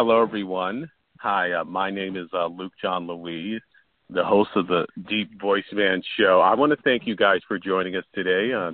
Hello, 0.00 0.22
everyone. 0.22 0.88
Hi, 1.18 1.50
uh, 1.50 1.64
my 1.64 1.90
name 1.90 2.16
is 2.16 2.28
uh, 2.32 2.46
Luke 2.46 2.72
John 2.80 3.08
Louise, 3.08 3.60
the 4.08 4.22
host 4.22 4.50
of 4.54 4.68
the 4.68 4.86
Deep 5.08 5.40
Voice 5.40 5.64
Man 5.72 6.04
Show. 6.16 6.40
I 6.40 6.54
want 6.54 6.70
to 6.70 6.80
thank 6.84 7.04
you 7.04 7.16
guys 7.16 7.40
for 7.48 7.58
joining 7.58 7.96
us 7.96 8.04
today. 8.14 8.52
Uh, 8.52 8.70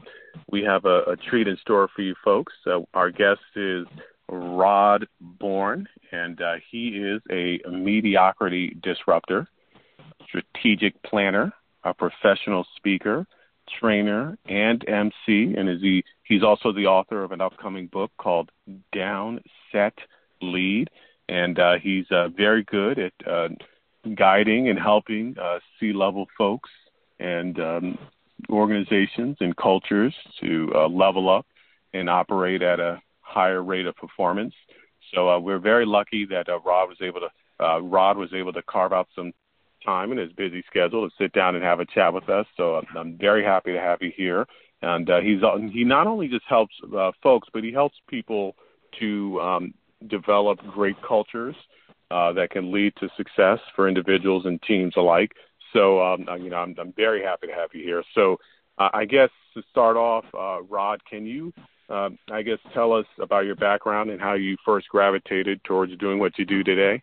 we 0.50 0.62
have 0.64 0.84
a, 0.84 0.98
a, 1.12 1.16
treat 1.16 1.48
in 1.48 1.56
store 1.62 1.88
for 1.96 2.02
you 2.02 2.14
folks. 2.22 2.52
Our 2.92 3.10
guest 3.10 3.40
is 3.56 3.86
Rod 4.28 5.06
Bourn, 5.18 5.88
and 6.12 6.42
uh, 6.42 6.56
he 6.70 6.88
is 6.88 7.22
a 7.30 7.58
mediocrity 7.70 8.76
disruptor, 8.82 9.48
strategic 10.28 11.02
planner, 11.04 11.54
a 11.84 11.94
professional 11.94 12.66
speaker, 12.76 13.26
trainer, 13.80 14.36
and 14.44 14.86
MC. 14.86 15.54
And 15.56 15.70
is 15.70 15.80
he, 15.80 16.04
he's 16.24 16.42
also 16.42 16.70
the 16.70 16.84
author 16.84 17.24
of 17.24 17.32
an 17.32 17.40
upcoming 17.40 17.86
book 17.86 18.10
called 18.18 18.50
Down, 18.92 19.40
Set, 19.72 19.94
Lead. 20.42 20.90
And 21.28 21.58
uh, 21.58 21.74
he's 21.82 22.06
uh, 22.10 22.28
very 22.28 22.64
good 22.64 22.98
at 22.98 23.12
uh, 23.26 23.48
guiding 24.14 24.68
and 24.68 24.78
helping 24.78 25.36
uh, 25.40 25.58
C 25.78 25.92
level 25.92 26.26
folks 26.36 26.70
and 27.18 27.58
um, 27.58 27.98
organizations 28.50 29.36
and 29.40 29.56
cultures 29.56 30.14
to 30.40 30.70
uh, 30.74 30.88
level 30.88 31.30
up 31.30 31.46
and 31.92 32.10
operate 32.10 32.62
at 32.62 32.80
a 32.80 33.00
higher 33.20 33.62
rate 33.62 33.86
of 33.86 33.96
performance. 33.96 34.54
So 35.14 35.28
uh, 35.28 35.38
we're 35.38 35.58
very 35.58 35.86
lucky 35.86 36.26
that 36.26 36.48
uh, 36.48 36.60
Rod 36.60 36.88
was 36.88 36.98
able 37.00 37.20
to 37.20 37.64
uh, 37.64 37.78
Rod 37.78 38.16
was 38.16 38.32
able 38.34 38.52
to 38.52 38.62
carve 38.62 38.92
out 38.92 39.08
some 39.14 39.32
time 39.84 40.10
in 40.10 40.18
his 40.18 40.32
busy 40.32 40.64
schedule 40.68 41.08
to 41.08 41.14
sit 41.16 41.32
down 41.32 41.54
and 41.54 41.62
have 41.62 41.78
a 41.78 41.86
chat 41.86 42.12
with 42.12 42.28
us. 42.28 42.46
So 42.56 42.76
I'm, 42.76 42.86
I'm 42.96 43.18
very 43.18 43.44
happy 43.44 43.72
to 43.72 43.80
have 43.80 43.98
you 44.00 44.10
here. 44.14 44.46
And 44.82 45.08
uh, 45.08 45.20
he's 45.20 45.40
he 45.72 45.84
not 45.84 46.06
only 46.06 46.28
just 46.28 46.44
helps 46.48 46.74
uh, 46.96 47.12
folks, 47.22 47.48
but 47.52 47.64
he 47.64 47.72
helps 47.72 47.96
people 48.08 48.56
to 48.98 49.40
um, 49.40 49.74
develop 50.08 50.58
great 50.72 50.96
cultures 51.06 51.56
uh, 52.10 52.32
that 52.32 52.50
can 52.50 52.72
lead 52.72 52.92
to 53.00 53.08
success 53.16 53.58
for 53.74 53.88
individuals 53.88 54.46
and 54.46 54.60
teams 54.62 54.94
alike. 54.96 55.32
So 55.72 56.02
um, 56.02 56.26
you 56.40 56.50
know 56.50 56.58
I'm, 56.58 56.74
I'm 56.78 56.92
very 56.92 57.22
happy 57.22 57.48
to 57.48 57.52
have 57.52 57.70
you 57.72 57.82
here. 57.82 58.02
So 58.14 58.36
uh, 58.78 58.90
I 58.92 59.04
guess 59.04 59.30
to 59.54 59.62
start 59.70 59.96
off, 59.96 60.24
uh, 60.34 60.62
Rod, 60.62 61.00
can 61.08 61.26
you 61.26 61.52
uh, 61.88 62.10
I 62.32 62.42
guess 62.42 62.58
tell 62.72 62.92
us 62.92 63.06
about 63.20 63.44
your 63.44 63.56
background 63.56 64.10
and 64.10 64.20
how 64.20 64.34
you 64.34 64.56
first 64.64 64.88
gravitated 64.88 65.62
towards 65.64 65.96
doing 65.98 66.18
what 66.18 66.38
you 66.38 66.44
do 66.44 66.62
today? 66.62 67.02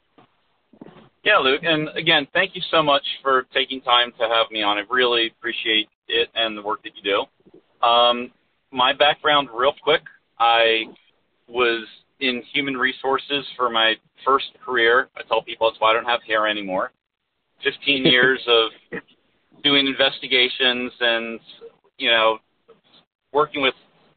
Yeah, 1.23 1.37
Luke, 1.37 1.61
and 1.63 1.89
again, 1.95 2.27
thank 2.33 2.55
you 2.55 2.61
so 2.71 2.81
much 2.81 3.03
for 3.21 3.45
taking 3.53 3.81
time 3.81 4.11
to 4.19 4.27
have 4.27 4.49
me 4.49 4.63
on. 4.63 4.79
I 4.79 4.83
really 4.89 5.27
appreciate 5.27 5.87
it 6.07 6.29
and 6.33 6.57
the 6.57 6.63
work 6.63 6.81
that 6.83 6.93
you 6.95 7.03
do. 7.03 7.87
Um, 7.87 8.31
my 8.71 8.93
background, 8.93 9.49
real 9.53 9.73
quick, 9.83 10.01
I 10.39 10.85
was 11.47 11.85
in 12.21 12.43
human 12.53 12.75
resources 12.75 13.45
for 13.57 13.69
my 13.69 13.95
first 14.25 14.45
career. 14.63 15.09
I 15.17 15.21
tell 15.27 15.41
people 15.41 15.67
it's 15.67 15.79
why 15.79 15.91
I 15.91 15.93
don't 15.93 16.05
have 16.05 16.21
hair 16.25 16.47
anymore. 16.47 16.91
15 17.63 18.05
years 18.05 18.39
of 18.47 19.01
doing 19.63 19.87
investigations 19.87 20.91
and, 20.99 21.39
you 21.97 22.09
know, 22.09 22.37
working 23.33 23.61
with 23.61 23.73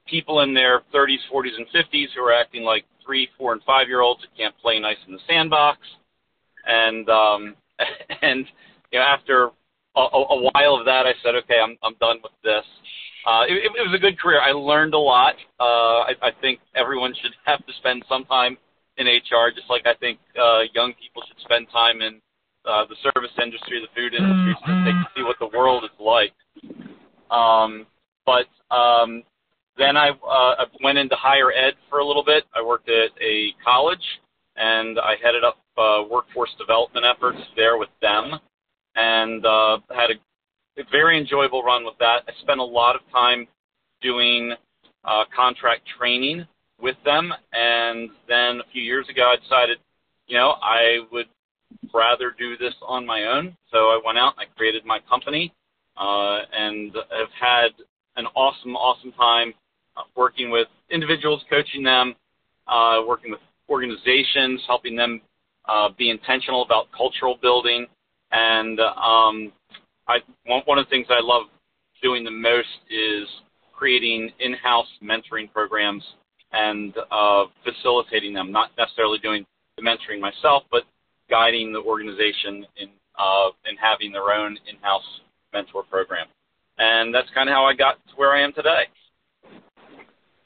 people 0.07 0.41
in 0.41 0.55
their 0.55 0.83
30s, 0.95 1.19
40s, 1.33 1.57
and 1.57 1.67
50s 1.69 2.07
who 2.15 2.23
are 2.23 2.33
acting 2.33 2.63
like 2.63 2.85
three, 3.05 3.29
four, 3.39 3.53
and 3.53 3.63
five 3.65 3.89
year 3.89 4.01
olds 4.01 4.21
that 4.21 4.37
can't 4.37 4.55
play 4.59 4.79
nice 4.79 4.97
in 5.07 5.15
the 5.15 5.21
sandbox. 5.27 5.79
And, 6.67 7.09
um, 7.09 7.55
and, 8.23 8.47
you 8.93 8.99
know, 8.99 9.05
after 9.05 9.51
a, 9.97 10.01
a 10.01 10.51
while 10.53 10.77
of 10.77 10.85
that, 10.85 11.07
I 11.07 11.13
said, 11.23 11.35
okay, 11.37 11.61
I'm, 11.63 11.77
I'm 11.83 11.95
done 12.01 12.19
with 12.23 12.33
this. 12.43 12.65
Uh, 13.27 13.45
it, 13.49 13.73
it 13.75 13.85
was 13.89 13.95
a 13.97 13.99
good 13.99 14.19
career. 14.19 14.41
I 14.41 14.53
learned 14.53 14.95
a 14.95 14.99
lot. 14.99 15.35
Uh, 15.59 16.05
I, 16.09 16.13
I 16.23 16.31
think 16.41 16.61
everyone 16.75 17.15
should 17.23 17.33
have 17.45 17.65
to 17.67 17.73
spend 17.79 18.05
some 18.09 18.25
time 18.25 18.59
in 18.97 19.07
HR, 19.07 19.51
just 19.55 19.69
like 19.69 19.87
I 19.87 19.95
think 19.95 20.19
uh, 20.41 20.63
young 20.75 20.93
people 21.01 21.23
should 21.27 21.41
spend 21.41 21.67
time 21.73 22.01
in 22.01 22.21
uh, 22.65 22.85
the 22.87 22.97
service 23.03 23.33
industry, 23.43 23.81
the 23.81 23.93
food 23.95 24.15
industry, 24.15 24.55
so 24.61 24.73
they 24.85 24.93
can 24.93 25.07
see 25.17 25.23
what 25.23 25.37
the 25.41 25.51
world 25.57 25.85
is 25.85 25.91
like. 25.99 26.33
Um, 27.31 27.87
but 28.25 28.47
um, 28.75 29.23
then 29.77 29.97
I 29.97 30.11
uh, 30.11 30.65
went 30.83 30.99
into 30.99 31.17
higher 31.17 31.53
ed 31.53 31.75
for 31.91 31.99
a 31.99 32.07
little 32.07 32.25
bit. 32.25 32.45
I 32.55 32.63
worked 32.63 32.89
at 32.89 33.11
a 33.21 33.51
college, 33.65 34.05
and 34.57 34.99
I 34.99 35.15
headed 35.23 35.45
up 35.45 35.59
uh, 35.77 36.05
workforce 36.09 36.55
development 36.59 37.05
efforts 37.05 37.41
there 37.57 37.77
with 37.79 37.91
them, 38.01 38.39
and 38.95 39.45
uh, 39.45 39.79
had 39.91 40.11
a 40.11 40.15
a 40.79 40.83
very 40.91 41.19
enjoyable 41.19 41.63
run 41.63 41.85
with 41.85 41.95
that. 41.99 42.23
I 42.29 42.33
spent 42.43 42.61
a 42.61 42.65
lot 42.65 42.97
of 42.97 43.03
time 43.13 43.47
doing 44.03 44.53
uh, 45.05 45.25
contract 45.35 45.83
training 45.99 46.47
with 46.81 46.97
them, 47.05 47.33
and 47.53 48.11
then 48.29 48.61
a 48.61 48.71
few 48.73 48.83
years 48.83 49.09
ago, 49.09 49.33
I 49.33 49.37
decided, 49.37 49.79
you 50.27 50.37
know, 50.37 50.55
I 50.63 50.99
would 51.13 51.27
rather 51.93 52.35
do 52.39 52.57
this 52.57 52.75
on 52.87 53.07
my 53.07 53.25
own. 53.25 53.57
So 53.71 53.79
I 53.79 54.01
went 54.05 54.19
out 54.19 54.35
and 54.39 54.49
I 54.49 54.57
created 54.57 54.85
my 54.85 54.99
company, 55.09 55.53
uh, 55.97 56.41
and 56.53 56.95
have 56.95 57.29
had 57.41 57.69
an 58.17 58.27
awesome, 58.35 58.77
awesome 58.77 59.13
time 59.13 59.55
uh, 59.97 60.03
working 60.17 60.51
with 60.51 60.69
individuals, 60.91 61.43
coaching 61.49 61.83
them, 61.83 62.15
uh, 62.67 63.01
working 63.07 63.31
with 63.31 63.41
organizations, 63.69 64.61
helping 64.67 64.97
them 64.97 65.21
uh, 65.69 65.89
be 65.97 66.11
intentional 66.11 66.63
about 66.63 66.89
cultural 66.97 67.39
building, 67.41 67.87
and 68.33 68.81
um, 68.81 69.53
I 70.09 70.19
one, 70.47 70.63
one 70.65 70.79
of 70.79 70.87
the 70.87 70.91
things 70.91 71.07
I 71.11 71.21
love 71.23 71.45
doing 72.03 72.25
the 72.25 72.31
most 72.31 72.69
is 72.91 73.27
creating 73.73 74.31
in-house 74.41 74.87
mentoring 75.03 75.53
programs 75.53 76.03
and 76.53 76.95
uh, 77.11 77.45
facilitating 77.65 78.35
them. 78.35 78.53
Not 78.53 78.71
necessarily 78.79 79.19
doing 79.19 79.45
the 79.77 79.83
mentoring 79.83 80.21
myself, 80.21 80.65
but 80.71 80.83
guiding 81.31 81.73
the 81.73 81.81
organization 81.81 82.67
in 82.77 82.89
uh, 83.19 83.51
in 83.69 83.77
having 83.77 84.13
their 84.13 84.33
own 84.33 84.57
in-house 84.69 85.21
mentor 85.53 85.85
program. 85.85 86.27
And 86.79 87.15
that's 87.15 87.29
kind 87.35 87.49
of 87.49 87.55
how 87.55 87.65
I 87.65 87.75
got 87.75 87.95
to 88.09 88.15
where 88.17 88.33
I 88.33 88.43
am 88.43 88.53
today. 88.53 88.85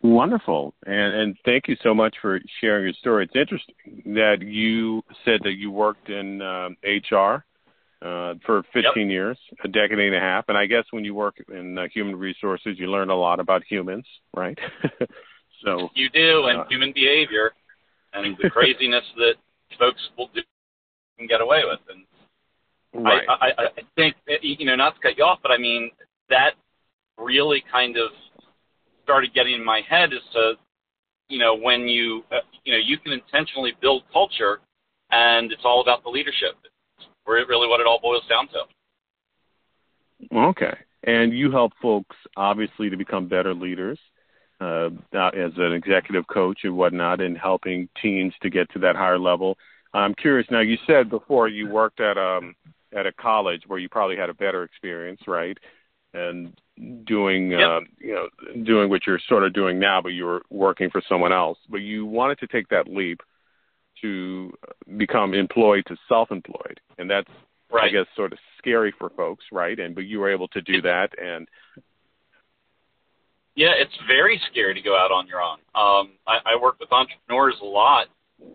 Wonderful, 0.03 0.75
and 0.87 1.15
and 1.15 1.37
thank 1.45 1.67
you 1.67 1.77
so 1.83 1.93
much 1.93 2.15
for 2.23 2.41
sharing 2.61 2.85
your 2.85 2.93
story. 2.95 3.25
It's 3.25 3.35
interesting 3.35 4.15
that 4.15 4.37
you 4.41 5.03
said 5.25 5.41
that 5.43 5.55
you 5.55 5.73
worked 5.73 6.09
in 6.09 6.41
uh, 6.41 6.69
HR 6.85 7.45
uh, 8.03 8.35
for 8.47 8.63
15 8.73 8.83
yep. 8.83 9.11
years, 9.11 9.39
a 9.65 9.69
decade 9.69 9.99
and 9.99 10.15
a 10.15 10.21
half. 10.21 10.45
And 10.49 10.57
I 10.57 10.67
guess 10.67 10.85
when 10.91 11.05
you 11.05 11.15
work 11.15 11.37
in 11.49 11.77
uh, 11.79 11.89
human 11.93 12.17
resources, 12.17 12.77
you 12.79 12.87
learn 12.87 13.11
a 13.11 13.17
lot 13.17 13.41
about 13.41 13.63
humans, 13.69 14.07
right? 14.37 14.59
so 15.65 15.89
you 15.95 16.09
do, 16.11 16.47
and 16.47 16.61
uh, 16.61 16.65
human 16.69 16.93
behavior, 16.93 17.53
and 18.13 18.37
the 18.41 18.51
craziness 18.51 19.05
that 19.17 19.35
folks 19.79 20.01
will 20.17 20.31
do 20.35 20.43
and 21.19 21.29
get 21.29 21.41
away 21.41 21.63
with. 21.65 21.81
And 21.89 23.05
right. 23.05 23.27
I, 23.29 23.47
I, 23.47 23.65
I 23.65 23.83
think 23.97 24.17
you 24.43 24.67
know, 24.67 24.77
not 24.77 24.95
to 24.95 25.01
cut 25.01 25.19
you 25.19 25.25
off, 25.25 25.41
but 25.43 25.51
I 25.51 25.59
mean 25.59 25.91
that 26.31 26.53
really 27.19 27.65
kind 27.73 27.97
of 27.97 28.11
started 29.03 29.35
getting 29.35 29.55
in 29.55 29.65
my 29.65 29.81
head 29.89 30.13
as 30.13 30.21
to 30.35 30.53
you 31.29 31.39
know 31.39 31.57
when 31.57 31.89
you 31.89 32.23
uh, 32.31 32.37
you 32.65 32.73
know 32.73 32.79
you 32.79 32.97
can 32.99 33.13
intentionally 33.13 33.73
build 33.81 34.05
culture, 34.13 34.61
and 35.11 35.51
it's 35.51 35.63
all 35.65 35.81
about 35.81 36.05
the 36.05 36.11
leadership 36.11 36.55
really 37.29 37.69
what 37.69 37.81
it 37.81 37.87
all 37.87 38.01
boils 38.01 38.25
down 38.29 38.49
to. 38.49 40.37
Okay. 40.37 40.77
And 41.05 41.33
you 41.33 41.51
help 41.51 41.73
folks, 41.81 42.17
obviously, 42.37 42.91
to 42.91 42.97
become 42.97 43.29
better 43.29 43.55
leaders 43.55 43.99
uh, 44.61 44.87
as 45.13 45.53
an 45.57 45.73
executive 45.73 46.27
coach 46.27 46.61
and 46.65 46.77
whatnot, 46.77 47.21
and 47.21 47.39
helping 47.39 47.89
teams 48.03 48.35
to 48.43 48.51
get 48.51 48.71
to 48.73 48.81
that 48.81 48.97
higher 48.97 49.19
level. 49.19 49.57
I'm 49.95 50.15
curious. 50.15 50.47
Now, 50.51 50.61
you 50.61 50.77
said 50.87 51.09
before 51.09 51.49
you 51.49 51.69
worked 51.69 52.01
at 52.01 52.19
um 52.19 52.55
at 52.97 53.07
a 53.07 53.13
college 53.13 53.63
where 53.67 53.79
you 53.79 53.89
probably 53.89 54.17
had 54.17 54.31
a 54.31 54.35
better 54.35 54.63
experience, 54.65 55.21
right? 55.27 55.57
And 56.15 56.59
doing 57.05 57.51
yep. 57.51 57.61
uh, 57.61 57.81
you 57.99 58.15
know 58.15 58.29
doing 58.65 58.89
what 58.91 59.07
you're 59.07 59.21
sort 59.29 59.45
of 59.45 59.53
doing 59.53 59.79
now, 59.79 60.01
but 60.03 60.11
you 60.11 60.25
were 60.25 60.43
working 60.51 60.91
for 60.91 61.03
someone 61.09 61.33
else. 61.33 61.59
But 61.71 61.79
you 61.79 62.07
wanted 62.07 62.39
to 62.41 62.47
take 62.47 62.69
that 62.69 62.89
leap 62.89 63.21
to 64.03 64.53
become 64.97 65.35
employed 65.35 65.85
to 65.87 65.97
self-employed, 66.09 66.81
and 66.99 67.11
that's 67.11 67.31
right. 67.71 67.85
I 67.85 67.93
guess 67.93 68.07
sort 68.17 68.33
of 68.33 68.39
scary 68.59 68.93
for 68.99 69.11
folks, 69.11 69.45
right? 69.53 69.79
And 69.79 69.95
but 69.95 70.05
you 70.05 70.21
were 70.21 70.31
able 70.31 70.49
to 70.49 70.61
do 70.63 70.81
that, 70.83 71.11
and 71.21 71.49
yeah, 73.59 73.73
it's 73.77 73.97
very 74.07 74.41
scary 74.53 74.73
to 74.75 74.81
go 74.81 74.97
out 74.97 75.11
on 75.11 75.27
your 75.27 75.43
own. 75.43 75.59
Um, 75.75 76.13
I, 76.29 76.55
I 76.55 76.63
work 76.63 76.79
with 76.79 76.93
entrepreneurs 76.93 77.57
a 77.61 77.65
lot, 77.65 78.07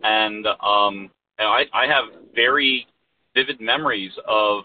and 0.02 0.46
um, 0.46 1.10
and 1.38 1.46
I, 1.46 1.64
I 1.74 1.86
have 1.86 2.04
very 2.34 2.86
vivid 3.34 3.60
memories 3.60 4.12
of 4.26 4.64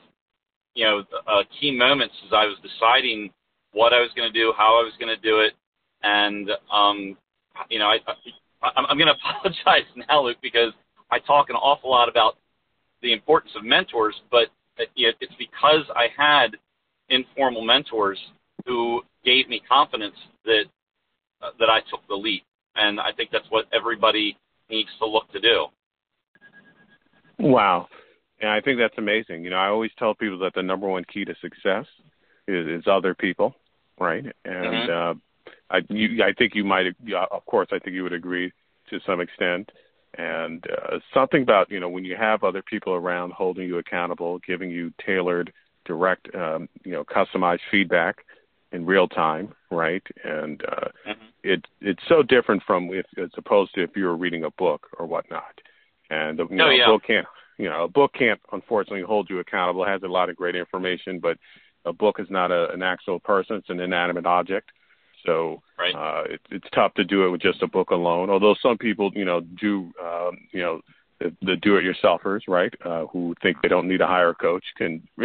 you 0.75 0.85
know 0.85 1.03
uh, 1.27 1.43
key 1.59 1.77
moments 1.77 2.15
as 2.25 2.31
I 2.31 2.45
was 2.45 2.57
deciding 2.63 3.31
what 3.73 3.93
I 3.93 3.99
was 3.99 4.11
going 4.15 4.31
to 4.31 4.39
do, 4.39 4.53
how 4.57 4.79
I 4.79 4.83
was 4.83 4.93
going 4.99 5.13
to 5.13 5.21
do 5.21 5.41
it, 5.41 5.53
and 6.03 6.49
um, 6.71 7.17
you 7.69 7.79
know 7.79 7.87
I, 7.87 7.97
I'm, 8.61 8.85
I'm 8.85 8.97
going 8.97 9.07
to 9.13 9.13
apologize 9.13 9.87
now, 10.07 10.23
Luke, 10.23 10.37
because 10.41 10.73
I 11.11 11.19
talk 11.19 11.49
an 11.49 11.55
awful 11.55 11.89
lot 11.89 12.09
about 12.09 12.37
the 13.01 13.13
importance 13.13 13.53
of 13.55 13.63
mentors, 13.63 14.15
but 14.31 14.47
it's 14.77 15.33
because 15.37 15.83
I 15.95 16.07
had 16.15 16.55
informal 17.09 17.63
mentors 17.63 18.19
who 18.65 19.01
gave 19.25 19.49
me 19.49 19.61
confidence 19.67 20.15
that 20.45 20.63
uh, 21.41 21.51
that 21.59 21.69
I 21.69 21.79
took 21.89 22.05
the 22.07 22.15
leap, 22.15 22.43
and 22.75 22.99
I 22.99 23.11
think 23.15 23.29
that's 23.31 23.49
what 23.49 23.65
everybody 23.73 24.37
needs 24.69 24.89
to 24.99 25.05
look 25.05 25.31
to 25.31 25.39
do. 25.39 25.67
Wow. 27.39 27.87
And 28.41 28.49
I 28.49 28.61
think 28.61 28.77
that's 28.77 28.97
amazing. 28.97 29.43
You 29.43 29.49
know, 29.49 29.57
I 29.57 29.67
always 29.67 29.91
tell 29.97 30.13
people 30.13 30.39
that 30.39 30.53
the 30.53 30.61
number 30.61 30.87
one 30.87 31.03
key 31.05 31.25
to 31.25 31.35
success 31.41 31.85
is, 32.47 32.67
is 32.67 32.83
other 32.87 33.13
people, 33.13 33.55
right? 33.99 34.25
And 34.45 34.89
mm-hmm. 34.89 34.91
uh, 34.91 35.13
I, 35.71 35.81
you, 35.89 36.23
I 36.23 36.33
think 36.33 36.55
you 36.55 36.63
might, 36.63 36.87
of 37.31 37.45
course, 37.45 37.67
I 37.71 37.79
think 37.79 37.95
you 37.95 38.03
would 38.03 38.13
agree 38.13 38.51
to 38.89 38.99
some 39.05 39.21
extent. 39.21 39.71
And 40.17 40.65
uh, 40.71 40.99
something 41.13 41.43
about 41.43 41.69
you 41.69 41.79
know 41.79 41.89
when 41.89 42.03
you 42.03 42.15
have 42.15 42.43
other 42.43 42.63
people 42.63 42.93
around 42.93 43.31
holding 43.33 43.67
you 43.67 43.77
accountable, 43.77 44.39
giving 44.39 44.71
you 44.71 44.91
tailored, 45.05 45.53
direct, 45.85 46.33
um, 46.33 46.67
you 46.83 46.93
know, 46.93 47.03
customized 47.03 47.59
feedback 47.69 48.25
in 48.71 48.85
real 48.85 49.07
time, 49.07 49.53
right? 49.71 50.03
And 50.23 50.63
uh, 50.63 50.89
mm-hmm. 51.07 51.25
it 51.43 51.65
it's 51.81 52.01
so 52.07 52.23
different 52.23 52.63
from 52.65 52.89
if 52.91 53.05
as 53.17 53.29
opposed 53.37 53.73
to 53.75 53.83
if 53.83 53.95
you 53.95 54.05
were 54.05 54.17
reading 54.17 54.43
a 54.43 54.51
book 54.51 54.87
or 54.97 55.05
whatnot. 55.05 55.61
And 56.09 56.39
you 56.39 56.47
oh, 56.51 56.55
know, 56.55 56.69
yeah. 56.69 56.85
a 56.85 56.87
book 56.87 57.03
can't 57.05 57.27
you 57.57 57.69
know 57.69 57.83
a 57.83 57.87
book 57.87 58.13
can't 58.17 58.39
unfortunately 58.51 59.03
hold 59.03 59.29
you 59.29 59.39
accountable. 59.39 59.83
It 59.83 59.89
has 59.89 60.03
a 60.03 60.07
lot 60.07 60.29
of 60.29 60.35
great 60.35 60.55
information, 60.55 61.19
but 61.19 61.37
a 61.85 61.93
book 61.93 62.19
is 62.19 62.27
not 62.29 62.51
a, 62.51 62.71
an 62.71 62.81
actual 62.81 63.19
person; 63.19 63.57
it's 63.57 63.69
an 63.69 63.79
inanimate 63.79 64.25
object. 64.25 64.71
So 65.25 65.61
right. 65.77 65.95
uh, 65.95 66.33
it, 66.33 66.41
it's 66.51 66.67
tough 66.73 66.93
to 66.95 67.03
do 67.03 67.25
it 67.25 67.29
with 67.29 67.41
just 67.41 67.61
a 67.61 67.67
book 67.67 67.91
alone. 67.91 68.29
Although 68.29 68.55
some 68.61 68.77
people, 68.77 69.11
you 69.13 69.25
know, 69.25 69.41
do, 69.41 69.91
um, 70.03 70.37
you 70.51 70.61
know, 70.61 70.81
the, 71.19 71.35
the 71.41 71.55
do-it-yourselfers, 71.57 72.41
right, 72.47 72.73
uh, 72.85 73.05
who 73.07 73.35
think 73.41 73.57
they 73.61 73.67
don't 73.67 73.87
need 73.87 73.97
to 73.97 74.07
hire 74.07 74.29
a 74.29 74.35
coach, 74.35 74.63
can 74.77 75.05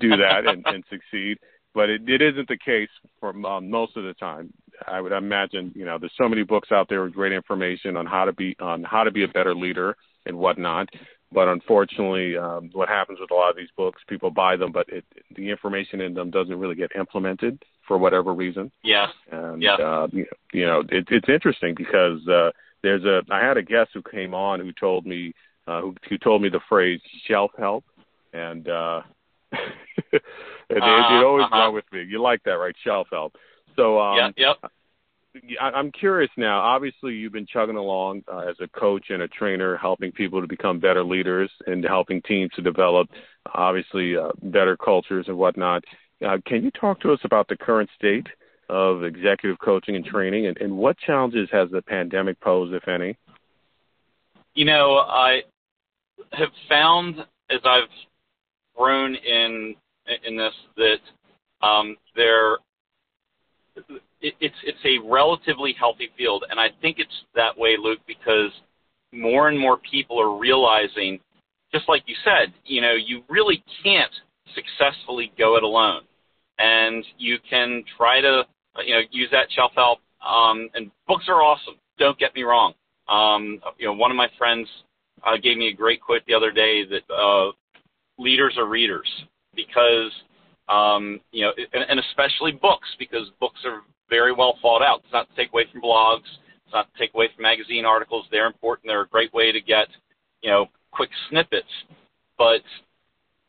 do 0.00 0.10
that 0.16 0.42
and, 0.46 0.64
and 0.66 0.84
succeed. 0.90 1.38
But 1.72 1.88
it, 1.88 2.08
it 2.08 2.20
isn't 2.20 2.48
the 2.48 2.58
case 2.58 2.88
for 3.20 3.30
um, 3.46 3.70
most 3.70 3.96
of 3.96 4.04
the 4.04 4.14
time. 4.14 4.52
I 4.88 5.00
would 5.00 5.12
imagine, 5.12 5.72
you 5.76 5.84
know, 5.84 5.98
there's 5.98 6.12
so 6.20 6.28
many 6.28 6.42
books 6.42 6.72
out 6.72 6.88
there 6.88 7.02
with 7.04 7.14
great 7.14 7.32
information 7.32 7.96
on 7.96 8.06
how 8.06 8.24
to 8.24 8.32
be 8.32 8.56
on 8.60 8.82
how 8.82 9.04
to 9.04 9.10
be 9.10 9.22
a 9.22 9.28
better 9.28 9.54
leader 9.54 9.96
and 10.26 10.36
whatnot. 10.36 10.88
But 11.32 11.48
unfortunately, 11.48 12.36
um, 12.36 12.70
what 12.72 12.88
happens 12.88 13.18
with 13.20 13.30
a 13.30 13.34
lot 13.34 13.50
of 13.50 13.56
these 13.56 13.68
books, 13.76 14.02
people 14.08 14.30
buy 14.30 14.56
them, 14.56 14.72
but 14.72 14.88
it, 14.88 15.04
the 15.36 15.48
information 15.48 16.00
in 16.00 16.12
them 16.12 16.30
doesn't 16.30 16.58
really 16.58 16.74
get 16.74 16.90
implemented 16.96 17.62
for 17.86 17.98
whatever 17.98 18.34
reason. 18.34 18.72
Yeah. 18.82 19.06
And, 19.30 19.62
yeah. 19.62 19.74
Uh, 19.74 20.08
you 20.52 20.66
know, 20.66 20.80
it, 20.88 21.06
it's 21.08 21.28
interesting 21.28 21.74
because 21.76 22.26
uh, 22.26 22.50
there's 22.82 23.04
a. 23.04 23.22
I 23.30 23.44
had 23.44 23.56
a 23.56 23.62
guest 23.62 23.90
who 23.94 24.02
came 24.02 24.34
on 24.34 24.60
who 24.60 24.72
told 24.72 25.06
me 25.06 25.32
uh, 25.66 25.80
who, 25.80 25.94
who 26.08 26.18
told 26.18 26.42
me 26.42 26.48
the 26.48 26.60
phrase 26.68 27.00
shelf 27.26 27.52
help, 27.58 27.84
and 28.32 28.68
uh, 28.68 29.02
it, 29.52 29.60
it, 30.12 30.22
it 30.70 30.82
always 30.82 31.44
uh-huh. 31.44 31.70
went 31.72 31.74
with 31.74 31.84
me. 31.92 32.04
You 32.08 32.20
like 32.20 32.42
that, 32.44 32.52
right? 32.52 32.74
Shelf 32.82 33.08
help. 33.10 33.36
So 33.76 34.00
um, 34.00 34.16
yep, 34.16 34.56
yep. 34.62 34.72
I'm 35.60 35.92
curious 35.92 36.30
now. 36.36 36.60
Obviously, 36.60 37.12
you've 37.12 37.32
been 37.32 37.46
chugging 37.46 37.76
along 37.76 38.24
uh, 38.32 38.38
as 38.38 38.56
a 38.60 38.68
coach 38.68 39.06
and 39.10 39.22
a 39.22 39.28
trainer, 39.28 39.76
helping 39.76 40.10
people 40.10 40.40
to 40.40 40.46
become 40.46 40.80
better 40.80 41.04
leaders 41.04 41.50
and 41.66 41.84
helping 41.84 42.20
teams 42.22 42.50
to 42.56 42.62
develop, 42.62 43.08
obviously, 43.54 44.16
uh, 44.16 44.32
better 44.42 44.76
cultures 44.76 45.26
and 45.28 45.36
whatnot. 45.36 45.84
Uh, 46.26 46.38
can 46.46 46.64
you 46.64 46.70
talk 46.72 47.00
to 47.00 47.12
us 47.12 47.20
about 47.24 47.46
the 47.48 47.56
current 47.56 47.88
state 47.96 48.26
of 48.68 49.04
executive 49.04 49.58
coaching 49.58 49.96
and 49.96 50.04
training, 50.04 50.46
and, 50.46 50.56
and 50.58 50.76
what 50.76 50.98
challenges 50.98 51.48
has 51.52 51.70
the 51.70 51.82
pandemic 51.82 52.40
posed, 52.40 52.74
if 52.74 52.86
any? 52.88 53.16
You 54.54 54.64
know, 54.64 54.96
I 54.96 55.42
have 56.32 56.50
found 56.68 57.20
as 57.50 57.60
I've 57.64 57.88
grown 58.76 59.14
in 59.14 59.74
in 60.24 60.36
this 60.36 60.54
that 60.76 61.66
um, 61.66 61.96
there 62.16 62.58
it, 64.20 64.34
it's 64.40 64.56
it's 64.64 64.78
a 64.84 64.98
relatively 65.08 65.74
healthy 65.78 66.10
field, 66.16 66.44
and 66.50 66.60
I 66.60 66.68
think 66.80 66.98
it's 66.98 67.24
that 67.34 67.56
way, 67.56 67.76
Luke, 67.80 68.00
because 68.06 68.50
more 69.12 69.48
and 69.48 69.58
more 69.58 69.78
people 69.78 70.20
are 70.20 70.38
realizing, 70.38 71.18
just 71.72 71.88
like 71.88 72.02
you 72.06 72.14
said, 72.24 72.52
you 72.64 72.80
know, 72.80 72.92
you 72.92 73.22
really 73.28 73.62
can't 73.82 74.12
successfully 74.54 75.32
go 75.38 75.56
it 75.56 75.62
alone, 75.62 76.02
and 76.58 77.04
you 77.18 77.38
can 77.48 77.82
try 77.96 78.20
to 78.20 78.44
you 78.84 78.94
know 78.94 79.00
use 79.10 79.28
that 79.32 79.46
shelf 79.50 79.72
help. 79.74 80.00
Um, 80.26 80.68
and 80.74 80.90
books 81.08 81.24
are 81.28 81.42
awesome. 81.42 81.74
Don't 81.98 82.18
get 82.18 82.34
me 82.34 82.42
wrong. 82.42 82.74
Um, 83.08 83.60
you 83.78 83.86
know, 83.86 83.94
one 83.94 84.10
of 84.10 84.16
my 84.16 84.28
friends 84.36 84.68
uh, 85.26 85.36
gave 85.42 85.56
me 85.56 85.68
a 85.68 85.72
great 85.74 86.00
quote 86.00 86.22
the 86.26 86.34
other 86.34 86.52
day 86.52 86.84
that 86.84 87.12
uh, 87.12 87.52
leaders 88.18 88.54
are 88.58 88.66
readers 88.66 89.08
because 89.56 90.12
um, 90.68 91.20
you 91.32 91.44
know, 91.44 91.52
and, 91.72 91.84
and 91.88 92.00
especially 92.00 92.52
books 92.52 92.88
because 92.98 93.28
books 93.40 93.60
are 93.64 93.82
very 94.10 94.32
well 94.32 94.58
thought 94.60 94.82
out. 94.82 95.00
It's 95.04 95.12
not 95.12 95.30
to 95.30 95.36
take 95.36 95.52
away 95.52 95.64
from 95.72 95.80
blogs. 95.80 96.26
It's 96.66 96.74
not 96.74 96.92
to 96.92 96.98
take 96.98 97.14
away 97.14 97.28
from 97.34 97.42
magazine 97.42 97.86
articles. 97.86 98.26
They're 98.30 98.46
important. 98.46 98.88
They're 98.88 99.02
a 99.02 99.08
great 99.08 99.32
way 99.32 99.52
to 99.52 99.60
get, 99.60 99.88
you 100.42 100.50
know, 100.50 100.66
quick 100.90 101.10
snippets. 101.30 101.68
But 102.36 102.62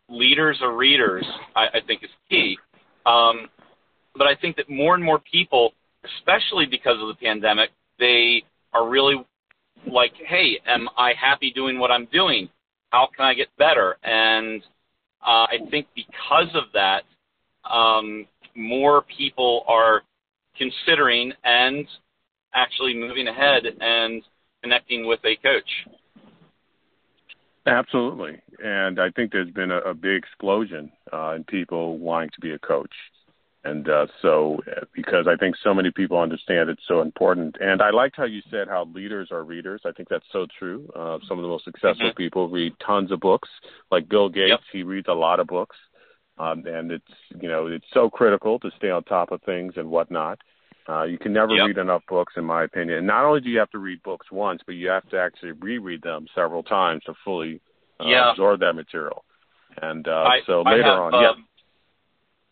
leaders 0.07 0.59
or 0.61 0.77
readers, 0.77 1.25
I, 1.55 1.67
I 1.67 1.79
think, 1.85 2.03
is 2.03 2.09
key. 2.29 2.57
Um, 3.05 3.49
but 4.15 4.27
I 4.27 4.35
think 4.35 4.55
that 4.57 4.69
more 4.69 4.95
and 4.95 5.03
more 5.03 5.19
people, 5.19 5.73
especially 6.17 6.65
because 6.65 7.01
of 7.01 7.07
the 7.07 7.15
pandemic, 7.15 7.71
they 7.99 8.43
are 8.73 8.87
really 8.87 9.15
like, 9.87 10.13
hey, 10.27 10.59
am 10.67 10.87
I 10.97 11.13
happy 11.19 11.51
doing 11.51 11.79
what 11.79 11.91
I'm 11.91 12.07
doing? 12.11 12.49
How 12.89 13.07
can 13.15 13.25
I 13.25 13.33
get 13.33 13.47
better? 13.57 13.97
And 14.03 14.61
uh, 15.25 15.47
I 15.47 15.57
think 15.69 15.87
because 15.95 16.49
of 16.53 16.63
that, 16.73 17.03
um, 17.69 18.25
more 18.55 19.03
people 19.17 19.63
are 19.67 20.01
considering 20.57 21.33
and 21.43 21.87
actually 22.53 22.93
moving 22.93 23.27
ahead 23.27 23.63
and 23.79 24.23
connecting 24.61 25.07
with 25.07 25.19
a 25.23 25.35
coach. 25.37 25.69
Absolutely, 27.65 28.41
and 28.63 28.99
I 28.99 29.11
think 29.11 29.31
there's 29.31 29.51
been 29.51 29.71
a, 29.71 29.77
a 29.79 29.93
big 29.93 30.23
explosion 30.23 30.91
uh, 31.13 31.33
in 31.35 31.43
people 31.43 31.99
wanting 31.99 32.31
to 32.33 32.41
be 32.41 32.51
a 32.51 32.59
coach, 32.59 32.91
and 33.63 33.87
uh, 33.87 34.07
so 34.23 34.59
uh, 34.65 34.85
because 34.95 35.27
I 35.27 35.35
think 35.35 35.55
so 35.63 35.71
many 35.71 35.91
people 35.91 36.17
understand 36.19 36.71
it's 36.71 36.81
so 36.87 37.01
important. 37.01 37.57
And 37.59 37.83
I 37.83 37.91
liked 37.91 38.15
how 38.17 38.25
you 38.25 38.41
said 38.49 38.67
how 38.67 38.85
leaders 38.85 39.29
are 39.31 39.43
readers. 39.43 39.81
I 39.85 39.91
think 39.91 40.09
that's 40.09 40.25
so 40.31 40.47
true. 40.57 40.89
Uh, 40.95 41.19
some 41.27 41.37
of 41.37 41.43
the 41.43 41.49
most 41.49 41.65
successful 41.65 42.07
mm-hmm. 42.07 42.17
people 42.17 42.49
read 42.49 42.73
tons 42.85 43.11
of 43.11 43.19
books, 43.19 43.49
like 43.91 44.09
Bill 44.09 44.27
Gates. 44.27 44.49
Yep. 44.49 44.59
He 44.73 44.81
reads 44.81 45.07
a 45.07 45.13
lot 45.13 45.39
of 45.39 45.45
books. 45.45 45.77
Um, 46.41 46.65
and 46.65 46.91
it's 46.91 47.13
you 47.39 47.47
know 47.47 47.67
it's 47.67 47.85
so 47.93 48.09
critical 48.09 48.57
to 48.59 48.71
stay 48.77 48.89
on 48.89 49.03
top 49.03 49.31
of 49.31 49.41
things 49.43 49.73
and 49.75 49.89
whatnot. 49.89 50.39
Uh, 50.89 51.03
you 51.03 51.19
can 51.19 51.31
never 51.31 51.53
yep. 51.53 51.67
read 51.67 51.77
enough 51.77 52.01
books, 52.09 52.33
in 52.35 52.43
my 52.43 52.63
opinion. 52.63 52.97
And 52.97 53.07
not 53.07 53.23
only 53.23 53.39
do 53.39 53.49
you 53.49 53.59
have 53.59 53.69
to 53.71 53.77
read 53.77 54.01
books 54.01 54.31
once, 54.31 54.61
but 54.65 54.73
you 54.73 54.89
have 54.89 55.07
to 55.09 55.19
actually 55.19 55.51
reread 55.51 56.01
them 56.01 56.25
several 56.33 56.63
times 56.63 57.03
to 57.05 57.13
fully 57.23 57.61
uh, 57.99 58.05
yeah. 58.07 58.31
absorb 58.31 58.61
that 58.61 58.73
material. 58.73 59.23
And 59.81 60.07
uh, 60.07 60.23
I, 60.27 60.39
so 60.47 60.63
later 60.63 60.83
have, 60.83 60.99
on, 60.99 61.13
um, 61.13 61.45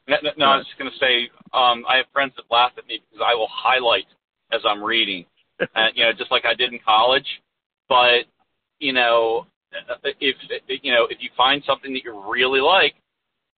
yeah. 0.07 0.17
No, 0.23 0.29
no 0.37 0.45
I 0.45 0.57
was 0.57 0.67
just 0.67 0.77
going 0.77 0.91
to 0.91 0.97
say, 0.99 1.29
um, 1.53 1.83
I 1.89 1.97
have 1.97 2.05
friends 2.13 2.33
that 2.37 2.45
laugh 2.51 2.71
at 2.77 2.85
me 2.85 3.01
because 3.09 3.25
I 3.27 3.33
will 3.33 3.49
highlight 3.51 4.05
as 4.51 4.61
I'm 4.63 4.83
reading, 4.83 5.25
and 5.75 5.95
you 5.95 6.03
know, 6.03 6.13
just 6.13 6.31
like 6.31 6.45
I 6.45 6.53
did 6.53 6.71
in 6.71 6.79
college. 6.85 7.27
But 7.89 8.25
you 8.79 8.93
know, 8.93 9.47
if 9.91 10.33
you 10.83 10.93
know, 10.93 11.07
if 11.09 11.17
you 11.19 11.29
find 11.35 11.63
something 11.65 11.93
that 11.93 12.03
you 12.03 12.23
really 12.29 12.61
like, 12.61 12.93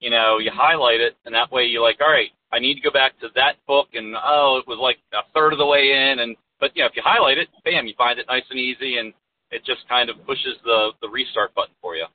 you 0.02 0.10
know, 0.10 0.40
you 0.40 0.52
highlight 0.54 1.00
it, 1.00 1.16
and 1.26 1.34
that 1.34 1.52
way 1.52 1.64
you're 1.64 1.84
like, 1.84 2.02
all 2.02 2.12
right, 2.12 2.32
I 2.52 2.60
need 2.60 2.76
to 2.76 2.82
go 2.82 2.92
back 2.92 3.18
to 3.20 3.28
that 3.36 3.56
book, 3.68 3.90
and 3.94 4.16
oh, 4.16 4.60
it 4.60 4.68
was 4.68 4.80
like 4.82 4.98
a 5.14 5.24
third 5.34 5.54
of 5.54 5.60
the 5.60 5.66
way 5.66 6.12
in, 6.12 6.20
and 6.20 6.36
but 6.60 6.76
you 6.76 6.84
know, 6.84 6.88
if 6.88 6.96
you 6.96 7.04
highlight 7.06 7.38
it, 7.38 7.48
bam, 7.64 7.88
you 7.88 7.94
find 7.98 8.20
it 8.20 8.26
nice 8.28 8.44
and 8.50 8.60
easy, 8.60 8.98
and 8.98 9.14
it 9.52 9.64
just 9.66 9.88
kind 9.88 10.10
of 10.10 10.18
pushes 10.26 10.58
the 10.64 10.92
the 11.02 11.08
restart 11.08 11.54
button 11.56 11.74
for 11.82 11.96
you. 11.96 12.06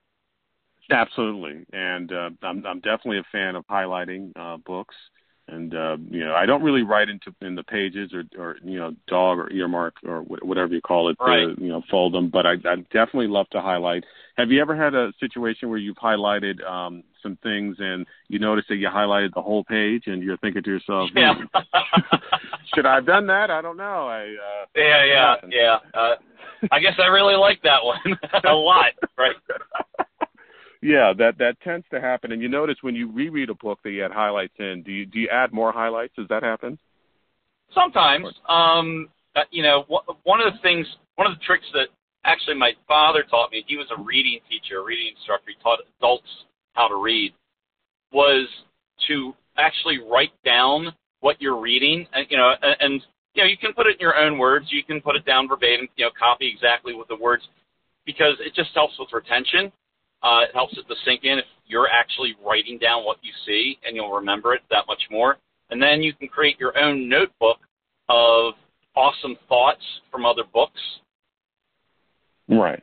Absolutely, 0.91 1.65
and 1.73 2.13
uh, 2.13 2.31
I'm 2.43 2.67
I'm 2.67 2.81
definitely 2.81 3.19
a 3.19 3.31
fan 3.33 3.57
of 3.57 3.65
highlighting 3.67 4.33
uh, 4.37 4.57
books, 4.59 4.95
and 5.49 5.75
uh, 5.75 5.97
you 6.11 6.25
know, 6.25 6.35
I 6.35 6.47
don't 6.47 6.63
really 6.63 6.83
write 6.83 7.09
into 7.09 7.35
in 7.41 7.55
the 7.55 7.65
pages 7.65 8.13
or 8.13 8.25
or 8.39 8.57
you 8.65 8.79
know, 8.79 8.95
dog 9.07 9.39
or 9.39 9.51
earmark 9.53 9.95
or 10.05 10.21
whatever 10.23 10.75
you 10.75 10.81
call 10.81 11.09
it, 11.09 11.17
right. 11.21 11.57
to, 11.57 11.63
you 11.63 11.69
know, 11.69 11.83
fold 11.91 12.15
them. 12.15 12.31
But 12.31 12.47
I, 12.47 12.53
I 12.53 12.77
definitely 12.93 13.29
love 13.29 13.49
to 13.51 13.61
highlight. 13.61 14.05
Have 14.37 14.51
you 14.51 14.61
ever 14.61 14.77
had 14.77 14.95
a 14.95 15.13
situation 15.19 15.71
where 15.71 15.79
you've 15.79 15.97
highlighted 15.97 16.63
um, 16.69 17.03
some 17.23 17.39
things 17.43 17.77
and 17.79 18.07
you 18.29 18.39
notice 18.39 18.67
that 18.69 18.77
you 18.77 18.89
highlighted 18.89 19.33
the 19.35 19.41
whole 19.41 19.65
page 19.65 20.05
and 20.07 20.23
you're 20.23 20.37
thinking 20.39 20.63
to 20.63 20.71
yourself, 20.71 21.09
yeah. 21.17 21.35
hmm, 21.35 22.17
should 22.75 22.85
I 22.85 22.97
have 22.97 23.07
done 23.07 23.27
that? 23.29 23.51
I 23.51 23.63
don't 23.63 23.79
know. 23.79 24.07
I 24.07 24.25
uh, 24.25 24.67
yeah, 24.77 25.05
yeah, 25.05 25.35
yeah. 25.49 25.77
Uh, 25.95 26.15
I 26.71 26.81
guess 26.81 26.93
I 27.03 27.07
really 27.07 27.35
like 27.35 27.63
that 27.63 27.83
one 27.83 27.99
a 28.45 28.53
lot, 28.53 28.93
right? 29.17 29.37
yeah, 30.83 31.15
that 31.17 31.39
that 31.39 31.59
tends 31.65 31.87
to 31.91 32.01
happen. 32.01 32.31
And 32.31 32.43
you 32.43 32.51
notice 32.51 32.77
when 32.83 32.95
you 32.95 33.11
reread 33.11 33.49
a 33.49 33.55
book 33.55 33.79
that 33.85 33.91
you 33.91 34.03
had 34.03 34.13
highlights 34.13 34.55
in, 34.59 34.83
do 34.85 34.93
you 34.93 35.07
do 35.07 35.19
you 35.19 35.29
add 35.33 35.53
more 35.55 35.73
highlights? 35.73 36.15
Does 36.17 36.29
that 36.29 36.43
happen? 36.43 36.79
Sometimes, 37.75 38.27
um, 38.49 39.09
uh, 39.35 39.41
you 39.51 39.63
know, 39.63 39.85
one 40.25 40.41
of 40.41 40.53
the 40.53 40.59
things, 40.63 40.87
one 41.17 41.31
of 41.31 41.39
the 41.39 41.45
tricks 41.45 41.67
that 41.73 41.89
actually 42.27 42.57
my 42.57 42.73
father 42.87 43.25
taught 43.31 43.51
me. 43.53 43.65
He 43.67 43.77
was 43.77 43.87
a 43.97 44.03
reading 44.03 44.41
teacher, 44.51 44.81
a 44.81 44.85
reading 44.85 45.15
instructor. 45.17 45.53
He 45.57 45.63
taught 45.63 45.79
adults 45.99 46.29
how 46.75 46.89
to 46.89 47.01
read 47.01 47.33
was 48.13 48.47
to 49.09 49.35
actually 49.57 49.99
write 50.11 50.33
down 50.45 50.93
what 51.21 51.41
you're 51.41 51.59
reading, 51.59 52.07
and, 52.13 52.27
you 52.29 52.37
know, 52.37 52.53
and, 52.63 53.01
you 53.35 53.43
know 53.43 53.49
you 53.49 53.57
can 53.57 53.73
put 53.73 53.87
it 53.87 53.95
in 53.95 54.01
your 54.01 54.17
own 54.17 54.39
words, 54.39 54.67
you 54.71 54.85
can 54.85 55.01
put 55.01 55.17
it 55.17 55.25
down 55.25 55.49
verbatim, 55.49 55.89
you 55.97 56.05
know, 56.05 56.11
copy 56.19 56.51
exactly 56.53 56.95
with 56.95 57.09
the 57.09 57.17
words, 57.17 57.43
because 58.05 58.35
it 58.41 58.55
just 58.55 58.71
helps 58.75 58.95
with 58.99 59.09
retention. 59.13 59.73
Uh, 60.23 60.41
it 60.49 60.51
helps 60.55 60.77
it 60.79 60.89
to 60.89 60.95
sink 61.05 61.25
in 61.25 61.39
if 61.39 61.45
you're 61.67 61.89
actually 61.89 62.35
writing 62.45 62.79
down 62.79 63.05
what 63.05 63.19
you 63.23 63.33
see, 63.47 63.79
and 63.87 63.95
you'll 63.95 64.13
remember 64.13 64.55
it 64.55 64.63
that 64.71 64.87
much 64.87 65.03
more. 65.11 65.37
And 65.71 65.83
then 65.83 66.03
you 66.03 66.15
can 66.15 66.29
create 66.29 66.59
your 66.59 66.77
own 66.79 67.09
notebook 67.09 67.59
of 68.09 68.55
awesome 68.95 69.37
thoughts 69.49 69.83
from 70.11 70.25
other 70.25 70.45
books. 70.53 70.81
Right. 72.49 72.83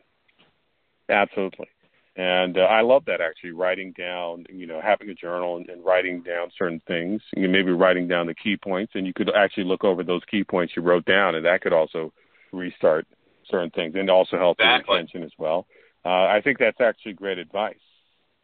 Absolutely. 1.09 1.67
And 2.15 2.57
uh, 2.57 2.61
I 2.61 2.81
love 2.81 3.05
that 3.05 3.21
actually, 3.21 3.51
writing 3.51 3.91
down, 3.97 4.45
you 4.49 4.67
know, 4.67 4.79
having 4.81 5.09
a 5.09 5.15
journal 5.15 5.57
and, 5.57 5.67
and 5.67 5.83
writing 5.83 6.21
down 6.21 6.51
certain 6.57 6.79
things. 6.87 7.21
You 7.35 7.43
know, 7.43 7.49
maybe 7.51 7.71
writing 7.71 8.07
down 8.07 8.27
the 8.27 8.35
key 8.35 8.55
points, 8.55 8.93
and 8.95 9.07
you 9.07 9.13
could 9.13 9.31
actually 9.35 9.63
look 9.63 9.83
over 9.83 10.03
those 10.03 10.21
key 10.29 10.43
points 10.43 10.73
you 10.75 10.83
wrote 10.83 11.05
down, 11.05 11.33
and 11.33 11.45
that 11.45 11.61
could 11.61 11.73
also 11.73 12.13
restart 12.51 13.07
certain 13.49 13.71
things 13.71 13.95
and 13.95 14.11
also 14.11 14.37
help 14.37 14.59
exactly. 14.59 14.93
retention 14.95 15.23
as 15.23 15.31
well. 15.39 15.65
Uh, 16.05 16.25
I 16.27 16.41
think 16.43 16.59
that's 16.59 16.79
actually 16.79 17.13
great 17.13 17.39
advice, 17.39 17.75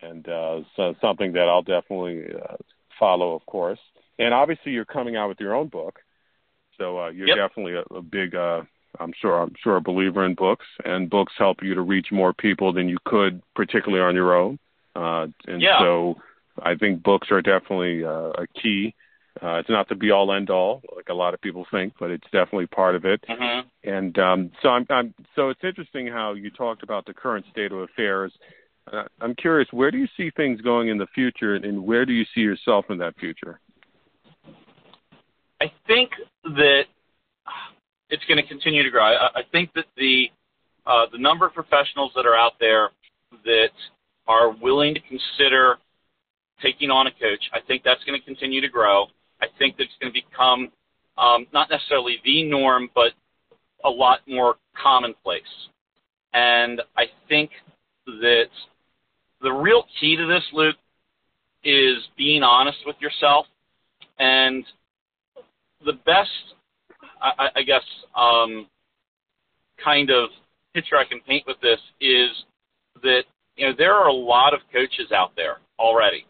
and 0.01 0.27
uh, 0.27 0.61
so 0.75 0.95
something 0.99 1.33
that 1.33 1.47
I'll 1.47 1.61
definitely 1.61 2.23
uh, 2.33 2.55
follow, 2.97 3.35
of 3.35 3.45
course. 3.45 3.79
And 4.17 4.33
obviously, 4.33 4.71
you're 4.71 4.83
coming 4.85 5.15
out 5.15 5.29
with 5.29 5.39
your 5.39 5.53
own 5.53 5.67
book, 5.67 5.99
so 6.79 6.99
uh, 7.03 7.09
you're 7.09 7.27
yep. 7.27 7.37
definitely 7.37 7.75
a, 7.75 7.93
a 7.93 8.01
big 8.01 8.33
uh, 8.33 8.61
I'm 8.99 9.13
sure 9.21 9.41
I'm 9.41 9.53
sure 9.63 9.77
a 9.77 9.81
believer 9.81 10.25
in 10.25 10.35
books, 10.35 10.65
and 10.83 11.09
books 11.09 11.33
help 11.37 11.61
you 11.61 11.75
to 11.75 11.81
reach 11.81 12.07
more 12.11 12.33
people 12.33 12.73
than 12.73 12.89
you 12.89 12.97
could, 13.05 13.41
particularly 13.55 14.03
on 14.03 14.15
your 14.15 14.35
own. 14.35 14.59
Uh, 14.95 15.27
and 15.47 15.61
yeah. 15.61 15.79
so, 15.79 16.15
I 16.61 16.75
think 16.75 17.03
books 17.03 17.29
are 17.31 17.41
definitely 17.41 18.03
uh, 18.03 18.31
a 18.31 18.47
key. 18.61 18.95
Uh, 19.41 19.55
it's 19.55 19.69
not 19.69 19.87
the 19.87 19.95
be 19.95 20.11
all 20.11 20.33
end 20.33 20.49
all, 20.49 20.81
like 20.95 21.07
a 21.09 21.13
lot 21.13 21.33
of 21.33 21.39
people 21.39 21.65
think, 21.71 21.93
but 21.99 22.09
it's 22.09 22.25
definitely 22.25 22.67
part 22.67 22.95
of 22.95 23.05
it. 23.05 23.23
Mm-hmm. 23.29 23.89
And 23.89 24.17
um, 24.19 24.51
so, 24.61 24.69
I'm, 24.69 24.85
I'm 24.89 25.13
so 25.35 25.49
it's 25.49 25.63
interesting 25.63 26.07
how 26.07 26.33
you 26.33 26.49
talked 26.49 26.83
about 26.83 27.05
the 27.05 27.13
current 27.13 27.45
state 27.51 27.71
of 27.71 27.77
affairs. 27.79 28.33
Uh, 28.91 29.03
I'm 29.21 29.35
curious, 29.35 29.69
where 29.71 29.91
do 29.91 29.97
you 29.97 30.07
see 30.17 30.31
things 30.31 30.59
going 30.61 30.89
in 30.89 30.97
the 30.97 31.07
future, 31.13 31.55
and 31.55 31.85
where 31.85 32.05
do 32.05 32.11
you 32.11 32.25
see 32.33 32.41
yourself 32.41 32.85
in 32.89 32.97
that 32.97 33.15
future? 33.17 33.59
I 35.61 35.71
think 35.87 36.09
that 36.43 36.83
it's 38.09 38.23
going 38.25 38.37
to 38.37 38.47
continue 38.47 38.83
to 38.83 38.89
grow. 38.89 39.03
I, 39.03 39.39
I 39.39 39.41
think 39.51 39.71
that 39.73 39.85
the 39.97 40.29
uh, 40.85 41.05
the 41.11 41.17
number 41.17 41.45
of 41.45 41.53
professionals 41.53 42.11
that 42.15 42.25
are 42.25 42.35
out 42.35 42.53
there 42.59 42.89
that 43.45 43.71
are 44.27 44.51
willing 44.61 44.95
to 44.95 45.01
consider 45.01 45.77
taking 46.61 46.89
on 46.89 47.07
a 47.07 47.11
coach, 47.11 47.49
I 47.53 47.59
think 47.67 47.83
that's 47.83 48.03
going 48.05 48.19
to 48.19 48.25
continue 48.25 48.61
to 48.61 48.69
grow. 48.69 49.05
I 49.41 49.47
think 49.57 49.77
that 49.77 49.83
it's 49.83 49.93
going 50.01 50.11
to 50.11 50.19
become 50.19 50.71
um, 51.17 51.45
not 51.53 51.69
necessarily 51.69 52.17
the 52.25 52.43
norm, 52.43 52.89
but 52.95 53.11
a 53.83 53.89
lot 53.89 54.19
more 54.27 54.55
commonplace. 54.81 55.41
And 56.33 56.81
I 56.97 57.05
think 57.27 57.51
that 58.05 58.49
the 59.41 59.51
real 59.51 59.85
key 59.99 60.15
to 60.15 60.25
this, 60.27 60.43
Luke, 60.53 60.75
is 61.63 61.97
being 62.17 62.43
honest 62.43 62.79
with 62.85 62.95
yourself. 62.99 63.45
And 64.17 64.65
the 65.85 65.93
best 65.93 66.29
I, 67.21 67.49
I 67.57 67.61
guess, 67.63 67.83
um, 68.15 68.67
kind 69.83 70.09
of 70.09 70.29
picture 70.73 70.97
I 70.97 71.05
can 71.05 71.19
paint 71.21 71.45
with 71.47 71.57
this 71.61 71.79
is 71.99 72.29
that 73.01 73.23
you 73.55 73.67
know 73.67 73.73
there 73.77 73.93
are 73.93 74.07
a 74.07 74.13
lot 74.13 74.53
of 74.53 74.61
coaches 74.71 75.11
out 75.13 75.31
there 75.35 75.57
already. 75.77 76.25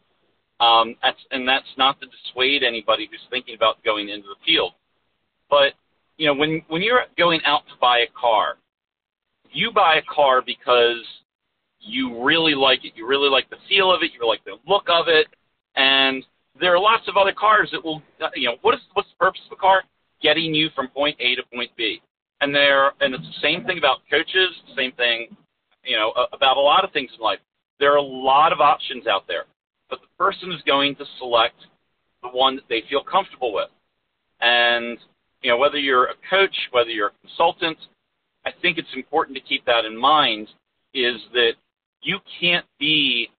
Um, 0.60 0.96
that's 1.02 1.20
and 1.32 1.48
that's 1.48 1.68
not 1.78 2.00
to 2.02 2.08
dissuade 2.08 2.64
anybody 2.64 3.08
who's 3.10 3.20
thinking 3.30 3.56
about 3.56 3.84
going 3.84 4.10
into 4.10 4.28
the 4.28 4.36
field. 4.46 4.74
But 5.50 5.74
you 6.18 6.28
know 6.28 6.34
when 6.34 6.62
when 6.68 6.82
you're 6.82 7.04
going 7.18 7.42
out 7.46 7.66
to 7.68 7.74
buy 7.80 8.00
a 8.00 8.20
car, 8.20 8.56
you 9.52 9.72
buy 9.72 9.96
a 9.96 10.14
car 10.14 10.42
because 10.46 11.04
you 11.80 12.24
really 12.24 12.56
like 12.56 12.86
it. 12.86 12.94
You 12.96 13.08
really 13.08 13.30
like 13.30 13.50
the 13.50 13.58
feel 13.68 13.92
of 13.94 14.04
it. 14.04 14.12
You 14.14 14.28
like 14.28 14.44
the 14.46 14.58
look 14.68 14.88
of 14.90 15.08
it. 15.08 15.28
And 15.76 16.26
there 16.60 16.76
are 16.76 16.80
lots 16.80 17.08
of 17.08 17.16
other 17.18 17.34
cars 17.34 17.70
that 17.72 17.84
will, 17.84 18.02
you 18.36 18.50
know, 18.50 18.58
what 18.62 18.76
is 18.76 18.82
what's 18.94 19.10
the 19.10 19.26
purpose 19.26 19.42
of 19.50 19.58
a 19.58 19.62
car? 19.62 19.84
Getting 20.22 20.54
you 20.54 20.70
from 20.76 20.88
point 20.90 21.18
A 21.20 21.36
to 21.36 21.44
point 21.54 21.72
B. 21.78 22.02
And 22.42 22.56
there, 22.56 22.94
and 23.02 23.14
it's 23.14 23.24
the 23.24 23.42
same 23.42 23.66
thing 23.66 23.78
about 23.78 23.98
coaches. 24.10 24.50
Same 24.76 24.92
thing, 24.94 25.36
you 25.84 25.98
know, 25.98 26.14
about 26.32 26.58
a 26.58 26.62
lot 26.62 26.84
of 26.84 26.92
things 26.92 27.12
in 27.18 27.24
life. 27.24 27.40
There 27.80 27.94
are 27.94 27.98
a 27.98 28.02
lot 28.02 28.54
of 28.54 28.60
options 28.60 29.08
out 29.08 29.28
there, 29.28 29.44
but 29.90 30.00
the 30.02 30.08
person 30.18 30.52
is 30.52 30.62
going 30.66 30.96
to 30.96 31.06
select 31.18 31.56
the 32.22 32.30
one 32.30 32.56
that 32.56 32.66
they 32.70 32.84
feel 32.90 33.04
comfortable 33.04 33.54
with. 33.54 33.70
And 34.42 34.98
you 35.42 35.52
know, 35.52 35.58
whether 35.58 35.78
you're 35.78 36.06
a 36.06 36.16
coach, 36.30 36.56
whether 36.72 36.90
you're 36.90 37.08
a 37.08 37.28
consultant, 37.28 37.78
I 38.46 38.52
think 38.62 38.78
it's 38.78 38.88
important 38.96 39.38
to 39.38 39.44
keep 39.44 39.66
that 39.66 39.86
in 39.86 39.98
mind. 39.98 40.48
Is 40.94 41.16
that 41.34 41.54
you 42.02 42.20
can't 42.40 42.66
be 42.80 43.30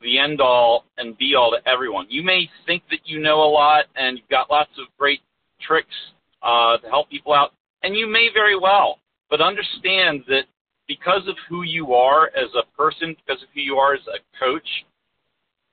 the 0.00 0.18
end 0.18 0.40
all 0.40 0.84
and 0.98 1.16
be 1.18 1.34
all 1.34 1.50
to 1.50 1.68
everyone. 1.68 2.06
You 2.08 2.22
may 2.22 2.48
think 2.66 2.82
that 2.90 3.00
you 3.04 3.18
know 3.18 3.42
a 3.42 3.50
lot 3.50 3.84
and 3.96 4.18
you've 4.18 4.28
got 4.28 4.50
lots 4.50 4.70
of 4.78 4.86
great 4.98 5.20
tricks 5.66 5.94
uh, 6.42 6.78
to 6.78 6.88
help 6.88 7.10
people 7.10 7.32
out, 7.32 7.52
and 7.82 7.96
you 7.96 8.06
may 8.06 8.28
very 8.32 8.58
well. 8.58 8.98
But 9.28 9.40
understand 9.40 10.24
that 10.26 10.44
because 10.88 11.22
of 11.28 11.36
who 11.48 11.62
you 11.62 11.94
are 11.94 12.26
as 12.36 12.50
a 12.58 12.66
person, 12.76 13.14
because 13.14 13.42
of 13.42 13.48
who 13.54 13.60
you 13.60 13.76
are 13.76 13.94
as 13.94 14.00
a 14.08 14.18
coach, 14.38 14.66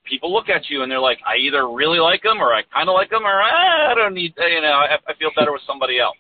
people 0.06 0.32
look 0.32 0.50
at 0.50 0.70
you 0.70 0.84
and 0.84 0.92
they're 0.92 1.00
like, 1.00 1.20
I 1.26 1.38
either 1.38 1.70
really 1.70 2.00
like 2.00 2.24
them 2.24 2.40
or 2.40 2.54
I 2.54 2.62
kind 2.74 2.88
of 2.90 2.94
like 2.94 3.10
them 3.10 3.24
or 3.24 3.42
ah, 3.42 3.92
I 3.92 3.96
don't 3.96 4.14
need, 4.14 4.34
you 4.38 4.62
know, 4.62 4.68
I, 4.68 4.96
I 5.08 5.14
feel 5.18 5.32
better 5.36 5.52
with 5.52 5.62
somebody 5.66 6.00
else. 6.00 6.18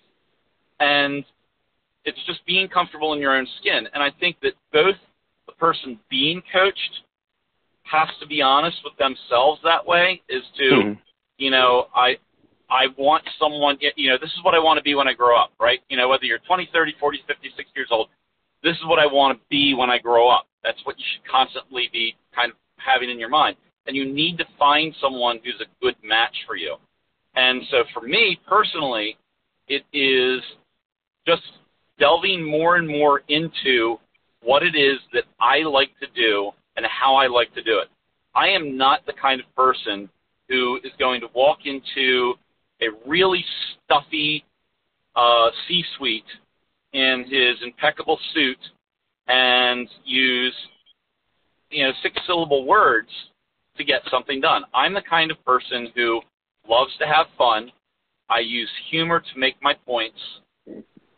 And 0.79 1.23
it's 2.05 2.17
just 2.25 2.45
being 2.45 2.67
comfortable 2.67 3.13
in 3.13 3.19
your 3.19 3.37
own 3.37 3.47
skin. 3.59 3.87
And 3.93 4.01
I 4.01 4.09
think 4.19 4.37
that 4.41 4.53
both 4.71 4.95
the 5.45 5.53
person 5.53 5.99
being 6.09 6.41
coached 6.51 7.03
has 7.83 8.07
to 8.19 8.27
be 8.27 8.41
honest 8.41 8.77
with 8.83 8.93
themselves 8.97 9.61
that 9.63 9.85
way 9.85 10.21
is 10.27 10.43
to, 10.57 10.63
mm-hmm. 10.63 10.93
you 11.37 11.51
know, 11.51 11.87
I, 11.95 12.15
I 12.69 12.87
want 12.97 13.23
someone, 13.39 13.77
you 13.95 14.09
know, 14.09 14.17
this 14.19 14.31
is 14.31 14.43
what 14.43 14.53
I 14.53 14.59
want 14.59 14.77
to 14.77 14.83
be 14.83 14.95
when 14.95 15.07
I 15.07 15.13
grow 15.13 15.39
up, 15.39 15.51
right? 15.59 15.79
You 15.89 15.97
know, 15.97 16.09
whether 16.09 16.25
you're 16.25 16.39
20, 16.39 16.69
30, 16.73 16.95
40, 16.99 17.19
50, 17.27 17.49
60 17.55 17.71
years 17.75 17.87
old, 17.91 18.09
this 18.63 18.75
is 18.75 18.85
what 18.85 18.99
I 18.99 19.05
want 19.05 19.37
to 19.37 19.43
be 19.49 19.73
when 19.73 19.89
I 19.89 19.97
grow 19.99 20.29
up. 20.29 20.47
That's 20.63 20.79
what 20.83 20.97
you 20.97 21.05
should 21.13 21.31
constantly 21.31 21.89
be 21.93 22.15
kind 22.35 22.51
of 22.51 22.57
having 22.75 23.09
in 23.09 23.19
your 23.19 23.29
mind. 23.29 23.55
And 23.85 23.95
you 23.95 24.05
need 24.05 24.37
to 24.39 24.45
find 24.59 24.93
someone 25.01 25.39
who's 25.43 25.61
a 25.61 25.69
good 25.81 25.95
match 26.03 26.35
for 26.45 26.57
you. 26.57 26.75
And 27.35 27.61
so 27.71 27.83
for 27.93 28.01
me 28.01 28.39
personally, 28.47 29.17
it 29.69 29.83
is 29.93 30.41
just 31.25 31.43
delving 31.99 32.43
more 32.43 32.75
and 32.75 32.87
more 32.87 33.21
into 33.29 33.97
what 34.41 34.63
it 34.63 34.75
is 34.75 34.99
that 35.13 35.23
I 35.39 35.59
like 35.59 35.91
to 35.99 36.07
do 36.15 36.51
and 36.75 36.85
how 36.85 37.15
I 37.15 37.27
like 37.27 37.53
to 37.55 37.63
do 37.63 37.79
it. 37.79 37.87
I 38.35 38.49
am 38.49 38.77
not 38.77 39.05
the 39.05 39.13
kind 39.13 39.39
of 39.39 39.55
person 39.55 40.09
who 40.49 40.79
is 40.83 40.91
going 40.99 41.21
to 41.21 41.27
walk 41.33 41.59
into 41.65 42.33
a 42.81 42.87
really 43.07 43.43
stuffy 43.85 44.43
uh, 45.15 45.49
C-suite 45.67 46.23
in 46.93 47.25
his 47.27 47.55
impeccable 47.63 48.19
suit 48.33 48.57
and 49.27 49.87
use 50.05 50.53
you 51.69 51.83
know 51.83 51.91
six-syllable 52.01 52.65
words 52.65 53.09
to 53.77 53.83
get 53.83 54.01
something 54.09 54.41
done. 54.41 54.63
I'm 54.73 54.93
the 54.93 55.01
kind 55.01 55.31
of 55.31 55.43
person 55.45 55.89
who 55.95 56.21
loves 56.67 56.91
to 56.99 57.05
have 57.05 57.27
fun. 57.37 57.71
I 58.29 58.39
use 58.39 58.69
humor 58.89 59.19
to 59.19 59.39
make 59.39 59.55
my 59.61 59.73
points 59.85 60.19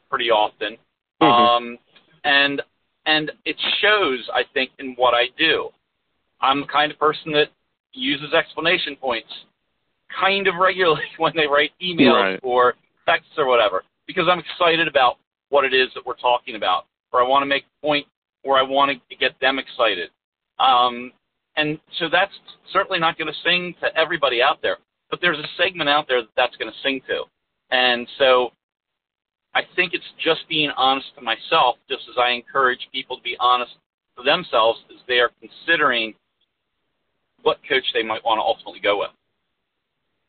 pretty 0.09 0.29
often, 0.29 0.77
mm-hmm. 1.21 1.25
um, 1.25 1.77
and 2.23 2.61
and 3.05 3.31
it 3.45 3.55
shows 3.81 4.29
I 4.33 4.43
think 4.53 4.71
in 4.79 4.93
what 4.95 5.13
I 5.13 5.25
do. 5.37 5.69
I'm 6.41 6.61
the 6.61 6.67
kind 6.67 6.91
of 6.91 6.99
person 6.99 7.31
that 7.33 7.47
uses 7.91 8.33
explanation 8.33 8.95
points 8.95 9.29
kind 10.17 10.47
of 10.47 10.55
regularly 10.55 11.03
when 11.17 11.33
they 11.35 11.47
write 11.47 11.71
emails 11.81 12.31
right. 12.31 12.39
or 12.43 12.73
texts 13.05 13.31
or 13.37 13.47
whatever 13.47 13.83
because 14.09 14.25
I'm 14.27 14.39
excited 14.39 14.87
about 14.87 15.17
what 15.49 15.65
it 15.65 15.73
is 15.73 15.89
that 15.93 16.03
we're 16.03 16.15
talking 16.15 16.55
about, 16.55 16.85
or 17.13 17.23
I 17.23 17.27
want 17.27 17.43
to 17.43 17.45
make 17.45 17.63
a 17.63 17.85
point 17.85 18.07
where 18.41 18.57
I 18.57 18.63
want 18.63 18.89
to 18.91 19.15
get 19.15 19.39
them 19.39 19.59
excited. 19.59 20.09
Um, 20.57 21.11
and 21.55 21.79
so 21.99 22.09
that's 22.11 22.33
certainly 22.73 22.97
not 22.99 23.19
going 23.19 23.27
to 23.27 23.39
sing 23.43 23.75
to 23.81 23.95
everybody 23.95 24.41
out 24.41 24.63
there, 24.63 24.77
but 25.11 25.19
there's 25.21 25.37
a 25.37 25.47
segment 25.57 25.89
out 25.89 26.07
there 26.07 26.21
that 26.21 26.31
that's 26.35 26.55
going 26.57 26.71
to 26.71 26.77
sing 26.81 27.01
to. 27.07 27.23
And 27.69 28.07
so 28.17 28.49
I 29.53 29.61
think 29.75 29.93
it's 29.93 30.09
just 30.23 30.41
being 30.49 30.71
honest 30.75 31.07
to 31.15 31.21
myself, 31.21 31.77
just 31.87 32.01
as 32.09 32.15
I 32.17 32.31
encourage 32.31 32.79
people 32.91 33.17
to 33.17 33.23
be 33.23 33.37
honest 33.39 33.73
to 34.17 34.23
themselves 34.23 34.79
as 34.89 35.01
they 35.07 35.19
are 35.19 35.29
considering 35.39 36.15
what 37.43 37.57
coach 37.69 37.85
they 37.93 38.03
might 38.03 38.25
want 38.25 38.39
to 38.39 38.43
ultimately 38.43 38.79
go 38.79 38.99
with. 38.99 39.11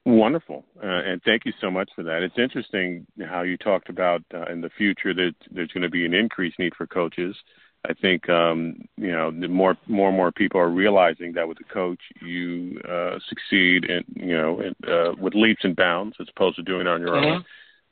Wonderful, 0.07 0.65
uh, 0.83 0.87
and 0.87 1.23
thank 1.25 1.45
you 1.45 1.53
so 1.61 1.71
much 1.71 1.91
for 1.95 2.03
that. 2.03 2.23
It's 2.23 2.39
interesting 2.39 3.07
how 3.29 3.43
you 3.43 3.59
talked 3.59 3.91
about 3.91 4.23
uh, 4.33 4.51
in 4.51 4.63
the 4.63 4.71
future 4.71 5.13
that 5.13 5.35
there's 5.51 5.71
going 5.73 5.83
to 5.83 5.91
be 5.91 6.07
an 6.07 6.15
increased 6.15 6.59
need 6.59 6.75
for 6.75 6.87
coaches. 6.87 7.37
I 7.89 7.93
think 7.95 8.29
um, 8.29 8.77
you 8.97 9.13
know 9.13 9.31
the 9.31 9.49
more 9.49 9.77
more 9.87 10.09
and 10.09 10.17
more 10.17 10.33
people 10.33 10.61
are 10.61 10.71
realizing 10.71 11.35
that 11.35 11.47
with 11.47 11.59
a 11.61 11.73
coach 11.73 12.01
you 12.23 12.81
uh, 12.89 13.19
succeed 13.29 13.85
in 13.85 14.05
you 14.15 14.37
know 14.37 14.61
in, 14.61 14.75
uh, 14.91 15.13
with 15.19 15.35
leaps 15.35 15.65
and 15.65 15.77
bounds 15.77 16.17
as 16.19 16.29
opposed 16.35 16.57
to 16.57 16.63
doing 16.63 16.83
it 16.83 16.89
on 16.89 17.01
your 17.01 17.11
mm-hmm. 17.11 17.33
own. 17.33 17.45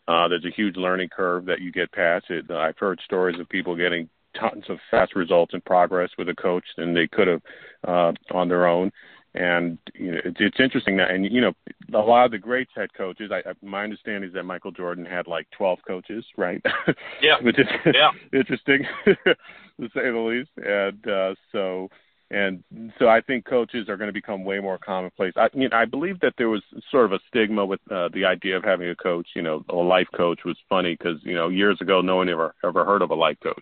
Uh, 0.09 0.29
there's 0.29 0.47
a 0.47 0.57
huge 0.57 0.77
learning 0.77 1.11
curve 1.15 1.45
that 1.45 1.61
you 1.61 1.71
get 1.71 1.93
past 1.93 2.25
it. 2.31 2.51
I've 2.51 2.79
heard 2.79 3.01
stories 3.05 3.39
of 3.39 3.49
people 3.51 3.77
getting 3.77 4.09
tons 4.39 4.65
of 4.69 4.79
fast 4.91 5.15
results 5.15 5.53
and 5.53 5.65
progress 5.65 6.11
with 6.17 6.29
a 6.29 6.35
coach 6.35 6.65
than 6.77 6.95
they 6.95 7.07
could 7.07 7.29
have 7.29 7.43
uh, 7.87 8.13
on 8.33 8.49
their 8.49 8.67
own. 8.67 8.91
And 9.35 9.79
you 9.95 10.13
know, 10.13 10.19
it's, 10.25 10.37
it's 10.41 10.61
interesting 10.61 10.97
that, 10.97 11.11
and 11.11 11.25
you 11.31 11.41
know, 11.41 11.53
a 11.95 11.99
lot 11.99 12.25
of 12.25 12.31
the 12.31 12.39
greats 12.39 12.71
had 12.75 12.93
coaches. 12.95 13.31
I, 13.33 13.49
I 13.49 13.53
my 13.63 13.85
understanding 13.85 14.29
is 14.29 14.35
that 14.35 14.45
Michael 14.45 14.71
Jordan 14.71 15.05
had 15.05 15.27
like 15.27 15.47
12 15.57 15.79
coaches, 15.87 16.25
right? 16.37 16.63
Yeah. 17.23 17.37
Which 17.43 17.59
is 17.59 17.67
yeah. 17.87 18.11
interesting, 18.33 18.85
to 19.05 19.89
say 19.95 20.11
the 20.11 20.19
least. 20.19 20.51
And 20.57 21.07
uh, 21.07 21.35
so, 21.53 21.89
and 22.31 22.63
so 22.99 23.09
I 23.09 23.21
think 23.21 23.45
coaches 23.45 23.89
are 23.89 23.97
going 23.97 24.09
to 24.09 24.13
become 24.13 24.45
way 24.45 24.61
more 24.61 24.79
commonplace. 24.79 25.33
I 25.37 25.49
you 25.53 25.69
know, 25.69 25.77
I 25.77 25.85
believe 25.85 26.21
that 26.21 26.35
there 26.39 26.49
was 26.49 26.63
sort 26.91 27.07
of 27.07 27.13
a 27.13 27.21
stigma 27.29 27.67
with 27.67 27.81
uh, 27.91 28.09
the 28.13 28.25
idea 28.25 28.57
of 28.57 28.65
having 28.65 28.89
a 28.89 28.97
coach. 28.97 29.29
You 29.37 29.43
know, 29.43 29.65
a 29.69 29.77
life 29.77 30.09
coach 30.17 30.41
was 30.45 30.57
funny 30.69 30.97
because 30.99 31.19
you 31.23 31.35
know 31.35 31.49
years 31.49 31.79
ago 31.81 32.01
no 32.01 32.17
one 32.17 32.29
ever 32.29 32.55
ever 32.65 32.85
heard 32.85 33.03
of 33.03 33.11
a 33.11 33.15
life 33.15 33.39
coach. 33.43 33.57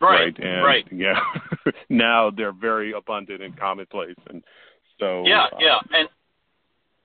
Right. 0.00 0.34
Right. 0.38 0.38
And, 0.38 0.64
right. 0.64 0.84
Yeah. 0.90 1.20
now 1.88 2.30
they're 2.30 2.52
very 2.52 2.92
abundant 2.92 3.42
and 3.42 3.58
commonplace, 3.58 4.16
and 4.28 4.42
so 4.98 5.24
yeah, 5.26 5.44
uh, 5.44 5.56
yeah, 5.60 5.78
and 5.92 6.08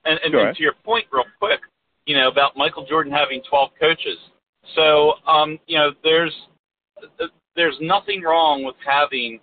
and, 0.04 0.18
and, 0.24 0.34
and 0.34 0.56
to 0.56 0.62
your 0.62 0.74
point, 0.84 1.06
real 1.12 1.24
quick, 1.38 1.60
you 2.06 2.16
know 2.16 2.28
about 2.28 2.56
Michael 2.56 2.86
Jordan 2.86 3.12
having 3.12 3.42
12 3.48 3.70
coaches. 3.78 4.18
So 4.74 5.14
um, 5.26 5.58
you 5.66 5.78
know, 5.78 5.92
there's 6.02 6.34
there's 7.56 7.76
nothing 7.80 8.22
wrong 8.22 8.64
with 8.64 8.76
having 8.86 9.40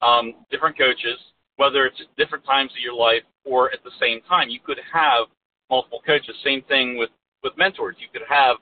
um, 0.00 0.34
different 0.50 0.76
coaches, 0.76 1.18
whether 1.56 1.86
it's 1.86 2.00
at 2.00 2.16
different 2.16 2.44
times 2.44 2.70
of 2.72 2.82
your 2.82 2.94
life 2.94 3.22
or 3.44 3.72
at 3.72 3.82
the 3.84 3.90
same 4.00 4.20
time. 4.28 4.48
You 4.48 4.60
could 4.64 4.78
have 4.92 5.26
multiple 5.70 6.00
coaches. 6.06 6.34
Same 6.44 6.62
thing 6.62 6.96
with 6.96 7.10
with 7.42 7.52
mentors. 7.56 7.96
You 7.98 8.08
could 8.12 8.26
have 8.28 8.56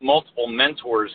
multiple 0.00 0.46
mentors 0.46 1.10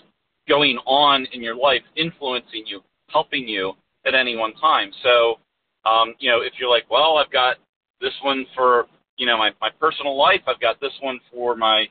going 0.47 0.77
on 0.85 1.27
in 1.33 1.41
your 1.41 1.55
life, 1.55 1.81
influencing 1.95 2.63
you, 2.65 2.81
helping 3.09 3.47
you 3.47 3.73
at 4.05 4.15
any 4.15 4.35
one 4.35 4.53
time. 4.55 4.91
So, 5.03 5.39
um, 5.85 6.13
you 6.19 6.29
know, 6.29 6.41
if 6.41 6.53
you're 6.59 6.69
like, 6.69 6.89
well, 6.89 7.17
I've 7.17 7.31
got 7.31 7.57
this 7.99 8.13
one 8.23 8.45
for 8.55 8.85
you 9.17 9.25
know 9.25 9.37
my 9.37 9.51
my 9.61 9.69
personal 9.79 10.17
life, 10.17 10.41
I've 10.47 10.59
got 10.59 10.79
this 10.79 10.93
one 11.01 11.19
for 11.31 11.55
my 11.55 11.85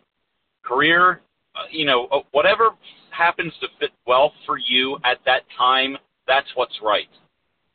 career, 0.65 1.21
uh, 1.57 1.67
you 1.71 1.85
know, 1.85 2.07
uh, 2.13 2.21
whatever 2.33 2.71
happens 3.11 3.53
to 3.61 3.69
fit 3.79 3.91
well 4.07 4.33
for 4.47 4.57
you 4.59 4.97
at 5.05 5.19
that 5.27 5.43
time, 5.57 5.97
that's 6.27 6.49
what's 6.55 6.79
right. 6.83 7.09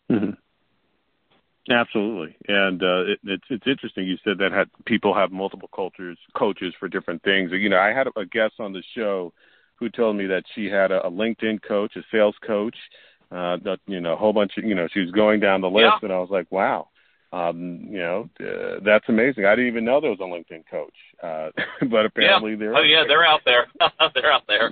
hmm 0.10 0.32
Absolutely, 1.68 2.38
and 2.48 2.84
uh, 2.84 3.06
it, 3.08 3.20
it's 3.24 3.44
it's 3.50 3.66
interesting. 3.66 4.06
You 4.06 4.18
said 4.24 4.38
that 4.38 4.52
had, 4.52 4.70
people 4.86 5.16
have 5.16 5.32
multiple 5.32 5.70
cultures, 5.76 6.18
coaches 6.38 6.76
for 6.80 6.88
different 6.88 7.24
things. 7.24 7.50
You 7.52 7.70
know, 7.70 7.80
I 7.80 7.92
had 7.92 8.06
a 8.16 8.26
guest 8.26 8.54
on 8.60 8.72
the 8.72 8.84
show 8.96 9.34
who 9.80 9.90
told 9.90 10.16
me 10.16 10.28
that 10.28 10.44
she 10.54 10.66
had 10.68 10.92
a, 10.92 11.06
a 11.06 11.10
LinkedIn 11.10 11.64
coach, 11.68 11.96
a 11.96 12.02
sales 12.12 12.36
coach, 12.46 12.76
uh, 13.32 13.58
that 13.64 13.80
you 13.88 14.00
know, 14.00 14.14
a 14.14 14.16
whole 14.18 14.34
bunch 14.34 14.54
of 14.58 14.64
you 14.64 14.76
know, 14.76 14.88
she 14.94 15.02
was 15.02 15.12
going 15.12 15.40
down 15.40 15.62
the 15.62 15.70
list, 15.70 15.86
Yeah. 15.86 16.00
and 16.04 16.14
I 16.14 16.20
was 16.20 16.30
like, 16.30 16.52
wow, 16.52 16.90
um, 17.34 17.88
you 17.90 17.98
know, 18.00 18.30
uh, 18.40 18.80
that's 18.84 19.06
amazing. 19.10 19.46
I 19.46 19.56
didn't 19.56 19.68
even 19.68 19.86
know 19.86 20.00
there 20.00 20.12
was 20.12 20.20
a 20.20 20.24
LinkedIn 20.24 20.64
coach, 20.70 20.96
uh, 21.24 21.50
but 21.90 22.06
apparently 22.06 22.52
yeah. 22.52 22.58
there. 22.58 22.76
Oh 22.76 22.82
yeah, 22.82 23.04
they're 23.08 23.26
out 23.26 23.42
there. 23.46 23.68
they're 24.14 24.32
out 24.32 24.44
there. 24.48 24.72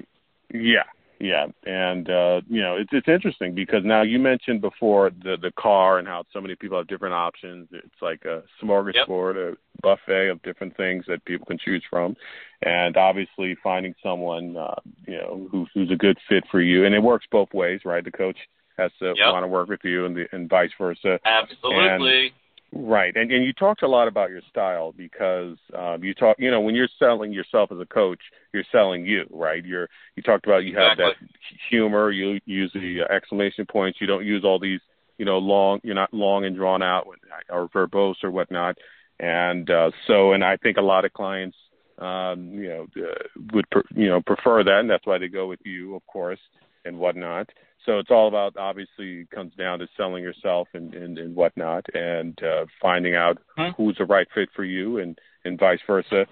Yeah, 0.54 0.84
yeah, 1.24 1.46
and 1.66 2.10
uh, 2.10 2.42
you 2.50 2.62
know 2.62 2.76
it's 2.76 2.90
it's 2.92 3.08
interesting 3.08 3.56
because 3.56 3.86
now 3.86 4.02
you 4.02 4.20
mentioned 4.20 4.60
before 4.60 5.10
the 5.10 5.38
the 5.42 5.54
car 5.58 5.98
and 5.98 6.06
how 6.06 6.26
so 6.34 6.42
many 6.42 6.54
people 6.54 6.78
have 6.78 6.88
different 6.88 7.14
options. 7.14 7.70
It's 7.72 8.02
like 8.02 8.26
a 8.26 8.44
smorgasbord, 8.62 9.54
a 9.54 9.58
buffet 9.82 10.28
of 10.28 10.42
different 10.42 10.76
things 10.76 11.06
that 11.08 11.24
people 11.24 11.46
can 11.46 11.58
choose 11.58 11.82
from, 11.90 12.18
and 12.62 12.98
obviously 12.98 13.56
finding 13.64 13.96
someone 14.04 14.58
uh, 14.58 14.76
you 15.08 15.16
know 15.16 15.48
who, 15.50 15.66
who's 15.74 15.92
a 15.92 15.96
good 15.96 16.18
fit 16.28 16.44
for 16.52 16.60
you, 16.60 16.86
and 16.86 16.94
it 16.94 17.00
works 17.02 17.26
both 17.32 17.54
ways, 17.54 17.80
right? 17.86 18.04
The 18.04 18.12
coach 18.12 18.38
has 18.78 18.92
to 19.00 19.14
Yep. 19.16 19.32
want 19.32 19.44
to 19.44 19.48
work 19.48 19.70
with 19.70 19.86
you, 19.86 20.06
and 20.06 20.18
the 20.18 20.26
and 20.34 20.50
vice 20.50 20.72
versa. 20.78 21.22
Absolutely. 21.24 22.34
Right, 22.76 23.16
and 23.16 23.32
and 23.32 23.46
you 23.46 23.54
talked 23.54 23.84
a 23.84 23.88
lot 23.88 24.08
about 24.08 24.32
your 24.32 24.42
style 24.50 24.94
because 24.94 25.58
um, 25.78 26.04
you 26.04 26.16
talk, 26.16 26.38
you 26.40 26.50
know, 26.50 26.60
when 26.60 26.74
you're 26.74 26.90
selling 26.98 27.32
yourself 27.32 27.72
as 27.72 27.78
a 27.80 27.86
coach, 27.86 28.20
you're 28.52 28.64
selling 28.72 29.06
you, 29.06 29.26
right? 29.30 29.64
You're 29.64 29.90
you 30.16 30.24
talked 30.24 30.48
about 30.48 30.64
you 30.64 30.76
have 30.78 30.94
Exactly. 30.94 31.28
that 31.30 31.50
humor, 31.70 32.10
you 32.10 32.40
use 32.46 32.72
the 32.74 33.02
exclamation 33.12 33.68
points, 33.68 34.00
you 34.02 34.08
don't 34.08 34.26
use 34.26 34.44
all 34.44 34.58
these, 34.58 34.80
you 35.20 35.26
know, 35.26 35.38
long, 35.38 35.82
you're 35.84 35.94
not 35.94 36.14
long 36.14 36.46
and 36.46 36.56
drawn 36.56 36.82
out 36.82 37.08
or 37.48 37.70
verbose 37.70 38.24
or 38.24 38.32
whatnot, 38.32 38.76
and 39.20 39.70
uh, 39.70 39.92
so, 40.08 40.34
and 40.34 40.44
I 40.44 40.58
think 40.58 40.78
a 40.78 40.82
lot 40.82 41.06
of 41.06 41.14
clients, 41.14 41.58
um, 42.00 42.54
you 42.54 42.70
know, 42.70 42.88
uh, 42.98 43.42
would 43.54 43.70
pre- 43.70 43.84
you 43.96 44.08
know 44.08 44.22
prefer 44.22 44.64
that, 44.64 44.80
and 44.80 44.90
that's 44.90 45.06
why 45.06 45.20
they 45.20 45.28
go 45.28 45.46
with 45.46 45.60
you, 45.64 45.96
of 45.96 46.06
course, 46.08 46.40
and 46.86 46.98
whatnot. 46.98 47.50
So 47.86 48.00
it's 48.00 48.12
all 48.12 48.28
about 48.28 48.56
obviously 48.58 49.26
comes 49.34 49.54
down 49.56 49.80
to 49.80 49.88
selling 49.98 50.24
yourself 50.24 50.68
and 50.74 50.94
and, 50.94 51.18
and 51.18 51.36
whatnot, 51.36 51.86
and 51.94 52.42
uh, 52.44 52.66
finding 52.82 53.16
out 53.16 53.38
Hmm. 53.58 53.70
who's 53.78 53.98
the 53.98 54.06
right 54.06 54.28
fit 54.34 54.50
for 54.56 54.64
you, 54.64 54.98
and 55.00 55.20
and 55.46 55.60
vice 55.60 55.80
versa. 55.86 56.26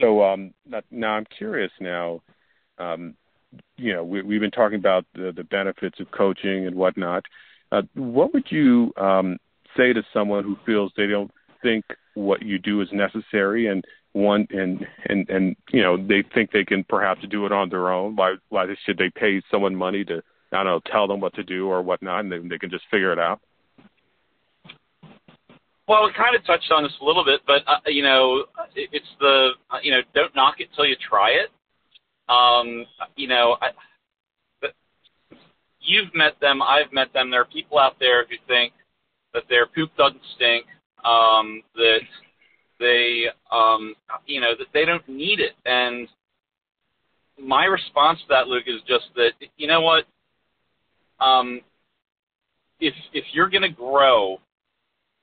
So 0.00 0.22
um, 0.24 0.52
now- 0.66 0.82
now 0.90 1.12
I'm 1.14 1.26
curious 1.36 1.72
now. 1.80 2.22
Um, 2.78 3.14
you 3.78 3.92
know, 3.94 4.04
we, 4.04 4.22
we've 4.22 4.40
been 4.40 4.50
talking 4.50 4.78
about 4.78 5.06
the, 5.14 5.32
the 5.34 5.44
benefits 5.44 5.98
of 6.00 6.10
coaching 6.10 6.66
and 6.66 6.76
whatnot. 6.76 7.24
Uh, 7.72 7.82
what 7.94 8.34
would 8.34 8.46
you 8.50 8.92
um, 8.98 9.38
say 9.76 9.92
to 9.92 10.02
someone 10.12 10.44
who 10.44 10.56
feels 10.66 10.92
they 10.96 11.06
don't 11.06 11.30
think 11.62 11.84
what 12.14 12.42
you 12.42 12.58
do 12.58 12.80
is 12.82 12.88
necessary 12.92 13.66
and 13.66 13.84
one 14.12 14.46
and 14.50 14.86
and 15.06 15.28
and 15.28 15.56
you 15.70 15.82
know 15.82 15.96
they 15.96 16.22
think 16.34 16.50
they 16.50 16.64
can 16.64 16.84
perhaps 16.84 17.20
do 17.28 17.44
it 17.46 17.52
on 17.52 17.68
their 17.70 17.90
own? 17.90 18.16
Why 18.16 18.34
why 18.50 18.66
should 18.84 18.98
they 18.98 19.10
pay 19.10 19.42
someone 19.50 19.74
money 19.74 20.04
to 20.04 20.22
I 20.56 20.64
don't 20.64 20.84
know 20.84 20.90
tell 20.90 21.06
them 21.06 21.20
what 21.20 21.34
to 21.34 21.44
do 21.44 21.68
or 21.68 21.82
whatnot, 21.82 22.20
and 22.20 22.32
then 22.32 22.48
they 22.48 22.58
can 22.58 22.70
just 22.70 22.84
figure 22.90 23.12
it 23.12 23.18
out? 23.18 23.40
Well, 25.88 26.04
we 26.04 26.12
kind 26.16 26.34
of 26.34 26.44
touched 26.44 26.72
on 26.72 26.82
this 26.82 26.92
a 27.00 27.04
little 27.04 27.24
bit, 27.24 27.40
but 27.46 27.62
uh, 27.68 27.78
you 27.86 28.02
know, 28.02 28.46
it, 28.74 28.88
it's 28.92 29.06
the 29.20 29.50
uh, 29.70 29.78
you 29.82 29.92
know, 29.92 30.00
don't 30.14 30.34
knock 30.34 30.56
it 30.58 30.68
till 30.74 30.86
you 30.86 30.96
try 31.08 31.30
it. 31.30 31.50
Um, 32.28 32.86
you 33.14 33.28
know, 33.28 33.56
I, 33.60 33.68
you've 35.80 36.12
met 36.14 36.38
them, 36.40 36.60
I've 36.60 36.92
met 36.92 37.12
them. 37.12 37.30
There 37.30 37.40
are 37.40 37.46
people 37.46 37.78
out 37.78 37.96
there 38.00 38.26
who 38.26 38.34
think 38.48 38.72
that 39.32 39.44
their 39.48 39.66
poop 39.66 39.90
doesn't 39.96 40.22
stink, 40.34 40.66
um, 41.04 41.62
that 41.76 42.00
they, 42.80 43.26
um, 43.52 43.94
you 44.26 44.40
know, 44.40 44.54
that 44.58 44.66
they 44.74 44.84
don't 44.84 45.08
need 45.08 45.40
it. 45.40 45.52
And 45.64 46.08
my 47.38 47.64
response 47.64 48.18
to 48.20 48.26
that, 48.30 48.48
Luke, 48.48 48.64
is 48.66 48.80
just 48.88 49.06
that 49.14 49.32
you 49.56 49.66
know 49.66 49.80
what, 49.80 50.04
um, 51.20 51.60
if 52.80 52.94
if 53.12 53.24
you're 53.32 53.48
going 53.48 53.62
to 53.62 53.68
grow 53.68 54.38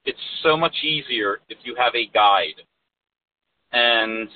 it's 0.05 0.19
so 0.41 0.57
much 0.57 0.75
easier 0.83 1.39
if 1.49 1.57
you 1.63 1.75
have 1.75 1.95
a 1.95 2.07
guide. 2.13 2.61
And 3.71 4.29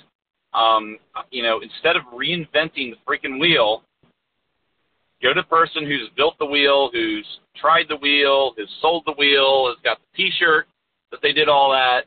um, 0.54 0.98
you 1.30 1.44
know, 1.44 1.60
instead 1.62 1.96
of 1.96 2.04
reinventing 2.14 2.92
the 2.92 2.98
freaking 3.08 3.40
wheel, 3.40 3.84
go 5.22 5.34
to 5.34 5.42
the 5.42 5.48
person 5.48 5.86
who's 5.86 6.10
built 6.16 6.36
the 6.40 6.46
wheel, 6.46 6.90
who's 6.92 7.28
tried 7.56 7.86
the 7.90 7.98
wheel, 7.98 8.54
who's 8.56 8.72
sold 8.82 9.04
the 9.06 9.14
wheel, 9.14 9.68
has 9.68 9.78
got 9.84 10.00
the 10.00 10.18
T-shirt 10.18 10.68
that 11.12 11.20
they 11.22 11.34
did 11.34 11.50
all 11.50 11.72
that. 11.72 12.06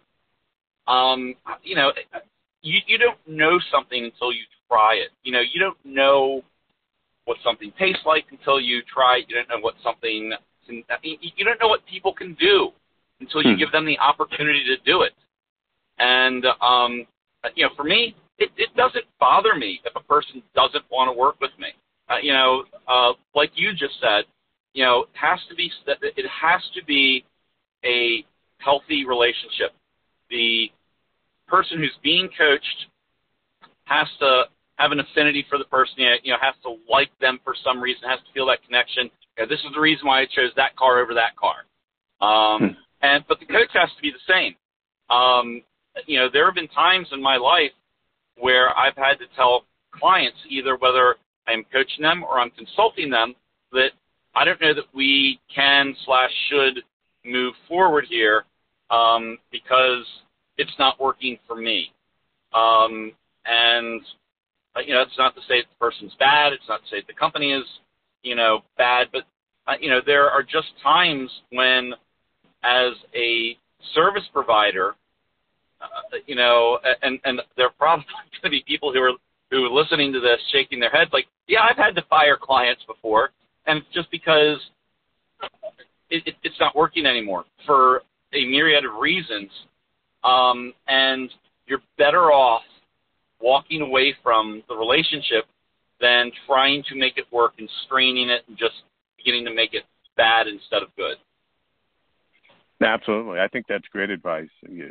Um, 0.91 1.35
you 1.63 1.77
know, 1.77 1.93
you 2.63 2.81
you 2.87 2.99
don't 2.99 3.19
know 3.27 3.61
something 3.71 4.05
until 4.05 4.33
you 4.33 4.43
try 4.69 4.95
it. 4.95 5.11
You 5.23 5.33
know, 5.33 5.41
you 5.41 5.61
don't 5.61 5.79
know 5.85 6.43
what 7.31 7.39
something 7.45 7.73
tastes 7.79 8.03
like 8.05 8.27
until 8.33 8.61
you 8.61 8.83
try 8.93 9.19
it. 9.19 9.27
You 9.29 9.37
don't 9.37 9.49
know 9.49 9.63
what 9.63 9.75
something 9.85 10.33
can, 10.67 10.83
you 11.03 11.45
don't 11.45 11.61
know 11.61 11.69
what 11.69 11.87
people 11.87 12.13
can 12.13 12.35
do 12.35 12.71
until 13.21 13.43
you 13.43 13.55
Hmm. 13.55 13.59
give 13.59 13.71
them 13.73 13.87
the 13.87 13.99
opportunity 14.01 14.65
to 14.65 14.77
do 14.85 15.03
it. 15.03 15.13
And 15.99 16.45
um, 16.61 17.07
you 17.55 17.65
know, 17.65 17.71
for 17.77 17.85
me, 17.85 18.17
it, 18.39 18.51
it 18.57 18.75
doesn't 18.77 19.05
bother 19.21 19.55
me 19.55 19.81
if 19.85 19.95
a 19.95 20.01
person 20.01 20.43
doesn't 20.55 20.85
want 20.91 21.09
to 21.09 21.19
work 21.19 21.41
with 21.41 21.53
me. 21.59 21.69
Uh, 22.09 22.17
you 22.21 22.33
know, 22.33 22.65
uh, 22.89 23.13
like 23.35 23.53
you 23.55 23.73
just 23.73 23.95
said, 24.01 24.25
you 24.75 24.85
know, 24.85 25.03
it 25.03 25.17
has 25.17 25.39
to 25.49 25.55
be 25.55 25.71
it 25.87 26.27
has 26.29 26.61
to 26.75 26.85
be 26.85 27.25
a 27.85 28.25
healthy 28.59 29.07
relationship. 29.07 29.73
The 30.31 30.71
person 31.47 31.79
who's 31.79 31.97
being 32.03 32.29
coached 32.37 32.87
has 33.85 34.09
to 34.21 34.45
have 34.81 34.93
an 34.93 35.01
affinity 35.01 35.45
for 35.49 35.59
the 35.59 35.65
person. 35.65 35.95
You 36.23 36.33
know, 36.33 36.39
has 36.41 36.55
to 36.63 36.77
like 36.91 37.11
them 37.21 37.39
for 37.45 37.55
some 37.63 37.81
reason. 37.81 38.09
Has 38.09 38.21
to 38.21 38.33
feel 38.33 38.47
that 38.47 38.65
connection. 38.65 39.11
You 39.37 39.45
know, 39.45 39.49
this 39.49 39.61
is 39.61 39.73
the 39.75 39.81
reason 39.81 40.07
why 40.07 40.21
I 40.23 40.27
chose 40.27 40.51
that 40.57 40.75
car 40.77 40.99
over 41.01 41.15
that 41.15 41.37
car. 41.37 41.67
Um, 42.21 42.61
Hmm. 42.61 42.75
and 43.03 43.25
but 43.29 43.39
the 43.41 43.47
coach 43.47 43.71
has 43.75 43.91
to 43.97 44.03
be 44.03 44.11
the 44.11 44.27
same. 44.27 44.55
Um, 45.09 45.63
you 46.07 46.19
know, 46.19 46.29
there 46.33 46.45
have 46.47 46.55
been 46.55 46.69
times 46.69 47.09
in 47.13 47.23
my 47.23 47.37
life 47.37 47.73
where 48.37 48.77
I've 48.77 48.97
had 48.97 49.19
to 49.19 49.27
tell 49.37 49.65
clients 49.93 50.39
either 50.49 50.77
whether 50.77 51.17
I'm 51.47 51.65
coaching 51.73 52.03
them 52.03 52.23
or 52.25 52.39
I'm 52.39 52.51
consulting 52.51 53.11
them 53.11 53.35
that 53.73 53.91
I 54.35 54.45
don't 54.45 54.61
know 54.61 54.75
that 54.75 54.85
we 54.95 55.41
can 55.55 55.95
slash 56.05 56.31
should 56.49 56.85
move 57.25 57.55
forward 57.69 58.07
here 58.09 58.45
um, 58.91 59.39
because 59.51 60.05
it's 60.57 60.79
not 60.79 61.01
working 61.01 61.39
for 61.47 61.57
me. 61.57 61.93
Um, 62.53 63.13
and 63.45 64.01
uh, 64.77 64.81
you 64.81 64.95
know, 64.95 65.03
it's 65.03 65.19
not 65.19 65.35
to 65.35 65.41
say 65.43 65.63
the 65.63 65.79
person's 65.79 66.15
bad. 66.19 66.53
It's 66.53 66.69
not 66.69 66.81
to 66.83 66.89
say 66.91 67.03
the 67.07 67.15
company 67.15 67.53
is, 67.53 67.65
you 68.23 68.37
know, 68.37 68.63
bad. 68.79 69.09
But 69.13 69.25
uh, 69.67 69.75
you 69.81 69.91
know, 69.91 70.01
there 70.05 70.31
are 70.31 70.43
just 70.43 70.69
times 70.83 71.31
when, 71.51 71.93
as 72.63 72.93
a 73.15 73.57
service 73.95 74.25
provider, 74.33 74.95
uh, 75.81 76.19
you 76.27 76.35
know, 76.35 76.79
and 77.03 77.19
and 77.25 77.41
there 77.57 77.67
are 77.67 77.75
probably 77.79 78.05
going 78.43 78.43
to 78.45 78.51
be 78.51 78.65
people 78.67 78.93
who 78.93 79.01
are 79.01 79.13
who 79.51 79.65
are 79.65 79.71
listening 79.71 80.13
to 80.13 80.21
this 80.21 80.39
shaking 80.53 80.79
their 80.79 80.91
heads 80.91 81.11
like, 81.13 81.27
yeah, 81.49 81.67
I've 81.69 81.77
had 81.77 81.97
to 81.97 82.03
fire 82.03 82.39
clients 82.41 82.83
before, 82.87 83.31
and 83.67 83.79
it's 83.79 83.89
just 83.93 84.11
because 84.11 84.59
it, 86.09 86.27
it, 86.27 86.35
it's 86.45 86.61
not 86.61 86.77
working 86.77 87.07
anymore 87.07 87.45
for 87.67 88.03
a 88.33 88.45
myriad 88.47 88.85
of 88.85 89.01
reasons, 89.01 89.51
um, 90.23 90.73
and 90.87 91.31
you're 91.67 91.83
better 91.99 92.33
off 92.33 92.63
walking 93.41 93.81
away 93.81 94.15
from 94.23 94.63
the 94.69 94.75
relationship 94.75 95.45
than 96.01 96.31
trying 96.47 96.83
to 96.89 96.97
make 96.97 97.19
it 97.19 97.25
work 97.33 97.55
and 97.59 97.69
straining 97.87 98.31
it 98.31 98.43
and 98.49 98.57
just 98.57 98.75
beginning 99.17 99.45
to 99.45 99.55
make 99.55 99.75
it 99.75 99.85
bad 100.17 100.47
instead 100.47 100.83
of 100.83 100.89
good. 100.97 101.17
Absolutely, 102.83 103.39
I 103.41 103.49
think 103.49 103.67
that's 103.69 103.87
great 103.93 104.09
advice. 104.09 104.49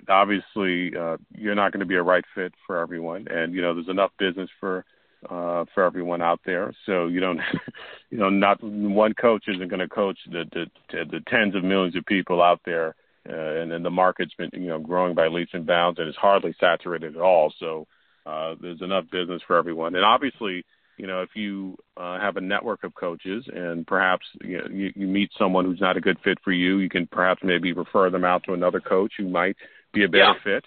Obviously, 0.07 0.95
uh, 0.95 1.17
you're 1.35 1.55
not 1.55 1.71
going 1.71 1.79
to 1.79 1.87
be 1.87 1.95
a 1.95 2.03
right 2.03 2.23
fit 2.35 2.53
for 2.67 2.77
everyone, 2.77 3.27
and 3.31 3.53
you 3.53 3.63
know 3.63 3.73
there's 3.73 3.89
enough 3.89 4.11
business 4.19 4.49
for 4.59 4.85
uh, 5.27 5.65
for 5.73 5.83
everyone 5.83 6.21
out 6.21 6.39
there. 6.45 6.71
So 6.85 7.07
you 7.07 7.19
don't, 7.19 7.39
you 8.11 8.19
know, 8.19 8.29
not 8.29 8.63
one 8.63 9.13
coach 9.13 9.45
isn't 9.47 9.69
going 9.69 9.79
to 9.79 9.87
coach 9.87 10.19
the, 10.31 10.45
the 10.53 11.05
the 11.05 11.19
tens 11.27 11.55
of 11.55 11.63
millions 11.63 11.95
of 11.95 12.05
people 12.05 12.43
out 12.43 12.61
there, 12.63 12.95
uh, 13.27 13.61
and 13.61 13.71
then 13.71 13.81
the 13.81 13.89
market's 13.89 14.35
been 14.35 14.51
you 14.53 14.67
know 14.67 14.79
growing 14.79 15.15
by 15.15 15.27
leaps 15.27 15.51
and 15.53 15.65
bounds, 15.65 15.97
and 15.97 16.07
it's 16.07 16.17
hardly 16.17 16.53
saturated 16.59 17.15
at 17.15 17.21
all. 17.21 17.51
So 17.59 17.87
uh, 18.29 18.55
there's 18.61 18.81
enough 18.81 19.05
business 19.11 19.41
for 19.47 19.57
everyone, 19.57 19.95
and 19.95 20.05
obviously 20.05 20.63
you 20.99 21.07
know, 21.07 21.21
if 21.21 21.29
you 21.33 21.77
uh, 21.95 22.19
have 22.19 22.35
a 22.35 22.41
network 22.41 22.83
of 22.83 22.93
coaches 22.93 23.45
and 23.47 23.87
perhaps 23.87 24.25
you, 24.43 24.57
know, 24.57 24.67
you, 24.69 24.91
you 24.93 25.07
meet 25.07 25.31
someone 25.39 25.63
who's 25.63 25.79
not 25.79 25.95
a 25.95 26.01
good 26.01 26.17
fit 26.25 26.37
for 26.43 26.51
you, 26.51 26.79
you 26.79 26.89
can 26.89 27.07
perhaps 27.07 27.41
maybe 27.41 27.71
refer 27.71 28.09
them 28.09 28.25
out 28.25 28.43
to 28.43 28.53
another 28.53 28.81
coach 28.81 29.13
who 29.17 29.29
might 29.29 29.55
be 29.93 30.03
a 30.03 30.09
better 30.09 30.35
yeah. 30.35 30.43
fit. 30.43 30.65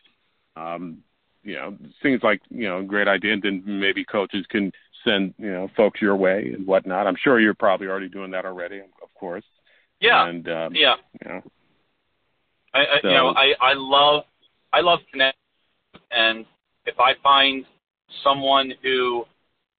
Um, 0.56 1.02
you 1.42 1.54
know, 1.54 1.76
seems 2.02 2.22
like 2.22 2.40
you 2.48 2.66
know, 2.66 2.82
great 2.82 3.08
idea. 3.08 3.34
And 3.34 3.42
then 3.42 3.62
maybe 3.66 4.06
coaches 4.06 4.46
can 4.48 4.72
send 5.04 5.34
you 5.36 5.52
know 5.52 5.68
folks 5.76 6.00
your 6.00 6.16
way 6.16 6.52
and 6.54 6.66
whatnot. 6.66 7.06
I'm 7.06 7.16
sure 7.22 7.38
you're 7.38 7.52
probably 7.52 7.88
already 7.88 8.08
doing 8.08 8.30
that 8.30 8.46
already, 8.46 8.78
of 8.78 9.14
course. 9.14 9.44
Yeah. 10.00 10.26
And 10.26 10.48
um, 10.48 10.74
yeah. 10.74 10.94
You 11.22 11.30
know, 11.30 11.42
I, 12.72 12.78
I 12.80 13.00
so, 13.02 13.08
you 13.08 13.14
know 13.14 13.28
I 13.28 13.52
I 13.60 13.72
love 13.74 14.24
I 14.72 14.80
love 14.80 15.00
connect 15.10 15.36
and 16.10 16.46
if 16.86 16.98
I 16.98 17.12
find 17.22 17.64
someone 18.22 18.72
who 18.82 19.24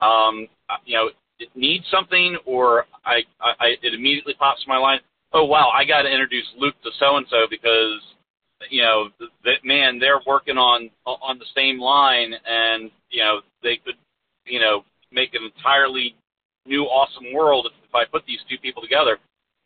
um, 0.03 0.47
you 0.85 0.95
know, 0.95 1.09
needs 1.55 1.85
something, 1.91 2.37
or 2.45 2.85
I, 3.05 3.21
I, 3.41 3.75
it 3.81 3.93
immediately 3.93 4.33
pops 4.37 4.63
to 4.63 4.69
my 4.69 4.79
mind. 4.79 5.01
Oh 5.31 5.45
wow, 5.45 5.69
I 5.73 5.85
got 5.85 6.03
to 6.03 6.11
introduce 6.11 6.45
Luke 6.57 6.75
to 6.83 6.89
so 6.99 7.17
and 7.17 7.25
so 7.29 7.47
because 7.49 8.01
you 8.69 8.81
know 8.81 9.09
that 9.43 9.63
man 9.63 9.99
they're 9.99 10.21
working 10.27 10.57
on 10.57 10.89
on 11.05 11.39
the 11.39 11.45
same 11.55 11.79
line, 11.79 12.33
and 12.45 12.91
you 13.09 13.23
know 13.23 13.41
they 13.61 13.77
could 13.83 13.95
you 14.45 14.59
know 14.59 14.83
make 15.11 15.33
an 15.33 15.43
entirely 15.43 16.15
new 16.65 16.83
awesome 16.83 17.33
world 17.33 17.67
if, 17.67 17.89
if 17.89 17.95
I 17.95 18.05
put 18.05 18.25
these 18.25 18.39
two 18.49 18.57
people 18.59 18.81
together. 18.81 19.17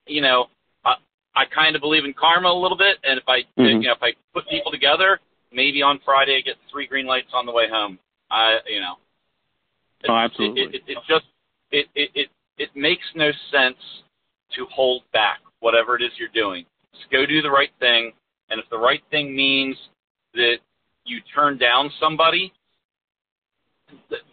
You 0.08 0.22
know, 0.22 0.48
I, 0.86 0.96
I 1.36 1.44
kind 1.54 1.76
of 1.76 1.82
believe 1.82 2.06
in 2.06 2.14
karma 2.14 2.48
a 2.48 2.62
little 2.62 2.78
bit, 2.78 2.98
and 3.04 3.20
if 3.20 3.28
I 3.28 3.42
mm-hmm. 3.42 3.82
you 3.82 3.88
know 3.88 3.94
if 3.94 4.02
I 4.04 4.14
put 4.34 4.48
people 4.50 4.72
together, 4.72 5.20
maybe 5.52 5.82
on 5.82 6.00
Friday 6.04 6.38
I 6.38 6.42
get 6.42 6.56
three 6.72 6.88
green 6.88 7.06
lights 7.06 7.30
on 7.34 7.46
the 7.46 7.52
way 7.52 7.70
home. 7.70 8.00
I 8.30 8.58
you 8.68 8.80
know 8.80 8.96
Oh, 10.08 10.16
absolutely. 10.16 10.64
It, 10.64 10.76
it, 10.76 10.82
it 10.88 10.98
just 11.08 11.26
it, 11.72 11.88
it 11.96 12.10
it 12.14 12.28
it 12.58 12.70
makes 12.76 13.04
no 13.16 13.32
sense 13.52 13.78
to 14.56 14.66
hold 14.72 15.04
back 15.14 15.40
whatever 15.60 15.96
it 15.96 16.04
is 16.04 16.12
you're 16.18 16.30
doing. 16.34 16.66
Just 16.94 17.10
go 17.12 17.26
do 17.26 17.42
the 17.42 17.50
right 17.50 17.72
thing, 17.80 18.12
and 18.50 18.60
if 18.60 18.70
the 18.70 18.78
right 18.78 19.02
thing 19.12 19.36
means 19.36 19.76
that 20.34 20.58
you 21.06 21.20
turn 21.34 21.58
down 21.58 21.92
somebody, 22.00 22.54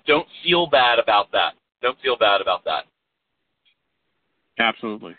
don't 0.07 0.27
feel 0.43 0.67
bad 0.67 0.99
about 0.99 1.31
that. 1.33 1.55
Don't 1.83 1.99
feel 2.01 2.17
bad 2.17 2.41
about 2.41 2.65
that. 2.65 2.85
Absolutely. 4.59 5.15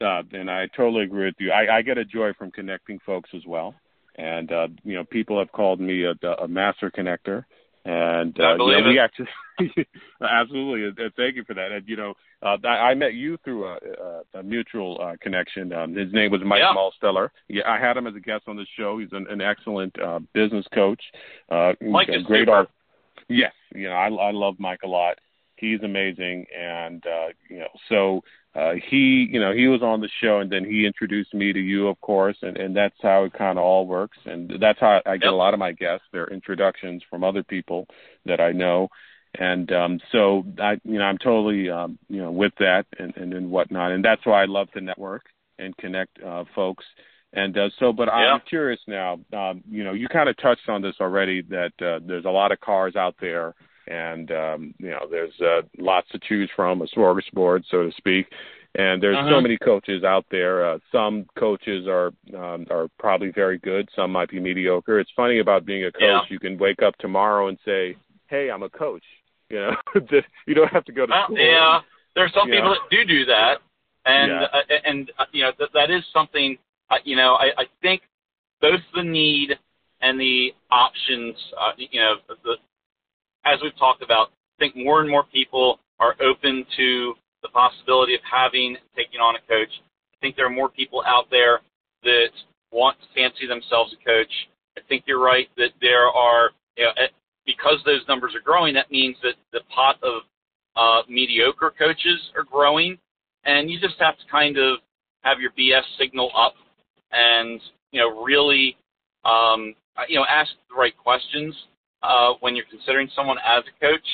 Uh, 0.00 0.22
and 0.32 0.50
I 0.50 0.66
totally 0.76 1.04
agree 1.04 1.26
with 1.26 1.34
you. 1.38 1.52
I, 1.52 1.78
I 1.78 1.82
get 1.82 1.98
a 1.98 2.04
joy 2.04 2.32
from 2.36 2.50
connecting 2.50 2.98
folks 3.06 3.30
as 3.34 3.42
well. 3.46 3.74
And, 4.16 4.52
uh, 4.52 4.68
you 4.84 4.94
know, 4.94 5.04
people 5.04 5.38
have 5.38 5.52
called 5.52 5.80
me 5.80 6.04
a, 6.04 6.14
a 6.42 6.48
master 6.48 6.90
connector. 6.90 7.44
And 7.84 8.38
uh, 8.38 8.52
you 8.52 8.58
know, 8.58 8.88
we 8.88 9.00
actually 9.00 9.26
absolutely 10.22 11.04
uh, 11.04 11.08
thank 11.16 11.34
you 11.34 11.42
for 11.44 11.54
that. 11.54 11.72
And 11.72 11.88
you 11.88 11.96
know, 11.96 12.14
uh, 12.40 12.56
I, 12.64 12.90
I 12.90 12.94
met 12.94 13.14
you 13.14 13.38
through 13.42 13.66
a, 13.66 13.76
a, 14.34 14.38
a 14.38 14.42
mutual 14.44 15.00
uh, 15.02 15.16
connection. 15.20 15.72
Um, 15.72 15.94
his 15.94 16.12
name 16.12 16.30
was 16.30 16.42
Mike 16.44 16.60
yeah. 16.60 16.74
Malsteller. 16.76 17.30
Yeah, 17.48 17.62
I 17.66 17.80
had 17.80 17.96
him 17.96 18.06
as 18.06 18.14
a 18.14 18.20
guest 18.20 18.44
on 18.46 18.56
the 18.56 18.66
show. 18.78 18.98
He's 18.98 19.08
an, 19.10 19.26
an 19.28 19.40
excellent 19.40 20.00
uh, 20.00 20.20
business 20.32 20.64
coach. 20.72 21.02
Uh, 21.50 21.72
Mike 21.80 22.08
is 22.08 22.22
great 22.22 22.42
super. 22.42 22.52
art. 22.52 22.70
Yes, 23.28 23.52
you 23.74 23.88
know, 23.88 23.94
I, 23.94 24.08
I 24.08 24.30
love 24.30 24.54
Mike 24.58 24.80
a 24.84 24.88
lot. 24.88 25.18
He's 25.56 25.80
amazing, 25.82 26.46
and 26.56 27.04
uh, 27.04 27.28
you 27.48 27.58
know, 27.60 27.68
so 27.88 28.22
uh, 28.54 28.72
he, 28.90 29.28
you 29.30 29.40
know, 29.40 29.52
he 29.52 29.66
was 29.66 29.82
on 29.82 30.00
the 30.00 30.10
show, 30.22 30.40
and 30.40 30.52
then 30.52 30.64
he 30.64 30.84
introduced 30.84 31.32
me 31.32 31.52
to 31.52 31.58
you, 31.58 31.88
of 31.88 31.98
course, 32.02 32.36
and 32.42 32.56
and 32.58 32.76
that's 32.76 32.96
how 33.00 33.24
it 33.24 33.32
kind 33.32 33.58
of 33.58 33.64
all 33.64 33.86
works, 33.86 34.18
and 34.26 34.52
that's 34.60 34.78
how 34.78 35.00
I 35.06 35.16
get 35.16 35.26
yep. 35.26 35.32
a 35.32 35.36
lot 35.36 35.54
of 35.54 35.60
my 35.60 35.72
guests. 35.72 36.04
Their 36.12 36.26
introductions 36.26 37.02
from 37.08 37.24
other 37.24 37.42
people 37.42 37.86
that 38.26 38.40
I 38.40 38.52
know, 38.52 38.88
and 39.38 39.72
um, 39.72 40.00
so 40.10 40.44
I, 40.60 40.72
you 40.84 40.98
know, 40.98 41.04
I'm 41.04 41.16
totally, 41.16 41.70
um, 41.70 41.98
you 42.08 42.20
know, 42.20 42.30
with 42.30 42.52
that 42.58 42.84
and 42.98 43.16
and, 43.16 43.32
and 43.32 43.50
whatnot, 43.50 43.92
and 43.92 44.04
that's 44.04 44.26
why 44.26 44.42
I 44.42 44.46
love 44.46 44.70
to 44.72 44.82
network 44.82 45.24
and 45.58 45.74
connect 45.78 46.22
uh, 46.22 46.44
folks. 46.54 46.84
And 47.32 47.56
uh, 47.56 47.70
so, 47.78 47.94
but 47.94 48.08
yeah. 48.08 48.34
I'm 48.34 48.42
curious 48.46 48.80
now. 48.86 49.18
Um, 49.32 49.62
you 49.70 49.82
know, 49.82 49.94
you 49.94 50.08
kind 50.08 50.28
of 50.28 50.36
touched 50.36 50.68
on 50.68 50.82
this 50.82 50.96
already 51.00 51.40
that 51.42 51.72
uh, 51.80 52.00
there's 52.06 52.26
a 52.26 52.30
lot 52.30 52.52
of 52.52 52.60
cars 52.60 52.96
out 52.96 53.14
there 53.18 53.54
and 53.86 54.30
um, 54.30 54.74
you 54.78 54.90
know 54.90 55.06
there's 55.10 55.34
uh, 55.40 55.62
lots 55.78 56.08
to 56.10 56.18
choose 56.18 56.50
from, 56.54 56.82
a 56.82 56.86
smorgasbord, 56.86 57.64
so 57.70 57.84
to 57.84 57.92
speak. 57.96 58.26
And 58.74 59.02
there's 59.02 59.18
uh-huh. 59.18 59.30
so 59.30 59.40
many 59.40 59.58
coaches 59.58 60.02
out 60.02 60.24
there. 60.30 60.66
Uh, 60.66 60.78
some 60.90 61.26
coaches 61.38 61.86
are 61.86 62.10
um, 62.34 62.66
are 62.70 62.88
probably 62.98 63.30
very 63.30 63.58
good. 63.58 63.88
Some 63.94 64.12
might 64.12 64.30
be 64.30 64.40
mediocre. 64.40 64.98
It's 64.98 65.10
funny 65.14 65.40
about 65.40 65.66
being 65.66 65.84
a 65.84 65.92
coach. 65.92 66.00
Yeah. 66.00 66.20
You 66.30 66.38
can 66.38 66.56
wake 66.56 66.82
up 66.82 66.96
tomorrow 66.96 67.48
and 67.48 67.58
say, 67.66 67.96
"Hey, 68.28 68.50
I'm 68.50 68.62
a 68.62 68.70
coach." 68.70 69.04
You 69.50 69.58
know, 69.58 69.76
you 70.46 70.54
don't 70.54 70.72
have 70.72 70.86
to 70.86 70.92
go 70.92 71.04
to 71.04 71.10
well, 71.10 71.24
school. 71.24 71.38
Yeah, 71.38 71.80
there 72.14 72.24
are 72.24 72.30
some 72.34 72.48
you 72.48 72.54
people 72.54 72.70
know? 72.70 72.74
that 72.74 72.90
do 72.90 73.04
do 73.04 73.26
that, 73.26 73.58
and 74.06 74.30
Yeah. 74.30 74.46
uh, 74.52 74.78
and 74.86 75.12
uh, 75.18 75.24
you 75.32 75.42
know 75.42 75.52
that 75.58 75.68
that 75.74 75.90
is 75.90 76.02
something. 76.12 76.56
Uh, 76.90 76.96
you 77.04 77.16
know, 77.16 77.34
I, 77.34 77.50
I 77.58 77.64
think 77.82 78.02
both 78.62 78.80
the 78.94 79.02
need 79.02 79.58
and 80.00 80.18
the 80.18 80.54
options. 80.70 81.36
Uh, 81.60 81.72
you 81.76 82.00
know, 82.00 82.14
the, 82.42 82.56
as 83.44 83.58
we've 83.62 83.76
talked 83.78 84.02
about, 84.02 84.28
I 84.28 84.58
think 84.58 84.76
more 84.76 85.00
and 85.00 85.10
more 85.10 85.24
people 85.24 85.80
are 85.98 86.14
open 86.20 86.64
to 86.76 87.14
the 87.42 87.48
possibility 87.48 88.14
of 88.14 88.20
having 88.30 88.76
taking 88.96 89.20
on 89.20 89.36
a 89.36 89.40
coach. 89.40 89.70
I 90.14 90.16
think 90.20 90.36
there 90.36 90.46
are 90.46 90.50
more 90.50 90.68
people 90.68 91.02
out 91.06 91.26
there 91.30 91.60
that 92.04 92.30
want 92.70 92.96
to 93.00 93.06
fancy 93.14 93.46
themselves 93.46 93.92
a 93.92 94.04
coach. 94.04 94.30
I 94.76 94.80
think 94.88 95.04
you're 95.06 95.22
right 95.22 95.48
that 95.56 95.70
there 95.80 96.06
are, 96.06 96.50
you 96.76 96.84
know, 96.84 96.92
because 97.44 97.78
those 97.84 98.00
numbers 98.08 98.34
are 98.34 98.40
growing, 98.40 98.74
that 98.74 98.90
means 98.90 99.16
that 99.22 99.34
the 99.52 99.60
pot 99.74 99.96
of 100.02 100.22
uh, 100.76 101.02
mediocre 101.08 101.72
coaches 101.76 102.20
are 102.36 102.44
growing, 102.44 102.96
and 103.44 103.70
you 103.70 103.78
just 103.80 103.96
have 103.98 104.16
to 104.16 104.24
kind 104.30 104.56
of 104.56 104.78
have 105.22 105.38
your 105.40 105.50
BS 105.52 105.82
signal 105.98 106.30
up, 106.36 106.54
and 107.10 107.60
you 107.90 108.00
know 108.00 108.22
really, 108.22 108.76
um, 109.24 109.74
you 110.08 110.16
know, 110.16 110.24
ask 110.28 110.50
the 110.70 110.76
right 110.76 110.96
questions 110.96 111.54
uh, 112.02 112.34
when 112.40 112.56
you're 112.56 112.66
considering 112.70 113.08
someone 113.14 113.38
as 113.38 113.64
a 113.64 113.84
coach. 113.84 114.06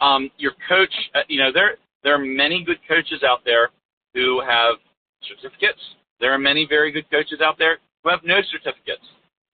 Um, 0.00 0.30
your 0.38 0.52
coach, 0.68 0.92
uh, 1.14 1.20
you 1.28 1.38
know, 1.38 1.52
there 1.52 1.76
there 2.02 2.14
are 2.14 2.24
many 2.24 2.62
good 2.64 2.78
coaches 2.88 3.22
out 3.26 3.40
there 3.44 3.70
who 4.14 4.40
have 4.40 4.76
certificates. 5.22 5.80
There 6.20 6.32
are 6.32 6.38
many 6.38 6.66
very 6.68 6.92
good 6.92 7.10
coaches 7.10 7.40
out 7.42 7.58
there 7.58 7.78
who 8.02 8.10
have 8.10 8.20
no 8.24 8.40
certificates. 8.50 9.04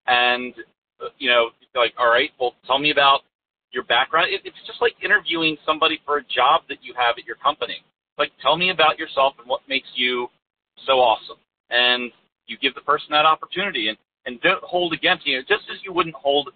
And 0.07 0.55
uh, 1.01 1.09
you 1.19 1.31
know, 1.31 1.51
like, 1.75 1.95
all 1.99 2.09
right, 2.09 2.31
well, 2.41 2.55
tell 2.67 2.79
me 2.79 2.91
about 2.91 3.21
your 3.73 3.85
background. 3.85 4.29
It, 4.31 4.43
it's 4.45 4.57
just 4.67 4.81
like 4.81 4.95
interviewing 5.03 5.57
somebody 5.65 6.01
for 6.05 6.19
a 6.19 6.25
job 6.25 6.63
that 6.69 6.79
you 6.83 6.95
have 6.97 7.17
at 7.19 7.25
your 7.25 7.37
company. 7.37 7.83
Like, 8.19 8.31
tell 8.43 8.57
me 8.57 8.71
about 8.71 8.99
yourself 8.99 9.35
and 9.39 9.49
what 9.49 9.61
makes 9.69 9.89
you 9.95 10.29
so 10.87 11.01
awesome. 11.01 11.39
And 11.71 12.13
you 12.47 12.59
give 12.59 12.75
the 12.75 12.83
person 12.83 13.09
that 13.11 13.25
opportunity, 13.25 13.89
and 13.89 13.97
and 14.27 14.41
don't 14.41 14.63
hold 14.63 14.93
against 14.93 15.27
you. 15.27 15.39
Know, 15.39 15.43
just 15.49 15.65
as 15.71 15.79
you 15.85 15.93
wouldn't 15.93 16.15
hold 16.15 16.51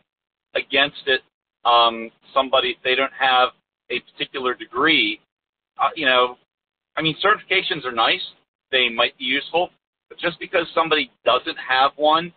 against 0.57 1.03
it 1.07 1.21
um, 1.67 2.11
somebody 2.33 2.71
if 2.71 2.77
they 2.85 2.95
don't 2.95 3.13
have 3.19 3.51
a 3.91 4.01
particular 4.13 4.55
degree. 4.55 5.21
Uh, 5.79 5.89
you 5.95 6.07
know, 6.07 6.37
I 6.97 7.03
mean, 7.03 7.17
certifications 7.23 7.85
are 7.85 7.93
nice; 7.93 8.23
they 8.73 8.89
might 8.89 9.17
be 9.19 9.25
useful, 9.25 9.71
but 10.09 10.19
just 10.19 10.39
because 10.41 10.67
somebody 10.75 11.11
doesn't 11.25 11.59
have 11.59 11.93
one, 11.97 12.33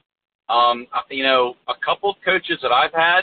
um, 0.50 0.88
uh, 0.94 1.02
you 1.10 1.24
know, 1.24 1.56
a 1.68 1.74
couple 1.86 2.10
of 2.10 2.16
coaches 2.26 2.58
that 2.62 2.72
I've 2.72 2.94
had, 2.94 3.22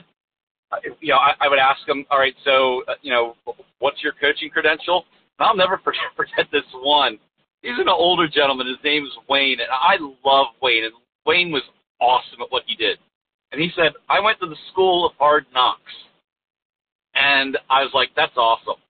uh, 0.73 0.77
you 1.01 1.09
know, 1.09 1.19
I, 1.19 1.35
I 1.41 1.49
would 1.49 1.59
ask 1.59 1.85
them, 1.87 2.07
all 2.11 2.19
right, 2.19 2.35
so 2.45 2.83
uh, 2.89 2.95
you 3.03 3.13
know, 3.13 3.35
what's 3.81 4.03
your 4.03 4.13
coaching 4.21 4.51
credential? 4.51 5.05
And 5.39 5.47
I'll 5.47 5.57
never 5.57 5.79
forget, 5.85 6.03
forget 6.17 6.47
this 6.53 6.65
one. 6.75 7.19
he's 7.63 7.79
an 7.79 7.89
older 7.89 8.29
gentleman. 8.29 8.67
His 8.67 8.83
name 8.85 9.05
is 9.05 9.13
Wayne, 9.29 9.59
and 9.61 9.69
I 9.71 9.97
love 10.25 10.47
Wayne. 10.63 10.85
And 10.85 10.95
Wayne 11.27 11.53
was 11.53 11.63
awesome 12.01 12.41
at 12.43 12.51
what 12.51 12.63
he 12.67 12.75
did. 12.77 12.99
And 13.53 13.61
he 13.61 13.71
said, 13.77 13.93
I 14.09 14.21
went 14.21 14.41
to 14.41 14.47
the 14.47 14.57
school 14.73 15.07
of 15.07 15.13
hard 15.19 15.47
knocks. 15.55 15.93
And 17.15 17.57
I 17.71 17.83
was 17.83 17.93
like, 17.95 18.11
that's 18.15 18.37
awesome. 18.37 18.81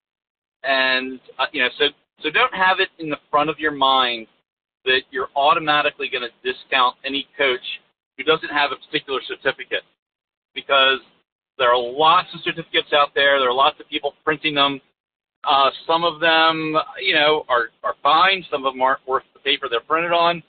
And, 0.64 1.20
uh, 1.38 1.46
you 1.52 1.62
know, 1.62 1.68
so, 1.78 1.86
so 2.22 2.30
don't 2.30 2.54
have 2.54 2.80
it 2.80 2.88
in 2.98 3.08
the 3.08 3.18
front 3.30 3.50
of 3.50 3.58
your 3.58 3.70
mind 3.70 4.26
that 4.84 5.02
you're 5.10 5.28
automatically 5.36 6.08
going 6.08 6.26
to 6.26 6.52
discount 6.52 6.96
any 7.04 7.28
coach 7.36 7.60
who 8.16 8.24
doesn't 8.24 8.48
have 8.48 8.72
a 8.72 8.76
particular 8.86 9.20
certificate 9.28 9.82
because 10.54 11.00
there 11.58 11.70
are 11.70 11.78
lots 11.78 12.28
of 12.34 12.40
certificates 12.42 12.92
out 12.92 13.10
there. 13.14 13.38
There 13.38 13.50
are 13.50 13.54
lots 13.54 13.78
of 13.80 13.88
people 13.88 14.14
printing 14.24 14.54
them. 14.54 14.80
Uh, 15.44 15.70
some 15.86 16.02
of 16.04 16.20
them, 16.20 16.76
you 17.00 17.14
know, 17.14 17.44
are, 17.48 17.68
are 17.84 17.94
fine. 18.02 18.44
Some 18.50 18.66
of 18.66 18.74
them 18.74 18.82
aren't 18.82 19.06
worth 19.06 19.24
the 19.34 19.40
paper 19.40 19.68
they're 19.70 19.80
printed 19.80 20.12
on. 20.12 20.42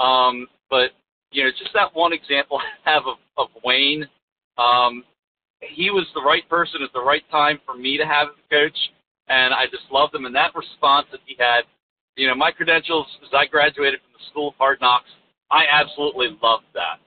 Um, 0.00 0.46
but, 0.70 0.90
you 1.34 1.42
know, 1.42 1.50
just 1.50 1.74
that 1.74 1.94
one 1.94 2.12
example 2.12 2.58
I 2.86 2.90
have 2.90 3.02
of, 3.06 3.18
of 3.36 3.48
Wayne, 3.64 4.06
um, 4.56 5.04
he 5.60 5.90
was 5.90 6.06
the 6.14 6.22
right 6.22 6.48
person 6.48 6.80
at 6.82 6.92
the 6.94 7.02
right 7.02 7.24
time 7.30 7.58
for 7.66 7.74
me 7.74 7.98
to 7.98 8.06
have 8.06 8.28
as 8.28 8.34
a 8.38 8.54
coach. 8.54 8.78
And 9.28 9.52
I 9.52 9.66
just 9.66 9.84
loved 9.90 10.14
him. 10.14 10.26
And 10.26 10.34
that 10.34 10.54
response 10.54 11.06
that 11.10 11.20
he 11.26 11.34
had, 11.38 11.62
you 12.16 12.28
know, 12.28 12.34
my 12.34 12.52
credentials 12.52 13.06
as 13.22 13.30
I 13.32 13.46
graduated 13.46 14.00
from 14.00 14.12
the 14.12 14.24
School 14.30 14.48
of 14.48 14.54
Hard 14.56 14.78
Knocks, 14.80 15.08
I 15.50 15.64
absolutely 15.70 16.36
loved 16.42 16.64
that. 16.74 17.00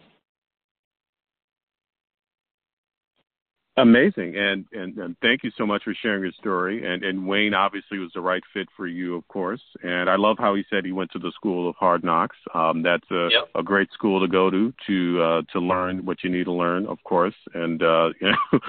Amazing, 3.80 4.36
and, 4.36 4.66
and 4.72 4.98
and 4.98 5.16
thank 5.22 5.44
you 5.44 5.52
so 5.56 5.64
much 5.64 5.84
for 5.84 5.94
sharing 6.02 6.24
your 6.24 6.32
story. 6.32 6.84
And 6.84 7.04
and 7.04 7.28
Wayne 7.28 7.54
obviously 7.54 8.00
was 8.00 8.10
the 8.16 8.22
right 8.22 8.42
fit 8.52 8.68
for 8.76 8.88
you, 8.88 9.16
of 9.16 9.28
course. 9.28 9.62
And 9.84 10.10
I 10.10 10.16
love 10.16 10.38
how 10.40 10.56
he 10.56 10.64
said 10.68 10.84
he 10.84 10.92
went 10.92 11.12
to 11.12 11.20
the 11.20 11.32
School 11.36 11.70
of 11.70 11.76
Hard 11.76 12.04
Knocks. 12.04 12.38
Um, 12.56 12.82
that's 12.82 13.06
a 13.12 13.30
yep. 13.32 13.50
a 13.54 13.62
great 13.62 13.92
school 13.94 14.20
to 14.20 14.28
go 14.28 14.50
to 14.50 14.74
to 14.88 15.22
uh, 15.22 15.42
to 15.54 15.60
learn 15.60 16.06
what 16.06 16.24
you 16.24 16.32
need 16.32 16.46
to 16.46 16.52
learn, 16.52 16.88
of 16.88 16.98
course. 17.04 17.36
And 17.54 17.84
uh, 17.84 18.10
you 18.20 18.32
know, 18.32 18.60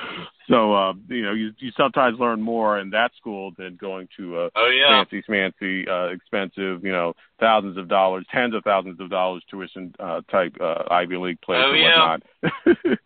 so 0.46 0.74
uh, 0.74 0.92
you 1.08 1.22
know, 1.22 1.32
you 1.32 1.52
you 1.58 1.72
sometimes 1.74 2.18
learn 2.20 2.42
more 2.42 2.78
in 2.78 2.90
that 2.90 3.12
school 3.16 3.52
than 3.56 3.76
going 3.76 4.08
to 4.18 4.40
a 4.40 4.50
oh, 4.54 4.68
yeah. 4.68 5.02
fancy, 5.04 5.22
fancy, 5.26 5.88
uh, 5.88 6.08
expensive, 6.08 6.84
you 6.84 6.92
know, 6.92 7.14
thousands 7.40 7.78
of 7.78 7.88
dollars, 7.88 8.26
tens 8.30 8.54
of 8.54 8.62
thousands 8.62 9.00
of 9.00 9.08
dollars 9.08 9.42
tuition 9.50 9.94
uh, 10.00 10.20
type 10.30 10.54
uh, 10.60 10.82
Ivy 10.90 11.16
League 11.16 11.40
place 11.40 11.62
oh, 11.64 11.70
or 11.70 11.76
yeah. 11.76 12.10
whatnot. 12.10 12.22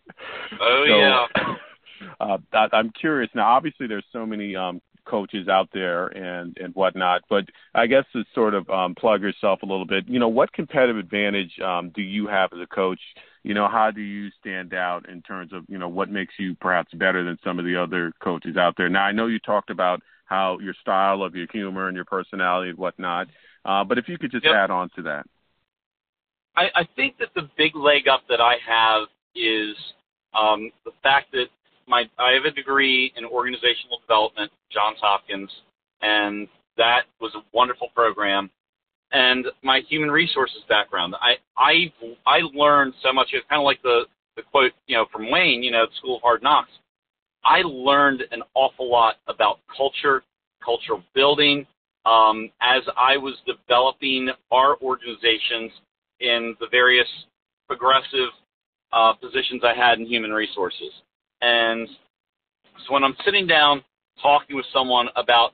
oh 0.59 0.85
so, 0.85 0.97
yeah. 0.97 1.55
uh, 2.19 2.37
I, 2.53 2.67
I'm 2.73 2.91
curious 2.91 3.29
now. 3.33 3.47
Obviously, 3.47 3.87
there's 3.87 4.05
so 4.11 4.25
many 4.25 4.55
um, 4.55 4.81
coaches 5.05 5.47
out 5.47 5.69
there 5.73 6.07
and 6.07 6.57
and 6.57 6.73
whatnot, 6.75 7.21
but 7.29 7.45
I 7.73 7.87
guess 7.87 8.05
to 8.13 8.23
sort 8.33 8.53
of 8.53 8.69
um, 8.69 8.95
plug 8.95 9.21
yourself 9.21 9.61
a 9.63 9.65
little 9.65 9.85
bit, 9.85 10.07
you 10.07 10.19
know, 10.19 10.29
what 10.29 10.53
competitive 10.53 10.97
advantage 10.97 11.51
um, 11.63 11.91
do 11.95 12.01
you 12.01 12.27
have 12.27 12.51
as 12.53 12.59
a 12.61 12.67
coach? 12.67 12.99
You 13.43 13.53
know, 13.53 13.67
how 13.67 13.91
do 13.91 14.01
you 14.01 14.29
stand 14.39 14.73
out 14.73 15.09
in 15.09 15.21
terms 15.21 15.51
of 15.53 15.65
you 15.67 15.77
know 15.77 15.89
what 15.89 16.09
makes 16.09 16.33
you 16.37 16.55
perhaps 16.55 16.93
better 16.93 17.23
than 17.23 17.37
some 17.43 17.59
of 17.59 17.65
the 17.65 17.81
other 17.81 18.13
coaches 18.23 18.57
out 18.57 18.75
there? 18.77 18.89
Now, 18.89 19.03
I 19.03 19.11
know 19.11 19.27
you 19.27 19.39
talked 19.39 19.69
about 19.69 20.01
how 20.25 20.59
your 20.59 20.73
style 20.81 21.21
of 21.23 21.35
your 21.35 21.47
humor 21.51 21.87
and 21.87 21.95
your 21.95 22.05
personality 22.05 22.69
and 22.69 22.77
whatnot, 22.77 23.27
uh, 23.65 23.83
but 23.83 23.97
if 23.97 24.07
you 24.07 24.17
could 24.17 24.31
just 24.31 24.45
yep. 24.45 24.53
add 24.55 24.71
on 24.71 24.89
to 24.95 25.01
that. 25.03 25.25
I, 26.55 26.65
I 26.75 26.87
think 26.95 27.17
that 27.17 27.29
the 27.35 27.49
big 27.57 27.75
leg 27.75 28.07
up 28.07 28.21
that 28.29 28.39
I 28.39 28.57
have 28.67 29.07
is 29.35 29.75
um, 30.33 30.71
the 30.85 30.91
fact 31.01 31.31
that 31.31 31.47
my 31.87 32.03
I 32.17 32.33
have 32.33 32.45
a 32.45 32.51
degree 32.51 33.11
in 33.15 33.25
organizational 33.25 33.99
development, 33.99 34.51
Johns 34.71 34.97
Hopkins, 35.01 35.49
and 36.01 36.47
that 36.77 37.03
was 37.21 37.33
a 37.35 37.43
wonderful 37.53 37.89
program. 37.95 38.49
And 39.11 39.45
my 39.61 39.81
human 39.87 40.09
resources 40.09 40.63
background, 40.67 41.15
I 41.21 41.35
I 41.57 41.93
I 42.25 42.39
learned 42.53 42.93
so 43.03 43.13
much. 43.13 43.27
It's 43.31 43.45
kind 43.49 43.61
of 43.61 43.65
like 43.65 43.81
the 43.83 44.05
the 44.35 44.41
quote, 44.41 44.71
you 44.87 44.97
know, 44.97 45.05
from 45.11 45.29
Wayne, 45.29 45.61
you 45.61 45.71
know, 45.71 45.85
the 45.85 45.95
School 45.97 46.17
of 46.17 46.21
Hard 46.21 46.41
Knocks. 46.41 46.71
I 47.45 47.61
learned 47.61 48.23
an 48.31 48.41
awful 48.55 48.89
lot 48.89 49.17
about 49.27 49.59
culture, 49.75 50.23
cultural 50.63 51.03
building, 51.13 51.67
um, 52.05 52.49
as 52.61 52.81
I 52.97 53.17
was 53.17 53.35
developing 53.45 54.29
our 54.51 54.77
organizations 54.81 55.71
in 56.19 56.55
the 56.59 56.67
various 56.71 57.07
progressive 57.67 58.29
uh, 58.91 59.13
positions 59.13 59.61
I 59.63 59.73
had 59.73 59.99
in 59.99 60.05
human 60.05 60.31
resources. 60.31 60.91
And 61.43 61.89
so 62.87 62.93
when 62.93 63.03
I'm 63.03 63.15
sitting 63.25 63.45
down 63.45 63.83
talking 64.21 64.55
with 64.55 64.65
someone 64.73 65.09
about, 65.17 65.51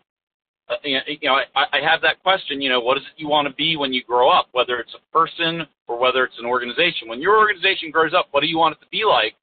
uh, 0.69 0.75
you 0.83 1.17
know, 1.23 1.39
I, 1.55 1.65
I 1.73 1.81
have 1.81 2.01
that 2.01 2.21
question, 2.21 2.61
you 2.61 2.69
know, 2.69 2.79
what 2.79 2.97
is 2.97 3.03
it 3.03 3.19
you 3.19 3.27
want 3.27 3.47
to 3.47 3.53
be 3.55 3.75
when 3.75 3.91
you 3.91 4.03
grow 4.03 4.29
up, 4.29 4.47
whether 4.51 4.77
it's 4.77 4.93
a 4.93 5.11
person 5.11 5.65
or 5.87 5.99
whether 5.99 6.23
it's 6.23 6.37
an 6.37 6.45
organization. 6.45 7.07
When 7.07 7.19
your 7.19 7.37
organization 7.37 7.89
grows 7.89 8.13
up, 8.13 8.27
what 8.31 8.41
do 8.41 8.47
you 8.47 8.57
want 8.57 8.77
it 8.77 8.85
to 8.85 8.89
be 8.91 9.03
like? 9.03 9.33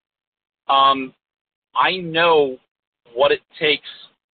Um, 0.68 1.12
I 1.74 1.96
know 1.96 2.58
what 3.12 3.32
it 3.32 3.40
takes, 3.58 3.88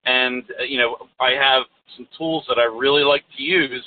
and 0.05 0.45
uh, 0.61 0.65
you 0.65 0.79
know, 0.79 1.09
I 1.19 1.31
have 1.31 1.63
some 1.97 2.07
tools 2.17 2.45
that 2.49 2.59
I 2.59 2.65
really 2.65 3.05
like 3.05 3.25
to 3.37 3.43
use. 3.43 3.85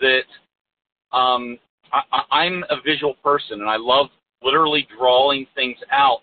That 0.00 1.16
um, 1.16 1.58
I, 1.92 2.22
I'm 2.30 2.64
a 2.70 2.80
visual 2.84 3.14
person, 3.22 3.60
and 3.60 3.70
I 3.70 3.76
love 3.76 4.06
literally 4.42 4.86
drawing 4.98 5.46
things 5.54 5.78
out 5.92 6.22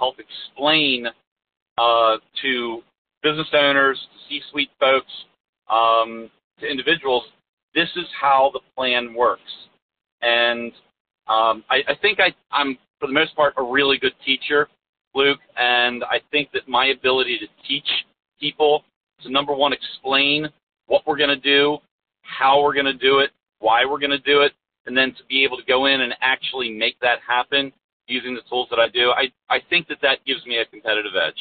help 0.00 0.16
explain 0.18 1.06
uh, 1.78 2.16
to 2.42 2.82
business 3.22 3.46
owners, 3.52 3.98
to 4.00 4.28
C-suite 4.28 4.70
folks, 4.80 5.12
um, 5.70 6.30
to 6.58 6.66
individuals, 6.66 7.22
this 7.74 7.88
is 7.94 8.06
how 8.20 8.50
the 8.52 8.60
plan 8.74 9.14
works. 9.14 9.42
And 10.22 10.72
um, 11.28 11.62
I, 11.70 11.82
I 11.86 11.94
think 12.02 12.18
I, 12.18 12.34
I'm, 12.50 12.76
for 12.98 13.06
the 13.06 13.12
most 13.12 13.36
part, 13.36 13.54
a 13.56 13.62
really 13.62 13.98
good 13.98 14.14
teacher, 14.24 14.68
Luke, 15.14 15.38
and 15.56 16.02
I 16.04 16.20
think 16.32 16.50
that 16.52 16.68
my 16.68 16.86
ability 16.86 17.38
to 17.38 17.46
teach 17.68 17.86
people 18.40 18.84
to 19.22 19.30
number 19.30 19.54
one, 19.54 19.72
explain 19.72 20.48
what 20.86 21.02
we're 21.06 21.16
going 21.16 21.30
to 21.30 21.36
do, 21.36 21.78
how 22.22 22.62
we're 22.62 22.74
going 22.74 22.86
to 22.86 22.94
do 22.94 23.18
it, 23.18 23.30
why 23.58 23.84
we're 23.84 23.98
going 23.98 24.10
to 24.10 24.18
do 24.18 24.40
it, 24.40 24.52
and 24.86 24.96
then 24.96 25.10
to 25.10 25.24
be 25.28 25.44
able 25.44 25.58
to 25.58 25.64
go 25.64 25.86
in 25.86 26.00
and 26.00 26.14
actually 26.20 26.70
make 26.70 26.98
that 27.00 27.18
happen 27.26 27.72
using 28.10 28.34
the 28.34 28.42
tools 28.48 28.68
that 28.70 28.78
I 28.78 28.88
do, 28.88 29.10
I, 29.10 29.30
I 29.48 29.60
think 29.70 29.88
that 29.88 29.98
that 30.02 30.24
gives 30.26 30.44
me 30.46 30.58
a 30.58 30.64
competitive 30.64 31.12
edge. 31.16 31.38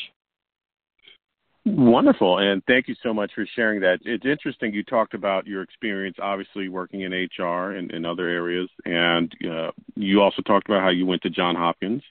Wonderful, 1.66 2.40
and 2.40 2.64
thank 2.66 2.88
you 2.88 2.96
so 3.04 3.14
much 3.14 3.32
for 3.36 3.46
sharing 3.56 3.82
that. 3.82 4.00
It's 4.04 4.26
interesting 4.26 4.74
you 4.74 4.84
talked 4.84 5.14
about 5.14 5.46
your 5.46 5.62
experience, 5.62 6.18
obviously 6.22 6.70
working 6.70 7.02
in 7.02 7.12
HR 7.12 7.72
and 7.72 7.92
in 7.92 8.06
other 8.06 8.28
areas, 8.28 8.70
and 8.86 9.32
uh, 9.46 9.72
you 9.96 10.22
also 10.22 10.42
talked 10.44 10.68
about 10.68 10.82
how 10.82 10.90
you 10.90 11.06
went 11.06 11.22
to 11.24 11.30
John 11.30 11.56
Hopkins, 11.56 12.02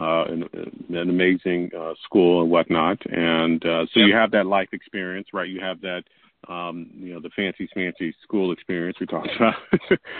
uh, 0.00 0.24
an, 0.24 0.44
an 0.90 1.10
amazing 1.10 1.70
uh, 1.78 1.94
school 2.04 2.42
and 2.42 2.50
whatnot. 2.50 2.98
And 3.06 3.64
uh, 3.64 3.86
so 3.92 4.00
yep. 4.00 4.08
you 4.08 4.14
have 4.14 4.30
that 4.32 4.46
life 4.46 4.68
experience, 4.72 5.28
right? 5.32 5.48
You 5.48 5.60
have 5.60 5.80
that 5.82 6.02
um, 6.46 6.90
you 6.94 7.12
know, 7.12 7.20
the 7.20 7.30
fancy, 7.30 7.68
fancy 7.74 8.14
school 8.22 8.52
experience 8.52 8.98
we 9.00 9.06
talked 9.06 9.28
about. 9.36 9.54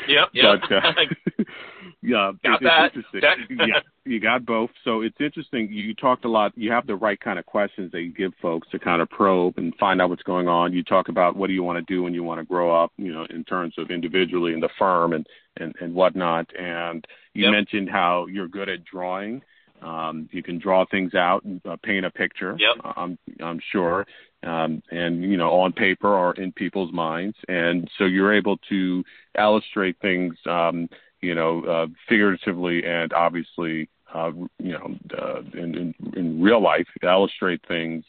yep, 0.09 0.29
yep. 0.33 0.61
But, 0.69 0.73
uh, 0.75 0.93
yeah, 2.03 2.33
got 2.45 2.63
it, 2.63 2.65
that. 2.65 2.85
interesting. 2.95 3.59
yeah, 3.69 3.81
you 4.05 4.21
got 4.21 4.45
both. 4.45 4.71
So 4.85 5.03
it's 5.03 5.17
interesting. 5.21 5.69
You 5.71 5.95
talked 5.95 6.25
a 6.25 6.29
lot. 6.29 6.53
You 6.57 6.73
have 6.73 6.87
the 6.87 6.97
right 6.97 7.19
kind 7.19 7.39
of 7.39 7.47
questions 7.47 7.93
that 7.93 8.03
you 8.03 8.13
give 8.13 8.33
folks 8.43 8.69
to 8.71 8.79
kind 8.79 9.01
of 9.01 9.09
probe 9.09 9.59
and 9.59 9.75
find 9.77 10.03
out 10.03 10.11
what's 10.11 10.23
going 10.23 10.49
on. 10.49 10.73
You 10.73 10.83
talk 10.83 11.09
about 11.09 11.37
what 11.37 11.47
do 11.47 11.53
you 11.53 11.63
want 11.63 11.79
to 11.79 11.95
do 11.95 12.03
when 12.03 12.15
you 12.15 12.25
want 12.25 12.41
to 12.41 12.45
grow 12.45 12.75
up, 12.83 12.93
you 12.97 13.13
know, 13.13 13.27
in 13.31 13.45
terms 13.45 13.75
of 13.79 13.91
individually 13.91 14.53
in 14.53 14.61
the 14.61 14.71
firm 14.79 15.13
and 15.13 15.27
and 15.57 15.75
and 15.81 15.95
whatnot. 15.95 16.49
And 16.59 17.07
you 17.33 17.45
yep. 17.45 17.53
mentioned 17.53 17.89
how 17.91 18.27
you're 18.27 18.49
good 18.49 18.69
at 18.69 18.85
drawing. 18.85 19.43
Um, 19.81 20.29
you 20.33 20.43
can 20.43 20.59
draw 20.59 20.85
things 20.91 21.15
out 21.15 21.45
and 21.45 21.61
uh, 21.65 21.77
paint 21.83 22.05
a 22.05 22.11
picture. 22.11 22.57
Yep. 22.59 22.97
I'm 22.97 23.19
I'm 23.41 23.61
sure 23.71 24.07
um, 24.45 24.83
and 24.91 25.23
you 25.23 25.37
know 25.37 25.51
on 25.51 25.73
paper 25.73 26.09
or 26.09 26.35
in 26.35 26.53
people's 26.53 26.93
minds, 26.93 27.37
and 27.49 27.89
so 27.99 28.05
you're 28.05 28.35
able 28.35 28.59
to 28.69 29.05
illustrate 29.39 29.97
things, 30.01 30.35
um, 30.47 30.89
you 31.21 31.35
know, 31.35 31.65
uh, 31.65 31.87
figuratively 32.09 32.85
and 32.85 33.13
obviously, 33.13 33.89
uh, 34.15 34.31
you 34.59 34.73
know, 34.73 34.95
uh, 35.19 35.41
in, 35.55 35.75
in, 35.77 35.95
in 36.17 36.43
real 36.43 36.63
life, 36.63 36.87
illustrate 37.03 37.61
things 37.67 38.05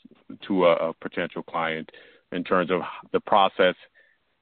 to 0.48 0.66
a, 0.66 0.90
a 0.90 0.94
potential 0.94 1.44
client 1.44 1.90
in 2.32 2.44
terms 2.44 2.70
of 2.72 2.82
the 3.12 3.20
process, 3.20 3.76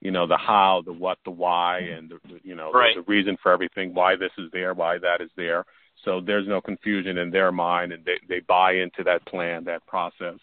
you 0.01 0.11
know, 0.11 0.27
the 0.27 0.37
how, 0.37 0.83
the 0.85 0.93
what, 0.93 1.17
the 1.23 1.31
why, 1.31 1.79
and 1.79 2.09
the, 2.09 2.19
you 2.43 2.55
know, 2.55 2.71
right. 2.71 2.95
the, 2.95 3.01
the 3.01 3.09
reason 3.09 3.37
for 3.41 3.51
everything, 3.51 3.93
why 3.93 4.15
this 4.15 4.31
is 4.37 4.49
there, 4.51 4.73
why 4.73 4.97
that 4.97 5.21
is 5.21 5.29
there. 5.35 5.65
So 6.03 6.21
there's 6.21 6.47
no 6.47 6.61
confusion 6.61 7.17
in 7.17 7.31
their 7.31 7.51
mind, 7.51 7.91
and 7.91 8.05
they, 8.05 8.19
they 8.29 8.39
buy 8.41 8.73
into 8.73 9.03
that 9.05 9.25
plan, 9.25 9.63
that 9.65 9.85
process 9.87 10.35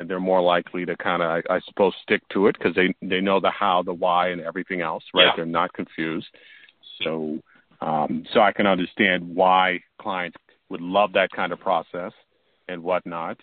and 0.00 0.08
they're 0.08 0.18
more 0.18 0.40
likely 0.40 0.86
to 0.86 0.96
kind 0.96 1.22
of, 1.22 1.30
I, 1.30 1.56
I 1.56 1.60
suppose, 1.68 1.92
stick 2.02 2.22
to 2.30 2.46
it 2.46 2.56
because 2.58 2.74
they 2.74 2.94
they 3.06 3.20
know 3.20 3.38
the 3.38 3.50
how, 3.50 3.82
the 3.82 3.92
why, 3.92 4.28
and 4.30 4.40
everything 4.40 4.80
else, 4.80 5.04
right? 5.14 5.26
Yeah. 5.26 5.32
They're 5.36 5.46
not 5.46 5.72
confused. 5.74 6.26
So, 7.04 7.38
um, 7.82 8.24
so 8.32 8.40
I 8.40 8.52
can 8.52 8.66
understand 8.66 9.34
why 9.34 9.80
clients 10.00 10.38
would 10.70 10.80
love 10.80 11.12
that 11.12 11.30
kind 11.30 11.52
of 11.52 11.60
process 11.60 12.12
and 12.66 12.82
whatnot. 12.82 13.36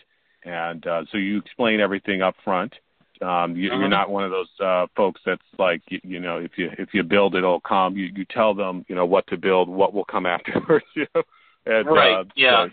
And 0.44 0.86
uh, 0.88 1.04
so 1.12 1.20
you 1.20 1.38
explain 1.38 1.80
everything 1.80 2.22
up 2.24 2.36
front. 2.44 2.74
Um, 3.22 3.56
you, 3.56 3.70
mm-hmm. 3.70 3.80
You're 3.80 3.90
not 3.90 4.10
one 4.10 4.24
of 4.24 4.32
those 4.32 4.50
uh, 4.64 4.88
folks 4.96 5.22
that's 5.26 5.42
like, 5.60 5.82
you, 5.90 6.00
you 6.04 6.20
know, 6.20 6.38
if 6.38 6.52
you 6.58 6.70
if 6.78 6.90
you 6.94 7.04
build 7.04 7.36
it, 7.36 7.40
it'll 7.40 7.60
come. 7.60 7.96
You 7.96 8.10
you 8.16 8.26
tell 8.26 8.56
them, 8.56 8.84
you 8.88 8.96
know, 8.96 9.06
what 9.06 9.28
to 9.28 9.38
build, 9.38 9.70
what 9.70 9.94
will 9.94 10.06
come 10.06 10.26
afterwards. 10.36 10.86
You 10.96 11.06
know, 11.14 11.22
and, 11.68 11.88
right? 11.88 12.20
Uh, 12.20 12.24
yeah. 12.36 12.68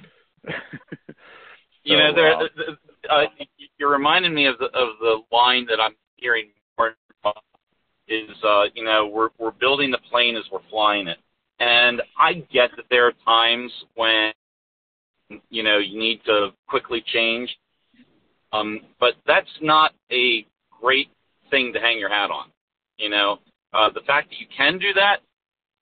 So, 0.46 0.52
you 1.84 1.98
know, 1.98 2.14
there. 2.14 2.36
Uh, 2.36 2.48
uh, 3.10 3.22
you're 3.78 3.90
reminding 3.90 4.34
me 4.34 4.46
of 4.46 4.58
the 4.58 4.66
of 4.66 4.98
the 5.00 5.22
line 5.32 5.66
that 5.66 5.80
I'm 5.80 5.94
hearing 6.16 6.48
more 6.78 6.94
is, 8.08 8.30
uh, 8.46 8.64
you 8.74 8.84
know, 8.84 9.06
we're 9.06 9.30
we're 9.38 9.52
building 9.52 9.90
the 9.90 9.98
plane 10.10 10.36
as 10.36 10.44
we're 10.52 10.60
flying 10.70 11.08
it, 11.08 11.18
and 11.60 12.02
I 12.18 12.34
get 12.52 12.70
that 12.76 12.84
there 12.90 13.06
are 13.06 13.12
times 13.24 13.72
when, 13.94 14.32
you 15.50 15.62
know, 15.62 15.78
you 15.78 15.98
need 15.98 16.20
to 16.26 16.50
quickly 16.68 17.02
change 17.12 17.56
um, 18.54 18.80
but 19.00 19.14
that's 19.26 19.48
not 19.60 19.92
a 20.12 20.46
great 20.80 21.08
thing 21.50 21.72
to 21.72 21.80
hang 21.80 21.98
your 21.98 22.08
hat 22.08 22.30
on. 22.30 22.50
You 22.98 23.10
know, 23.10 23.38
uh, 23.72 23.90
the 23.92 24.00
fact 24.06 24.30
that 24.30 24.38
you 24.38 24.46
can 24.56 24.78
do 24.78 24.92
that, 24.94 25.16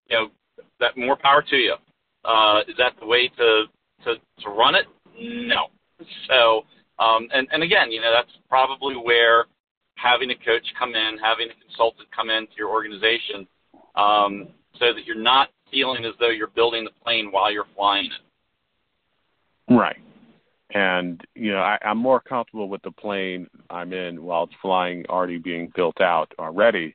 you 0.09 0.17
know, 0.17 0.65
that 0.81 0.97
more 0.97 1.17
power 1.17 1.43
to 1.43 1.57
you. 1.57 1.75
Uh, 2.25 2.61
is 2.67 2.75
that 2.79 2.95
the 2.99 3.07
way 3.07 3.29
to, 3.29 3.65
to, 4.05 4.15
to 4.41 4.49
run 4.49 4.75
it? 4.75 4.87
No. 5.21 5.67
So, 6.29 6.63
um, 7.03 7.29
and, 7.33 7.49
and 7.53 7.63
again, 7.63 7.91
you 7.91 8.01
know, 8.01 8.13
that's 8.13 8.33
probably 8.49 8.95
where 8.95 9.47
having 9.97 10.31
a 10.31 10.37
coach 10.37 10.67
come 10.79 10.95
in, 10.95 11.19
having 11.23 11.49
a 11.51 11.67
consultant 11.67 12.09
come 12.15 12.31
into 12.31 12.53
your 12.57 12.71
organization, 12.71 13.47
um, 13.95 14.49
so 14.79 14.93
that 14.95 15.05
you're 15.07 15.17
not 15.17 15.49
feeling 15.71 16.05
as 16.05 16.13
though 16.21 16.31
you're 16.31 16.49
building 16.49 16.85
the 16.85 16.91
plane 17.05 17.31
while 17.31 17.51
you're 17.51 17.67
flying 17.77 18.07
it. 18.07 19.75
Right 19.75 19.97
and 20.75 21.21
you 21.35 21.53
know 21.53 21.59
I, 21.59 21.79
I'm 21.83 21.99
more 21.99 22.21
comfortable 22.21 22.69
with 22.69 22.83
the 22.83 22.91
plane 22.91 23.47
I'm 23.71 23.93
in 23.93 24.23
while 24.23 24.45
it's 24.45 24.55
flying 24.63 25.05
already 25.09 25.39
being 25.39 25.73
built 25.75 26.01
out 26.01 26.33
already. 26.39 26.95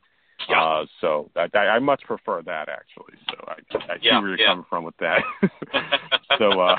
Yeah. 0.49 0.63
Uh, 0.63 0.85
so 1.01 1.31
I, 1.35 1.47
I, 1.53 1.59
I 1.59 1.79
much 1.79 2.03
prefer 2.03 2.41
that 2.43 2.69
actually. 2.69 3.17
So 3.29 3.37
I, 3.47 3.93
I 3.93 3.97
yeah, 4.01 4.19
see 4.19 4.21
where 4.21 4.29
you're 4.29 4.39
yeah. 4.39 4.47
coming 4.47 4.65
from 4.69 4.83
with 4.83 4.97
that. 4.97 5.21
so 6.37 6.59
uh, 6.59 6.75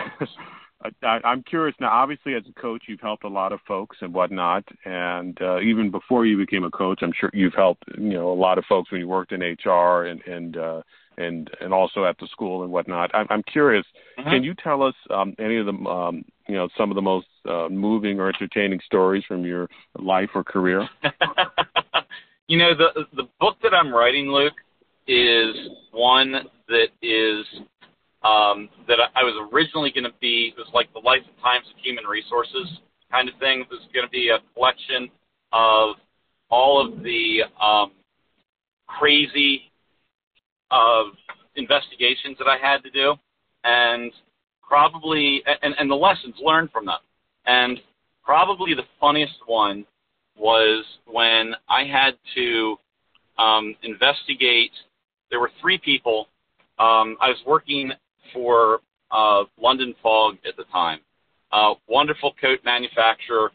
I, 1.03 1.19
I'm 1.25 1.43
curious 1.43 1.75
now. 1.81 1.91
Obviously, 1.91 2.35
as 2.35 2.45
a 2.49 2.61
coach, 2.61 2.83
you've 2.87 3.01
helped 3.01 3.25
a 3.25 3.29
lot 3.29 3.53
of 3.53 3.61
folks 3.67 3.97
and 4.01 4.15
whatnot, 4.15 4.65
and 4.85 5.37
uh, 5.43 5.61
even 5.61 5.91
before 5.91 6.25
you 6.25 6.37
became 6.37 6.65
a 6.65 6.71
coach, 6.71 7.01
I'm 7.03 7.13
sure 7.19 7.31
you've 7.33 7.55
helped 7.55 7.85
you 7.97 8.11
know 8.11 8.31
a 8.31 8.35
lot 8.35 8.59
of 8.59 8.65
folks 8.69 8.93
when 8.93 9.01
you 9.01 9.09
worked 9.09 9.33
in 9.33 9.41
HR 9.41 10.05
and 10.05 10.23
and 10.23 10.57
uh, 10.57 10.83
and 11.17 11.51
and 11.61 11.75
also 11.75 12.05
at 12.05 12.17
the 12.19 12.29
school 12.29 12.63
and 12.63 12.71
whatnot. 12.71 13.11
I'm, 13.13 13.27
I'm 13.29 13.43
curious. 13.43 13.85
Mm-hmm. 14.19 14.31
Can 14.31 14.45
you 14.45 14.55
tell 14.55 14.83
us 14.83 14.95
um, 15.11 15.35
any 15.39 15.57
of 15.57 15.67
the 15.67 15.73
um, 15.73 16.25
you 16.47 16.55
know 16.55 16.69
some 16.79 16.91
of 16.91 16.95
the 16.95 17.03
most 17.03 17.27
uh, 17.49 17.69
moving 17.69 18.21
or 18.21 18.29
entertaining 18.29 18.81
stories 18.87 19.25
from 19.27 19.45
your 19.45 19.69
life 19.99 20.31
or 20.35 20.45
career? 20.45 20.89
you 22.47 22.57
know 22.57 22.73
the 22.75 23.05
the 23.17 23.29
book 23.41 23.57
that 23.65 23.75
I'm 23.75 23.93
writing, 23.93 24.29
Luke, 24.29 24.55
is 25.09 25.55
one 25.91 26.35
that 26.69 26.89
is 27.03 27.45
um, 28.23 28.69
that 28.89 28.99
I, 29.15 29.23
was 29.23 29.49
originally 29.53 29.91
going 29.91 30.05
to 30.05 30.15
be. 30.21 30.53
It 30.57 30.59
was 30.59 30.69
like 30.75 30.93
the 30.93 30.99
life 31.01 31.23
and 31.27 31.37
times 31.43 31.67
of 31.71 31.79
human 31.83 32.05
resources 32.05 32.81
kind 33.11 33.29
of 33.29 33.35
thing. 33.39 33.61
It 33.61 33.69
was 33.71 33.81
going 33.95 34.07
to 34.07 34.11
be 34.11 34.31
a 34.31 34.39
collection 34.55 35.09
of 35.53 35.97
all 36.51 36.85
of 36.85 37.03
the 37.03 37.43
um, 37.63 37.93
crazy 38.87 39.71
of 40.71 41.07
investigations 41.57 42.37
that 42.39 42.49
I 42.49 42.59
had 42.59 42.83
to 42.83 42.91
do, 42.91 43.15
and 43.65 44.13
probably 44.67 45.43
and, 45.63 45.75
and 45.79 45.91
the 45.91 45.95
lessons 45.95 46.35
learned 46.43 46.71
from 46.71 46.87
them. 46.87 46.99
And 47.47 47.81
probably 48.25 48.75
the 48.75 48.85
funniest 49.01 49.39
one 49.47 49.87
was 50.37 50.85
when 51.07 51.55
I 51.69 51.85
had 51.85 52.15
to 52.35 52.77
um, 53.39 53.75
investigate. 53.83 54.73
There 55.31 55.41
were 55.41 55.51
three 55.61 55.79
people. 55.79 56.29
Um, 56.79 57.17
I 57.21 57.29
was 57.29 57.39
working 57.47 57.93
for 58.33 58.81
uh, 59.11 59.45
London 59.61 59.95
Fog 60.03 60.37
at 60.47 60.57
the 60.57 60.65
time. 60.65 61.01
Uh, 61.51 61.75
wonderful 61.87 62.35
coat 62.41 62.59
manufacturer. 62.65 63.51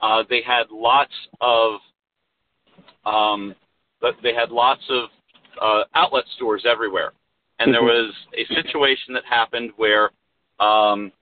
Uh, 0.00 0.22
they 0.28 0.42
had 0.42 0.64
lots 0.70 1.12
of 1.40 1.80
um, 3.04 3.54
they 4.22 4.34
had 4.34 4.50
lots 4.50 4.82
of 4.90 5.08
uh, 5.60 5.84
outlet 5.94 6.24
stores 6.36 6.64
everywhere, 6.68 7.12
and 7.58 7.72
there 7.72 7.82
mm-hmm. 7.82 8.06
was 8.06 8.14
a 8.36 8.54
situation 8.54 9.14
that 9.14 9.24
happened 9.28 9.70
where 9.76 10.10
um, 10.60 11.12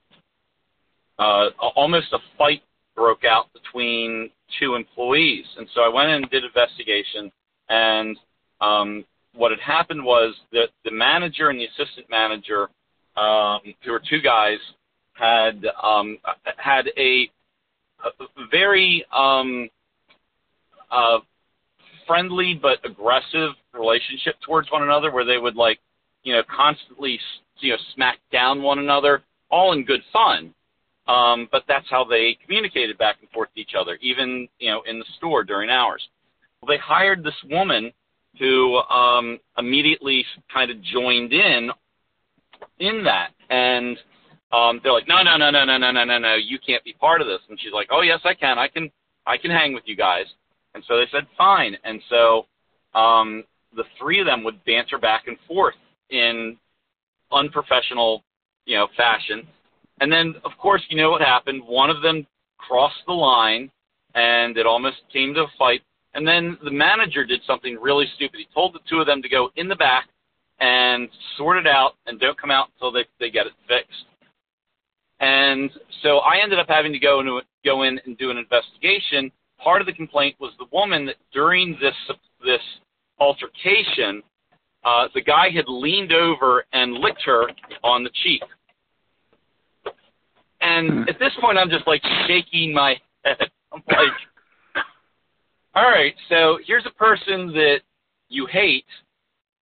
uh, 1.17 1.49
almost 1.75 2.13
a 2.13 2.19
fight 2.37 2.61
broke 2.95 3.23
out 3.23 3.45
between 3.53 4.29
two 4.59 4.75
employees, 4.75 5.45
and 5.57 5.67
so 5.73 5.81
I 5.81 5.89
went 5.89 6.09
in 6.09 6.23
and 6.23 6.29
did 6.29 6.43
investigation, 6.43 7.31
and 7.69 8.17
um, 8.61 9.05
what 9.33 9.51
had 9.51 9.59
happened 9.59 10.03
was 10.03 10.35
that 10.51 10.69
the 10.83 10.91
manager 10.91 11.49
and 11.49 11.59
the 11.59 11.65
assistant 11.65 12.09
manager, 12.09 12.69
um, 13.17 13.59
who 13.83 13.91
were 13.91 14.01
two 14.09 14.21
guys, 14.21 14.59
had 15.13 15.65
um, 15.81 16.17
had 16.57 16.87
a, 16.97 17.29
a 18.05 18.25
very 18.51 19.03
um, 19.15 19.69
uh, 20.91 21.19
friendly 22.05 22.59
but 22.59 22.77
aggressive 22.85 23.51
relationship 23.73 24.35
towards 24.45 24.71
one 24.71 24.83
another 24.83 25.11
where 25.11 25.25
they 25.25 25.37
would 25.37 25.55
like, 25.55 25.79
you 26.23 26.33
know, 26.33 26.43
constantly, 26.55 27.19
you 27.59 27.71
know, 27.71 27.77
smack 27.95 28.19
down 28.31 28.61
one 28.61 28.79
another, 28.79 29.23
all 29.49 29.73
in 29.73 29.83
good 29.83 30.01
fun. 30.13 30.53
Um, 31.07 31.47
but 31.51 31.63
that's 31.67 31.89
how 31.89 32.03
they 32.03 32.37
communicated 32.45 32.97
back 32.97 33.17
and 33.21 33.29
forth 33.29 33.49
to 33.55 33.61
each 33.61 33.73
other, 33.79 33.97
even, 34.01 34.47
you 34.59 34.69
know, 34.69 34.83
in 34.87 34.99
the 34.99 35.05
store 35.17 35.43
during 35.43 35.69
hours. 35.69 36.05
Well, 36.61 36.67
they 36.67 36.81
hired 36.81 37.23
this 37.23 37.35
woman 37.49 37.93
who 38.37 38.77
um, 38.77 39.39
immediately 39.57 40.25
kind 40.53 40.69
of 40.69 40.81
joined 40.81 41.31
in 41.31 41.71
in 42.79 43.03
that. 43.03 43.29
And 43.49 43.97
um, 44.51 44.79
they're 44.83 44.93
like, 44.93 45.07
no, 45.07 45.23
no, 45.23 45.37
no, 45.37 45.49
no, 45.49 45.65
no, 45.65 45.77
no, 45.77 45.91
no, 45.91 46.03
no, 46.03 46.17
no, 46.17 46.35
you 46.35 46.57
can't 46.65 46.83
be 46.83 46.93
part 46.93 47.21
of 47.21 47.27
this. 47.27 47.39
And 47.49 47.59
she's 47.59 47.73
like, 47.73 47.87
oh, 47.91 48.01
yes, 48.01 48.19
I 48.23 48.33
can. 48.33 48.57
I 48.57 48.67
can, 48.67 48.89
I 49.25 49.37
can 49.37 49.51
hang 49.51 49.73
with 49.73 49.83
you 49.85 49.95
guys. 49.95 50.25
And 50.73 50.83
so 50.87 50.97
they 50.97 51.05
said, 51.11 51.27
fine. 51.37 51.75
And 51.83 52.01
so 52.09 52.45
um, 52.93 53.43
the 53.75 53.83
three 53.99 54.19
of 54.19 54.25
them 54.25 54.43
would 54.43 54.63
banter 54.65 54.97
back 54.97 55.27
and 55.27 55.37
forth 55.47 55.75
in 56.09 56.57
unprofessional, 57.31 58.23
you 58.65 58.77
know, 58.77 58.87
fashion. 58.95 59.47
And 59.99 60.11
then, 60.11 60.35
of 60.45 60.51
course, 60.59 60.83
you 60.89 60.97
know 60.97 61.09
what 61.09 61.21
happened. 61.21 61.63
One 61.65 61.89
of 61.89 62.01
them 62.01 62.27
crossed 62.57 63.03
the 63.07 63.13
line, 63.13 63.71
and 64.15 64.57
it 64.57 64.65
almost 64.65 64.97
came 65.11 65.33
to 65.33 65.41
a 65.41 65.47
fight. 65.57 65.81
And 66.13 66.27
then 66.27 66.57
the 66.63 66.71
manager 66.71 67.25
did 67.25 67.41
something 67.45 67.77
really 67.81 68.05
stupid. 68.15 68.39
He 68.39 68.47
told 68.53 68.73
the 68.73 68.79
two 68.89 68.99
of 68.99 69.07
them 69.07 69.21
to 69.21 69.29
go 69.29 69.49
in 69.55 69.67
the 69.67 69.75
back 69.75 70.07
and 70.59 71.09
sort 71.37 71.57
it 71.57 71.67
out, 71.67 71.93
and 72.05 72.19
don't 72.19 72.39
come 72.39 72.51
out 72.51 72.67
until 72.75 72.91
they 72.91 73.05
they 73.19 73.29
get 73.29 73.47
it 73.47 73.53
fixed. 73.67 74.05
And 75.19 75.71
so 76.03 76.19
I 76.19 76.41
ended 76.43 76.59
up 76.59 76.67
having 76.69 76.93
to 76.93 76.99
go 76.99 77.19
and 77.19 77.41
go 77.65 77.83
in 77.83 77.99
and 78.05 78.17
do 78.17 78.29
an 78.29 78.37
investigation 78.37 79.31
part 79.57 79.81
of 79.81 79.87
the 79.87 79.93
complaint 79.93 80.35
was 80.39 80.53
the 80.59 80.65
woman 80.71 81.05
that 81.05 81.15
during 81.33 81.77
this 81.81 81.95
this 82.45 82.61
altercation, 83.19 84.21
uh, 84.85 85.07
the 85.13 85.21
guy 85.21 85.49
had 85.49 85.65
leaned 85.67 86.13
over 86.13 86.65
and 86.73 86.93
licked 86.93 87.23
her 87.25 87.47
on 87.83 88.03
the 88.03 88.11
cheek. 88.23 88.41
And 90.61 90.89
hmm. 90.89 91.09
at 91.09 91.19
this 91.19 91.31
point, 91.41 91.57
I'm 91.57 91.69
just 91.69 91.87
like 91.87 92.01
shaking 92.27 92.73
my 92.73 92.95
head. 93.23 93.37
I'm 93.73 93.83
like, 93.87 94.83
all 95.75 95.83
right, 95.83 96.15
so 96.29 96.57
here's 96.65 96.85
a 96.85 96.97
person 96.97 97.47
that 97.47 97.81
you 98.29 98.47
hate, 98.49 98.85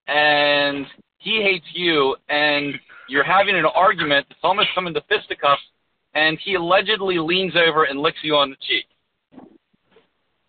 and 0.07 0.85
he 1.17 1.41
hates 1.41 1.65
you, 1.73 2.15
and 2.29 2.75
you're 3.09 3.23
having 3.23 3.55
an 3.55 3.65
argument 3.65 4.25
that's 4.29 4.39
almost 4.43 4.69
coming 4.75 4.93
to 4.93 5.01
fisticuffs, 5.01 5.61
and 6.13 6.37
he 6.43 6.55
allegedly 6.55 7.17
leans 7.17 7.53
over 7.55 7.85
and 7.85 7.99
licks 7.99 8.19
you 8.23 8.35
on 8.35 8.49
the 8.51 8.57
cheek. 8.57 8.85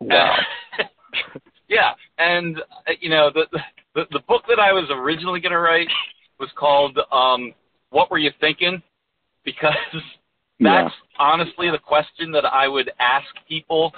Wow. 0.01 0.37
yeah, 1.69 1.93
and 2.19 2.59
uh, 2.59 2.93
you 3.01 3.09
know 3.09 3.31
the, 3.33 3.47
the 3.95 4.03
the 4.13 4.21
book 4.29 4.43
that 4.49 4.59
I 4.59 4.73
was 4.73 4.85
originally 4.91 5.41
going 5.41 5.53
to 5.53 5.59
write 5.59 5.89
was 6.39 6.51
called 6.57 6.99
um, 7.11 7.55
"What 7.91 8.11
Were 8.11 8.19
You 8.19 8.31
Thinking?" 8.41 8.83
because 9.47 9.73
that's 10.61 10.61
yeah. 10.61 10.89
honestly 11.19 11.71
the 11.71 11.79
question 11.79 12.31
that 12.33 12.45
I 12.45 12.69
would 12.69 12.91
ask 12.99 13.27
people 13.49 13.93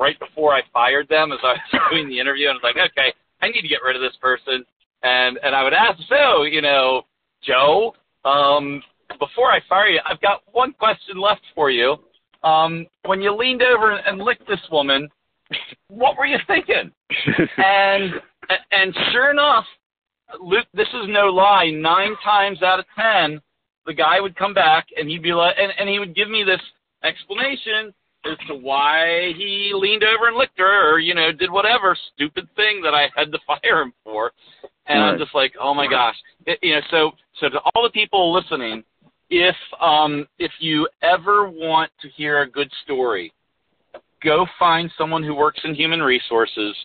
right 0.00 0.18
before 0.18 0.52
I 0.52 0.62
fired 0.72 1.08
them 1.08 1.30
as 1.30 1.38
I 1.44 1.54
was 1.54 1.82
doing 1.92 2.08
the 2.08 2.18
interview, 2.18 2.48
and 2.48 2.58
I 2.58 2.66
was 2.66 2.74
like, 2.74 2.90
okay, 2.90 3.12
I 3.42 3.48
need 3.48 3.62
to 3.62 3.68
get 3.68 3.84
rid 3.84 3.94
of 3.94 4.02
this 4.02 4.16
person, 4.20 4.64
and 5.02 5.38
and 5.42 5.54
I 5.54 5.62
would 5.62 5.74
ask, 5.74 5.98
so 6.08 6.42
you 6.42 6.62
know, 6.62 7.02
Joe, 7.42 7.94
um, 8.24 8.82
before 9.18 9.50
I 9.50 9.60
fire 9.68 9.88
you, 9.88 10.00
I've 10.08 10.20
got 10.20 10.42
one 10.52 10.72
question 10.72 11.20
left 11.20 11.42
for 11.54 11.70
you. 11.70 11.96
Um, 12.42 12.86
when 13.04 13.20
you 13.20 13.34
leaned 13.34 13.62
over 13.62 13.92
and 13.92 14.20
licked 14.20 14.46
this 14.46 14.60
woman, 14.70 15.08
what 15.88 16.16
were 16.16 16.26
you 16.26 16.38
thinking? 16.46 16.90
and 17.56 18.14
and 18.70 18.94
sure 19.12 19.30
enough, 19.30 19.64
Luke, 20.40 20.66
this 20.74 20.88
is 20.88 21.08
no 21.08 21.26
lie. 21.26 21.70
Nine 21.70 22.14
times 22.24 22.62
out 22.62 22.78
of 22.78 22.84
ten, 22.96 23.40
the 23.86 23.94
guy 23.94 24.20
would 24.20 24.36
come 24.36 24.54
back 24.54 24.86
and 24.96 25.08
he'd 25.08 25.22
be 25.22 25.32
like, 25.32 25.56
and, 25.58 25.72
and 25.78 25.88
he 25.88 25.98
would 25.98 26.14
give 26.14 26.28
me 26.28 26.44
this 26.44 26.60
explanation 27.04 27.92
as 28.24 28.38
to 28.48 28.54
why 28.54 29.32
he 29.36 29.70
leaned 29.74 30.02
over 30.02 30.28
and 30.28 30.36
licked 30.36 30.58
her, 30.58 30.92
or 30.92 30.98
you 30.98 31.14
know, 31.14 31.32
did 31.32 31.50
whatever 31.50 31.96
stupid 32.14 32.48
thing 32.56 32.82
that 32.82 32.94
I 32.94 33.08
had 33.14 33.32
to 33.32 33.38
fire 33.46 33.82
him 33.82 33.92
for. 34.04 34.32
And 34.88 35.00
right. 35.00 35.10
I'm 35.10 35.18
just 35.18 35.34
like, 35.34 35.52
oh 35.60 35.74
my 35.74 35.88
gosh, 35.88 36.14
it, 36.46 36.58
you 36.62 36.74
know. 36.74 36.80
So, 36.90 37.10
so 37.40 37.48
to 37.48 37.58
all 37.74 37.82
the 37.82 37.90
people 37.90 38.32
listening, 38.32 38.84
if 39.30 39.56
um, 39.80 40.26
if 40.38 40.52
you 40.60 40.88
ever 41.02 41.50
want 41.50 41.90
to 42.02 42.08
hear 42.10 42.42
a 42.42 42.50
good 42.50 42.70
story, 42.84 43.32
go 44.22 44.46
find 44.58 44.90
someone 44.96 45.22
who 45.22 45.34
works 45.34 45.60
in 45.64 45.74
human 45.74 46.00
resources. 46.00 46.76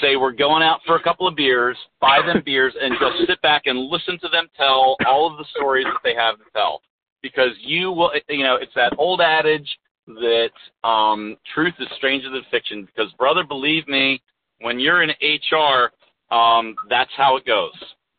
Say 0.00 0.16
we're 0.16 0.32
going 0.32 0.62
out 0.62 0.80
for 0.86 0.96
a 0.96 1.02
couple 1.02 1.28
of 1.28 1.36
beers, 1.36 1.76
buy 2.00 2.20
them 2.24 2.42
beers, 2.46 2.74
and 2.80 2.94
just 2.98 3.28
sit 3.28 3.40
back 3.42 3.62
and 3.66 3.78
listen 3.78 4.18
to 4.20 4.28
them 4.28 4.48
tell 4.56 4.96
all 5.06 5.30
of 5.30 5.38
the 5.38 5.44
stories 5.56 5.84
that 5.84 6.00
they 6.02 6.14
have 6.14 6.38
to 6.38 6.44
tell. 6.54 6.80
Because 7.22 7.50
you 7.60 7.90
will, 7.90 8.10
you 8.28 8.44
know, 8.44 8.56
it's 8.56 8.74
that 8.74 8.94
old 8.98 9.20
adage 9.20 9.68
that 10.06 10.50
um, 10.84 11.36
truth 11.54 11.74
is 11.78 11.88
stranger 11.96 12.30
than 12.30 12.42
fiction. 12.50 12.86
Because 12.86 13.12
brother, 13.12 13.44
believe 13.44 13.86
me, 13.88 14.22
when 14.60 14.78
you're 14.78 15.02
in 15.02 15.10
HR, 15.10 15.90
um, 16.30 16.74
that's 16.88 17.10
how 17.16 17.36
it 17.36 17.46
goes. 17.46 17.72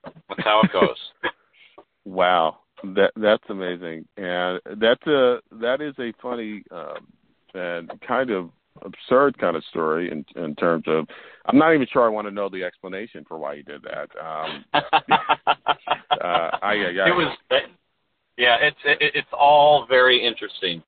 That's 0.04 0.44
how 0.44 0.62
it 0.64 0.72
goes. 0.72 0.98
wow, 2.06 2.60
that 2.84 3.12
that's 3.16 3.44
amazing, 3.50 4.06
and 4.18 4.60
that's 4.78 5.06
a 5.08 5.40
that 5.54 5.82
is 5.82 5.94
a 6.00 6.14
funny 6.22 6.64
um, 6.72 7.08
and 7.54 7.92
kind 8.08 8.30
of 8.32 8.50
absurd 8.84 9.38
kind 9.40 9.56
of 9.56 9.64
story 9.66 10.12
in 10.12 10.26
in 10.42 10.56
terms 10.56 10.84
of 10.88 11.08
I'm 11.46 11.58
not 11.58 11.74
even 11.74 11.88
sure 11.92 12.06
I 12.06 12.10
want 12.10 12.28
to 12.28 12.34
know 12.34 12.50
the 12.50 12.64
explanation 12.64 13.26
for 13.28 13.38
why 13.38 13.58
he 13.58 13.64
did 13.64 13.82
that. 13.84 14.10
Um, 14.24 14.66
uh, 14.74 14.82
I, 16.22 16.60
I, 16.62 17.08
it 17.08 17.16
was 17.16 17.38
yeah, 18.38 18.58
it's 18.62 18.78
it, 18.86 19.12
it's 19.16 19.28
all 19.34 19.86
very 19.88 20.26
interesting, 20.26 20.84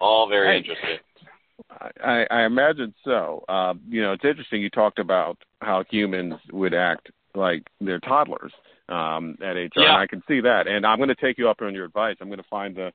all 0.00 0.28
very 0.28 0.56
interesting. 0.56 0.98
I, 2.02 2.26
I 2.30 2.44
imagine 2.44 2.94
so. 3.04 3.44
Uh, 3.48 3.74
you 3.88 4.02
know, 4.02 4.12
it's 4.12 4.24
interesting. 4.24 4.62
You 4.62 4.70
talked 4.70 4.98
about 4.98 5.38
how 5.64 5.84
humans 5.90 6.34
would 6.52 6.74
act 6.74 7.10
like 7.34 7.62
they're 7.80 8.00
toddlers 8.00 8.52
um, 8.88 9.36
at 9.42 9.56
HR, 9.56 9.80
yeah. 9.80 9.94
and 9.94 10.02
I 10.02 10.06
can 10.06 10.22
see 10.28 10.40
that. 10.40 10.66
And 10.66 10.86
I'm 10.86 10.98
going 10.98 11.08
to 11.08 11.14
take 11.14 11.38
you 11.38 11.48
up 11.48 11.62
on 11.62 11.74
your 11.74 11.86
advice. 11.86 12.16
I'm 12.20 12.28
going 12.28 12.38
to 12.38 12.48
find 12.48 12.76
the 12.76 12.92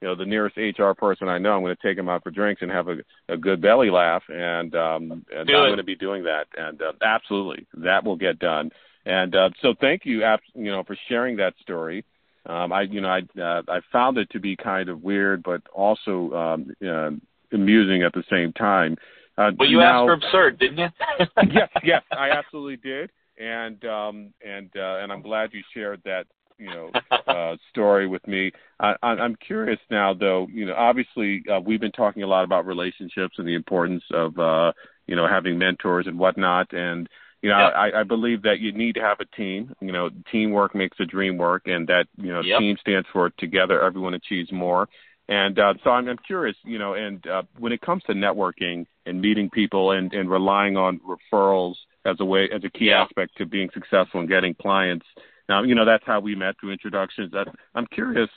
you 0.00 0.08
know 0.08 0.14
the 0.14 0.24
nearest 0.24 0.56
HR 0.56 0.92
person 0.92 1.28
I 1.28 1.38
know. 1.38 1.52
I'm 1.52 1.62
going 1.62 1.76
to 1.76 1.82
take 1.86 1.96
them 1.96 2.08
out 2.08 2.22
for 2.22 2.30
drinks 2.30 2.62
and 2.62 2.70
have 2.70 2.88
a, 2.88 2.96
a 3.28 3.36
good 3.36 3.60
belly 3.60 3.90
laugh, 3.90 4.22
and 4.28 4.74
um, 4.74 5.24
and 5.34 5.46
Do 5.46 5.54
I'm 5.54 5.64
it. 5.64 5.68
going 5.68 5.76
to 5.76 5.84
be 5.84 5.96
doing 5.96 6.24
that. 6.24 6.46
And 6.56 6.80
uh, 6.80 6.92
absolutely, 7.02 7.66
that 7.74 8.04
will 8.04 8.16
get 8.16 8.38
done. 8.38 8.70
And 9.06 9.34
uh, 9.34 9.50
so, 9.62 9.74
thank 9.80 10.04
you, 10.04 10.22
you 10.54 10.70
know, 10.70 10.84
for 10.84 10.96
sharing 11.08 11.36
that 11.36 11.54
story. 11.62 12.04
Um, 12.46 12.72
I, 12.72 12.82
you 12.82 13.00
know, 13.00 13.08
I 13.08 13.40
uh, 13.40 13.62
I 13.68 13.80
found 13.92 14.18
it 14.18 14.30
to 14.30 14.40
be 14.40 14.56
kind 14.56 14.88
of 14.88 15.02
weird, 15.02 15.42
but 15.42 15.62
also 15.72 16.32
um, 16.32 16.70
uh, 16.86 17.10
amusing 17.52 18.02
at 18.02 18.12
the 18.12 18.24
same 18.30 18.52
time. 18.52 18.96
Uh, 19.40 19.52
well, 19.58 19.68
you 19.68 19.78
now, 19.78 20.02
asked 20.02 20.06
for 20.06 20.26
absurd, 20.26 20.58
didn't 20.58 20.78
you? 20.78 20.88
yes, 21.50 21.68
yes, 21.84 22.02
I 22.12 22.30
absolutely 22.30 22.76
did, 22.76 23.10
and 23.38 23.82
um, 23.86 24.34
and 24.44 24.70
uh, 24.76 24.98
and 24.98 25.10
I'm 25.10 25.22
glad 25.22 25.50
you 25.54 25.62
shared 25.72 26.02
that 26.04 26.26
you 26.58 26.66
know 26.66 26.90
uh, 27.26 27.56
story 27.70 28.06
with 28.06 28.26
me. 28.28 28.52
I, 28.78 28.94
I'm 29.02 29.36
curious 29.36 29.80
now, 29.90 30.12
though. 30.12 30.46
You 30.52 30.66
know, 30.66 30.74
obviously, 30.74 31.42
uh, 31.50 31.58
we've 31.60 31.80
been 31.80 31.92
talking 31.92 32.22
a 32.22 32.26
lot 32.26 32.44
about 32.44 32.66
relationships 32.66 33.36
and 33.38 33.48
the 33.48 33.54
importance 33.54 34.04
of 34.12 34.38
uh, 34.38 34.72
you 35.06 35.16
know 35.16 35.26
having 35.26 35.56
mentors 35.56 36.06
and 36.06 36.18
whatnot, 36.18 36.74
and 36.74 37.08
you 37.40 37.48
know, 37.48 37.58
yep. 37.58 37.72
I, 37.74 38.00
I 38.00 38.02
believe 38.02 38.42
that 38.42 38.60
you 38.60 38.72
need 38.72 38.96
to 38.96 39.00
have 39.00 39.20
a 39.20 39.36
team. 39.36 39.74
You 39.80 39.92
know, 39.92 40.10
teamwork 40.30 40.74
makes 40.74 40.98
the 40.98 41.06
dream 41.06 41.38
work, 41.38 41.62
and 41.64 41.86
that 41.86 42.08
you 42.18 42.30
know, 42.30 42.42
yep. 42.42 42.58
team 42.58 42.76
stands 42.78 43.08
for 43.10 43.30
together. 43.38 43.82
Everyone 43.82 44.12
achieves 44.12 44.52
more. 44.52 44.86
And 45.30 45.58
uh, 45.60 45.74
so 45.84 45.90
I'm, 45.90 46.08
I'm 46.08 46.18
curious, 46.18 46.56
you 46.64 46.78
know, 46.78 46.94
and 46.94 47.24
uh, 47.26 47.42
when 47.58 47.72
it 47.72 47.80
comes 47.80 48.02
to 48.08 48.12
networking 48.12 48.84
and 49.06 49.20
meeting 49.20 49.48
people 49.48 49.92
and, 49.92 50.12
and 50.12 50.28
relying 50.28 50.76
on 50.76 51.00
referrals 51.08 51.74
as 52.04 52.16
a 52.18 52.24
way 52.24 52.48
as 52.52 52.62
a 52.64 52.70
key 52.70 52.86
yeah. 52.86 53.04
aspect 53.04 53.38
to 53.38 53.46
being 53.46 53.70
successful 53.72 54.20
and 54.20 54.28
getting 54.28 54.54
clients. 54.54 55.06
Now, 55.48 55.62
you 55.62 55.76
know, 55.76 55.84
that's 55.84 56.02
how 56.04 56.18
we 56.18 56.34
met 56.34 56.56
through 56.60 56.72
introductions. 56.72 57.30
That 57.30 57.46
I'm 57.76 57.86
curious, 57.86 58.28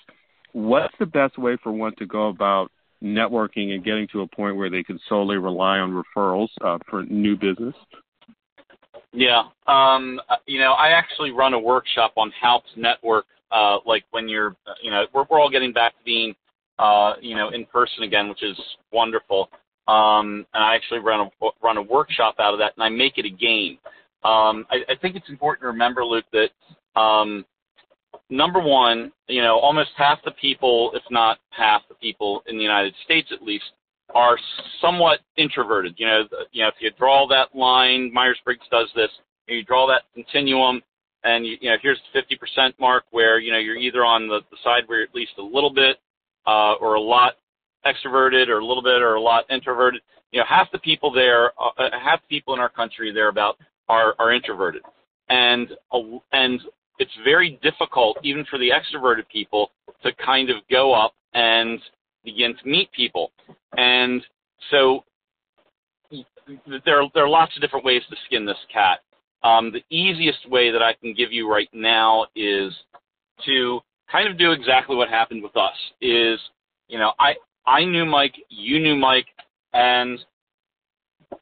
what's 0.51 0.93
the 0.99 1.07
best 1.07 1.37
way 1.37 1.57
for 1.63 1.71
one 1.71 1.95
to 1.95 2.05
go 2.05 2.29
about 2.29 2.71
networking 3.03 3.73
and 3.73 3.83
getting 3.83 4.07
to 4.11 4.21
a 4.21 4.27
point 4.27 4.55
where 4.55 4.69
they 4.69 4.83
can 4.83 4.99
solely 5.09 5.37
rely 5.37 5.79
on 5.79 5.91
referrals 5.91 6.49
uh, 6.63 6.77
for 6.87 7.03
new 7.03 7.35
business? 7.35 7.75
Yeah, 9.11 9.43
um, 9.67 10.21
you 10.45 10.59
know, 10.59 10.73
I 10.73 10.89
actually 10.89 11.31
run 11.31 11.53
a 11.53 11.59
workshop 11.59 12.13
on 12.17 12.31
how 12.39 12.61
to 12.73 12.79
network. 12.79 13.25
Uh, 13.51 13.77
like 13.85 14.03
when 14.11 14.27
you're, 14.27 14.55
you 14.81 14.89
know, 14.89 15.03
we're, 15.13 15.25
we're 15.29 15.39
all 15.39 15.49
getting 15.51 15.71
back 15.71 15.91
to 15.91 16.03
being, 16.03 16.33
uh, 16.79 17.13
you 17.21 17.35
know, 17.35 17.49
in 17.49 17.65
person 17.65 18.03
again, 18.03 18.29
which 18.29 18.43
is 18.43 18.59
wonderful. 18.91 19.49
Um, 19.87 20.45
and 20.53 20.63
I 20.63 20.75
actually 20.75 20.99
run 20.99 21.29
a 21.41 21.49
run 21.61 21.77
a 21.77 21.81
workshop 21.81 22.35
out 22.39 22.53
of 22.53 22.59
that, 22.59 22.73
and 22.75 22.83
I 22.83 22.89
make 22.89 23.17
it 23.17 23.25
a 23.25 23.29
game. 23.29 23.77
Um, 24.23 24.65
I, 24.71 24.77
I 24.89 24.95
think 25.01 25.15
it's 25.15 25.29
important 25.29 25.63
to 25.63 25.67
remember, 25.67 26.05
Luke, 26.05 26.25
that 26.31 26.99
um, 26.99 27.45
number 28.29 28.61
one, 28.61 29.11
you 29.27 29.41
know, 29.41 29.59
almost 29.59 29.91
half 29.97 30.19
the 30.23 30.31
people, 30.31 30.91
if 30.93 31.03
not 31.11 31.39
half 31.49 31.81
the 31.89 31.95
people 31.95 32.43
in 32.47 32.57
the 32.57 32.63
United 32.63 32.93
States 33.03 33.27
at 33.33 33.43
least, 33.43 33.65
are 34.15 34.37
somewhat 34.81 35.19
introverted. 35.37 35.95
You 35.97 36.07
know, 36.07 36.23
you 36.51 36.63
know, 36.63 36.69
if 36.69 36.75
you 36.79 36.91
draw 36.97 37.27
that 37.27 37.55
line, 37.55 38.11
Myers 38.13 38.39
Briggs 38.45 38.65
does 38.71 38.89
this. 38.95 39.09
You 39.47 39.63
draw 39.63 39.85
that 39.87 40.03
continuum, 40.13 40.81
and 41.25 41.45
you, 41.45 41.57
you 41.59 41.69
know, 41.69 41.75
here's 41.81 41.99
the 42.13 42.21
50% 42.21 42.73
mark 42.79 43.03
where 43.11 43.39
you 43.39 43.51
know 43.51 43.57
you're 43.57 43.75
either 43.75 44.05
on 44.05 44.27
the, 44.27 44.39
the 44.49 44.57
side 44.63 44.83
where 44.85 44.99
you're 44.99 45.07
at 45.07 45.15
least 45.15 45.33
a 45.37 45.41
little 45.41 45.73
bit 45.73 45.97
uh, 46.45 46.73
or 46.73 46.95
a 46.95 47.01
lot 47.01 47.33
extroverted, 47.85 48.47
or 48.47 48.59
a 48.59 48.65
little 48.65 48.83
bit 48.83 49.01
or 49.01 49.15
a 49.15 49.21
lot 49.21 49.45
introverted. 49.49 50.01
You 50.31 50.39
know, 50.39 50.45
half 50.47 50.71
the 50.71 50.79
people 50.79 51.11
there, 51.11 51.51
uh, 51.61 51.89
half 51.91 52.21
the 52.21 52.27
people 52.29 52.53
in 52.53 52.59
our 52.59 52.69
country 52.69 53.11
thereabout 53.13 53.57
are 53.89 54.15
are 54.19 54.33
introverted, 54.33 54.83
and 55.29 55.71
uh, 55.91 55.99
and 56.31 56.61
it's 56.99 57.11
very 57.23 57.59
difficult 57.61 58.17
even 58.23 58.45
for 58.45 58.57
the 58.57 58.69
extroverted 58.69 59.27
people 59.31 59.71
to 60.03 60.11
kind 60.15 60.49
of 60.49 60.57
go 60.69 60.93
up 60.93 61.13
and 61.33 61.79
begin 62.23 62.55
to 62.61 62.67
meet 62.67 62.91
people. 62.91 63.31
And 63.75 64.21
so 64.71 65.03
there 66.85 67.01
are, 67.01 67.09
there 67.13 67.25
are 67.25 67.29
lots 67.29 67.55
of 67.55 67.61
different 67.61 67.85
ways 67.85 68.01
to 68.09 68.15
skin 68.25 68.45
this 68.45 68.57
cat. 68.71 68.99
Um, 69.43 69.71
the 69.71 69.83
easiest 69.89 70.49
way 70.49 70.71
that 70.71 70.81
I 70.81 70.93
can 70.93 71.13
give 71.13 71.31
you 71.31 71.51
right 71.51 71.69
now 71.73 72.27
is 72.35 72.73
to 73.45 73.81
kind 74.13 74.29
of 74.29 74.37
do 74.37 74.51
exactly 74.51 74.95
what 74.95 75.09
happened 75.09 75.43
with 75.43 75.57
us. 75.57 75.75
Is 75.99 76.39
you 76.87 76.99
know 76.99 77.11
I 77.19 77.33
I 77.65 77.83
knew 77.83 78.05
Mike, 78.05 78.35
you 78.49 78.79
knew 78.79 78.95
Mike, 78.95 79.27
and 79.73 80.19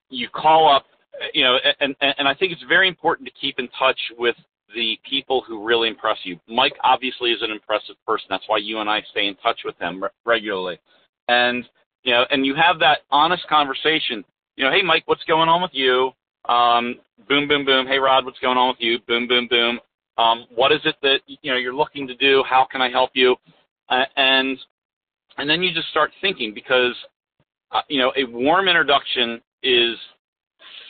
you 0.09 0.27
call 0.29 0.73
up. 0.73 0.85
You 1.33 1.43
know, 1.43 1.57
and 1.79 1.95
and 2.01 2.27
I 2.27 2.33
think 2.33 2.51
it's 2.51 2.63
very 2.67 2.87
important 2.87 3.27
to 3.27 3.33
keep 3.39 3.59
in 3.59 3.67
touch 3.77 3.99
with 4.17 4.35
the 4.73 4.97
people 5.07 5.43
who 5.45 5.63
really 5.63 5.89
impress 5.89 6.17
you. 6.23 6.39
Mike 6.47 6.73
obviously 6.83 7.31
is 7.31 7.41
an 7.41 7.51
impressive 7.51 7.95
person. 8.07 8.27
That's 8.29 8.45
why 8.47 8.57
you 8.57 8.79
and 8.79 8.89
I 8.89 9.01
stay 9.11 9.27
in 9.27 9.35
touch 9.35 9.59
with 9.65 9.77
him 9.77 10.03
regularly. 10.25 10.79
And 11.27 11.65
you 12.03 12.13
know, 12.13 12.25
and 12.31 12.45
you 12.45 12.55
have 12.55 12.79
that 12.79 12.99
honest 13.11 13.47
conversation. 13.47 14.23
You 14.55 14.65
know, 14.65 14.71
hey 14.71 14.81
Mike, 14.81 15.03
what's 15.05 15.23
going 15.25 15.49
on 15.49 15.61
with 15.61 15.71
you? 15.73 16.11
Um, 16.49 16.95
boom, 17.29 17.47
boom, 17.47 17.65
boom. 17.65 17.85
Hey 17.85 17.99
Rod, 17.99 18.25
what's 18.25 18.39
going 18.39 18.57
on 18.57 18.69
with 18.69 18.79
you? 18.79 18.97
Boom, 19.07 19.27
boom, 19.27 19.47
boom. 19.47 19.79
Um, 20.17 20.45
what 20.53 20.71
is 20.71 20.81
it 20.85 20.95
that 21.01 21.19
you 21.25 21.51
know 21.51 21.57
you're 21.57 21.75
looking 21.75 22.07
to 22.07 22.15
do? 22.15 22.43
How 22.47 22.67
can 22.69 22.81
I 22.81 22.89
help 22.89 23.11
you? 23.13 23.35
Uh, 23.89 24.05
and 24.15 24.57
and 25.37 25.49
then 25.49 25.61
you 25.61 25.73
just 25.73 25.89
start 25.89 26.11
thinking 26.21 26.53
because 26.53 26.95
uh, 27.71 27.81
you 27.87 27.99
know 27.99 28.11
a 28.17 28.25
warm 28.25 28.67
introduction 28.67 29.41
is 29.63 29.97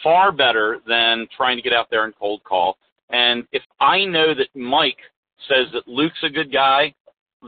far 0.04 0.32
better 0.32 0.80
than 0.88 1.28
trying 1.36 1.58
to 1.58 1.62
get 1.62 1.74
out 1.74 1.88
there 1.90 2.06
and 2.06 2.14
cold 2.18 2.44
call. 2.44 2.78
And 3.10 3.46
if 3.52 3.64
I 3.80 4.06
know 4.06 4.34
that 4.34 4.48
Mike 4.56 4.98
says 5.48 5.68
that 5.74 5.88
Luke's 5.88 6.24
a 6.24 6.30
good 6.30 6.52
guy, 6.52 6.94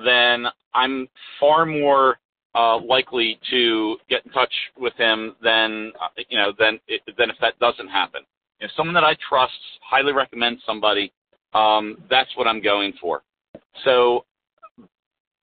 then 0.05 0.45
I'm 0.73 1.07
far 1.39 1.65
more 1.65 2.17
uh, 2.55 2.79
likely 2.79 3.39
to 3.49 3.97
get 4.09 4.25
in 4.25 4.31
touch 4.31 4.53
with 4.77 4.93
him 4.95 5.35
than 5.41 5.91
uh, 6.01 6.21
you 6.29 6.37
know 6.37 6.51
than 6.57 6.79
than 7.17 7.29
if 7.29 7.35
that 7.41 7.57
doesn't 7.59 7.87
happen. 7.87 8.21
If 8.59 8.71
someone 8.77 8.93
that 8.93 9.03
I 9.03 9.15
trust, 9.27 9.53
highly 9.81 10.13
recommends 10.13 10.61
somebody, 10.65 11.11
um, 11.53 11.97
that's 12.09 12.29
what 12.35 12.47
I'm 12.47 12.61
going 12.61 12.93
for. 12.99 13.21
So 13.83 14.25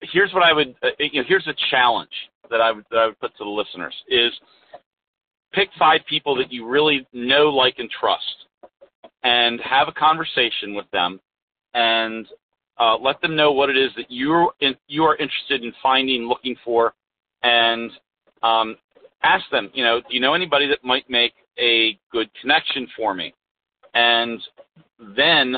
here's 0.01 0.33
what 0.33 0.43
I 0.43 0.53
would 0.53 0.75
uh, 0.83 0.89
you 0.99 1.21
know 1.21 1.29
here's 1.29 1.47
a 1.47 1.55
challenge 1.71 2.11
that 2.51 2.61
I 2.61 2.73
would 2.73 2.85
that 2.91 2.99
I 2.99 3.07
would 3.07 3.21
put 3.21 3.37
to 3.39 3.45
the 3.45 3.51
listeners 3.51 3.95
is 4.09 4.33
pick 5.53 5.69
five 5.79 6.01
people 6.09 6.37
that 6.37 6.53
you 6.53 6.67
really 6.67 7.07
know, 7.13 7.49
like, 7.49 7.79
and 7.79 7.91
trust 7.91 8.25
and 9.23 9.61
have 9.61 9.89
a 9.89 9.93
conversation 9.93 10.75
with 10.75 10.87
them 10.93 11.21
and 11.75 12.27
uh, 12.79 12.97
let 12.97 13.21
them 13.21 13.37
know 13.37 13.53
what 13.53 13.69
it 13.69 13.77
is 13.77 13.91
that 13.97 14.07
you're 14.09 14.53
in, 14.61 14.75
you 14.89 15.05
are 15.05 15.17
interested 15.17 15.63
in 15.63 15.73
finding, 15.83 16.23
looking 16.23 16.57
for, 16.65 16.95
and 17.43 17.91
um, 18.43 18.77
ask 19.23 19.45
them, 19.51 19.71
you 19.75 19.85
know, 19.85 20.01
do 20.01 20.15
you 20.15 20.21
know 20.21 20.35
anybody 20.35 20.67
that 20.67 20.79
might 20.83 21.09
make 21.11 21.35
a 21.59 21.99
good 22.11 22.31
connection 22.41 22.87
for 22.97 23.15
me? 23.15 23.35
And 23.93 24.41
then 25.17 25.57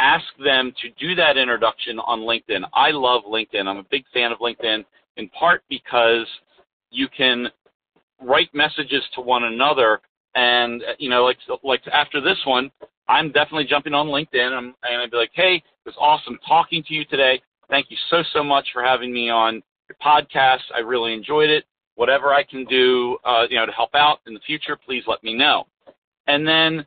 ask 0.00 0.24
them 0.42 0.72
to 0.80 0.88
do 0.98 1.14
that 1.14 1.36
introduction 1.36 1.98
on 2.00 2.20
LinkedIn. 2.20 2.62
I 2.72 2.90
love 2.90 3.22
LinkedIn. 3.24 3.66
I'm 3.66 3.76
a 3.76 3.86
big 3.90 4.04
fan 4.14 4.32
of 4.32 4.38
LinkedIn 4.38 4.84
in 5.16 5.28
part 5.28 5.62
because 5.68 6.26
you 6.90 7.06
can 7.14 7.48
write 8.20 8.48
messages 8.54 9.02
to 9.14 9.20
one 9.20 9.44
another. 9.44 10.00
And 10.34 10.82
you 10.98 11.10
know, 11.10 11.24
like 11.24 11.38
like 11.62 11.82
after 11.92 12.20
this 12.20 12.38
one, 12.46 12.70
I'm 13.08 13.30
definitely 13.32 13.66
jumping 13.66 13.94
on 13.94 14.06
LinkedIn 14.06 14.58
and, 14.58 14.74
and 14.82 15.02
I'd 15.02 15.10
be 15.10 15.18
like, 15.18 15.32
hey, 15.34 15.56
it 15.56 15.86
was 15.86 15.94
awesome 16.00 16.38
talking 16.48 16.82
to 16.88 16.94
you 16.94 17.04
today. 17.04 17.42
Thank 17.68 17.90
you 17.90 17.96
so 18.08 18.22
so 18.32 18.42
much 18.42 18.68
for 18.72 18.82
having 18.82 19.12
me 19.12 19.28
on 19.28 19.62
your 19.88 19.96
podcast. 20.02 20.62
I 20.74 20.80
really 20.80 21.12
enjoyed 21.12 21.50
it. 21.50 21.64
Whatever 21.96 22.32
I 22.32 22.42
can 22.42 22.64
do, 22.64 23.18
uh, 23.24 23.42
you 23.50 23.56
know, 23.56 23.66
to 23.66 23.72
help 23.72 23.94
out 23.94 24.20
in 24.26 24.32
the 24.32 24.40
future, 24.40 24.76
please 24.76 25.04
let 25.06 25.22
me 25.22 25.34
know. 25.34 25.66
And 26.26 26.46
then 26.46 26.86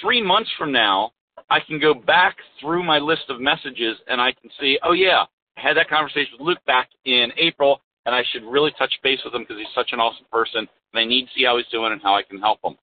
three 0.00 0.22
months 0.22 0.50
from 0.56 0.72
now, 0.72 1.12
I 1.50 1.60
can 1.60 1.80
go 1.80 1.94
back 1.94 2.36
through 2.60 2.82
my 2.82 2.98
list 2.98 3.22
of 3.28 3.40
messages 3.40 3.96
and 4.06 4.20
I 4.20 4.32
can 4.32 4.50
see, 4.60 4.78
oh 4.82 4.92
yeah, 4.92 5.24
I 5.56 5.60
had 5.60 5.76
that 5.76 5.88
conversation 5.88 6.32
with 6.38 6.46
Luke 6.46 6.64
back 6.66 6.88
in 7.04 7.30
April, 7.36 7.80
and 8.06 8.14
I 8.14 8.22
should 8.32 8.44
really 8.44 8.72
touch 8.78 8.92
base 9.02 9.18
with 9.24 9.34
him 9.34 9.42
because 9.42 9.56
he's 9.58 9.74
such 9.74 9.90
an 9.92 10.00
awesome 10.00 10.26
person, 10.30 10.60
and 10.60 11.00
I 11.00 11.04
need 11.04 11.24
to 11.24 11.30
see 11.36 11.44
how 11.44 11.56
he's 11.56 11.66
doing 11.72 11.92
and 11.92 12.00
how 12.02 12.14
I 12.14 12.22
can 12.22 12.38
help 12.38 12.60
him. 12.62 12.76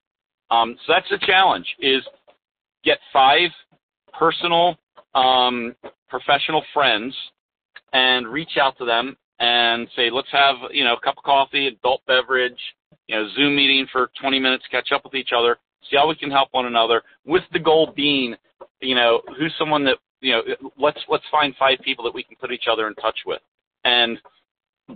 Um, 0.52 0.76
so 0.86 0.94
that's 0.94 1.10
the 1.10 1.26
challenge: 1.26 1.66
is 1.80 2.04
get 2.84 3.00
five 3.14 3.50
personal, 4.14 4.76
um, 5.16 5.76
professional 6.10 6.64
friends, 6.74 7.16
and 7.94 8.28
reach 8.28 8.58
out 8.62 8.78
to 8.78 8.86
them 8.86 9.16
and 9.40 9.88
say, 9.96 10.10
let's 10.12 10.32
have 10.32 10.56
you 10.72 10.84
know 10.84 10.94
a 10.94 11.00
cup 11.00 11.18
of 11.18 11.24
coffee, 11.24 11.68
adult 11.68 12.02
beverage, 12.08 12.60
you 13.08 13.16
know, 13.16 13.28
Zoom 13.36 13.56
meeting 13.56 13.88
for 13.92 14.10
20 14.20 14.40
minutes, 14.40 14.66
catch 14.70 14.90
up 14.94 15.04
with 15.04 15.16
each 15.16 15.32
other, 15.36 15.58
see 15.90 15.98
how 15.98 16.08
we 16.08 16.16
can 16.16 16.32
help 16.32 16.50
one 16.52 16.66
another, 16.66 17.02
with 17.26 17.44
the 17.54 17.60
goal 17.60 17.94
being, 17.96 18.36
you 18.82 18.96
know, 18.96 19.22
who's 19.38 19.54
someone 19.58 19.84
that 19.86 19.98
you 20.22 20.32
know, 20.32 20.42
let's 20.78 21.00
let's 21.08 21.26
find 21.32 21.54
five 21.58 21.78
people 21.84 22.04
that 22.06 22.14
we 22.14 22.24
can 22.24 22.36
put 22.38 22.52
each 22.52 22.66
other 22.72 22.88
in 22.88 22.96
touch 22.96 23.20
with, 23.26 23.42
and 23.84 24.18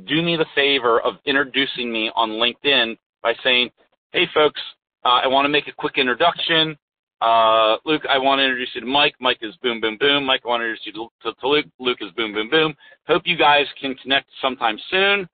do 0.07 0.21
me 0.21 0.35
the 0.35 0.45
favor 0.55 1.01
of 1.01 1.15
introducing 1.25 1.91
me 1.91 2.11
on 2.15 2.31
LinkedIn 2.31 2.97
by 3.21 3.33
saying, 3.43 3.69
"Hey, 4.11 4.27
folks, 4.33 4.61
uh, 5.05 5.21
I 5.23 5.27
want 5.27 5.45
to 5.45 5.49
make 5.49 5.67
a 5.67 5.71
quick 5.71 5.97
introduction. 5.97 6.77
Uh, 7.21 7.77
Luke, 7.85 8.03
I 8.09 8.17
want 8.17 8.39
to 8.39 8.43
introduce 8.43 8.69
you 8.75 8.81
to 8.81 8.87
Mike. 8.87 9.15
Mike 9.19 9.39
is 9.41 9.55
boom, 9.57 9.81
boom, 9.81 9.97
boom. 9.99 10.25
Mike, 10.25 10.41
I 10.45 10.47
want 10.47 10.61
to 10.61 10.65
introduce 10.65 10.85
you 10.85 10.93
to, 10.93 11.07
to, 11.23 11.39
to 11.41 11.47
Luke. 11.47 11.65
Luke 11.79 11.97
is 12.01 12.11
boom, 12.11 12.33
boom, 12.33 12.49
boom. 12.49 12.73
Hope 13.07 13.23
you 13.25 13.37
guys 13.37 13.65
can 13.79 13.93
connect 13.95 14.29
sometime 14.41 14.79
soon. 14.89 15.27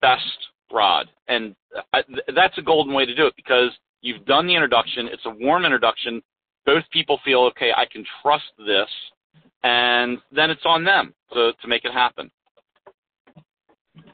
Best, 0.00 0.22
Rod. 0.72 1.08
And 1.28 1.54
I, 1.92 2.02
that's 2.34 2.56
a 2.56 2.62
golden 2.62 2.94
way 2.94 3.04
to 3.04 3.14
do 3.14 3.26
it 3.26 3.34
because 3.36 3.70
you've 4.02 4.24
done 4.24 4.46
the 4.46 4.54
introduction. 4.54 5.08
It's 5.08 5.26
a 5.26 5.30
warm 5.30 5.64
introduction. 5.64 6.22
Both 6.66 6.84
people 6.92 7.18
feel, 7.24 7.40
okay, 7.52 7.70
I 7.76 7.86
can 7.86 8.04
trust 8.22 8.44
this 8.58 8.88
and 9.62 10.18
then 10.32 10.50
it's 10.50 10.64
on 10.64 10.84
them 10.84 11.14
to 11.32 11.52
to 11.60 11.68
make 11.68 11.84
it 11.84 11.92
happen. 11.92 12.30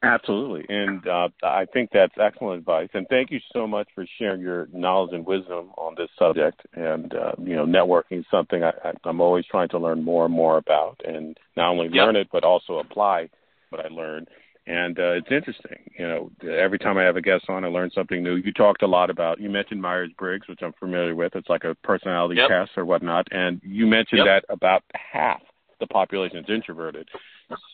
Absolutely, 0.03 0.64
and 0.68 1.07
uh, 1.07 1.28
I 1.43 1.64
think 1.72 1.91
that's 1.93 2.12
excellent 2.20 2.61
advice. 2.61 2.89
And 2.95 3.07
thank 3.09 3.30
you 3.30 3.41
so 3.53 3.66
much 3.66 3.89
for 3.95 4.07
sharing 4.18 4.41
your 4.41 4.68
knowledge 4.72 5.14
and 5.14 5.24
wisdom 5.24 5.70
on 5.76 5.95
this 5.97 6.09
subject. 6.18 6.61
And 6.74 7.14
uh, 7.14 7.32
you 7.39 7.57
know, 7.57 7.66
networking 7.66 8.20
is 8.20 8.26
something 8.30 8.62
I, 8.62 8.72
I'm 9.05 9.20
always 9.20 9.45
trying 9.47 9.68
to 9.70 9.78
learn 9.78 10.03
more 10.03 10.26
and 10.26 10.34
more 10.34 10.59
about, 10.59 11.01
and 11.05 11.37
not 11.57 11.70
only 11.70 11.87
yep. 11.87 12.07
learn 12.07 12.16
it 12.16 12.28
but 12.32 12.45
also 12.45 12.78
apply 12.78 13.28
what 13.70 13.84
I 13.84 13.89
learn. 13.89 14.26
And 14.67 14.99
uh, 14.99 15.12
it's 15.12 15.31
interesting, 15.31 15.79
you 15.97 16.07
know. 16.09 16.31
Every 16.43 16.79
time 16.79 16.99
I 16.99 17.05
have 17.05 17.17
a 17.17 17.21
guest 17.21 17.45
on, 17.49 17.64
I 17.64 17.69
learn 17.69 17.91
something 17.95 18.21
new. 18.21 18.35
You 18.35 18.53
talked 18.53 18.83
a 18.83 18.87
lot 18.87 19.11
about. 19.11 19.41
You 19.41 19.49
mentioned 19.49 19.81
Myers 19.81 20.11
Briggs, 20.19 20.49
which 20.49 20.59
I'm 20.61 20.73
familiar 20.73 21.14
with. 21.14 21.37
It's 21.37 21.49
like 21.49 21.62
a 21.62 21.77
personality 21.85 22.35
yep. 22.37 22.49
test 22.49 22.73
or 22.77 22.85
whatnot. 22.85 23.29
And 23.31 23.61
you 23.62 23.87
mentioned 23.87 24.23
yep. 24.25 24.43
that 24.43 24.53
about 24.53 24.83
half 24.95 25.41
the 25.79 25.87
population 25.87 26.39
is 26.39 26.47
introverted. 26.49 27.09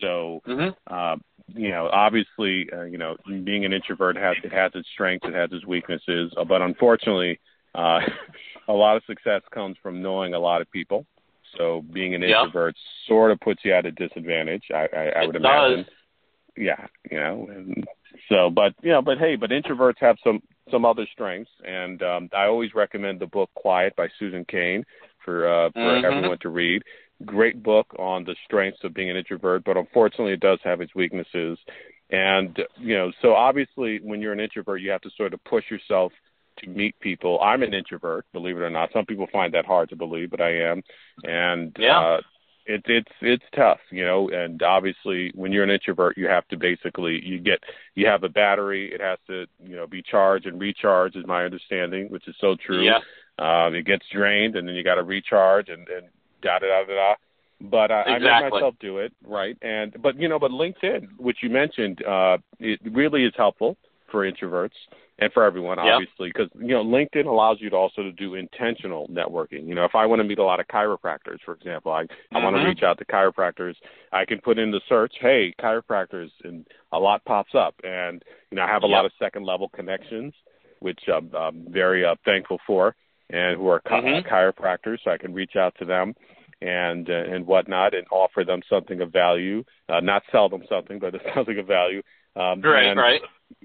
So, 0.03 0.43
mm-hmm. 0.47 0.69
uh, 0.87 1.17
you 1.49 1.71
know, 1.71 1.89
obviously, 1.91 2.69
uh, 2.71 2.83
you 2.83 2.99
know, 2.99 3.17
being 3.27 3.65
an 3.65 3.73
introvert 3.73 4.17
has 4.17 4.37
it 4.45 4.53
has 4.53 4.73
its 4.75 4.89
strengths, 4.93 5.27
it 5.27 5.35
has 5.35 5.51
its 5.53 5.65
weaknesses, 5.65 6.33
uh, 6.37 6.45
but 6.45 6.61
unfortunately, 6.61 7.41
uh, 7.75 8.01
a 8.69 8.73
lot 8.73 8.97
of 8.97 9.03
success 9.07 9.41
comes 9.51 9.77
from 9.83 10.03
knowing 10.03 10.35
a 10.35 10.39
lot 10.39 10.61
of 10.61 10.71
people. 10.71 11.07
So, 11.57 11.85
being 11.93 12.15
an 12.15 12.23
yep. 12.23 12.45
introvert 12.45 12.75
sort 13.09 13.31
of 13.31 13.41
puts 13.41 13.61
you 13.65 13.75
at 13.75 13.87
a 13.87 13.93
disadvantage. 13.93 14.65
I, 14.75 14.89
I, 14.95 15.13
I 15.17 15.27
would 15.27 15.37
it 15.37 15.41
imagine. 15.41 15.79
Does 15.79 15.87
yeah, 16.57 16.87
you 17.11 17.19
know, 17.19 17.49
and 17.51 17.87
so, 18.29 18.51
but 18.51 18.75
you 18.83 18.91
know, 18.91 19.03
but 19.03 19.19
hey, 19.19 19.37
but 19.37 19.51
introverts 19.51 19.99
have 20.01 20.17
some 20.25 20.43
some 20.71 20.85
other 20.85 21.07
strengths, 21.13 21.51
and 21.65 22.03
um, 22.03 22.29
I 22.37 22.47
always 22.47 22.75
recommend 22.75 23.21
the 23.21 23.27
book 23.27 23.51
Quiet 23.55 23.95
by 23.97 24.09
Susan 24.19 24.45
Cain 24.45 24.85
for 25.25 25.47
uh, 25.47 25.71
for 25.71 25.81
mm-hmm. 25.81 26.05
everyone 26.05 26.39
to 26.41 26.49
read. 26.49 26.83
Great 27.25 27.63
book 27.63 27.87
on 27.99 28.25
the 28.25 28.35
strengths 28.45 28.83
of 28.83 28.95
being 28.95 29.11
an 29.11 29.17
introvert, 29.17 29.63
but 29.65 29.77
unfortunately, 29.77 30.33
it 30.33 30.41
does 30.41 30.59
have 30.65 30.81
its 30.81 30.95
weaknesses. 30.95 31.59
And 32.11 32.59
you 32.79 32.97
know, 32.97 33.13
so 33.23 33.35
obviously, 33.35 34.01
when 34.03 34.21
you're 34.21 34.33
an 34.33 34.41
introvert, 34.41 34.81
you 34.81 34.91
have 34.91 35.03
to 35.03 35.11
sort 35.17 35.33
of 35.33 35.43
push 35.45 35.65
yourself 35.71 36.13
to 36.59 36.69
meet 36.69 36.99
people. 37.01 37.41
I'm 37.41 37.63
an 37.63 37.73
introvert, 37.75 38.27
believe 38.33 38.57
it 38.57 38.63
or 38.63 38.71
not. 38.71 38.91
Some 38.93 39.07
people 39.07 39.27
find 39.33 39.55
that 39.55 39.65
hard 39.65 39.89
to 39.89 39.97
believe, 39.97 40.31
but 40.31 40.41
I 40.41 40.71
am. 40.71 40.83
And 41.25 41.75
yeah. 41.79 41.99
uh, 41.99 42.21
it's 42.67 42.85
it's 42.87 43.11
it's 43.21 43.45
tough, 43.55 43.81
you 43.91 44.05
know, 44.05 44.29
and 44.31 44.63
obviously 44.63 45.33
when 45.35 45.53
you're 45.53 45.65
an 45.65 45.71
introvert 45.71 46.17
you 46.17 46.29
have 46.29 46.47
to 46.49 46.57
basically 46.57 47.21
you 47.25 47.39
get 47.39 47.63
you 47.95 48.07
have 48.07 48.23
a 48.25 48.29
battery, 48.29 48.93
it 48.93 49.01
has 49.01 49.19
to, 49.27 49.47
you 49.65 49.77
know, 49.77 49.87
be 49.87 50.03
charged 50.03 50.47
and 50.47 50.61
recharged 50.61 51.17
is 51.17 51.27
my 51.27 51.45
understanding, 51.45 52.09
which 52.09 52.29
is 52.29 52.35
so 52.41 52.57
true. 52.65 52.85
Yeah. 52.85 52.99
Um 53.39 53.75
it 53.75 53.85
gets 53.85 54.07
drained 54.13 54.57
and 54.57 54.67
then 54.67 54.75
you 54.75 54.85
gotta 54.85 55.03
recharge 55.03 55.69
and, 55.69 55.89
and 55.89 56.07
da 56.43 56.59
da 56.59 56.67
da 56.67 56.85
da 56.85 56.95
da. 56.95 57.15
But 57.61 57.91
uh, 57.93 58.03
exactly. 58.07 58.29
I 58.29 58.41
make 58.43 58.53
myself 58.53 58.75
do 58.81 58.99
it, 58.99 59.13
right? 59.25 59.57
And 59.63 59.97
but 60.03 60.19
you 60.19 60.29
know, 60.29 60.39
but 60.39 60.51
LinkedIn, 60.51 61.19
which 61.19 61.39
you 61.43 61.51
mentioned, 61.51 62.05
uh 62.05 62.39
it 62.59 62.81
really 62.85 63.25
is 63.25 63.33
helpful 63.37 63.77
for 64.13 64.31
introverts 64.31 64.77
and 65.19 65.33
for 65.33 65.45
everyone, 65.45 65.79
obviously, 65.79 66.29
because 66.29 66.49
yep. 66.55 66.69
you 66.69 66.75
know 66.75 66.85
LinkedIn 66.85 67.27
allows 67.27 67.59
you 67.61 67.71
to 67.71 67.77
also 67.77 68.03
to 68.03 68.13
do 68.13 68.35
intentional 68.35 69.09
networking. 69.09 69.67
You 69.67 69.75
know, 69.75 69.85
if 69.85 69.95
I 69.95 70.07
want 70.07 70.21
to 70.21 70.25
meet 70.25 70.39
a 70.39 70.45
lot 70.45 70.61
of 70.61 70.69
chiropractors, 70.69 71.39
for 71.45 71.55
example, 71.55 71.93
I 71.93 72.05
mm-hmm. 72.05 72.37
I 72.37 72.45
want 72.45 72.57
to 72.57 72.63
reach 72.63 72.83
out 72.83 72.99
to 72.99 73.05
chiropractors. 73.05 73.75
I 74.13 74.25
can 74.25 74.41
put 74.41 74.59
in 74.59 74.71
the 74.71 74.81
search, 74.89 75.15
"Hey, 75.21 75.55
chiropractors," 75.61 76.31
and 76.45 76.67
a 76.93 76.99
lot 76.99 77.25
pops 77.25 77.55
up, 77.55 77.75
and 77.83 78.23
you 78.51 78.57
know 78.57 78.63
I 78.63 78.69
have 78.69 78.85
a 78.85 78.87
yep. 78.87 78.97
lot 78.97 79.05
of 79.07 79.13
second 79.19 79.45
level 79.45 79.69
connections, 79.69 80.35
which 80.81 81.01
I'm, 81.13 81.31
I'm 81.35 81.67
very 81.73 82.05
uh, 82.05 82.15
thankful 82.25 82.59
for, 82.67 82.95
and 83.31 83.57
who 83.57 83.69
are 83.69 83.81
chi- 83.81 84.01
mm-hmm. 84.01 84.29
chiropractors, 84.29 84.99
so 85.05 85.11
I 85.11 85.19
can 85.19 85.35
reach 85.35 85.57
out 85.57 85.75
to 85.79 85.85
them 85.85 86.15
and 86.63 87.11
uh, 87.11 87.35
and 87.35 87.47
whatnot, 87.47 87.95
and 87.95 88.07
offer 88.11 88.45
them 88.45 88.61
something 88.71 89.01
of 89.01 89.13
value. 89.13 89.65
Uh, 89.89 90.01
not 90.01 90.23
sell 90.31 90.49
them 90.49 90.63
something, 90.69 90.99
but 90.99 91.15
something 91.35 91.59
of 91.59 91.67
value. 91.67 92.03
Um, 92.35 92.63
right, 92.63 92.87
and, 92.87 92.99
right 92.99 93.21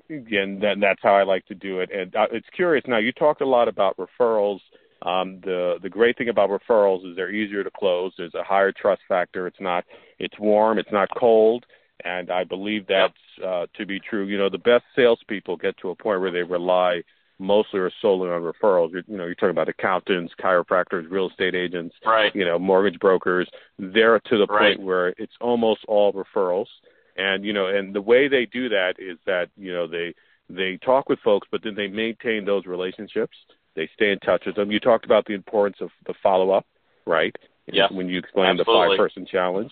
again, 0.09 0.59
that, 0.61 0.77
that's 0.79 1.01
how 1.01 1.15
I 1.15 1.23
like 1.23 1.45
to 1.47 1.55
do 1.55 1.79
it. 1.79 1.89
And 1.91 2.15
uh, 2.15 2.27
it's 2.31 2.47
curious. 2.55 2.83
Now, 2.87 2.97
you 2.97 3.11
talked 3.11 3.41
a 3.41 3.45
lot 3.45 3.67
about 3.67 3.97
referrals. 3.97 4.59
Um, 5.03 5.39
the 5.41 5.75
the 5.83 5.89
great 5.89 6.17
thing 6.17 6.29
about 6.29 6.49
referrals 6.49 7.07
is 7.07 7.15
they're 7.15 7.31
easier 7.31 7.63
to 7.63 7.69
close. 7.69 8.13
There's 8.17 8.33
a 8.33 8.43
higher 8.43 8.71
trust 8.71 9.01
factor. 9.07 9.45
It's 9.45 9.59
not 9.59 9.85
it's 10.17 10.37
warm. 10.39 10.79
It's 10.79 10.91
not 10.91 11.07
cold. 11.17 11.65
And 12.03 12.31
I 12.31 12.43
believe 12.43 12.87
that's 12.87 13.13
uh, 13.45 13.67
to 13.75 13.85
be 13.85 13.99
true. 13.99 14.25
You 14.25 14.37
know, 14.37 14.49
the 14.49 14.57
best 14.57 14.85
salespeople 14.95 15.57
get 15.57 15.77
to 15.79 15.89
a 15.89 15.95
point 15.95 16.21
where 16.21 16.31
they 16.31 16.43
rely 16.43 17.01
mostly 17.39 17.79
or 17.79 17.91
solely 18.01 18.29
on 18.29 18.41
referrals. 18.41 18.91
You're, 18.91 19.03
you 19.07 19.17
know, 19.17 19.25
you're 19.25 19.35
talking 19.35 19.51
about 19.51 19.69
accountants, 19.69 20.33
chiropractors, 20.41 21.09
real 21.09 21.29
estate 21.29 21.53
agents, 21.53 21.95
right. 22.03 22.35
you 22.35 22.45
know, 22.45 22.57
mortgage 22.57 22.99
brokers. 22.99 23.47
They're 23.77 24.19
to 24.19 24.37
the 24.37 24.47
right. 24.47 24.75
point 24.75 24.87
where 24.87 25.09
it's 25.09 25.33
almost 25.39 25.81
all 25.87 26.11
referrals 26.13 26.65
and 27.17 27.43
you 27.43 27.53
know 27.53 27.67
and 27.67 27.93
the 27.93 28.01
way 28.01 28.27
they 28.27 28.45
do 28.45 28.69
that 28.69 28.93
is 28.99 29.17
that 29.25 29.49
you 29.57 29.73
know 29.73 29.87
they 29.87 30.13
they 30.49 30.77
talk 30.77 31.09
with 31.09 31.19
folks 31.19 31.47
but 31.51 31.61
then 31.63 31.75
they 31.75 31.87
maintain 31.87 32.45
those 32.45 32.65
relationships. 32.65 33.35
They 33.75 33.89
stay 33.93 34.11
in 34.11 34.19
touch 34.19 34.43
with 34.45 34.55
them. 34.55 34.71
You 34.71 34.79
talked 34.79 35.05
about 35.05 35.25
the 35.25 35.33
importance 35.33 35.77
of 35.81 35.89
the 36.05 36.13
follow 36.23 36.51
up 36.51 36.65
right 37.05 37.35
yeah 37.67 37.87
when 37.91 38.07
you 38.07 38.19
explained 38.19 38.59
Absolutely. 38.59 38.95
the 38.95 38.97
five 38.97 38.97
person 38.97 39.25
challenge. 39.29 39.71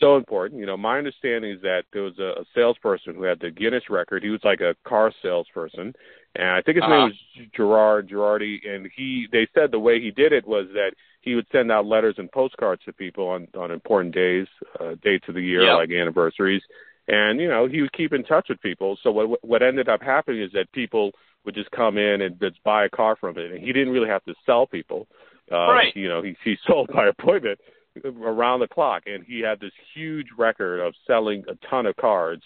So 0.00 0.16
important. 0.16 0.60
You 0.60 0.66
know 0.66 0.76
my 0.76 0.98
understanding 0.98 1.52
is 1.52 1.62
that 1.62 1.84
there 1.92 2.02
was 2.02 2.18
a, 2.18 2.40
a 2.40 2.44
salesperson 2.54 3.14
who 3.14 3.24
had 3.24 3.40
the 3.40 3.50
guinness 3.50 3.84
record. 3.90 4.22
He 4.22 4.30
was 4.30 4.40
like 4.44 4.60
a 4.60 4.76
car 4.86 5.12
salesperson. 5.22 5.94
And 6.34 6.48
i 6.48 6.62
think 6.62 6.76
his 6.76 6.82
uh-huh. 6.82 6.96
name 6.96 7.04
was 7.04 7.46
gerard 7.54 8.08
girardi 8.08 8.66
and 8.66 8.88
he 8.96 9.26
they 9.32 9.46
said 9.54 9.70
the 9.70 9.78
way 9.78 10.00
he 10.00 10.10
did 10.10 10.32
it 10.32 10.46
was 10.46 10.66
that 10.72 10.92
he 11.22 11.36
would 11.36 11.46
send 11.52 11.72
out 11.72 11.86
letters 11.86 12.16
and 12.18 12.30
postcards 12.30 12.82
to 12.84 12.92
people 12.92 13.28
on 13.28 13.48
on 13.56 13.70
important 13.70 14.14
days, 14.14 14.46
uh, 14.78 14.96
dates 15.02 15.24
of 15.28 15.34
the 15.34 15.40
year 15.40 15.62
yep. 15.62 15.76
like 15.76 15.90
anniversaries, 15.90 16.62
and 17.08 17.40
you 17.40 17.48
know 17.48 17.66
he 17.66 17.80
would 17.80 17.92
keep 17.92 18.12
in 18.12 18.24
touch 18.24 18.46
with 18.48 18.60
people. 18.60 18.98
So 19.02 19.10
what 19.10 19.44
what 19.44 19.62
ended 19.62 19.88
up 19.88 20.02
happening 20.02 20.42
is 20.42 20.52
that 20.52 20.70
people 20.72 21.12
would 21.44 21.54
just 21.54 21.70
come 21.70 21.96
in 21.96 22.22
and 22.22 22.38
just 22.38 22.62
buy 22.64 22.84
a 22.84 22.90
car 22.90 23.16
from 23.16 23.38
it, 23.38 23.52
and 23.52 23.60
he 23.60 23.72
didn't 23.72 23.92
really 23.92 24.08
have 24.08 24.24
to 24.24 24.34
sell 24.44 24.66
people. 24.66 25.06
Uh, 25.50 25.56
right. 25.56 25.96
You 25.96 26.08
know, 26.08 26.22
he 26.22 26.36
he 26.44 26.56
sold 26.66 26.90
by 26.92 27.06
appointment 27.06 27.58
around 28.04 28.60
the 28.60 28.68
clock, 28.68 29.04
and 29.06 29.24
he 29.24 29.40
had 29.40 29.60
this 29.60 29.72
huge 29.94 30.26
record 30.36 30.80
of 30.80 30.94
selling 31.06 31.44
a 31.48 31.54
ton 31.68 31.86
of 31.86 31.94
cards, 31.96 32.42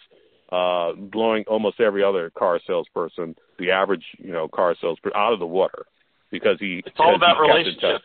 uh, 0.52 0.92
blowing 0.92 1.44
almost 1.46 1.80
every 1.80 2.04
other 2.04 2.30
car 2.30 2.60
salesperson, 2.66 3.34
the 3.58 3.70
average 3.70 4.04
you 4.18 4.32
know 4.32 4.48
car 4.48 4.76
salesperson, 4.80 5.16
out 5.16 5.32
of 5.32 5.38
the 5.38 5.46
water 5.46 5.86
because 6.30 6.58
he. 6.60 6.82
It's 6.84 6.96
all 6.98 7.14
about 7.14 7.40
relationships. 7.40 8.04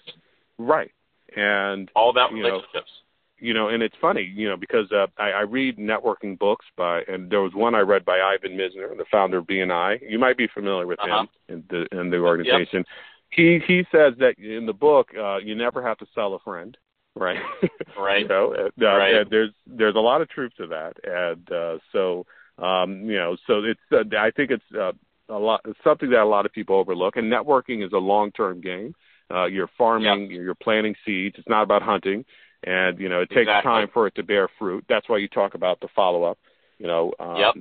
Right. 0.62 0.92
And 1.36 1.90
all 1.96 2.10
about 2.10 2.32
you 2.32 2.44
relationships. 2.44 2.92
you 3.40 3.54
know, 3.54 3.70
and 3.70 3.82
it's 3.82 3.96
funny, 4.02 4.22
you 4.22 4.50
know, 4.50 4.58
because 4.58 4.92
uh, 4.92 5.08
I, 5.18 5.32
I 5.32 5.42
read 5.42 5.78
networking 5.78 6.38
books 6.38 6.66
by, 6.78 7.02
and 7.08 7.30
there 7.30 7.42
was 7.42 7.54
one 7.54 7.74
I 7.74 7.80
read 7.80 8.04
by 8.06 8.20
Ivan 8.20 8.58
Misner, 8.58 8.96
the 8.98 9.06
founder 9.10 9.38
of 9.38 9.48
BNI. 9.48 10.00
You 10.08 10.20
might 10.20 10.38
be 10.38 10.48
familiar 10.54 10.86
with 10.86 11.00
uh-huh. 11.00 11.22
him 11.22 11.28
in 11.48 11.64
the 11.70 12.00
in 12.00 12.10
the 12.10 12.18
organization. 12.18 12.80
Yep. 12.80 12.86
He 13.30 13.60
he 13.66 13.84
says 13.92 14.14
that 14.20 14.38
in 14.38 14.66
the 14.66 14.74
book, 14.74 15.10
uh, 15.18 15.38
you 15.38 15.56
never 15.56 15.82
have 15.82 15.98
to 16.00 16.06
sell 16.14 16.34
a 16.34 16.40
friend, 16.40 16.78
right? 17.16 17.40
Right. 17.98 18.22
you 18.22 18.28
know, 18.28 18.54
uh, 18.54 18.86
right. 18.86 19.16
And 19.16 19.30
there's 19.30 19.52
there's 19.66 19.96
a 19.96 20.00
lot 20.00 20.22
of 20.22 20.30
truth 20.30 20.52
to 20.58 20.68
that, 20.68 20.94
and 21.04 21.52
uh, 21.52 21.78
so 21.92 22.26
um, 22.58 23.06
you 23.06 23.18
know, 23.18 23.38
so 23.48 23.64
it's 23.64 23.80
uh, 23.92 24.18
I 24.18 24.32
think 24.32 24.52
it's 24.52 24.64
uh, 24.78 24.92
a 25.30 25.38
lot 25.40 25.66
something 25.84 26.10
that 26.10 26.22
a 26.22 26.26
lot 26.26 26.46
of 26.46 26.52
people 26.52 26.76
overlook, 26.76 27.16
and 27.16 27.32
networking 27.32 27.86
is 27.86 27.94
a 27.94 27.98
long 27.98 28.32
term 28.32 28.62
game. 28.62 28.94
Uh, 29.32 29.46
you're 29.46 29.70
farming, 29.78 30.32
yep. 30.32 30.42
you're 30.42 30.56
planting 30.56 30.96
seeds. 31.06 31.36
It's 31.38 31.48
not 31.50 31.64
about 31.64 31.82
hunting 31.82 32.26
and 32.64 33.00
you 33.00 33.10
know 33.10 33.22
it 33.22 33.30
takes 33.30 33.42
exactly. 33.42 33.70
time 33.70 33.88
for 33.94 34.08
it 34.08 34.16
to 34.16 34.24
bear 34.24 34.50
fruit. 34.60 34.86
That's 34.88 35.10
why 35.10 35.18
you 35.18 35.28
talk 35.28 35.56
about 35.56 35.80
the 35.80 35.88
follow 35.96 36.24
up. 36.24 36.38
You 36.78 36.88
know, 36.88 37.14
um, 37.20 37.38
yep. 37.38 37.56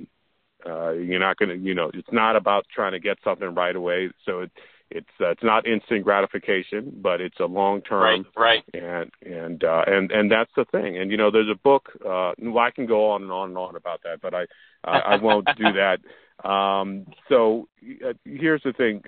uh, 0.65 0.91
you're 0.91 1.19
not 1.19 1.37
going 1.37 1.49
to, 1.49 1.57
you 1.57 1.75
know, 1.75 1.91
it's 1.93 2.11
not 2.11 2.35
about 2.35 2.65
trying 2.73 2.93
to 2.93 2.99
get 2.99 3.17
something 3.23 3.53
right 3.53 3.75
away. 3.75 4.09
So 4.25 4.41
it, 4.41 4.51
it's 4.89 5.09
uh, 5.19 5.29
it's 5.29 5.43
not 5.43 5.67
instant 5.67 6.03
gratification, 6.03 6.99
but 7.01 7.21
it's 7.21 7.39
a 7.39 7.45
long 7.45 7.81
term. 7.81 8.25
Right, 8.35 8.63
right. 8.73 8.83
And 8.83 9.11
and 9.23 9.63
uh, 9.63 9.83
and 9.87 10.11
and 10.11 10.31
that's 10.31 10.51
the 10.55 10.65
thing. 10.65 10.97
And 10.97 11.11
you 11.11 11.17
know, 11.17 11.31
there's 11.31 11.49
a 11.51 11.55
book. 11.55 11.89
Uh, 12.03 12.33
well, 12.39 12.59
I 12.59 12.71
can 12.71 12.85
go 12.85 13.11
on 13.11 13.23
and 13.23 13.31
on 13.31 13.49
and 13.49 13.57
on 13.57 13.75
about 13.75 14.01
that, 14.03 14.21
but 14.21 14.33
I 14.33 14.45
I, 14.83 14.99
I 14.99 15.15
won't 15.17 15.47
do 15.57 15.63
that. 15.73 15.99
Um, 16.43 17.05
so 17.29 17.67
uh, 18.05 18.13
here's 18.25 18.63
the 18.63 18.73
thing. 18.73 19.03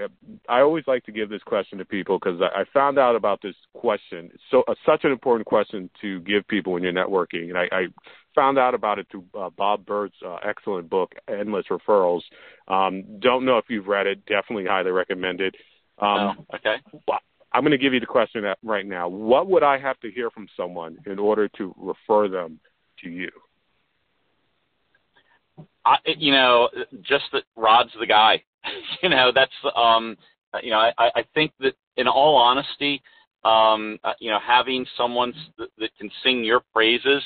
I 0.47 0.59
always 0.59 0.83
like 0.87 1.03
to 1.05 1.11
give 1.11 1.29
this 1.29 1.41
question 1.43 1.77
to 1.79 1.85
people 1.85 2.19
because 2.19 2.39
I, 2.41 2.61
I 2.61 2.63
found 2.73 2.99
out 2.99 3.15
about 3.15 3.41
this 3.41 3.55
question. 3.73 4.31
So 4.51 4.63
uh, 4.67 4.75
such 4.85 5.03
an 5.03 5.11
important 5.11 5.47
question 5.47 5.89
to 6.01 6.19
give 6.21 6.47
people 6.47 6.73
when 6.73 6.83
you're 6.83 6.93
networking, 6.93 7.49
and 7.49 7.57
I, 7.57 7.67
I 7.71 7.85
found 8.35 8.57
out 8.57 8.75
about 8.75 8.99
it 8.99 9.07
through 9.09 9.25
uh, 9.37 9.49
Bob 9.49 9.85
Burg's 9.85 10.17
uh, 10.25 10.37
excellent 10.47 10.89
book, 10.89 11.13
Endless 11.27 11.65
Referrals. 11.69 12.21
Um, 12.67 13.19
don't 13.19 13.45
know 13.45 13.57
if 13.57 13.65
you've 13.67 13.87
read 13.87 14.07
it. 14.07 14.25
Definitely 14.25 14.65
highly 14.65 14.91
recommend 14.91 15.41
it. 15.41 15.55
Um, 15.99 16.45
oh, 16.51 16.55
okay. 16.55 16.75
I'm 17.53 17.61
going 17.61 17.71
to 17.71 17.77
give 17.77 17.93
you 17.93 17.99
the 17.99 18.05
question 18.05 18.43
right 18.63 18.85
now. 18.85 19.07
What 19.07 19.47
would 19.47 19.63
I 19.63 19.77
have 19.77 19.99
to 19.99 20.11
hear 20.11 20.31
from 20.31 20.47
someone 20.57 20.97
in 21.05 21.19
order 21.19 21.47
to 21.49 21.73
refer 21.77 22.27
them 22.27 22.59
to 23.03 23.09
you? 23.09 23.29
I, 25.85 25.97
you 26.05 26.31
know, 26.31 26.69
just 27.01 27.25
that 27.33 27.43
Rod's 27.55 27.91
the 27.99 28.07
guy. 28.07 28.43
you 29.03 29.09
know, 29.09 29.31
that's 29.33 29.51
um, 29.75 30.17
you 30.61 30.71
know, 30.71 30.77
I, 30.77 31.11
I 31.15 31.25
think 31.33 31.51
that 31.59 31.73
in 31.97 32.07
all 32.07 32.35
honesty, 32.35 33.01
um, 33.43 33.99
uh, 34.03 34.13
you 34.19 34.29
know, 34.29 34.39
having 34.45 34.85
someone 34.97 35.33
that, 35.57 35.69
that 35.77 35.89
can 35.99 36.09
sing 36.23 36.43
your 36.43 36.61
praises, 36.73 37.21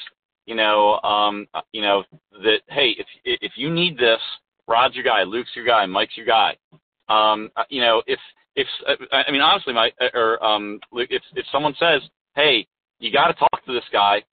you 0.45 0.55
know, 0.55 0.99
um, 1.01 1.47
uh, 1.53 1.61
you 1.71 1.81
know, 1.81 2.03
that 2.43 2.61
hey, 2.69 2.95
if 2.97 3.07
if 3.23 3.51
you 3.55 3.69
need 3.69 3.97
this, 3.97 4.21
Rod's 4.67 4.95
your 4.95 5.03
guy, 5.03 5.23
Luke's 5.23 5.51
your 5.55 5.65
guy, 5.65 5.85
Mike's 5.85 6.17
your 6.17 6.25
guy. 6.25 6.55
Um, 7.09 7.51
uh, 7.55 7.63
you 7.69 7.81
know, 7.81 8.01
if 8.07 8.19
if 8.55 8.67
I 9.11 9.31
mean 9.31 9.41
honestly, 9.41 9.73
my 9.73 9.91
or 10.13 10.43
um, 10.43 10.79
if 10.93 11.21
if 11.35 11.45
someone 11.51 11.75
says, 11.79 12.01
hey, 12.35 12.65
you 12.99 13.11
got 13.11 13.27
to 13.27 13.33
talk 13.33 13.63
to 13.65 13.73
this 13.73 13.83
guy, 13.91 14.23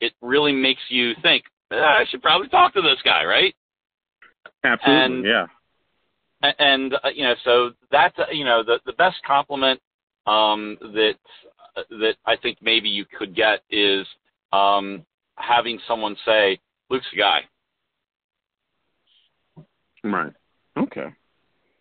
it 0.00 0.12
really 0.22 0.52
makes 0.52 0.82
you 0.88 1.12
think. 1.22 1.44
Eh, 1.72 1.76
I 1.76 2.04
should 2.08 2.22
probably 2.22 2.48
talk 2.48 2.74
to 2.74 2.82
this 2.82 2.98
guy, 3.04 3.24
right? 3.24 3.54
Absolutely, 4.64 5.16
and, 5.18 5.24
yeah. 5.24 5.46
And 6.58 6.94
uh, 6.94 7.08
you 7.14 7.24
know, 7.24 7.34
so 7.44 7.70
that's 7.90 8.18
uh, 8.18 8.30
you 8.32 8.44
know 8.44 8.62
the 8.64 8.80
the 8.86 8.92
best 8.94 9.16
compliment 9.26 9.80
um, 10.26 10.76
that 10.80 11.14
uh, 11.76 11.82
that 11.90 12.14
I 12.26 12.36
think 12.36 12.58
maybe 12.60 12.88
you 12.88 13.04
could 13.18 13.34
get 13.34 13.60
is 13.70 14.06
um, 14.52 15.04
having 15.36 15.78
someone 15.86 16.16
say, 16.24 16.58
"Luke's 16.90 17.06
the 17.12 17.18
guy." 17.18 17.40
Right. 20.04 20.32
Okay. 20.76 21.06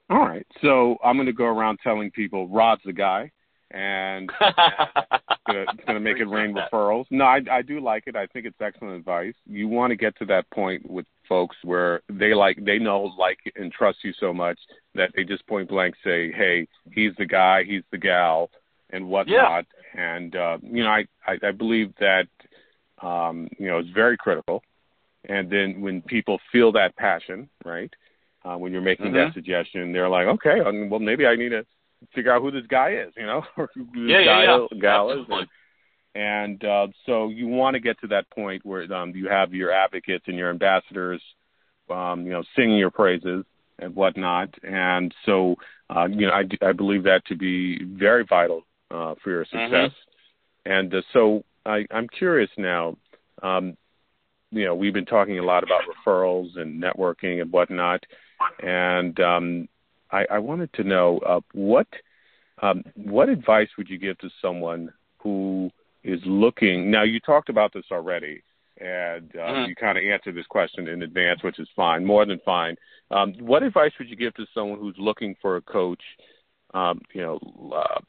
All 0.09 0.20
right. 0.20 0.45
So 0.62 0.97
I'm 1.03 1.16
going 1.16 1.26
to 1.26 1.34
go 1.34 1.45
around 1.45 1.80
telling 1.82 2.12
people 2.12 2.47
Rod's 2.47 2.82
the 2.86 2.93
guy, 2.93 3.32
and 3.74 4.30
it's 4.41 5.86
going 5.86 5.95
to 5.95 5.99
make 5.99 6.17
it 6.17 6.26
rain 6.26 6.53
referrals. 6.53 7.05
No, 7.09 7.26
I, 7.26 7.41
I 7.49 7.61
do 7.61 7.80
like 7.80 8.03
it. 8.07 8.15
I 8.15 8.28
think 8.28 8.45
it's 8.45 8.59
excellent 8.59 8.95
advice. 8.95 9.34
You 9.45 9.67
want 9.67 9.91
to 9.91 9.95
get 9.95 10.17
to 10.19 10.26
that 10.26 10.49
point 10.51 10.89
with 10.89 11.05
folks 11.28 11.55
where 11.63 12.01
they 12.09 12.34
like 12.34 12.63
they 12.63 12.78
know 12.78 13.13
like 13.17 13.39
and 13.55 13.72
trust 13.72 13.99
you 14.03 14.13
so 14.19 14.34
much 14.34 14.59
that 14.95 15.11
they 15.15 15.24
just 15.24 15.47
point 15.47 15.69
blank 15.69 15.95
say, 16.03 16.32
"Hey, 16.32 16.67
he's 16.91 17.13
the 17.17 17.26
guy, 17.26 17.63
he's 17.63 17.84
the 17.91 17.97
gal," 17.97 18.49
and 18.89 19.07
whatnot. 19.07 19.65
Yeah. 19.95 20.15
And 20.15 20.36
uh, 20.36 20.57
you 20.61 20.84
know, 20.84 20.89
I, 20.89 21.05
I 21.26 21.38
I 21.43 21.51
believe 21.51 21.93
that 21.99 22.28
um, 23.01 23.47
you 23.57 23.67
know 23.67 23.80
it's 23.80 23.89
very 23.89 24.17
critical. 24.17 24.63
And 25.30 25.51
then 25.51 25.82
when 25.82 26.01
people 26.01 26.39
feel 26.51 26.72
that 26.74 26.95
passion, 26.95 27.49
right? 27.63 27.93
Uh, 28.43 28.57
when 28.57 28.72
you're 28.72 28.82
making 28.82 29.07
mm-hmm. 29.07 29.17
that 29.17 29.34
suggestion, 29.36 29.93
they're 29.93 30.09
like, 30.09 30.26
okay, 30.26 30.61
well 30.89 30.99
maybe 30.99 31.28
I 31.28 31.36
need 31.36 31.49
to 31.49 31.63
figure 32.14 32.34
out 32.34 32.41
who 32.41 32.52
this 32.52 32.68
guy 32.68 32.93
is, 32.93 33.14
you 33.16 33.26
know, 33.26 33.43
yeah, 33.58 33.66
this 33.76 33.86
yeah, 33.95 34.26
guy 34.26 34.43
yeah. 34.43 34.80
gal 34.80 35.12
is. 35.12 35.26
And, 35.30 35.47
and 36.14 36.66
uh, 36.66 36.88
so 37.06 37.30
you 37.30 37.47
want 37.47 37.76
to 37.76 37.80
get 37.80 37.99
to 38.02 38.08
that 38.08 38.30
point 38.30 38.66
where 38.66 38.91
um, 38.93 39.16
you 39.16 39.30
have 39.30 39.54
your 39.54 39.72
advocates 39.72 40.26
and 40.28 40.38
your 40.38 40.49
ambassadors, 40.49 41.22
um, 41.89 42.26
you 42.26 42.32
know, 42.32 42.43
singing 42.56 42.78
your 42.78 42.91
praises 42.91 43.45
and 43.80 43.95
whatnot. 43.95 44.49
And 44.64 45.14
so, 45.26 45.56
uh, 45.89 46.08
you 46.08 46.28
know, 46.28 46.34
I, 46.34 46.43
I 46.66 46.74
believe 46.74 47.04
that 47.04 47.26
to 47.28 47.36
be 47.36 47.84
very 47.84 48.26
vital 48.28 48.64
uh, 48.89 49.16
for 49.24 49.30
your 49.30 49.45
success. 49.45 49.72
Mm-hmm. 49.72 50.72
And 50.72 50.93
uh, 50.93 51.02
so 51.14 51.43
I, 51.66 51.86
I'm 51.91 52.08
curious 52.08 52.49
now. 52.58 52.97
Um, 53.41 53.78
you 54.52 54.66
know, 54.66 54.76
we've 54.76 54.93
been 54.93 55.06
talking 55.06 55.39
a 55.39 55.43
lot 55.43 55.64
about 55.64 55.82
referrals 55.88 56.60
and 56.60 56.82
networking 56.82 57.41
and 57.41 57.52
whatnot, 57.52 58.04
and 58.62 59.18
um, 59.22 59.70
I, 60.12 60.26
I 60.30 60.39
wanted 60.39 60.74
to 60.74 60.84
know 60.84 61.20
uh, 61.20 61.39
what 61.53 61.88
um, 62.62 62.84
what 62.95 63.30
advice 63.30 63.70
would 63.78 63.89
you 63.89 63.97
give 63.97 64.18
to 64.20 64.30
someone 64.41 64.93
who 65.18 65.72
is 66.03 66.20
looking. 66.26 66.91
Now, 66.91 67.03
you 67.03 67.20
talked 67.20 67.49
about 67.49 67.74
this 67.74 67.86
already, 67.91 68.43
and 68.80 69.32
uh, 69.36 69.39
mm-hmm. 69.39 69.70
you 69.70 69.76
kind 69.76 69.97
of 69.97 70.03
answered 70.03 70.36
this 70.36 70.47
question 70.47 70.88
in 70.88 71.03
advance, 71.03 71.43
which 71.43 71.59
is 71.59 71.68
fine, 71.76 72.05
more 72.05 72.26
than 72.26 72.39
fine. 72.45 72.76
Um, 73.09 73.34
what 73.39 73.64
advice 73.64 73.91
would 73.99 74.09
you 74.09 74.16
give 74.16 74.34
to 74.36 74.45
someone 74.53 74.80
who's 74.80 74.95
looking 74.97 75.36
for 75.41 75.57
a 75.57 75.62
coach? 75.62 76.01
Um, 76.74 77.01
you 77.14 77.22
know, 77.22 77.39
uh, 77.76 77.99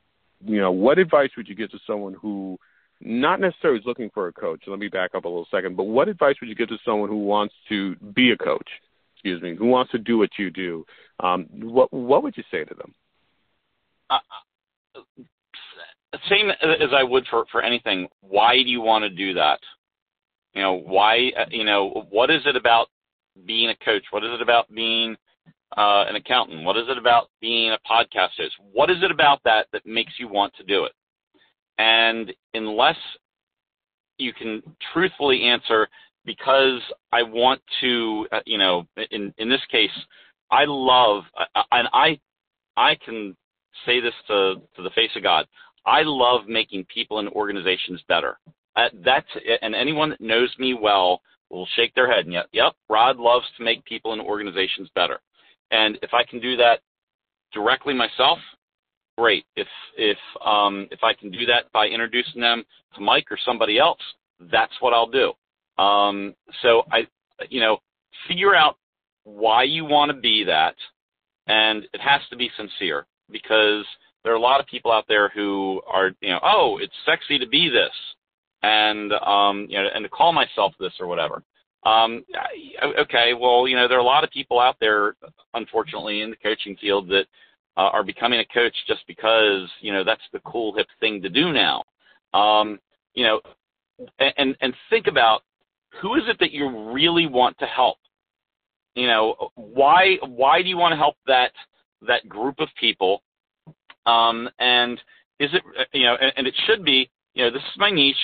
you 0.44 0.61
know, 0.61 0.72
what 0.72 0.98
advice 0.98 1.30
would 1.36 1.48
you 1.48 1.55
give 1.55 1.70
to 1.70 1.78
someone 1.86 2.14
who 2.14 2.59
not 3.00 3.40
necessarily 3.40 3.80
is 3.80 3.86
looking 3.86 4.11
for 4.14 4.28
a 4.28 4.32
coach? 4.32 4.62
Let 4.66 4.78
me 4.78 4.88
back 4.88 5.14
up 5.14 5.24
a 5.24 5.28
little 5.28 5.48
second. 5.50 5.76
But 5.76 5.84
what 5.84 6.09
advice 6.09 6.36
would 6.40 6.48
you 6.48 6.55
give 6.55 6.68
to 6.68 6.78
someone 6.84 7.09
who 7.09 7.18
wants 7.18 7.55
to 7.68 7.96
be 7.96 8.30
a 8.30 8.36
coach? 8.36 8.68
Excuse 9.14 9.42
me, 9.42 9.55
who 9.55 9.66
wants 9.66 9.92
to 9.92 9.98
do 9.98 10.18
what 10.18 10.30
you 10.38 10.50
do? 10.50 10.84
Um, 11.22 11.46
what 11.52 11.92
what 11.92 12.22
would 12.22 12.36
you 12.36 12.42
say 12.50 12.64
to 12.64 12.74
them? 12.74 12.92
Uh, 14.10 14.18
same 16.28 16.50
as 16.50 16.90
I 16.94 17.02
would 17.02 17.26
for 17.28 17.44
for 17.50 17.62
anything. 17.62 18.08
Why 18.20 18.56
do 18.56 18.68
you 18.68 18.80
want 18.80 19.04
to 19.04 19.08
do 19.08 19.32
that? 19.34 19.60
You 20.54 20.62
know, 20.62 20.74
why? 20.74 21.30
You 21.50 21.64
know, 21.64 22.06
what 22.10 22.30
is 22.30 22.42
it 22.44 22.56
about 22.56 22.88
being 23.46 23.70
a 23.70 23.84
coach? 23.84 24.04
What 24.10 24.24
is 24.24 24.30
it 24.32 24.42
about 24.42 24.72
being 24.74 25.16
uh, 25.76 26.04
an 26.08 26.16
accountant? 26.16 26.64
What 26.64 26.76
is 26.76 26.84
it 26.88 26.98
about 26.98 27.30
being 27.40 27.72
a 27.72 27.78
podcast 27.90 28.30
host? 28.36 28.54
What 28.72 28.90
is 28.90 28.98
it 29.02 29.10
about 29.10 29.40
that 29.44 29.68
that 29.72 29.86
makes 29.86 30.12
you 30.18 30.28
want 30.28 30.54
to 30.56 30.64
do 30.64 30.84
it? 30.84 30.92
And 31.78 32.32
unless 32.52 32.98
you 34.18 34.32
can 34.34 34.62
truthfully 34.92 35.44
answer, 35.44 35.88
because 36.24 36.80
I 37.12 37.22
want 37.22 37.62
to, 37.80 38.26
uh, 38.32 38.40
you 38.44 38.58
know, 38.58 38.86
in 39.10 39.32
in 39.38 39.48
this 39.48 39.64
case, 39.70 39.90
I 40.53 40.64
love, 40.66 41.24
uh, 41.36 41.62
and 41.72 41.88
I 41.92 42.20
I 42.76 42.94
can 43.05 43.36
say 43.86 44.00
this 44.00 44.14
to 44.28 44.57
to 44.76 44.82
the 44.82 44.90
face 44.90 45.11
of 45.16 45.22
God. 45.22 45.46
I 45.84 46.03
love 46.05 46.42
making 46.46 46.84
people 46.84 47.18
and 47.18 47.28
organizations 47.30 48.00
better. 48.07 48.38
Uh, 48.76 48.88
that's 49.05 49.26
and 49.62 49.74
anyone 49.74 50.11
that 50.11 50.20
knows 50.20 50.55
me 50.59 50.74
well 50.74 51.22
will 51.50 51.66
shake 51.74 51.94
their 51.94 52.11
head 52.11 52.24
and 52.24 52.32
yep, 52.32 52.46
yep, 52.53 52.74
Rod 52.88 53.16
loves 53.18 53.46
to 53.57 53.64
make 53.64 53.84
people 53.84 54.12
and 54.12 54.22
organizations 54.22 54.88
better. 54.94 55.20
And 55.70 55.98
if 56.03 56.14
I 56.14 56.24
can 56.24 56.40
do 56.40 56.57
that 56.57 56.80
directly 57.53 57.94
myself, 57.94 58.38
great. 59.18 59.44
If 59.57 59.68
if 59.96 60.18
um, 60.44 60.86
if 60.90 61.00
I 61.03 61.14
can 61.14 61.30
do 61.30 61.46
that 61.46 61.72
by 61.72 61.86
introducing 61.86 62.40
them 62.40 62.64
to 62.94 63.00
Mike 63.00 63.26
or 63.30 63.38
somebody 63.44 63.78
else, 63.78 64.00
that's 64.50 64.72
what 64.80 64.92
I'll 64.92 65.11
do. 65.11 65.32
Um, 65.82 66.34
so 66.62 66.82
I, 66.90 67.07
you 67.48 67.61
know, 67.61 67.78
figure 68.28 68.55
out 68.55 68.76
why 69.24 69.62
you 69.64 69.84
want 69.84 70.10
to 70.10 70.16
be 70.16 70.44
that, 70.44 70.74
and 71.46 71.84
it 71.92 72.00
has 72.00 72.20
to 72.30 72.36
be 72.36 72.50
sincere 72.56 73.06
because 73.30 73.84
there 74.24 74.32
are 74.32 74.36
a 74.36 74.40
lot 74.40 74.60
of 74.60 74.66
people 74.66 74.92
out 74.92 75.04
there 75.08 75.28
who 75.30 75.80
are, 75.90 76.12
you 76.20 76.30
know, 76.30 76.40
oh, 76.42 76.78
it's 76.80 76.92
sexy 77.06 77.38
to 77.38 77.46
be 77.46 77.68
this, 77.68 77.92
and 78.62 79.12
um, 79.12 79.66
you 79.68 79.78
know, 79.78 79.88
and 79.94 80.04
to 80.04 80.08
call 80.08 80.32
myself 80.32 80.72
this 80.78 80.92
or 81.00 81.06
whatever. 81.06 81.42
Um, 81.84 82.24
okay, 82.98 83.32
well, 83.34 83.66
you 83.66 83.74
know, 83.74 83.88
there 83.88 83.96
are 83.96 84.00
a 84.00 84.04
lot 84.04 84.22
of 84.22 84.30
people 84.30 84.60
out 84.60 84.76
there, 84.80 85.16
unfortunately, 85.54 86.20
in 86.20 86.30
the 86.30 86.36
coaching 86.36 86.76
field 86.76 87.08
that 87.08 87.24
uh, 87.76 87.90
are 87.92 88.04
becoming 88.04 88.40
a 88.40 88.54
coach 88.54 88.74
just 88.86 89.00
because 89.06 89.68
you 89.80 89.92
know 89.92 90.04
that's 90.04 90.22
the 90.32 90.40
cool 90.40 90.74
hip 90.74 90.86
thing 91.00 91.20
to 91.22 91.28
do 91.28 91.52
now. 91.52 91.82
Um, 92.34 92.78
you 93.14 93.24
know, 93.24 93.40
and 94.20 94.56
and 94.60 94.74
think 94.90 95.06
about 95.06 95.42
who 96.00 96.14
is 96.14 96.22
it 96.28 96.38
that 96.40 96.52
you 96.52 96.92
really 96.92 97.26
want 97.26 97.58
to 97.58 97.66
help. 97.66 97.98
You 98.95 99.07
know, 99.07 99.51
why 99.55 100.16
why 100.22 100.62
do 100.62 100.68
you 100.68 100.76
want 100.76 100.93
to 100.93 100.97
help 100.97 101.16
that 101.26 101.53
that 102.07 102.28
group 102.28 102.61
of 102.61 102.68
people? 102.78 103.22
Um, 104.07 104.49
and 104.59 105.01
is 105.38 105.51
it 105.53 105.62
you 105.93 106.05
know, 106.05 106.16
and, 106.20 106.32
and 106.36 106.47
it 106.47 106.55
should 106.66 106.84
be 106.84 107.11
you 107.34 107.45
know, 107.45 107.51
this 107.51 107.62
is 107.62 107.78
my 107.78 107.90
niche. 107.90 108.16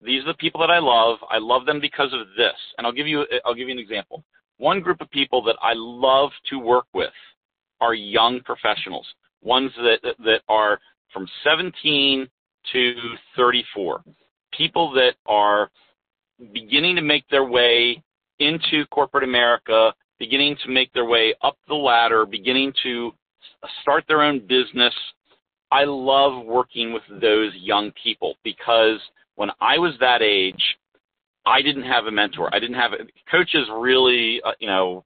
These 0.00 0.22
are 0.22 0.28
the 0.28 0.34
people 0.34 0.60
that 0.60 0.70
I 0.70 0.78
love. 0.78 1.18
I 1.30 1.38
love 1.38 1.66
them 1.66 1.80
because 1.80 2.12
of 2.12 2.26
this. 2.36 2.54
And 2.78 2.86
I'll 2.86 2.92
give 2.92 3.06
you 3.06 3.24
I'll 3.44 3.54
give 3.54 3.68
you 3.68 3.74
an 3.74 3.78
example. 3.78 4.24
One 4.58 4.80
group 4.80 5.00
of 5.00 5.10
people 5.10 5.42
that 5.44 5.56
I 5.62 5.72
love 5.74 6.30
to 6.50 6.58
work 6.58 6.86
with 6.94 7.12
are 7.80 7.94
young 7.94 8.40
professionals, 8.40 9.06
ones 9.42 9.72
that 9.76 10.14
that 10.24 10.42
are 10.48 10.78
from 11.12 11.28
17 11.44 12.28
to 12.72 12.94
34, 13.36 14.02
people 14.56 14.92
that 14.92 15.14
are 15.26 15.70
beginning 16.52 16.96
to 16.96 17.02
make 17.02 17.28
their 17.28 17.44
way 17.44 18.02
into 18.38 18.86
corporate 18.86 19.24
America, 19.24 19.92
beginning 20.22 20.56
to 20.64 20.70
make 20.70 20.92
their 20.92 21.04
way 21.04 21.34
up 21.42 21.56
the 21.66 21.74
ladder, 21.74 22.24
beginning 22.24 22.72
to 22.84 23.10
start 23.80 24.04
their 24.06 24.22
own 24.22 24.38
business. 24.38 24.94
I 25.72 25.82
love 25.82 26.46
working 26.46 26.92
with 26.92 27.02
those 27.20 27.50
young 27.56 27.90
people 28.00 28.36
because 28.44 29.00
when 29.34 29.50
I 29.60 29.78
was 29.78 29.94
that 29.98 30.22
age, 30.22 30.62
I 31.44 31.60
didn't 31.60 31.82
have 31.82 32.06
a 32.06 32.12
mentor. 32.12 32.48
I 32.54 32.60
didn't 32.60 32.76
have 32.76 32.92
a, 32.92 32.98
coaches 33.28 33.66
really, 33.76 34.40
uh, 34.44 34.52
you 34.60 34.68
know, 34.68 35.04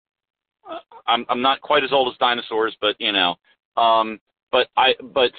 I'm 1.07 1.25
I'm 1.31 1.41
not 1.41 1.63
quite 1.63 1.83
as 1.83 1.93
old 1.93 2.13
as 2.13 2.19
dinosaurs, 2.19 2.77
but 2.83 2.95
you 2.99 3.13
know, 3.13 3.37
um, 3.79 4.21
but 4.53 4.69
I 4.77 4.93
but 5.15 5.33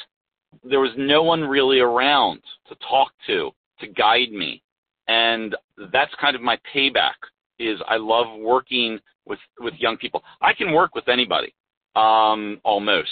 there 0.64 0.80
was 0.80 0.94
no 0.98 1.22
one 1.22 1.42
really 1.42 1.82
around 1.82 2.42
to 2.68 2.76
talk 2.90 3.12
to 3.28 3.52
to 3.82 3.88
guide 3.88 4.32
me, 4.32 4.64
and 5.08 5.56
that's 5.94 6.14
kind 6.20 6.36
of 6.36 6.42
my 6.42 6.58
payback. 6.74 7.20
Is 7.60 7.80
I 7.88 7.98
love 7.98 8.28
working 8.40 9.00
with 9.28 9.40
with 9.60 9.74
young 9.78 9.98
people. 9.98 10.24
I 10.42 10.54
can 10.54 10.72
work 10.72 10.96
with 10.96 11.08
anybody, 11.08 11.54
um, 11.96 12.60
almost. 12.64 13.10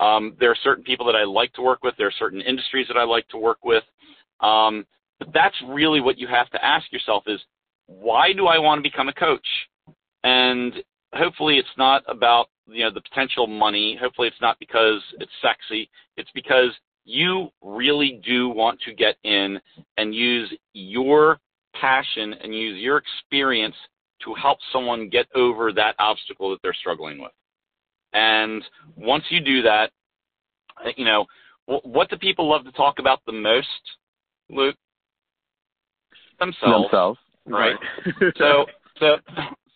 Um, 0.00 0.36
there 0.40 0.50
are 0.50 0.56
certain 0.62 0.84
people 0.84 1.06
that 1.06 1.14
I 1.14 1.24
like 1.24 1.52
to 1.54 1.62
work 1.62 1.82
with. 1.82 1.94
There 1.96 2.08
are 2.08 2.18
certain 2.18 2.40
industries 2.40 2.88
that 2.88 2.96
I 2.96 3.04
like 3.04 3.28
to 3.28 3.38
work 3.38 3.58
with. 3.64 3.84
Um, 4.40 4.86
but 5.18 5.28
that's 5.32 5.54
really 5.68 6.00
what 6.00 6.18
you 6.18 6.26
have 6.26 6.50
to 6.50 6.64
ask 6.64 6.90
yourself: 6.92 7.24
is 7.26 7.40
why 7.86 8.32
do 8.32 8.46
I 8.46 8.58
want 8.58 8.78
to 8.78 8.82
become 8.82 9.08
a 9.08 9.12
coach? 9.12 9.46
And 10.24 10.74
hopefully 11.14 11.58
it's 11.58 11.76
not 11.76 12.02
about 12.08 12.48
you 12.66 12.84
know 12.84 12.90
the 12.90 13.00
potential 13.00 13.46
money. 13.46 13.98
Hopefully 14.00 14.28
it's 14.28 14.40
not 14.40 14.58
because 14.58 15.00
it's 15.18 15.32
sexy. 15.40 15.88
It's 16.16 16.30
because 16.34 16.70
you 17.04 17.48
really 17.62 18.20
do 18.24 18.48
want 18.48 18.80
to 18.82 18.94
get 18.94 19.16
in 19.24 19.60
and 19.96 20.14
use 20.14 20.52
your 20.72 21.38
passion 21.74 22.34
and 22.42 22.54
use 22.54 22.80
your 22.80 22.98
experience 22.98 23.74
to 24.24 24.34
help 24.34 24.58
someone 24.72 25.08
get 25.08 25.26
over 25.34 25.72
that 25.72 25.94
obstacle 25.98 26.50
that 26.50 26.60
they're 26.62 26.74
struggling 26.74 27.20
with. 27.20 27.32
And 28.12 28.62
once 28.96 29.24
you 29.30 29.40
do 29.40 29.62
that, 29.62 29.90
you 30.96 31.04
know, 31.04 31.26
what 31.66 32.10
do 32.10 32.16
people 32.16 32.48
love 32.48 32.64
to 32.64 32.72
talk 32.72 32.98
about 32.98 33.20
the 33.26 33.32
most, 33.32 33.66
Luke? 34.50 34.76
Themselves. 36.38 36.84
Themselves. 36.84 37.18
Right. 37.46 37.76
so, 38.36 38.66
so 38.98 39.16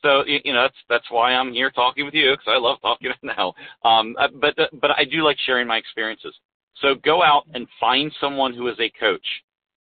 so 0.02 0.24
you 0.26 0.52
know 0.52 0.62
that's 0.62 0.76
that's 0.88 1.10
why 1.10 1.32
I'm 1.34 1.52
here 1.52 1.70
talking 1.70 2.04
with 2.04 2.14
you 2.14 2.32
because 2.32 2.46
I 2.48 2.58
love 2.58 2.78
talking 2.80 3.10
now. 3.22 3.54
Um, 3.84 4.16
uh, 4.18 4.28
but 4.40 4.58
uh, 4.58 4.66
but 4.80 4.90
I 4.92 5.04
do 5.04 5.24
like 5.24 5.36
sharing 5.46 5.66
my 5.66 5.76
experiences. 5.76 6.34
So 6.82 6.94
go 7.04 7.22
out 7.22 7.44
and 7.54 7.66
find 7.80 8.12
someone 8.20 8.52
who 8.54 8.68
is 8.68 8.78
a 8.78 8.90
coach 9.00 9.26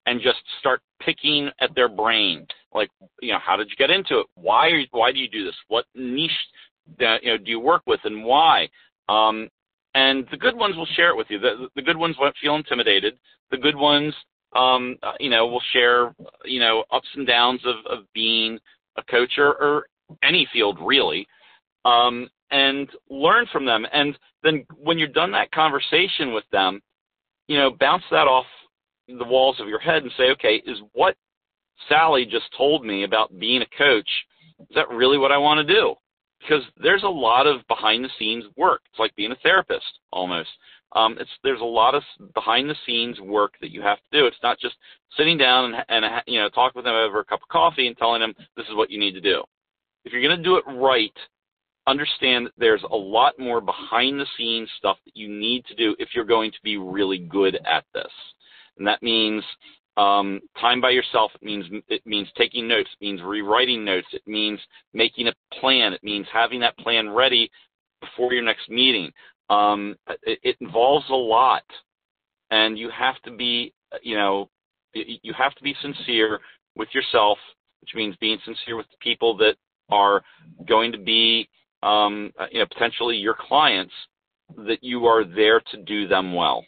and 0.06 0.22
just 0.22 0.40
start 0.60 0.82
picking 1.02 1.50
at 1.60 1.74
their 1.76 1.90
brain. 1.90 2.48
Like 2.74 2.90
you 3.22 3.32
know, 3.32 3.40
how 3.40 3.58
did 3.58 3.70
you 3.70 3.76
get 3.76 3.90
into 3.90 4.20
it? 4.20 4.28
Why 4.36 4.70
are, 4.70 4.82
why 4.92 5.12
do 5.12 5.20
you 5.20 5.30
do 5.30 5.46
this? 5.46 5.56
What 5.68 5.86
niche 5.96 6.32
that, 7.00 7.24
you 7.24 7.32
know 7.32 7.38
do 7.38 7.50
you 7.50 7.60
work 7.60 7.84
with 7.88 8.00
and 8.04 8.24
why? 8.24 8.70
Um, 9.10 9.50
and 9.96 10.28
the 10.30 10.38
good 10.38 10.56
ones 10.56 10.76
will 10.76 10.88
share 10.96 11.10
it 11.10 11.18
with 11.18 11.28
you. 11.30 11.40
The, 11.40 11.70
the 11.76 11.82
good 11.82 11.98
ones 11.98 12.18
won't 12.20 12.36
feel 12.42 12.56
intimidated. 12.56 13.18
The 13.50 13.58
good 13.58 13.78
ones, 13.78 14.14
um, 14.54 14.98
uh, 15.02 15.14
you 15.22 15.30
know, 15.30 15.48
will 15.48 15.62
share, 15.72 16.14
you 16.44 16.60
know, 16.60 16.84
ups 16.92 17.08
and 17.16 17.26
downs 17.26 17.62
of, 17.66 17.76
of 17.90 18.06
being 18.14 18.60
a 18.98 19.04
coach 19.04 19.34
or, 19.38 19.56
or 19.56 19.86
any 20.22 20.48
field 20.52 20.78
really, 20.82 21.26
um, 21.86 22.30
and 22.52 22.90
learn 23.10 23.46
from 23.54 23.66
them. 23.66 23.86
And 23.94 24.18
then 24.44 24.66
when 24.78 24.98
you're 24.98 25.08
done 25.08 25.32
that 25.32 25.52
conversation 25.52 26.34
with 26.34 26.44
them, 26.52 26.82
you 27.48 27.58
know, 27.58 27.72
bounce 27.80 28.04
that 28.12 28.28
off 28.28 28.46
the 29.08 29.26
walls 29.26 29.60
of 29.60 29.68
your 29.68 29.80
head 29.80 30.04
and 30.04 30.12
say, 30.18 30.32
okay, 30.32 30.62
is 30.66 30.80
what 30.94 31.16
Sally 31.90 32.26
just 32.26 32.46
told 32.58 32.86
me 32.86 33.04
about 33.04 33.38
being 33.40 33.62
a 33.62 33.78
coach, 33.78 34.10
is 34.60 34.76
that 34.76 34.90
really 34.90 35.18
what 35.18 35.32
I 35.32 35.38
want 35.38 35.66
to 35.66 35.74
do? 35.74 35.96
Because 36.40 36.64
there's 36.82 37.04
a 37.04 37.08
lot 37.08 37.48
of 37.48 37.68
behind 37.68 38.04
the 38.04 38.10
scenes 38.20 38.46
work. 38.56 38.82
It's 38.90 39.00
like 39.00 39.16
being 39.16 39.32
a 39.32 39.38
therapist 39.38 40.00
almost. 40.12 40.50
Um, 40.96 41.18
it's 41.20 41.30
there's 41.44 41.62
a 41.62 41.66
lot 41.66 41.96
of 41.96 42.04
behind 42.34 42.70
the 42.70 42.76
scenes 42.86 43.20
work 43.20 43.54
that 43.60 43.72
you 43.72 43.82
have 43.82 43.98
to 43.98 44.18
do. 44.20 44.28
It's 44.28 44.38
not 44.44 44.60
just 44.60 44.76
sitting 45.18 45.38
down 45.38 45.74
and, 45.74 46.06
and 46.06 46.24
you 46.28 46.40
know 46.40 46.50
talk 46.50 46.76
with 46.76 46.86
them 46.86 46.96
over 46.96 47.20
a 47.20 47.26
cup 47.26 47.42
of 47.42 47.50
coffee 47.50 47.88
and 47.88 47.98
telling 47.98 48.22
them 48.22 48.34
this 48.56 48.68
is 48.68 48.76
what 48.76 48.90
you 48.90 49.00
need 49.00 49.14
to 49.14 49.22
do 49.22 49.44
if 50.06 50.14
you're 50.14 50.22
going 50.22 50.38
to 50.38 50.44
do 50.44 50.56
it 50.56 50.64
right, 50.68 51.14
understand 51.88 52.46
that 52.46 52.54
there's 52.58 52.84
a 52.90 52.96
lot 52.96 53.38
more 53.38 53.60
behind 53.60 54.20
the 54.20 54.28
scenes 54.38 54.70
stuff 54.78 54.98
that 55.06 55.18
you 55.18 55.28
need 55.28 55.66
to 55.66 55.76
do 55.76 55.96
if 56.00 56.10
you're 56.14 56.24
going 56.24 56.52
to 56.52 56.58
be 56.64 56.78
really 56.78 57.18
good 57.18 57.56
at 57.66 57.84
this. 57.94 58.12
And 58.78 58.88
that 58.88 59.02
means 59.02 59.44
um, 59.98 60.42
time 60.60 60.82
by 60.82 60.90
yourself. 60.92 61.32
It 61.36 61.46
means 61.46 61.66
it 61.88 62.02
means 62.06 62.28
taking 62.38 62.68
notes. 62.68 62.90
It 63.00 63.04
means 63.04 63.22
rewriting 63.22 63.86
notes. 63.86 64.08
It 64.12 64.24
means 64.28 64.60
making 64.94 65.28
a 65.28 65.34
plan. 65.60 65.94
It 65.94 66.04
means 66.04 66.28
having 66.32 66.60
that 66.62 66.78
plan 66.78 67.10
ready 67.10 67.50
before 68.02 68.34
your 68.34 68.44
next 68.44 68.70
meeting. 68.70 69.12
Um, 69.50 69.96
it, 70.24 70.40
it 70.44 70.58
involves 70.60 71.06
a 71.10 71.16
lot, 71.16 71.64
and 72.52 72.78
you 72.78 72.90
have 72.90 73.22
to 73.24 73.32
be, 73.32 73.74
you 74.02 74.16
know, 74.16 74.50
you 74.94 75.34
have 75.38 75.54
to 75.56 75.64
be 75.64 75.76
sincere 75.82 76.40
with 76.76 76.90
yourself, 76.94 77.38
which 77.82 77.92
means 77.96 78.16
being 78.20 78.40
sincere 78.44 78.76
with 78.76 78.88
the 78.88 78.98
people 79.00 79.38
that 79.38 79.56
are 79.90 80.24
going 80.66 80.92
to 80.92 80.98
be 80.98 81.48
um, 81.86 82.34
uh, 82.40 82.48
you 82.52 82.60
know, 82.60 82.66
potentially 82.66 83.16
your 83.16 83.36
clients, 83.40 83.94
that 84.58 84.80
you 84.84 85.06
are 85.06 85.24
there 85.24 85.62
to 85.72 85.78
do 85.84 86.08
them 86.08 86.34
well. 86.34 86.66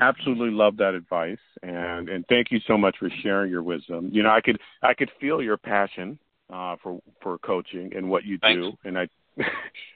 Absolutely 0.00 0.50
love 0.50 0.76
that 0.78 0.94
advice, 0.94 1.38
and 1.62 2.08
and 2.08 2.24
thank 2.28 2.50
you 2.50 2.60
so 2.66 2.78
much 2.78 2.96
for 2.98 3.10
sharing 3.22 3.50
your 3.50 3.62
wisdom. 3.62 4.10
You 4.12 4.22
know, 4.22 4.30
I 4.30 4.40
could 4.40 4.58
I 4.82 4.94
could 4.94 5.10
feel 5.20 5.42
your 5.42 5.56
passion 5.56 6.18
uh, 6.52 6.76
for 6.82 7.00
for 7.22 7.38
coaching 7.38 7.92
and 7.96 8.08
what 8.08 8.24
you 8.24 8.38
Thanks. 8.38 8.60
do, 8.60 8.72
and 8.84 8.98
I 8.98 9.08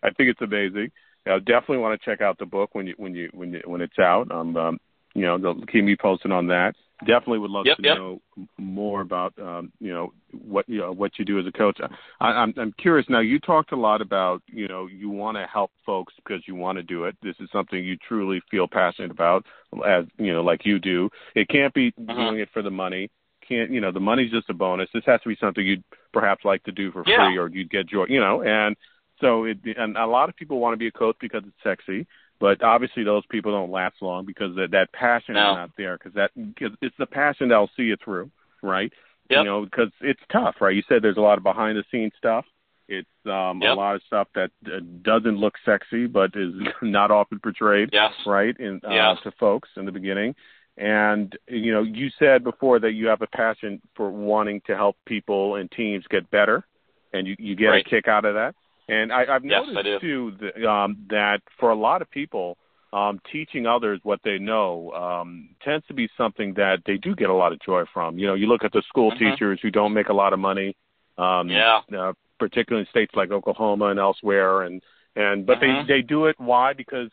I 0.03 0.11
think 0.11 0.31
it's 0.31 0.43
amazing. 0.43 0.91
I 1.27 1.39
definitely 1.39 1.79
want 1.79 2.01
to 2.01 2.05
check 2.05 2.21
out 2.21 2.39
the 2.39 2.47
book 2.47 2.75
when 2.75 2.87
you 2.87 2.95
when 2.97 3.15
you 3.15 3.31
when 3.33 3.53
you, 3.53 3.63
when 3.65 3.81
it's 3.81 3.99
out. 3.99 4.31
Um, 4.31 4.57
um, 4.57 4.79
you 5.15 5.23
know, 5.23 5.39
they'll 5.39 5.67
keep 5.67 5.85
me 5.85 5.97
posted 5.97 6.33
on 6.33 6.47
that 6.49 6.75
definitely 7.07 7.39
would 7.39 7.51
love 7.51 7.67
yep, 7.67 7.77
to 7.77 7.83
yep. 7.83 7.97
know 7.97 8.21
more 8.59 9.01
about 9.01 9.33
um, 9.39 9.73
you 9.81 9.93
know 9.93 10.13
what 10.31 10.69
you 10.69 10.79
know, 10.79 10.93
what 10.93 11.19
you 11.19 11.25
do 11.25 11.39
as 11.39 11.47
a 11.47 11.53
coach. 11.53 11.79
I, 12.21 12.27
I'm 12.27 12.55
I'm 12.57 12.73
curious 12.79 13.07
now. 13.09 13.21
You 13.21 13.39
talked 13.39 13.73
a 13.73 13.77
lot 13.77 14.01
about 14.01 14.43
you 14.47 14.69
know 14.69 14.87
you 14.87 15.11
want 15.11 15.37
to 15.37 15.47
help 15.53 15.71
folks 15.85 16.15
because 16.17 16.43
you 16.47 16.55
want 16.55 16.77
to 16.77 16.83
do 16.83 17.05
it. 17.05 17.17
This 17.23 17.37
is 17.41 17.49
something 17.53 17.83
you 17.83 17.97
truly 17.97 18.41
feel 18.51 18.67
passionate 18.69 19.11
about, 19.11 19.45
as 19.87 20.05
you 20.19 20.33
know, 20.33 20.43
like 20.43 20.65
you 20.65 20.79
do. 20.79 21.09
It 21.35 21.49
can't 21.49 21.75
be 21.75 21.93
uh-huh. 21.99 22.15
doing 22.15 22.41
it 22.41 22.49
for 22.53 22.63
the 22.63 22.71
money. 22.71 23.11
Can't 23.47 23.71
you 23.71 23.81
know 23.81 23.93
the 23.93 24.01
money's 24.01 24.31
just 24.31 24.51
a 24.51 24.55
bonus. 24.55 24.89
This 24.95 25.05
has 25.07 25.21
to 25.23 25.29
be 25.29 25.37
something 25.41 25.67
you'd 25.67 25.85
perhaps 26.13 26.45
like 26.45 26.63
to 26.65 26.73
do 26.73 26.93
for 26.93 27.05
yeah. 27.07 27.29
free 27.29 27.39
or 27.39 27.49
you'd 27.49 27.71
get 27.71 27.89
joy. 27.89 28.07
You 28.09 28.21
know, 28.21 28.43
and 28.43 28.77
so 29.21 29.45
it 29.45 29.59
and 29.77 29.97
a 29.97 30.07
lot 30.07 30.29
of 30.29 30.37
people 30.37 30.59
want 30.59 30.75
to 30.75 30.79
be 30.79 30.89
a 30.89 30.93
coach 30.93 31.17
because 31.21 31.43
it's 31.45 31.63
sexy 31.63 32.07
but 32.43 32.61
obviously, 32.61 33.05
those 33.05 33.25
people 33.27 33.53
don't 33.53 33.71
last 33.71 34.03
long 34.03 34.27
because 34.27 34.57
that, 34.57 34.73
that 34.73 34.93
passion 34.93 35.35
no. 35.35 35.53
is 35.53 35.57
not 35.59 35.71
there. 35.79 35.97
Because 35.97 36.13
that 36.15 36.33
cause 36.59 36.77
it's 36.83 36.97
the 36.99 37.07
passion 37.07 37.51
that'll 37.51 37.71
see 37.77 37.85
you 37.85 37.97
through, 38.05 38.33
right? 38.65 38.93
Yep. 39.31 39.39
You 39.39 39.45
know, 39.45 39.65
because 39.65 39.93
it's 40.01 40.21
tough, 40.33 40.57
right? 40.61 40.75
You 40.75 40.83
said 40.89 41.03
there's 41.03 41.19
a 41.19 41.21
lot 41.21 41.39
of 41.39 41.45
behind 41.45 41.79
the 41.79 41.85
scenes 41.93 42.11
stuff. 42.19 42.45
It's 42.89 43.07
um, 43.27 43.63
yep. 43.63 43.71
a 43.71 43.75
lot 43.75 43.95
of 43.95 44.03
stuff 44.09 44.27
that 44.35 44.51
uh, 44.67 44.81
doesn't 45.03 45.37
look 45.37 45.55
sexy, 45.65 46.09
but 46.09 46.33
is 46.35 46.53
not 46.83 47.13
often 47.13 47.39
portrayed, 47.39 47.91
yes. 47.93 48.11
right? 48.27 48.59
In 48.59 48.81
uh, 48.85 48.91
yes. 48.91 49.19
to 49.23 49.31
folks 49.39 49.69
in 49.77 49.85
the 49.85 49.93
beginning. 49.93 50.35
And 50.77 51.39
you 51.47 51.73
know, 51.73 51.85
you 51.85 52.11
said 52.19 52.43
before 52.43 52.81
that 52.81 52.95
you 52.95 53.07
have 53.07 53.23
a 53.23 53.29
passion 53.29 53.81
for 53.95 54.11
wanting 54.11 54.63
to 54.67 54.75
help 54.75 54.97
people 55.07 55.55
and 55.55 55.71
teams 55.71 56.05
get 56.11 56.29
better, 56.33 56.67
and 57.13 57.25
you 57.25 57.37
you 57.39 57.55
get 57.55 57.67
right. 57.67 57.87
a 57.87 57.89
kick 57.89 58.09
out 58.09 58.25
of 58.25 58.35
that. 58.35 58.57
And 58.93 59.13
I, 59.13 59.25
I've 59.29 59.45
yes, 59.45 59.63
noticed 59.67 60.03
too 60.03 60.33
that, 60.41 60.69
um, 60.69 61.07
that 61.09 61.41
for 61.59 61.71
a 61.71 61.75
lot 61.75 62.03
of 62.03 62.11
people, 62.11 62.59
um, 62.93 63.21
teaching 63.33 63.67
others 63.67 64.01
what 64.03 64.21
they 64.23 64.39
know 64.39 64.93
um, 64.93 65.49
tends 65.65 65.87
to 65.87 65.95
be 65.95 66.11
something 66.17 66.53
that 66.55 66.81
they 66.85 66.99
do 66.99 67.15
get 67.15 67.31
a 67.31 67.35
lot 67.35 67.53
of 67.53 67.61
joy 67.61 67.85
from. 67.95 68.19
You 68.19 68.27
know, 68.27 68.35
you 68.35 68.47
look 68.47 68.65
at 68.65 68.73
the 68.73 68.83
school 68.87 69.11
mm-hmm. 69.11 69.31
teachers 69.31 69.61
who 69.63 69.71
don't 69.71 69.95
make 69.95 70.11
a 70.11 70.13
lot 70.13 70.35
of 70.35 70.39
money, 70.39 70.77
um, 71.17 71.49
yeah, 71.49 71.81
uh, 71.99 72.13
particularly 72.39 72.87
in 72.87 72.91
states 72.91 73.13
like 73.15 73.31
Oklahoma 73.31 73.87
and 73.87 73.99
elsewhere, 73.99 74.63
and 74.63 74.83
and 75.17 75.47
but 75.47 75.59
mm-hmm. 75.61 75.87
they 75.87 76.01
they 76.01 76.03
do 76.03 76.27
it 76.27 76.37
why 76.39 76.75
because 76.75 77.09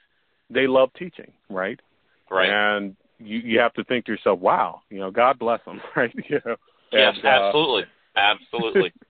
they 0.49 0.67
love 0.67 0.89
teaching, 0.97 1.31
right? 1.49 1.79
Right. 2.29 2.49
And 2.49 2.97
you 3.19 3.39
you 3.39 3.59
have 3.59 3.73
to 3.75 3.85
think 3.85 4.05
to 4.05 4.11
yourself, 4.11 4.39
wow, 4.39 4.81
you 4.89 4.99
know, 4.99 5.11
God 5.11 5.39
bless 5.39 5.63
them, 5.63 5.79
right? 5.95 6.13
you 6.29 6.41
know, 6.45 6.57
yes, 6.91 7.15
and, 7.23 7.25
absolutely, 7.25 7.83
uh, 8.17 8.19
absolutely. 8.19 8.91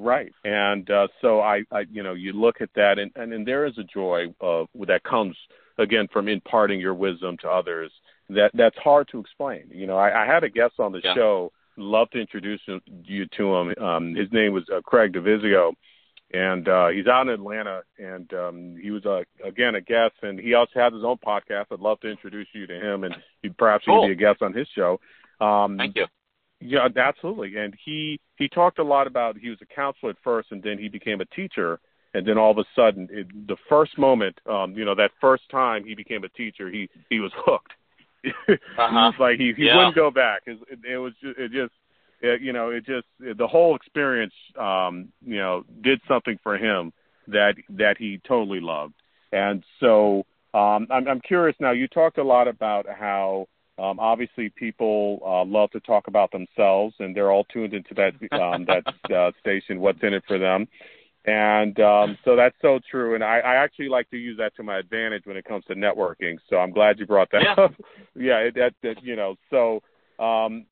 right, 0.00 0.32
and 0.44 0.90
uh, 0.90 1.08
so 1.20 1.40
I, 1.40 1.62
I, 1.70 1.80
you 1.90 2.02
know, 2.02 2.14
you 2.14 2.32
look 2.32 2.60
at 2.60 2.70
that, 2.74 2.98
and 2.98 3.10
and, 3.16 3.32
and 3.32 3.46
there 3.46 3.66
is 3.66 3.76
a 3.78 3.84
joy 3.84 4.26
of 4.40 4.68
that 4.86 5.02
comes 5.04 5.36
again 5.78 6.08
from 6.12 6.28
imparting 6.28 6.80
your 6.80 6.94
wisdom 6.94 7.36
to 7.42 7.48
others. 7.48 7.92
That 8.28 8.50
that's 8.54 8.78
hard 8.78 9.08
to 9.12 9.20
explain. 9.20 9.64
You 9.70 9.86
know, 9.86 9.96
I, 9.96 10.24
I 10.24 10.26
had 10.26 10.44
a 10.44 10.50
guest 10.50 10.74
on 10.78 10.92
the 10.92 11.00
yeah. 11.02 11.14
show. 11.14 11.52
Love 11.76 12.10
to 12.10 12.20
introduce 12.20 12.60
you 13.04 13.26
to 13.36 13.54
him. 13.54 13.74
Um, 13.82 14.14
his 14.14 14.28
name 14.32 14.52
was 14.52 14.64
uh, 14.74 14.80
Craig 14.82 15.12
DeVizio 15.12 15.72
and 16.32 16.68
uh, 16.68 16.88
he's 16.88 17.06
out 17.06 17.22
in 17.22 17.30
Atlanta, 17.30 17.82
and 17.98 18.32
um, 18.34 18.76
he 18.80 18.90
was 18.90 19.04
uh, 19.04 19.22
again 19.44 19.74
a 19.74 19.80
guest, 19.80 20.14
and 20.22 20.38
he 20.38 20.54
also 20.54 20.72
has 20.76 20.92
his 20.92 21.02
own 21.04 21.16
podcast. 21.16 21.66
I'd 21.72 21.80
love 21.80 22.00
to 22.00 22.08
introduce 22.08 22.46
you 22.52 22.66
to 22.66 22.74
him, 22.74 23.04
and 23.04 23.16
perhaps 23.58 23.84
cool. 23.84 24.02
you 24.02 24.14
be 24.14 24.24
a 24.24 24.28
guest 24.28 24.42
on 24.42 24.52
his 24.52 24.68
show. 24.74 25.00
Um, 25.40 25.76
Thank 25.76 25.96
you. 25.96 26.06
Yeah, 26.60 26.88
absolutely. 26.96 27.56
And 27.56 27.74
he 27.82 28.20
he 28.36 28.48
talked 28.48 28.78
a 28.78 28.84
lot 28.84 29.06
about 29.06 29.38
he 29.38 29.48
was 29.48 29.58
a 29.62 29.74
counselor 29.74 30.10
at 30.10 30.16
first, 30.22 30.52
and 30.52 30.62
then 30.62 30.78
he 30.78 30.88
became 30.88 31.20
a 31.20 31.24
teacher, 31.24 31.80
and 32.12 32.26
then 32.26 32.36
all 32.36 32.50
of 32.50 32.58
a 32.58 32.64
sudden, 32.76 33.08
it, 33.10 33.48
the 33.48 33.56
first 33.68 33.96
moment, 33.98 34.38
um, 34.48 34.74
you 34.74 34.84
know, 34.84 34.94
that 34.94 35.10
first 35.20 35.44
time 35.50 35.84
he 35.84 35.94
became 35.94 36.22
a 36.24 36.28
teacher, 36.28 36.70
he 36.70 36.88
he 37.08 37.20
was 37.20 37.32
hooked. 37.34 37.72
uh-huh. 38.26 38.52
was 38.78 39.14
like 39.18 39.38
he 39.38 39.52
he 39.56 39.64
yeah. 39.64 39.76
wouldn't 39.76 39.94
go 39.94 40.10
back. 40.10 40.42
It, 40.46 40.58
it, 40.70 40.78
it 40.92 40.98
was 40.98 41.14
just, 41.22 41.38
it 41.38 41.52
just 41.52 41.72
it, 42.20 42.42
you 42.42 42.52
know, 42.52 42.70
it 42.70 42.84
just 42.84 43.06
the 43.18 43.46
whole 43.46 43.74
experience, 43.74 44.34
um, 44.58 45.08
you 45.24 45.38
know, 45.38 45.64
did 45.82 46.00
something 46.06 46.38
for 46.42 46.58
him 46.58 46.92
that 47.28 47.54
that 47.70 47.96
he 47.98 48.20
totally 48.28 48.60
loved. 48.60 48.94
And 49.32 49.64
so 49.78 50.26
um, 50.52 50.86
I'm, 50.90 51.08
I'm 51.08 51.20
curious 51.20 51.56
now. 51.60 51.70
You 51.70 51.88
talked 51.88 52.18
a 52.18 52.24
lot 52.24 52.48
about 52.48 52.86
how 52.88 53.46
um, 53.80 53.98
obviously 53.98 54.50
people 54.50 55.20
uh, 55.24 55.44
love 55.44 55.70
to 55.70 55.80
talk 55.80 56.06
about 56.06 56.30
themselves, 56.32 56.94
and 56.98 57.16
they're 57.16 57.30
all 57.30 57.44
tuned 57.44 57.74
into 57.74 57.94
that 57.94 58.12
um, 58.38 58.66
that 58.66 59.14
uh, 59.14 59.30
station. 59.40 59.80
What's 59.80 60.02
in 60.02 60.12
it 60.14 60.24
for 60.26 60.38
them? 60.38 60.68
And 61.24 61.78
um, 61.80 62.18
so 62.24 62.34
that's 62.34 62.56
so 62.62 62.80
true. 62.90 63.14
And 63.14 63.22
I, 63.22 63.38
I 63.40 63.54
actually 63.56 63.88
like 63.88 64.08
to 64.10 64.16
use 64.16 64.38
that 64.38 64.56
to 64.56 64.62
my 64.62 64.78
advantage 64.78 65.26
when 65.26 65.36
it 65.36 65.44
comes 65.44 65.64
to 65.66 65.74
networking. 65.74 66.38
So 66.48 66.56
I'm 66.56 66.72
glad 66.72 66.98
you 66.98 67.06
brought 67.06 67.30
that 67.32 67.42
yeah. 67.44 67.64
up. 67.64 67.74
yeah, 68.14 68.38
it, 68.38 68.54
that, 68.54 68.74
that 68.82 69.02
you 69.02 69.16
know. 69.16 69.36
So 69.50 69.82
um, 70.22 70.66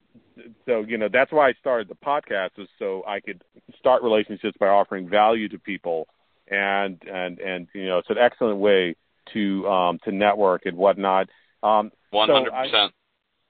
so 0.67 0.81
you 0.81 0.99
know 0.99 1.09
that's 1.13 1.33
why 1.33 1.49
I 1.49 1.53
started 1.61 1.89
the 1.89 1.95
podcast 1.95 2.51
was 2.59 2.69
so 2.79 3.05
I 3.07 3.21
could 3.21 3.43
start 3.79 4.03
relationships 4.03 4.57
by 4.59 4.69
offering 4.69 5.09
value 5.09 5.49
to 5.51 5.59
people, 5.59 6.09
and 6.51 7.01
and 7.11 7.39
and 7.41 7.69
you 7.75 7.87
know 7.87 7.99
it's 7.99 8.11
an 8.11 8.19
excellent 8.19 8.59
way 8.59 8.97
to 9.35 9.69
um, 9.69 9.99
to 10.05 10.13
network 10.13 10.67
and 10.67 10.77
whatnot. 10.77 11.29
Um, 11.63 11.91
One 12.11 12.29
hundred 12.29 12.53
percent. 12.53 12.93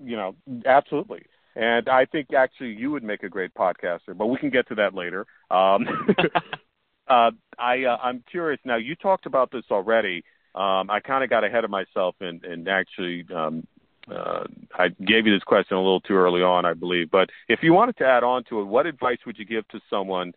You 0.02 0.16
know, 0.16 0.36
absolutely. 0.64 1.22
And 1.56 1.88
I 1.88 2.04
think 2.04 2.32
actually 2.32 2.74
you 2.74 2.90
would 2.92 3.02
make 3.02 3.24
a 3.24 3.28
great 3.28 3.52
podcaster, 3.54 4.16
but 4.16 4.26
we 4.26 4.38
can 4.38 4.50
get 4.50 4.68
to 4.68 4.76
that 4.76 4.94
later. 4.94 5.26
Um, 5.50 5.88
uh, 7.08 7.30
I 7.58 7.84
uh, 7.84 7.96
I'm 8.02 8.22
curious 8.30 8.60
now. 8.64 8.76
You 8.76 8.94
talked 8.94 9.26
about 9.26 9.50
this 9.50 9.64
already. 9.70 10.22
Um, 10.54 10.90
I 10.90 11.00
kind 11.00 11.24
of 11.24 11.30
got 11.30 11.44
ahead 11.44 11.64
of 11.64 11.70
myself 11.70 12.16
and, 12.20 12.42
and 12.44 12.68
actually 12.68 13.24
um, 13.34 13.66
uh, 14.10 14.44
I 14.74 14.88
gave 14.88 15.26
you 15.26 15.34
this 15.34 15.42
question 15.44 15.76
a 15.76 15.80
little 15.80 16.00
too 16.00 16.14
early 16.14 16.42
on, 16.42 16.64
I 16.64 16.74
believe. 16.74 17.10
But 17.10 17.30
if 17.48 17.60
you 17.62 17.72
wanted 17.72 17.96
to 17.98 18.06
add 18.06 18.24
on 18.24 18.44
to 18.44 18.60
it, 18.60 18.64
what 18.64 18.86
advice 18.86 19.18
would 19.26 19.38
you 19.38 19.44
give 19.44 19.66
to 19.68 19.80
someone 19.90 20.32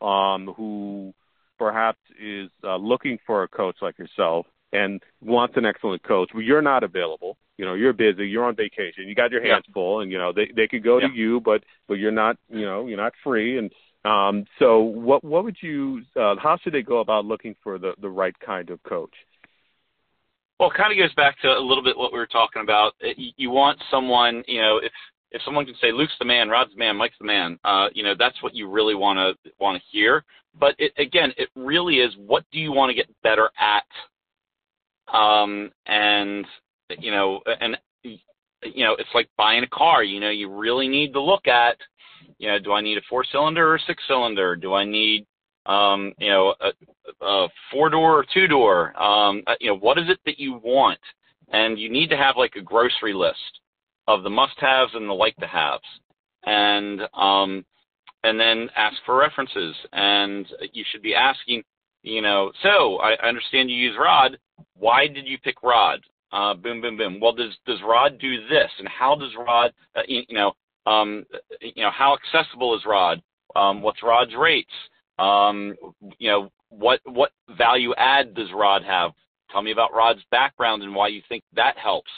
um, 0.00 0.52
who 0.56 1.14
perhaps 1.58 1.98
is 2.20 2.50
uh, 2.62 2.76
looking 2.76 3.18
for 3.26 3.42
a 3.42 3.48
coach 3.48 3.76
like 3.80 3.98
yourself 3.98 4.46
and 4.74 5.02
wants 5.22 5.54
an 5.56 5.64
excellent 5.64 6.02
coach, 6.02 6.30
but 6.34 6.40
you're 6.40 6.62
not 6.62 6.82
available? 6.82 7.36
You 7.56 7.64
know, 7.64 7.74
you're 7.74 7.92
busy, 7.92 8.26
you're 8.26 8.44
on 8.44 8.56
vacation, 8.56 9.06
you 9.06 9.14
got 9.14 9.30
your 9.30 9.42
hands 9.42 9.64
yeah. 9.68 9.72
full, 9.72 10.00
and 10.00 10.10
you 10.10 10.18
know 10.18 10.32
they 10.32 10.50
they 10.54 10.66
could 10.66 10.82
go 10.82 10.98
yeah. 10.98 11.08
to 11.08 11.14
you, 11.14 11.40
but 11.40 11.62
but 11.88 11.94
you're 11.94 12.10
not, 12.10 12.36
you 12.50 12.66
know, 12.66 12.86
you're 12.86 12.98
not 12.98 13.12
free. 13.22 13.58
And 13.58 13.70
um, 14.04 14.44
so, 14.58 14.80
what 14.80 15.24
what 15.24 15.44
would 15.44 15.56
you? 15.62 16.02
Uh, 16.16 16.34
how 16.42 16.58
should 16.62 16.74
they 16.74 16.82
go 16.82 16.98
about 16.98 17.24
looking 17.24 17.54
for 17.62 17.78
the 17.78 17.92
the 18.00 18.08
right 18.08 18.38
kind 18.40 18.70
of 18.70 18.82
coach? 18.82 19.14
Well, 20.58 20.70
it 20.70 20.76
kind 20.76 20.92
of 20.92 20.98
goes 20.98 21.14
back 21.14 21.40
to 21.40 21.48
a 21.48 21.58
little 21.58 21.82
bit 21.82 21.96
what 21.96 22.12
we 22.12 22.18
were 22.18 22.26
talking 22.26 22.62
about. 22.62 22.92
You 23.16 23.50
want 23.50 23.78
someone, 23.90 24.44
you 24.46 24.60
know, 24.60 24.78
if 24.78 24.92
if 25.30 25.42
someone 25.44 25.66
can 25.66 25.74
say 25.80 25.90
Luke's 25.92 26.12
the 26.18 26.24
man, 26.24 26.48
Rod's 26.48 26.70
the 26.72 26.78
man, 26.78 26.96
Mike's 26.96 27.18
the 27.18 27.26
man, 27.26 27.58
uh, 27.64 27.88
you 27.92 28.04
know, 28.04 28.14
that's 28.16 28.40
what 28.40 28.54
you 28.54 28.70
really 28.70 28.94
want 28.94 29.18
to 29.18 29.50
want 29.58 29.76
to 29.76 29.82
hear. 29.90 30.24
But 30.58 30.76
it, 30.78 30.92
again, 30.96 31.32
it 31.36 31.48
really 31.56 31.96
is 31.96 32.14
what 32.16 32.44
do 32.52 32.60
you 32.60 32.70
want 32.70 32.90
to 32.90 32.94
get 32.94 33.08
better 33.22 33.50
at, 33.58 33.82
um, 35.12 35.70
and 35.86 36.46
you 36.98 37.10
know, 37.10 37.40
and 37.60 37.76
you 38.02 38.84
know, 38.84 38.94
it's 38.98 39.10
like 39.14 39.28
buying 39.36 39.62
a 39.64 39.68
car. 39.68 40.02
You 40.02 40.20
know, 40.20 40.30
you 40.30 40.48
really 40.48 40.88
need 40.88 41.12
to 41.12 41.20
look 41.20 41.46
at, 41.46 41.76
you 42.38 42.48
know, 42.48 42.58
do 42.58 42.72
I 42.72 42.80
need 42.80 42.98
a 42.98 43.02
four 43.08 43.24
cylinder 43.30 43.72
or 43.72 43.78
six 43.86 44.02
cylinder? 44.08 44.56
Do 44.56 44.74
I 44.74 44.84
need 44.84 45.26
um, 45.66 46.12
you 46.18 46.30
know, 46.30 46.54
a, 46.60 47.24
a 47.24 47.48
four 47.70 47.90
door 47.90 48.18
or 48.18 48.26
two 48.32 48.46
door. 48.46 49.00
Um, 49.00 49.42
you 49.60 49.68
know, 49.68 49.78
what 49.78 49.98
is 49.98 50.08
it 50.08 50.18
that 50.26 50.38
you 50.38 50.54
want? 50.54 51.00
And 51.52 51.78
you 51.78 51.90
need 51.90 52.10
to 52.10 52.16
have 52.16 52.36
like 52.36 52.54
a 52.56 52.62
grocery 52.62 53.14
list 53.14 53.60
of 54.08 54.22
the 54.22 54.30
must 54.30 54.58
haves 54.58 54.92
and 54.94 55.08
the 55.08 55.14
like 55.14 55.36
to 55.36 55.46
haves. 55.46 55.84
And, 56.44 57.02
um, 57.14 57.64
and 58.22 58.38
then 58.38 58.68
ask 58.76 58.96
for 59.06 59.16
references. 59.16 59.74
And 59.92 60.46
you 60.72 60.84
should 60.90 61.02
be 61.02 61.14
asking, 61.14 61.62
you 62.04 62.20
know, 62.20 62.52
so 62.62 62.98
I 62.98 63.16
understand 63.26 63.70
you 63.70 63.76
use 63.76 63.96
Rod. 63.98 64.38
Why 64.76 65.06
did 65.06 65.26
you 65.26 65.38
pick 65.38 65.62
Rod? 65.62 66.00
Uh, 66.32 66.52
boom, 66.52 66.82
boom, 66.82 66.98
boom. 66.98 67.18
Well, 67.18 67.32
does 67.32 67.56
does 67.66 67.78
Rod 67.82 68.18
do 68.18 68.46
this? 68.48 68.70
And 68.78 68.86
how 68.88 69.14
does 69.14 69.30
Rod, 69.38 69.72
uh, 69.96 70.02
you, 70.06 70.22
you 70.28 70.36
know, 70.36 70.52
um, 70.86 71.24
you 71.60 71.82
know, 71.82 71.90
how 71.90 72.14
accessible 72.14 72.76
is 72.76 72.82
Rod? 72.86 73.22
Um, 73.56 73.80
what's 73.80 74.02
Rod's 74.02 74.34
rates? 74.38 74.70
Um, 75.18 75.74
you 76.18 76.30
know, 76.30 76.50
what 76.68 77.00
what 77.04 77.30
value 77.56 77.94
add 77.96 78.34
does 78.34 78.48
Rod 78.54 78.84
have? 78.84 79.12
Tell 79.50 79.62
me 79.62 79.72
about 79.72 79.94
Rod's 79.94 80.22
background 80.30 80.82
and 80.82 80.94
why 80.94 81.08
you 81.08 81.22
think 81.28 81.42
that 81.54 81.78
helps. 81.78 82.10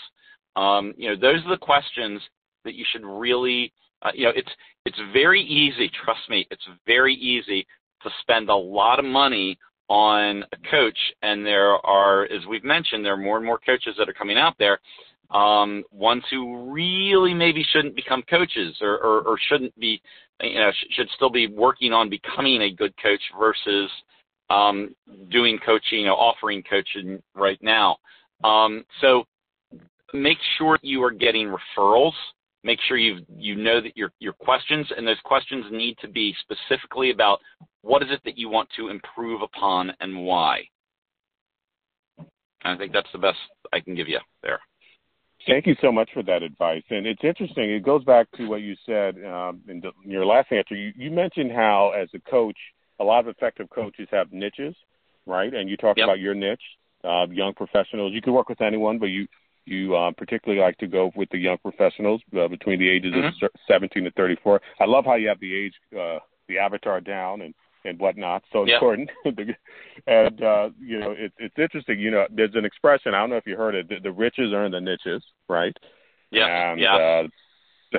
Um, 0.56 0.94
you 0.96 1.10
know, 1.10 1.16
those 1.16 1.44
are 1.44 1.50
the 1.50 1.58
questions 1.58 2.20
that 2.64 2.74
you 2.74 2.84
should 2.90 3.04
really. 3.04 3.72
Uh, 4.02 4.10
you 4.14 4.24
know, 4.24 4.32
it's 4.34 4.50
it's 4.84 4.98
very 5.12 5.42
easy. 5.42 5.88
Trust 6.04 6.28
me, 6.28 6.44
it's 6.50 6.66
very 6.86 7.14
easy 7.14 7.64
to 8.02 8.10
spend 8.20 8.48
a 8.48 8.54
lot 8.54 8.98
of 8.98 9.04
money 9.04 9.56
on 9.88 10.42
a 10.52 10.70
coach, 10.70 10.98
and 11.22 11.44
there 11.46 11.74
are, 11.86 12.24
as 12.24 12.44
we've 12.48 12.64
mentioned, 12.64 13.04
there 13.04 13.14
are 13.14 13.18
more 13.18 13.36
and 13.36 13.46
more 13.46 13.58
coaches 13.58 13.94
that 13.98 14.08
are 14.08 14.14
coming 14.14 14.38
out 14.38 14.54
there. 14.58 14.78
Um, 15.30 15.82
ones 15.90 16.22
who 16.30 16.70
really 16.72 17.34
maybe 17.34 17.64
shouldn't 17.72 17.96
become 17.96 18.22
coaches 18.30 18.76
or, 18.80 18.98
or, 18.98 19.22
or 19.22 19.38
shouldn't 19.48 19.76
be 19.78 20.00
you 20.42 20.58
know, 20.58 20.70
should 20.90 21.08
still 21.16 21.30
be 21.30 21.46
working 21.46 21.92
on 21.92 22.10
becoming 22.10 22.62
a 22.62 22.72
good 22.72 22.94
coach 23.02 23.20
versus 23.38 23.90
um, 24.50 24.94
doing 25.30 25.58
coaching, 25.64 26.00
you 26.00 26.06
know, 26.06 26.14
offering 26.14 26.62
coaching 26.68 27.22
right 27.34 27.58
now. 27.62 27.96
Um, 28.44 28.84
so 29.00 29.24
make 30.12 30.38
sure 30.58 30.78
you 30.82 31.02
are 31.02 31.10
getting 31.10 31.48
referrals. 31.48 32.12
Make 32.64 32.78
sure 32.86 32.96
you 32.96 33.20
you 33.36 33.54
know 33.54 33.80
that 33.80 33.96
your 33.96 34.12
your 34.18 34.32
questions 34.32 34.86
and 34.96 35.06
those 35.06 35.20
questions 35.24 35.64
need 35.70 35.96
to 36.00 36.08
be 36.08 36.34
specifically 36.40 37.10
about 37.10 37.40
what 37.86 38.02
is 38.02 38.08
it 38.10 38.20
that 38.24 38.36
you 38.36 38.48
want 38.48 38.68
to 38.76 38.88
improve 38.88 39.42
upon 39.42 39.92
and 40.00 40.24
why. 40.24 40.64
I 42.64 42.76
think 42.76 42.92
that's 42.92 43.08
the 43.12 43.18
best 43.18 43.38
I 43.72 43.78
can 43.78 43.94
give 43.94 44.08
you 44.08 44.18
there. 44.42 44.58
Thank 45.46 45.66
you 45.66 45.76
so 45.80 45.92
much 45.92 46.10
for 46.12 46.24
that 46.24 46.42
advice. 46.42 46.82
And 46.90 47.06
it's 47.06 47.22
interesting. 47.22 47.70
It 47.70 47.84
goes 47.84 48.02
back 48.02 48.26
to 48.32 48.48
what 48.48 48.62
you 48.62 48.74
said 48.84 49.14
um, 49.24 49.60
in, 49.68 49.80
the, 49.80 49.92
in 50.04 50.10
your 50.10 50.26
last 50.26 50.50
answer. 50.50 50.74
You, 50.74 50.92
you 50.96 51.12
mentioned 51.12 51.52
how, 51.52 51.92
as 51.96 52.08
a 52.12 52.18
coach, 52.28 52.56
a 52.98 53.04
lot 53.04 53.20
of 53.20 53.28
effective 53.28 53.70
coaches 53.70 54.08
have 54.10 54.32
niches, 54.32 54.74
right? 55.24 55.54
And 55.54 55.70
you 55.70 55.76
talked 55.76 55.98
yep. 55.98 56.06
about 56.06 56.18
your 56.18 56.34
niche, 56.34 56.58
uh, 57.04 57.26
young 57.30 57.54
professionals. 57.54 58.12
You 58.12 58.22
can 58.22 58.32
work 58.32 58.48
with 58.48 58.60
anyone, 58.60 58.98
but 58.98 59.06
you 59.06 59.28
you 59.64 59.96
um, 59.96 60.14
particularly 60.14 60.62
like 60.62 60.78
to 60.78 60.86
go 60.86 61.10
with 61.16 61.28
the 61.30 61.38
young 61.38 61.58
professionals 61.58 62.20
uh, 62.38 62.46
between 62.46 62.78
the 62.78 62.88
ages 62.88 63.12
mm-hmm. 63.12 63.44
of 63.44 63.50
17 63.68 64.04
to 64.04 64.12
34. 64.12 64.60
I 64.80 64.84
love 64.84 65.04
how 65.04 65.16
you 65.16 65.26
have 65.26 65.40
the 65.40 65.56
age, 65.56 65.72
uh, 65.92 66.20
the 66.48 66.58
avatar 66.58 67.00
down, 67.00 67.40
and 67.40 67.52
and 67.86 67.98
whatnot. 67.98 68.42
So 68.52 68.64
yep. 68.66 68.76
important. 68.76 69.10
and 70.06 70.42
uh, 70.42 70.70
you 70.80 70.98
know, 70.98 71.14
it's 71.16 71.34
it's 71.38 71.58
interesting. 71.58 71.98
You 71.98 72.10
know, 72.10 72.26
there's 72.30 72.54
an 72.54 72.64
expression. 72.64 73.14
I 73.14 73.20
don't 73.20 73.30
know 73.30 73.36
if 73.36 73.46
you 73.46 73.56
heard 73.56 73.74
it. 73.74 73.88
The, 73.88 73.96
the 74.02 74.12
riches 74.12 74.52
are 74.52 74.64
in 74.64 74.72
the 74.72 74.80
niches, 74.80 75.22
right? 75.48 75.76
Yeah. 76.30 76.72
And, 76.72 76.80
yeah. 76.80 76.96
Uh, 77.94 77.98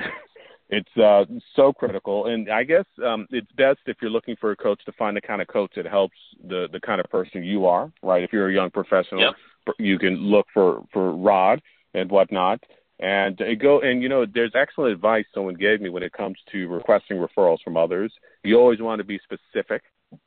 it's 0.70 0.96
uh, 0.96 1.24
so 1.56 1.72
critical, 1.72 2.26
and 2.26 2.50
I 2.50 2.64
guess 2.64 2.84
um, 3.04 3.26
it's 3.30 3.50
best 3.52 3.80
if 3.86 3.96
you're 4.02 4.10
looking 4.10 4.36
for 4.40 4.50
a 4.50 4.56
coach 4.56 4.84
to 4.84 4.92
find 4.92 5.16
the 5.16 5.20
kind 5.20 5.40
of 5.40 5.48
coach 5.48 5.72
that 5.76 5.86
helps 5.86 6.16
the 6.46 6.68
the 6.72 6.80
kind 6.80 7.00
of 7.00 7.10
person 7.10 7.42
you 7.42 7.66
are, 7.66 7.90
right? 8.02 8.22
If 8.22 8.32
you're 8.32 8.50
a 8.50 8.54
young 8.54 8.70
professional, 8.70 9.20
yep. 9.20 9.34
you 9.78 9.98
can 9.98 10.16
look 10.16 10.46
for 10.52 10.84
for 10.92 11.12
Rod 11.12 11.62
and 11.94 12.10
whatnot. 12.10 12.62
And 13.00 13.40
it 13.40 13.56
go 13.56 13.80
and 13.80 14.02
you 14.02 14.08
know, 14.08 14.26
there's 14.26 14.52
excellent 14.54 14.92
advice 14.92 15.24
someone 15.32 15.54
gave 15.54 15.80
me 15.80 15.88
when 15.88 16.02
it 16.02 16.12
comes 16.12 16.36
to 16.52 16.68
requesting 16.68 17.16
referrals 17.18 17.58
from 17.62 17.76
others. 17.76 18.12
You 18.42 18.58
always 18.58 18.80
want 18.80 18.98
to 18.98 19.04
be 19.04 19.20
specific 19.22 19.82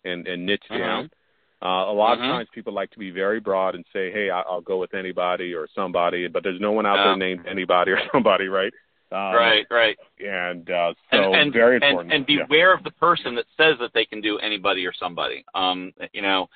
and, 0.06 0.28
and 0.28 0.46
niche 0.46 0.64
mm-hmm. 0.72 0.82
down. 0.82 1.10
Uh, 1.64 1.92
a 1.92 1.94
lot 1.94 2.18
Mhm. 2.18 2.22
of 2.22 2.32
times 2.32 2.50
people 2.54 2.74
like 2.74 2.90
to 2.92 2.98
be 3.00 3.12
very 3.12 3.40
broad 3.40 3.76
and 3.76 3.86
say, 3.94 4.12
"Hey, 4.12 4.30
I- 4.32 4.42
I'll 4.42 4.62
go 4.62 4.80
with 4.80 4.94
anybody 4.96 5.54
or 5.54 5.68
somebody," 5.76 6.28
but 6.28 6.44
there's 6.44 6.60
no 6.60 6.72
one 6.72 6.86
out 6.86 6.96
Yeah. 6.98 7.04
there 7.04 7.18
named 7.18 7.46
anybody 7.46 7.92
or 7.92 8.00
somebody, 8.12 8.48
right? 8.48 8.74
Um, 9.12 9.36
right, 9.36 9.66
right. 9.70 9.98
And 10.20 10.70
uh, 10.72 10.94
so 11.12 11.18
and, 11.18 11.36
and, 11.36 11.54
very 11.54 11.76
important. 11.76 12.14
and 12.14 12.26
Yeah. 12.28 12.46
beware 12.46 12.74
of 12.74 12.84
the 12.84 12.92
person 12.92 13.36
that 13.36 13.46
says 13.58 13.78
that 13.80 13.92
they 13.94 14.06
can 14.06 14.22
do 14.22 14.40
anybody 14.40 14.88
or 14.88 14.94
somebody. 14.94 15.44
Um, 15.54 15.92
you 16.14 16.22
know, 16.22 16.50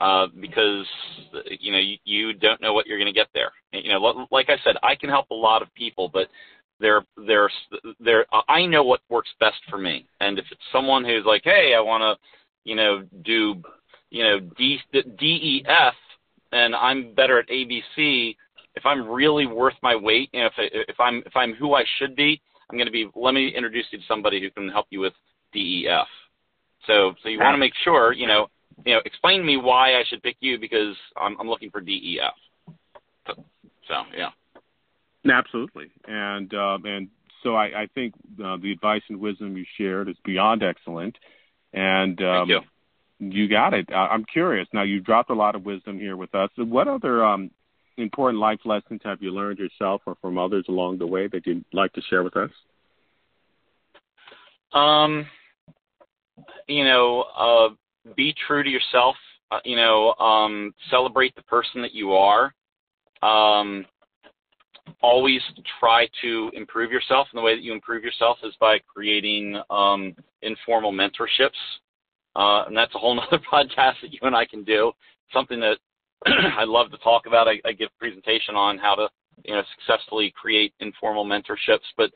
uh, 0.00 0.26
because 0.40 0.86
you 1.60 1.72
know 1.72 1.78
you, 1.78 1.96
you 2.04 2.32
don't 2.32 2.60
know 2.60 2.72
what 2.72 2.86
you're 2.86 2.98
going 2.98 3.12
to 3.12 3.12
get 3.12 3.28
there. 3.34 3.52
You 3.72 3.92
know, 3.92 4.00
li- 4.00 4.26
like 4.30 4.50
I 4.50 4.56
said, 4.64 4.76
I 4.82 4.94
can 4.94 5.08
help 5.08 5.30
a 5.30 5.34
lot 5.34 5.62
of 5.62 5.72
people, 5.74 6.08
but 6.12 6.28
there, 6.80 7.02
there's, 7.26 7.52
there. 8.00 8.26
I 8.48 8.66
know 8.66 8.82
what 8.82 9.00
works 9.08 9.30
best 9.40 9.56
for 9.70 9.78
me. 9.78 10.06
And 10.20 10.38
if 10.38 10.44
it's 10.50 10.60
someone 10.72 11.04
who's 11.04 11.24
like, 11.24 11.42
hey, 11.44 11.74
I 11.76 11.80
want 11.80 12.02
to, 12.02 12.68
you 12.68 12.74
know, 12.74 13.04
do, 13.24 13.62
you 14.10 14.24
know, 14.24 14.40
D, 14.58 14.78
D 14.92 15.26
E 15.26 15.64
F, 15.68 15.94
and 16.52 16.74
I'm 16.74 17.14
better 17.14 17.38
at 17.38 17.50
A 17.50 17.64
B 17.64 17.82
C. 17.94 18.36
If 18.74 18.84
I'm 18.84 19.08
really 19.08 19.46
worth 19.46 19.74
my 19.82 19.94
weight, 19.94 20.30
you 20.32 20.40
know, 20.40 20.50
if 20.56 20.88
if 20.88 21.00
I'm 21.00 21.22
if 21.26 21.36
I'm 21.36 21.54
who 21.54 21.74
I 21.74 21.84
should 21.98 22.16
be, 22.16 22.40
I'm 22.70 22.76
going 22.76 22.86
to 22.86 22.92
be. 22.92 23.08
Let 23.14 23.34
me 23.34 23.52
introduce 23.54 23.86
you 23.92 23.98
to 23.98 24.04
somebody 24.08 24.40
who 24.40 24.50
can 24.50 24.68
help 24.68 24.86
you 24.90 25.00
with 25.00 25.12
DEF. 25.52 26.06
So 26.86 27.14
so 27.22 27.28
you 27.28 27.38
want 27.38 27.54
to 27.54 27.58
make 27.58 27.72
sure 27.84 28.12
you 28.12 28.26
know 28.26 28.48
you 28.84 28.94
know 28.94 29.00
explain 29.04 29.40
to 29.40 29.44
me 29.44 29.56
why 29.56 29.94
I 29.94 30.04
should 30.08 30.22
pick 30.22 30.36
you 30.40 30.58
because 30.58 30.96
I'm 31.16 31.38
I'm 31.40 31.48
looking 31.48 31.70
for 31.70 31.80
DEF. 31.80 32.34
So, 33.26 33.44
so 33.88 33.94
yeah. 34.16 34.30
Absolutely, 35.26 35.90
and 36.06 36.52
um, 36.54 36.84
and 36.84 37.08
so 37.42 37.54
I, 37.54 37.82
I 37.82 37.86
think 37.94 38.14
uh, 38.44 38.56
the 38.60 38.72
advice 38.72 39.02
and 39.08 39.20
wisdom 39.20 39.56
you 39.56 39.64
shared 39.78 40.08
is 40.08 40.16
beyond 40.24 40.62
excellent, 40.62 41.16
and 41.72 42.20
um, 42.22 42.48
Thank 42.48 42.48
you. 43.20 43.30
you 43.30 43.48
got 43.48 43.72
it. 43.72 43.88
I, 43.90 44.08
I'm 44.08 44.24
curious. 44.24 44.68
Now 44.72 44.82
you've 44.82 45.04
dropped 45.04 45.30
a 45.30 45.34
lot 45.34 45.54
of 45.54 45.64
wisdom 45.64 45.98
here 45.98 46.16
with 46.16 46.34
us. 46.34 46.50
What 46.56 46.88
other 46.88 47.24
um, 47.24 47.50
important 47.96 48.40
life 48.40 48.60
lessons 48.64 49.00
have 49.04 49.22
you 49.22 49.30
learned 49.30 49.58
yourself 49.58 50.02
or 50.06 50.16
from 50.20 50.38
others 50.38 50.66
along 50.68 50.98
the 50.98 51.06
way 51.06 51.28
that 51.28 51.46
you'd 51.46 51.64
like 51.72 51.92
to 51.94 52.02
share 52.02 52.22
with 52.22 52.36
us? 52.36 52.50
Um, 54.72 55.26
you 56.66 56.84
know, 56.84 57.24
uh, 57.38 57.68
be 58.16 58.34
true 58.46 58.62
to 58.62 58.70
yourself. 58.70 59.16
Uh, 59.50 59.60
you 59.64 59.76
know, 59.76 60.14
um, 60.14 60.74
celebrate 60.90 61.34
the 61.36 61.42
person 61.42 61.82
that 61.82 61.94
you 61.94 62.12
are. 62.12 62.54
Um, 63.22 63.86
always 65.02 65.40
try 65.80 66.08
to 66.22 66.50
improve 66.54 66.90
yourself, 66.90 67.28
and 67.32 67.38
the 67.38 67.42
way 67.42 67.54
that 67.54 67.62
you 67.62 67.72
improve 67.72 68.02
yourself 68.04 68.38
is 68.42 68.54
by 68.60 68.78
creating 68.80 69.60
um, 69.70 70.14
informal 70.42 70.92
mentorships. 70.92 71.50
Uh, 72.36 72.64
and 72.66 72.76
that's 72.76 72.94
a 72.94 72.98
whole 72.98 73.18
other 73.32 73.42
podcast 73.52 73.94
that 74.02 74.12
you 74.12 74.18
and 74.22 74.34
I 74.34 74.44
can 74.44 74.64
do. 74.64 74.92
Something 75.32 75.60
that 75.60 75.78
I 76.26 76.64
love 76.64 76.90
to 76.90 76.98
talk 76.98 77.26
about. 77.26 77.48
I, 77.48 77.60
I 77.64 77.72
give 77.72 77.88
a 77.94 77.98
presentation 77.98 78.54
on 78.54 78.78
how 78.78 78.94
to, 78.94 79.08
you 79.44 79.54
know, 79.54 79.62
successfully 79.78 80.32
create 80.40 80.72
informal 80.80 81.24
mentorships. 81.24 81.86
But 81.96 82.10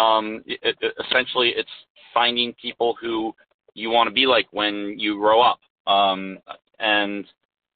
um, 0.00 0.42
it, 0.46 0.76
it, 0.80 0.94
essentially, 1.06 1.52
it's 1.56 1.68
finding 2.12 2.54
people 2.60 2.94
who 3.00 3.34
you 3.74 3.90
want 3.90 4.08
to 4.08 4.14
be 4.14 4.26
like 4.26 4.46
when 4.52 4.94
you 4.98 5.16
grow 5.18 5.40
up. 5.40 5.60
Um, 5.86 6.38
and 6.78 7.26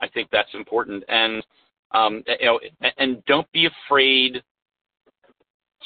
I 0.01 0.09
think 0.09 0.28
that's 0.30 0.53
important. 0.55 1.05
And 1.09 1.44
um, 1.92 2.22
you 2.40 2.46
know, 2.46 2.61
and 2.99 3.24
don't 3.26 3.51
be 3.53 3.66
afraid 3.66 4.42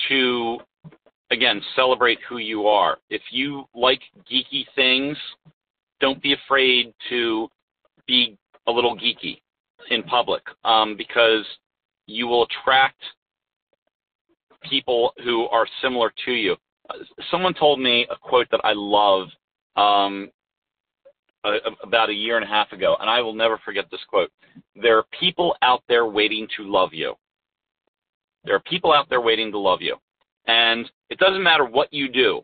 to 0.09 0.59
again 1.31 1.61
celebrate 1.77 2.19
who 2.29 2.39
you 2.39 2.67
are. 2.67 2.99
If 3.11 3.23
you 3.31 3.65
like 3.75 4.01
geeky 4.31 4.67
things, 4.75 5.17
don't 6.01 6.23
be 6.23 6.35
afraid 6.35 6.93
to 7.09 7.49
be 8.07 8.37
a 8.67 8.73
little 8.73 8.97
geeky 8.97 9.41
in 9.91 10.03
public 10.03 10.43
um, 10.65 10.97
because 10.97 11.45
you 12.07 12.27
will 12.27 12.45
attract 12.45 13.01
people 14.69 15.13
who 15.25 15.47
are 15.49 15.67
similar 15.81 16.13
to 16.25 16.33
you. 16.33 16.57
Someone 17.31 17.55
told 17.55 17.81
me 17.81 18.07
a 18.11 18.17
quote 18.17 18.49
that 18.51 18.61
I 18.65 18.73
love 18.75 19.29
um, 19.77 20.31
about 21.83 22.11
a 22.11 22.15
year 22.15 22.37
and 22.37 22.45
a 22.45 22.49
half 22.49 22.73
ago, 22.73 22.97
and 23.01 23.11
I 23.11 23.21
will 23.21 23.35
never 23.35 23.59
forget 23.65 23.87
this 23.91 24.01
quote. 24.09 24.31
There 24.81 24.99
are 24.99 25.05
people 25.19 25.57
out 25.63 25.83
there 25.89 26.07
waiting 26.07 26.47
to 26.57 26.65
love 26.65 26.91
you. 26.93 27.15
There 28.45 28.55
are 28.55 28.61
people 28.61 28.93
out 28.93 29.09
there 29.09 29.21
waiting 29.21 29.51
to 29.53 29.59
love 29.59 29.81
you. 29.83 29.97
And 30.47 30.91
it 31.11 31.19
doesn't 31.19 31.43
matter 31.43 31.65
what 31.65 31.93
you 31.93 32.09
do. 32.09 32.43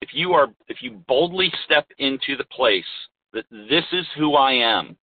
If 0.00 0.10
you 0.12 0.32
are 0.32 0.48
if 0.68 0.82
you 0.82 1.02
boldly 1.08 1.52
step 1.64 1.86
into 1.98 2.36
the 2.36 2.44
place 2.44 2.84
that 3.32 3.44
this 3.50 3.84
is 3.92 4.06
who 4.16 4.34
I 4.34 4.52
am 4.52 4.96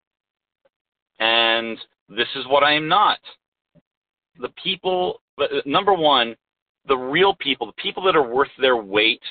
and 1.19 1.79
this 2.09 2.29
is 2.37 2.47
what 2.49 2.63
I 2.63 2.75
am 2.75 2.89
not. 2.89 3.19
The 4.39 4.51
people 4.63 5.21
number 5.67 5.95
1, 5.95 6.37
the 6.89 6.97
real 6.97 7.35
people, 7.37 7.67
the 7.67 7.83
people 7.83 8.03
that 8.05 8.17
are 8.17 8.27
worth 8.27 8.51
their 8.61 8.77
weight 8.77 9.23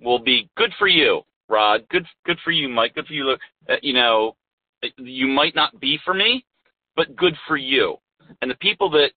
will 0.00 0.18
be 0.18 0.48
good 0.56 0.72
for 0.78 0.88
you. 0.88 1.22
Rod, 1.48 1.86
good 1.90 2.04
good 2.24 2.38
for 2.44 2.50
you, 2.50 2.68
Mike. 2.68 2.94
Good 2.94 3.06
for 3.06 3.12
you. 3.12 3.36
Uh, 3.68 3.74
you 3.82 3.92
know, 3.92 4.36
you 4.98 5.26
might 5.28 5.54
not 5.54 5.78
be 5.80 5.98
for 6.04 6.12
me, 6.12 6.44
but 6.96 7.14
good 7.16 7.34
for 7.46 7.56
you. 7.56 7.96
And 8.42 8.50
the 8.50 8.56
people 8.56 8.90
that 8.90 9.10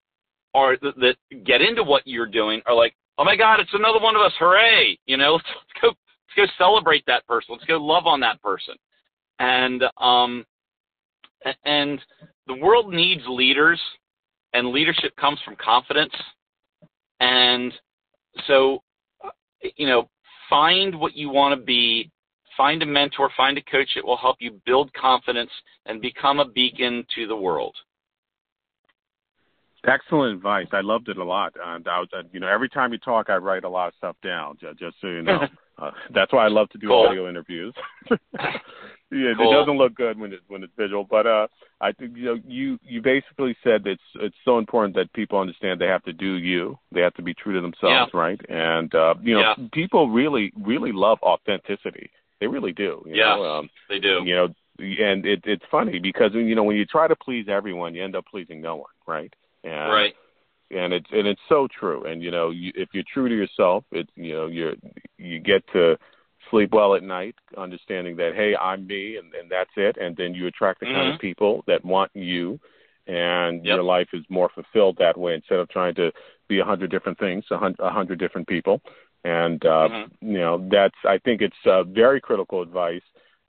are 0.54 0.78
that, 0.78 1.16
get 1.46 1.62
into 1.62 1.84
what 1.84 2.04
you're 2.06 2.28
doing 2.28 2.62
are 2.66 2.76
like, 2.76 2.96
oh 3.18 3.24
my 3.24 3.36
God, 3.36 3.60
it's 3.60 3.74
another 3.74 4.00
one 4.00 4.16
of 4.16 4.22
us! 4.22 4.34
Hooray! 4.40 4.98
You 5.06 5.18
know, 5.18 5.34
let's, 5.34 5.46
let's 5.56 5.82
go 5.82 5.88
let's 5.88 6.52
go 6.58 6.64
celebrate 6.64 7.04
that 7.08 7.26
person. 7.28 7.48
Let's 7.54 7.66
go 7.66 7.78
love 7.78 8.06
on 8.06 8.20
that 8.20 8.42
person. 8.42 8.76
And 9.40 9.84
um, 9.98 10.46
and 11.66 12.00
the 12.48 12.56
world 12.56 12.94
needs 12.94 13.22
leaders, 13.28 13.80
and 14.54 14.70
leadership 14.70 15.16
comes 15.16 15.40
from 15.44 15.56
confidence. 15.56 16.14
And 17.20 17.74
so, 18.48 18.82
you 19.76 19.88
know, 19.88 20.10
find 20.50 21.00
what 21.00 21.16
you 21.16 21.30
want 21.30 21.58
to 21.58 21.64
be 21.64 22.12
find 22.58 22.84
a 22.84 22.86
mentor, 22.86 23.30
find 23.38 23.58
a 23.58 23.62
coach 23.62 23.90
that 23.96 24.06
will 24.06 24.18
help 24.18 24.36
you 24.40 24.60
build 24.66 24.92
confidence 24.94 25.52
and 25.86 26.02
become 26.02 26.40
a 26.40 26.46
beacon 26.46 27.06
to 27.16 27.26
the 27.26 27.36
world. 27.36 27.74
Excellent 29.88 30.36
advice. 30.36 30.68
I 30.74 30.82
loved 30.82 31.08
it 31.08 31.18
a 31.18 31.24
lot. 31.24 31.54
And 31.66 31.88
I 31.88 32.00
was, 32.00 32.10
uh, 32.14 32.24
you 32.34 32.42
know, 32.42 32.50
every 32.50 32.68
time 32.68 32.92
you 32.92 32.98
talk, 32.98 33.30
I 33.30 33.38
write 33.38 33.64
a 33.64 33.70
lot 33.70 33.88
of 33.88 33.94
stuff 33.98 34.18
down. 34.22 34.58
Just 34.78 34.98
so 35.00 35.08
you 35.08 35.22
know, 35.22 35.48
uh, 35.78 35.92
that's 36.14 36.34
why 36.34 36.44
I 36.44 36.50
love 36.50 36.70
to 36.72 36.78
do 36.78 36.88
cool. 36.88 37.08
audio 37.08 37.30
interviews. 37.30 37.74
yeah, 39.12 39.34
cool. 39.38 39.52
it 39.52 39.56
doesn't 39.56 39.78
look 39.78 39.96
good 39.96 40.20
when 40.20 40.34
it's 40.34 40.44
when 40.48 40.64
it's 40.64 40.74
visual, 40.78 41.04
but 41.04 41.26
uh, 41.26 41.48
I 41.82 41.92
think 41.92 42.16
you 42.16 42.26
know 42.26 42.40
you 42.48 42.78
you 42.84 43.02
basically 43.02 43.56
said 43.64 43.84
that 43.84 43.92
it's 43.92 44.02
it's 44.16 44.36
so 44.46 44.60
important 44.60 44.96
that 44.96 45.12
people 45.14 45.40
understand 45.40 45.82
they 45.82 45.88
have 45.88 46.04
to 46.04 46.14
do 46.14 46.36
you. 46.36 46.78
They 46.92 47.02
have 47.02 47.16
to 47.16 47.24
be 47.24 47.34
true 47.34 47.54
to 47.54 47.62
themselves, 47.62 48.12
yeah. 48.14 48.20
right? 48.20 48.40
And 48.50 48.94
uh, 48.94 49.16
you 49.22 49.34
know, 49.34 49.42
yeah. 49.42 49.68
people 49.74 50.10
really 50.10 50.54
really 50.64 50.92
love 50.92 51.18
authenticity. 51.24 52.12
They 52.40 52.48
really 52.48 52.72
do. 52.72 53.04
You 53.08 53.16
yes, 53.16 53.26
know? 53.26 53.46
um, 53.46 53.70
they 53.90 54.00
do. 54.00 54.22
You 54.24 54.36
know, 54.36 54.48
and 54.78 55.26
it, 55.26 55.42
it's 55.46 55.66
funny 55.72 55.98
because 55.98 56.32
you 56.34 56.54
know 56.54 56.64
when 56.64 56.78
you 56.78 56.86
try 56.86 57.08
to 57.08 57.16
please 57.16 57.48
everyone, 57.50 57.96
you 57.96 58.04
end 58.04 58.16
up 58.16 58.26
pleasing 58.28 58.62
no 58.62 58.76
one, 58.76 58.92
right? 59.08 59.34
And, 59.64 59.92
right. 59.92 60.14
And 60.70 60.94
it's 60.94 61.08
and 61.12 61.28
it's 61.28 61.42
so 61.50 61.68
true. 61.68 62.06
And 62.06 62.22
you 62.22 62.30
know, 62.30 62.52
you, 62.52 62.72
if 62.76 62.90
you're 62.94 63.04
true 63.12 63.28
to 63.28 63.36
yourself, 63.36 63.86
it's 63.92 64.12
you 64.16 64.34
know 64.34 64.46
you're 64.46 64.76
you 65.18 65.40
get 65.40 65.64
to 65.74 65.98
sleep 66.50 66.72
well 66.74 66.96
at 66.96 67.04
night, 67.04 67.36
understanding 67.58 68.16
that 68.18 68.34
hey, 68.36 68.56
I'm 68.56 68.88
me, 68.88 69.18
and, 69.18 69.34
and 69.34 69.50
that's 69.50 69.72
it. 69.76 69.98
And 69.98 70.16
then 70.16 70.34
you 70.34 70.48
attract 70.48 70.80
the 70.80 70.88
mm-hmm. 70.88 70.96
kind 70.96 71.14
of 71.14 71.20
people 71.20 71.64
that 71.68 71.84
want 71.84 72.12
you, 72.14 72.60
and 73.08 73.66
yep. 73.66 73.76
your 73.76 73.84
life 73.84 74.10
is 74.14 74.24
more 74.30 74.50
fulfilled 74.54 74.98
that 75.00 75.18
way 75.18 75.34
instead 75.34 75.60
of 75.60 75.70
trying 75.70 75.96
to 75.96 76.12
be 76.48 76.60
a 76.60 76.66
hundred 76.66 76.92
different 76.92 77.20
things, 77.20 77.46
a 77.52 77.90
hundred 77.90 78.20
different 78.20 78.48
people. 78.48 78.82
And 79.24 79.64
uh, 79.66 79.90
mm-hmm. 79.90 80.32
you 80.32 80.40
know, 80.40 80.68
that's 80.72 80.96
I 81.06 81.18
think 81.18 81.42
it's 81.42 81.56
uh, 81.66 81.84
very 81.84 82.22
critical 82.22 82.62
advice. 82.62 83.02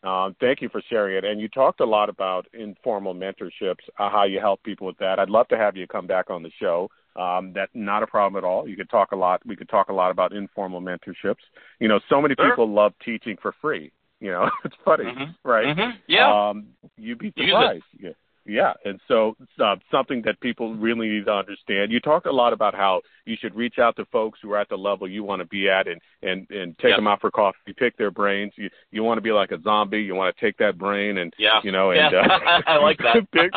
Um, 0.02 0.34
thank 0.40 0.62
you 0.62 0.68
for 0.70 0.82
sharing 0.88 1.16
it. 1.16 1.24
And 1.24 1.40
you 1.40 1.48
talked 1.48 1.80
a 1.80 1.84
lot 1.84 2.08
about 2.08 2.46
informal 2.54 3.14
mentorships, 3.14 3.84
uh, 3.98 4.08
how 4.08 4.24
you 4.24 4.40
help 4.40 4.62
people 4.62 4.86
with 4.86 4.96
that. 4.98 5.18
I'd 5.18 5.28
love 5.28 5.46
to 5.48 5.58
have 5.58 5.76
you 5.76 5.86
come 5.86 6.06
back 6.06 6.30
on 6.30 6.42
the 6.42 6.50
show. 6.58 6.90
Um, 7.16 7.52
that's 7.54 7.72
not 7.74 8.02
a 8.02 8.06
problem 8.06 8.42
at 8.42 8.46
all. 8.46 8.68
You 8.68 8.76
could 8.76 8.90
talk 8.90 9.12
a 9.12 9.16
lot. 9.16 9.44
We 9.44 9.56
could 9.56 9.68
talk 9.68 9.88
a 9.88 9.92
lot 9.92 10.10
about 10.10 10.32
informal 10.32 10.80
mentorships. 10.80 11.42
You 11.78 11.88
know, 11.88 12.00
so 12.08 12.20
many 12.20 12.34
sure. 12.38 12.50
people 12.50 12.68
love 12.72 12.92
teaching 13.04 13.36
for 13.40 13.54
free. 13.60 13.92
You 14.20 14.30
know, 14.30 14.50
it's 14.64 14.76
funny, 14.84 15.04
mm-hmm. 15.04 15.48
right? 15.48 15.66
Mm-hmm. 15.66 15.98
Yeah. 16.06 16.50
Um, 16.50 16.68
you'd 16.96 17.18
be 17.18 17.32
surprised. 17.36 17.84
Yeah. 17.98 18.10
Yeah, 18.50 18.72
and 18.84 19.00
so 19.06 19.36
uh, 19.62 19.76
something 19.92 20.22
that 20.24 20.40
people 20.40 20.74
really 20.74 21.08
need 21.08 21.26
to 21.26 21.32
understand. 21.32 21.92
You 21.92 22.00
talk 22.00 22.24
a 22.24 22.32
lot 22.32 22.52
about 22.52 22.74
how 22.74 23.00
you 23.24 23.36
should 23.40 23.54
reach 23.54 23.78
out 23.78 23.94
to 23.94 24.04
folks 24.06 24.40
who 24.42 24.50
are 24.50 24.58
at 24.58 24.68
the 24.68 24.76
level 24.76 25.08
you 25.08 25.22
want 25.22 25.40
to 25.40 25.46
be 25.46 25.68
at, 25.68 25.86
and 25.86 26.00
and 26.22 26.50
and 26.50 26.76
take 26.78 26.90
yep. 26.90 26.98
them 26.98 27.06
out 27.06 27.20
for 27.20 27.30
coffee, 27.30 27.72
pick 27.76 27.96
their 27.96 28.10
brains. 28.10 28.52
You 28.56 28.68
you 28.90 29.04
want 29.04 29.18
to 29.18 29.22
be 29.22 29.30
like 29.30 29.52
a 29.52 29.62
zombie. 29.62 30.02
You 30.02 30.16
want 30.16 30.36
to 30.36 30.40
take 30.44 30.56
that 30.58 30.76
brain 30.76 31.18
and 31.18 31.32
yeah. 31.38 31.60
you 31.62 31.70
know 31.70 31.92
and 31.92 32.12
yeah. 32.12 32.18
uh, 32.18 32.60
I 32.66 32.76
like 32.78 32.98
that. 32.98 33.30
pick 33.32 33.52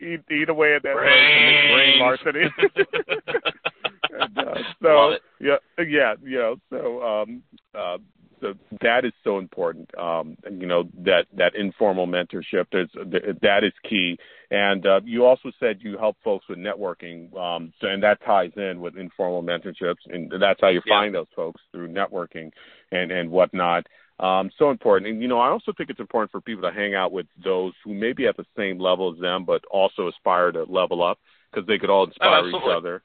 eat 0.00 0.20
eat 0.28 0.48
away 0.48 0.74
at 0.74 0.82
that 0.82 0.96
brain, 0.96 1.72
brain 1.72 2.00
larceny. 2.00 2.50
and, 4.18 4.38
uh, 4.38 4.54
so 4.82 5.16
yeah, 5.38 5.56
yeah, 5.78 6.14
you 6.24 6.38
know, 6.38 6.56
so 6.70 7.02
um, 7.04 7.42
uh, 7.72 7.98
so 8.40 8.54
that 8.80 9.04
is 9.04 9.12
so 9.22 9.38
important. 9.38 9.90
Um, 9.98 10.36
you 10.50 10.66
know 10.66 10.84
that 11.04 11.26
that 11.36 11.54
informal 11.54 12.06
mentorship. 12.06 12.66
There's 12.72 12.90
that 12.94 13.60
is 13.62 13.72
key. 13.88 14.18
And 14.50 14.86
uh, 14.86 15.00
you 15.04 15.24
also 15.24 15.50
said 15.58 15.78
you 15.80 15.98
help 15.98 16.16
folks 16.22 16.44
with 16.48 16.58
networking, 16.58 17.34
um, 17.36 17.72
so, 17.80 17.88
and 17.88 18.02
that 18.02 18.18
ties 18.24 18.52
in 18.56 18.80
with 18.80 18.96
informal 18.96 19.42
mentorships, 19.42 19.96
and 20.06 20.30
that's 20.40 20.60
how 20.60 20.68
you 20.68 20.80
yeah. 20.86 21.00
find 21.00 21.14
those 21.14 21.26
folks 21.34 21.60
through 21.72 21.88
networking 21.88 22.50
and 22.92 23.10
and 23.10 23.30
whatnot. 23.30 23.86
Um, 24.20 24.50
so 24.58 24.70
important. 24.70 25.10
And 25.10 25.22
you 25.22 25.28
know, 25.28 25.40
I 25.40 25.48
also 25.48 25.72
think 25.76 25.90
it's 25.90 25.98
important 25.98 26.30
for 26.30 26.40
people 26.40 26.62
to 26.62 26.72
hang 26.72 26.94
out 26.94 27.10
with 27.10 27.26
those 27.42 27.72
who 27.84 27.94
may 27.94 28.12
be 28.12 28.26
at 28.26 28.36
the 28.36 28.46
same 28.56 28.78
level 28.78 29.12
as 29.12 29.20
them, 29.20 29.44
but 29.44 29.62
also 29.70 30.08
aspire 30.08 30.52
to 30.52 30.64
level 30.64 31.02
up 31.02 31.18
because 31.50 31.66
they 31.66 31.78
could 31.78 31.90
all 31.90 32.06
inspire 32.06 32.44
oh, 32.44 32.48
each 32.48 32.76
other. 32.76 33.02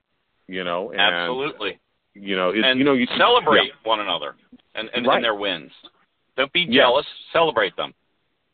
You 0.47 0.63
know, 0.63 0.91
and, 0.91 1.01
absolutely. 1.01 1.79
You 2.13 2.35
know, 2.35 2.49
it, 2.49 2.63
and 2.63 2.79
you 2.79 2.85
know, 2.85 2.93
you 2.93 3.07
celebrate 3.17 3.67
yeah. 3.67 3.89
one 3.89 3.99
another 3.99 4.35
and 4.75 4.89
and, 4.93 5.05
right. 5.05 5.15
and 5.15 5.23
their 5.23 5.35
wins. 5.35 5.71
Don't 6.35 6.51
be 6.53 6.65
jealous. 6.65 7.05
Celebrate 7.33 7.75
them. 7.75 7.93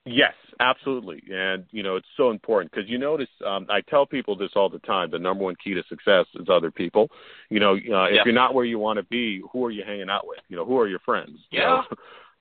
Yes, 0.05 0.33
absolutely. 0.59 1.23
And, 1.31 1.65
you 1.71 1.81
know, 1.81 1.95
it's 1.95 2.07
so 2.15 2.29
important 2.29 2.71
because 2.71 2.89
you 2.89 2.99
notice, 2.99 3.29
um, 3.45 3.65
I 3.69 3.81
tell 3.81 4.05
people 4.05 4.35
this 4.35 4.51
all 4.55 4.69
the 4.69 4.79
time 4.79 5.09
the 5.09 5.19
number 5.19 5.43
one 5.43 5.55
key 5.63 5.73
to 5.73 5.83
success 5.89 6.25
is 6.35 6.47
other 6.47 6.69
people. 6.69 7.09
You 7.49 7.59
know, 7.59 7.73
uh, 7.73 8.05
if 8.05 8.15
yeah. 8.15 8.21
you're 8.23 8.33
not 8.33 8.53
where 8.53 8.65
you 8.65 8.77
want 8.77 8.97
to 8.97 9.03
be, 9.03 9.41
who 9.51 9.65
are 9.65 9.71
you 9.71 9.83
hanging 9.85 10.09
out 10.09 10.27
with? 10.27 10.39
You 10.47 10.57
know, 10.57 10.65
who 10.65 10.79
are 10.79 10.87
your 10.87 10.99
friends? 10.99 11.39
Yeah. 11.51 11.59
You 11.59 11.67
know? 11.67 11.83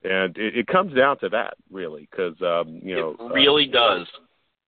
And 0.07 0.37
it, 0.37 0.55
it 0.55 0.67
comes 0.67 0.95
down 0.95 1.19
to 1.21 1.31
that, 1.31 1.55
really, 1.73 2.07
because, 2.11 2.35
um, 2.43 2.79
you 2.83 2.95
know. 2.95 3.17
It 3.19 3.33
really 3.33 3.71
uh, 3.71 3.73
does. 3.73 4.07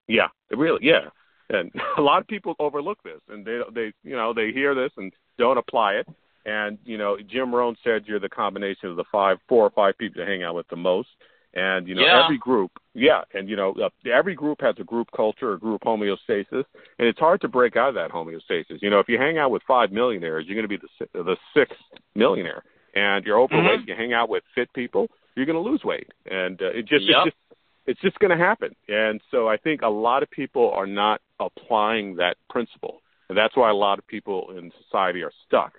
Yeah, 0.08 0.28
it 0.50 0.58
really, 0.58 0.80
yeah. 0.82 1.10
And 1.50 1.74
a 1.98 2.02
lot 2.02 2.22
of 2.22 2.28
people 2.28 2.56
overlook 2.58 3.00
this 3.04 3.20
and 3.28 3.46
they, 3.46 3.60
they, 3.74 3.92
you 4.06 4.16
know, 4.16 4.34
they 4.34 4.54
hear 4.54 4.74
this 4.74 4.92
and 4.96 5.12
don't 5.38 5.58
apply 5.58 5.96
it. 5.96 6.08
And, 6.46 6.78
you 6.86 6.98
know, 6.98 7.18
Jim 7.18 7.54
Rohn 7.54 7.76
said 7.84 8.04
you're 8.06 8.20
the 8.20 8.30
combination 8.30 8.90
of 8.90 8.98
the 8.98 9.04
five, 9.12 9.38
four 9.50 9.66
or 9.66 9.72
five 9.72 9.98
people 9.98 10.22
you 10.22 10.28
hang 10.28 10.44
out 10.44 10.56
with 10.56 10.68
the 10.70 10.76
most. 10.76 11.10
And 11.58 11.88
you 11.88 11.96
know 11.96 12.02
yeah. 12.02 12.26
every 12.26 12.38
group, 12.38 12.70
yeah, 12.94 13.22
and 13.34 13.48
you 13.48 13.56
know 13.56 13.74
uh, 13.82 13.88
every 14.14 14.36
group 14.36 14.60
has 14.60 14.76
a 14.78 14.84
group 14.84 15.08
culture, 15.16 15.54
a 15.54 15.58
group 15.58 15.84
homeostasis, 15.86 16.46
and 16.52 17.08
it's 17.08 17.18
hard 17.18 17.40
to 17.42 17.48
break 17.48 17.78
out 17.78 17.88
of 17.88 17.96
that 17.96 18.12
homeostasis. 18.12 18.82
You 18.82 18.90
know, 18.90 19.00
if 19.00 19.08
you 19.08 19.18
hang 19.18 19.38
out 19.38 19.52
with 19.52 19.62
five 19.66 19.90
millionaires, 19.90 20.44
you're 20.46 20.62
going 20.62 20.68
to 20.68 20.78
be 20.78 20.86
the 21.14 21.24
the 21.24 21.38
sixth 21.56 21.82
millionaire, 22.14 22.62
and 22.94 23.24
you're 23.24 23.40
overweight. 23.40 23.80
Mm-hmm. 23.80 23.90
You 23.90 23.96
hang 23.96 24.12
out 24.12 24.28
with 24.28 24.44
fit 24.54 24.68
people, 24.74 25.08
you're 25.38 25.46
going 25.46 25.56
to 25.56 25.62
lose 25.62 25.82
weight, 25.86 26.10
and 26.30 26.62
uh, 26.62 26.72
it 26.72 26.90
just 26.90 27.06
yep. 27.06 27.20
it's 27.24 27.26
just 27.26 27.38
it's 27.86 28.02
just 28.02 28.20
going 28.20 28.38
to 28.38 28.44
happen. 28.44 28.76
And 28.90 29.22
so 29.32 29.48
I 29.48 29.56
think 29.56 29.82
a 29.82 29.88
lot 29.88 30.24
of 30.24 30.32
people 30.32 30.72
are 30.72 30.88
not 30.88 31.22
applying 31.40 32.18
that 32.18 32.36
principle, 32.50 33.02
and 33.30 33.38
that's 33.38 33.56
why 33.56 33.70
a 33.70 33.76
lot 33.76 33.98
of 33.98 34.06
people 34.08 34.54
in 34.58 34.74
society 34.84 35.24
are 35.24 35.32
stuck 35.48 35.72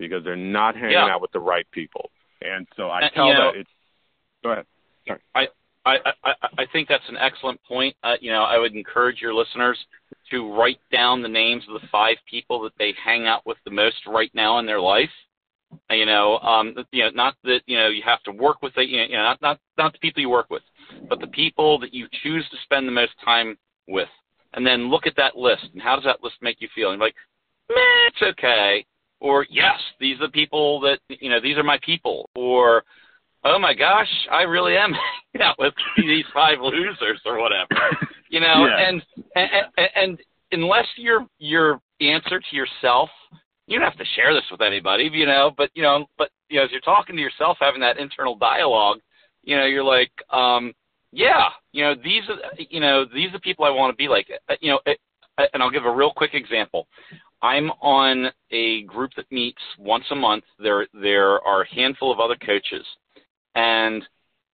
because 0.00 0.24
they're 0.24 0.36
not 0.36 0.74
hanging 0.74 0.92
yeah. 0.92 1.14
out 1.14 1.20
with 1.20 1.30
the 1.32 1.40
right 1.40 1.66
people. 1.70 2.10
And 2.42 2.66
so 2.76 2.88
I 2.88 3.02
and, 3.02 3.10
tell 3.14 3.26
you 3.26 3.34
know, 3.34 3.52
that 3.52 3.60
it's 3.60 3.70
go 4.42 4.52
ahead. 4.52 4.66
Sorry. 5.06 5.20
I, 5.34 5.46
I, 5.84 5.96
I, 6.24 6.32
I 6.58 6.66
think 6.72 6.88
that's 6.88 7.08
an 7.08 7.16
excellent 7.16 7.60
point. 7.64 7.94
Uh, 8.02 8.14
you 8.20 8.30
know, 8.30 8.42
I 8.42 8.58
would 8.58 8.74
encourage 8.74 9.20
your 9.20 9.34
listeners 9.34 9.78
to 10.30 10.52
write 10.52 10.80
down 10.92 11.22
the 11.22 11.28
names 11.28 11.64
of 11.68 11.80
the 11.80 11.86
five 11.88 12.16
people 12.28 12.60
that 12.62 12.72
they 12.78 12.94
hang 13.02 13.26
out 13.26 13.46
with 13.46 13.58
the 13.64 13.70
most 13.70 13.96
right 14.06 14.30
now 14.34 14.58
in 14.58 14.66
their 14.66 14.80
life. 14.80 15.10
You 15.88 16.06
know, 16.06 16.38
um, 16.38 16.74
you 16.90 17.04
know, 17.04 17.10
not 17.10 17.36
that 17.44 17.60
you 17.66 17.78
know 17.78 17.88
you 17.88 18.02
have 18.04 18.22
to 18.24 18.32
work 18.32 18.60
with 18.60 18.72
it. 18.76 18.88
You 18.88 19.16
know, 19.16 19.22
not 19.22 19.40
not 19.40 19.58
not 19.78 19.92
the 19.92 20.00
people 20.00 20.20
you 20.20 20.28
work 20.28 20.50
with, 20.50 20.62
but 21.08 21.20
the 21.20 21.28
people 21.28 21.78
that 21.78 21.94
you 21.94 22.08
choose 22.22 22.44
to 22.50 22.56
spend 22.64 22.88
the 22.88 22.92
most 22.92 23.12
time 23.24 23.56
with. 23.86 24.08
And 24.52 24.66
then 24.66 24.90
look 24.90 25.06
at 25.06 25.14
that 25.16 25.36
list 25.36 25.62
and 25.72 25.80
how 25.80 25.94
does 25.94 26.04
that 26.04 26.24
list 26.24 26.36
make 26.42 26.60
you 26.60 26.68
feel? 26.74 26.90
And 26.90 26.98
you're 26.98 27.06
like, 27.06 27.14
meh, 27.68 28.08
it's 28.08 28.36
okay. 28.36 28.84
Or 29.20 29.46
yes, 29.50 29.78
these 29.98 30.16
are 30.20 30.26
the 30.26 30.32
people 30.32 30.80
that 30.80 30.98
you 31.08 31.30
know, 31.30 31.40
these 31.40 31.56
are 31.56 31.62
my 31.62 31.78
people. 31.84 32.28
Or 32.34 32.84
oh 33.44 33.58
my 33.58 33.74
gosh, 33.74 34.08
I 34.30 34.42
really 34.42 34.76
am 34.76 34.92
hanging 35.32 35.46
out 35.46 35.56
with 35.58 35.74
these 35.96 36.24
five 36.32 36.58
losers 36.60 37.20
or 37.24 37.38
whatever. 37.38 37.68
You 38.30 38.40
know, 38.40 38.66
yeah. 38.66 38.88
and, 38.88 39.02
and 39.36 39.88
and 39.94 40.18
unless 40.52 40.86
your 40.96 41.26
your 41.38 41.80
answer 42.00 42.40
to 42.40 42.56
yourself, 42.56 43.10
you 43.66 43.78
don't 43.78 43.88
have 43.88 43.98
to 43.98 44.04
share 44.16 44.34
this 44.34 44.44
with 44.50 44.62
anybody, 44.62 45.10
you 45.12 45.26
know, 45.26 45.52
but 45.56 45.70
you 45.74 45.82
know, 45.82 46.06
but 46.18 46.30
you 46.48 46.58
know, 46.58 46.64
as 46.64 46.70
you're 46.70 46.80
talking 46.80 47.16
to 47.16 47.22
yourself, 47.22 47.58
having 47.60 47.80
that 47.80 47.98
internal 47.98 48.34
dialogue, 48.34 48.98
you 49.42 49.56
know, 49.56 49.66
you're 49.66 49.84
like, 49.84 50.10
um, 50.30 50.72
yeah, 51.12 51.48
you 51.72 51.84
know, 51.84 51.94
these 51.94 52.22
are 52.28 52.36
you 52.70 52.80
know, 52.80 53.04
these 53.04 53.28
are 53.28 53.32
the 53.32 53.40
people 53.40 53.64
I 53.64 53.70
want 53.70 53.92
to 53.92 53.96
be 53.96 54.08
like. 54.08 54.28
Uh, 54.48 54.54
you 54.60 54.70
know, 54.70 54.80
uh, 54.86 54.92
uh, 55.38 55.46
and 55.54 55.62
I'll 55.62 55.70
give 55.70 55.84
a 55.84 55.94
real 55.94 56.12
quick 56.14 56.34
example. 56.34 56.86
I'm 57.42 57.70
on 57.80 58.30
a 58.50 58.82
group 58.82 59.12
that 59.16 59.30
meets 59.32 59.62
once 59.78 60.04
a 60.10 60.14
month. 60.14 60.44
There 60.58 60.86
there 60.92 61.40
are 61.46 61.62
a 61.62 61.74
handful 61.74 62.12
of 62.12 62.20
other 62.20 62.36
coaches 62.36 62.84
and 63.54 64.06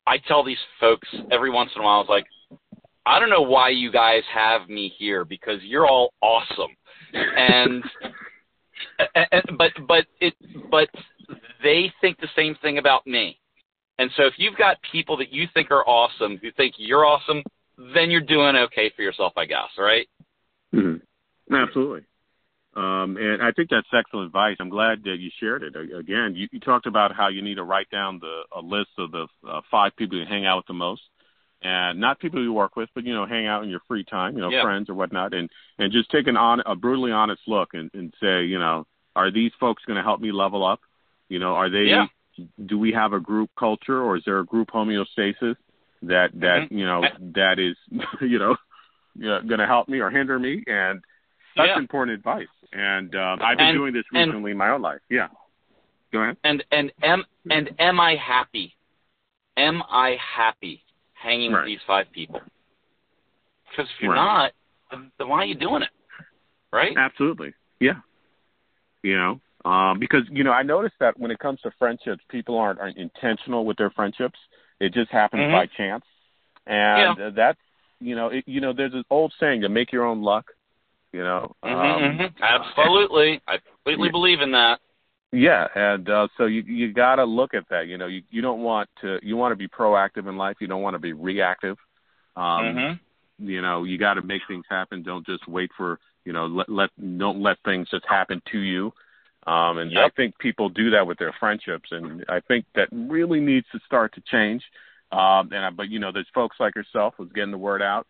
I 0.07 0.18
tell 0.18 0.45
these 0.45 0.59
folks 0.80 1.09
every 1.30 1.51
once 1.51 1.70
in 1.74 1.82
a 1.82 1.84
while, 1.84 1.97
I 1.97 1.99
was 1.99 2.09
like, 2.09 2.26
I 3.05 3.18
don't 3.18 3.30
know 3.30 3.43
why 3.43 3.70
you 3.70 3.91
guys 3.91 4.22
have 4.32 4.68
me 4.68 4.93
here 4.99 5.24
because 5.24 5.61
you're 5.62 5.87
all 5.87 6.12
awesome. 6.20 6.70
And, 7.12 7.84
and 9.14 9.43
but 9.59 9.72
but 9.87 10.07
it 10.20 10.34
but 10.70 10.89
they 11.62 11.93
think 12.01 12.18
the 12.18 12.28
same 12.37 12.57
thing 12.62 12.78
about 12.78 13.07
me. 13.07 13.39
And 13.99 14.11
so 14.16 14.24
if 14.24 14.34
you've 14.37 14.57
got 14.57 14.76
people 14.93 15.16
that 15.16 15.32
you 15.32 15.47
think 15.55 15.70
are 15.70 15.87
awesome 15.89 16.37
who 16.39 16.53
think 16.53 16.74
you're 16.76 17.07
awesome, 17.07 17.43
then 17.95 18.11
you're 18.11 18.20
doing 18.20 18.57
okay 18.57 18.93
for 18.95 19.03
yourself, 19.03 19.32
I 19.37 19.47
guess, 19.47 19.70
right? 19.78 20.07
Mm-hmm. 20.74 21.55
Absolutely. 21.55 22.03
Um, 22.77 23.16
and 23.16 23.43
I 23.43 23.53
think 23.53 23.70
that's 23.70 23.87
excellent 23.91 24.27
advice. 24.27 24.57
I'm 24.61 24.68
glad 24.68 25.05
that 25.05 25.16
you 25.18 25.31
shared 25.41 25.62
it. 25.62 25.74
Again, 25.77 26.35
you, 26.37 26.47
you 26.53 26.61
talked 26.61 26.85
about 26.85 27.16
how 27.16 27.29
you 27.29 27.41
need 27.41 27.55
to 27.55 27.62
write 27.62 27.89
down 27.91 28.20
the 28.20 28.43
a 28.55 28.61
list 28.61 28.91
of 28.99 29.12
the 29.12 29.27
uh, 29.49 29.62
five 29.70 29.97
people 29.97 30.18
you 30.18 30.27
hang 30.29 30.45
out 30.45 30.59
with 30.59 30.66
the 30.66 30.74
most, 30.74 31.01
and 31.62 31.99
not 31.99 32.20
people 32.20 32.43
you 32.43 32.53
work 32.53 32.77
with, 32.77 32.91
but 32.95 33.05
you 33.05 33.14
know, 33.14 33.24
hang 33.24 33.47
out 33.47 33.64
in 33.64 33.70
your 33.70 33.81
free 33.89 34.05
time, 34.05 34.35
you 34.35 34.43
know, 34.43 34.51
yeah. 34.51 34.62
friends 34.62 34.91
or 34.91 34.95
whatnot, 34.95 35.33
and 35.33 35.49
and 35.79 35.91
just 35.91 36.11
take 36.11 36.27
an 36.27 36.37
on 36.37 36.61
a 36.66 36.77
brutally 36.77 37.12
honest 37.12 37.41
look 37.47 37.70
and, 37.72 37.91
and 37.95 38.12
say, 38.20 38.45
you 38.45 38.59
know, 38.59 38.87
are 39.14 39.33
these 39.33 39.53
folks 39.59 39.83
going 39.87 39.97
to 39.97 40.03
help 40.03 40.20
me 40.20 40.31
level 40.31 40.64
up? 40.64 40.81
You 41.31 41.39
know, 41.39 41.55
are 41.55 41.70
they? 41.70 41.89
Yeah. 41.89 42.07
Do 42.62 42.79
we 42.79 42.93
have 42.93 43.14
a 43.14 43.20
group 43.20 43.49
culture, 43.59 44.03
or 44.03 44.18
is 44.18 44.22
there 44.27 44.41
a 44.41 44.45
group 44.45 44.68
homeostasis 44.68 45.57
that 46.03 46.29
that 46.35 46.66
mm-hmm. 46.66 46.77
you 46.77 46.85
know 46.85 47.03
that 47.35 47.59
is 47.59 47.77
you 48.20 48.39
know 48.39 48.57
going 49.16 49.61
to 49.61 49.66
help 49.66 49.89
me 49.89 50.01
or 50.01 50.11
hinder 50.11 50.39
me? 50.39 50.62
And 50.66 51.03
that's 51.57 51.68
yeah. 51.68 51.78
important 51.78 52.16
advice. 52.16 52.46
And 52.72 53.14
um, 53.14 53.40
I've 53.42 53.59
been 53.59 53.68
and, 53.68 53.78
doing 53.78 53.92
this 53.92 54.04
recently 54.12 54.50
in 54.50 54.57
my 54.57 54.70
own 54.70 54.82
life. 54.82 55.00
Yeah. 55.09 55.28
Go 56.12 56.20
ahead. 56.20 56.36
And 56.44 56.62
and 56.70 56.92
am 57.02 57.24
and 57.50 57.70
am 57.78 58.00
I 58.00 58.16
happy? 58.16 58.74
Am 59.57 59.82
I 59.90 60.16
happy 60.37 60.83
hanging 61.14 61.53
right. 61.53 61.61
with 61.61 61.66
these 61.66 61.78
five 61.87 62.07
people? 62.12 62.41
Because 63.70 63.91
if 63.96 64.03
you're 64.03 64.12
right. 64.12 64.50
not, 64.91 65.11
then 65.18 65.28
why 65.28 65.38
are 65.38 65.45
you 65.45 65.54
doing 65.54 65.83
it? 65.83 65.88
Right? 66.72 66.96
Absolutely. 66.96 67.54
Yeah. 67.80 68.00
You 69.03 69.16
know, 69.16 69.41
um, 69.70 69.99
because 69.99 70.22
you 70.30 70.45
know, 70.45 70.53
I 70.53 70.62
noticed 70.62 70.95
that 71.00 71.18
when 71.18 71.30
it 71.30 71.38
comes 71.38 71.61
to 71.62 71.70
friendships, 71.78 72.22
people 72.28 72.58
aren't, 72.58 72.80
aren't 72.80 72.99
intentional 72.99 73.64
with 73.64 73.76
their 73.76 73.91
friendships. 73.91 74.38
It 74.80 74.92
just 74.92 75.11
happens 75.11 75.41
mm-hmm. 75.41 75.53
by 75.53 75.66
chance, 75.76 76.04
and 76.66 77.16
yeah. 77.18 77.30
that's 77.34 77.58
you 78.00 78.14
know, 78.14 78.28
it, 78.28 78.45
you 78.46 78.61
know, 78.61 78.72
there's 78.72 78.95
an 78.95 79.04
old 79.11 79.33
saying 79.41 79.62
to 79.62 79.68
make 79.68 79.92
your 79.92 80.04
own 80.04 80.22
luck. 80.22 80.46
You 81.17 81.25
know, 81.25 81.57
mm-hmm, 81.64 81.75
um, 81.75 82.18
mm-hmm. 82.18 82.43
absolutely. 82.43 83.41
I 83.49 83.57
completely 83.57 84.09
yeah. 84.09 84.13
believe 84.13 84.41
in 84.43 84.53
that. 84.53 84.80
Yeah, 85.33 85.67
and 85.75 86.07
uh, 86.11 86.29
so 86.37 86.45
you 86.45 86.61
you 86.61 86.93
got 86.93 87.17
to 87.17 87.25
look 87.25 87.55
at 87.55 87.64
that. 87.71 87.87
You 87.87 87.97
know, 87.97 88.07
you 88.07 88.21
you 88.29 88.43
don't 88.43 88.63
want 88.63 88.91
to 89.01 89.18
you 89.22 89.34
want 89.34 89.53
to 89.53 89.57
be 89.57 89.67
proactive 89.67 90.29
in 90.29 90.37
life. 90.37 90.57
You 90.61 90.67
don't 90.67 90.83
want 90.83 90.93
to 90.93 90.99
be 90.99 91.14
reactive. 91.14 91.79
Um, 92.37 92.45
mm-hmm. 92.45 93.49
You 93.49 93.63
know, 93.63 93.84
you 93.84 93.97
got 93.97 94.14
to 94.14 94.22
make 94.22 94.43
things 94.47 94.67
happen. 94.68 95.03
Don't 95.03 95.25
just 95.25 95.49
wait 95.49 95.71
for 95.75 95.99
you 96.26 96.34
know 96.34 96.45
let 96.45 96.68
let 96.68 96.91
don't 97.17 97.41
let 97.41 97.57
things 97.64 97.88
just 97.91 98.05
happen 98.07 98.43
to 98.53 98.59
you. 98.59 98.93
Um, 99.47 99.79
and 99.79 99.93
yep. 99.93 100.05
I 100.05 100.11
think 100.17 100.38
people 100.38 100.68
do 100.68 100.91
that 100.91 101.07
with 101.07 101.17
their 101.17 101.34
friendships, 101.41 101.88
and 101.93 102.26
I 102.29 102.41
think 102.41 102.67
that 102.75 102.88
really 102.93 103.41
needs 103.41 103.67
to 103.72 103.80
start 103.87 104.14
to 104.17 104.22
change. 104.30 104.63
Um, 105.13 105.51
and 105.53 105.64
I, 105.64 105.71
but 105.71 105.88
you 105.88 105.99
know, 105.99 106.13
there's 106.13 106.29
folks 106.34 106.57
like 106.61 106.75
yourself 106.75 107.14
who's 107.17 107.33
getting 107.33 107.53
the 107.53 107.59
word 107.59 107.80
out 107.80 108.07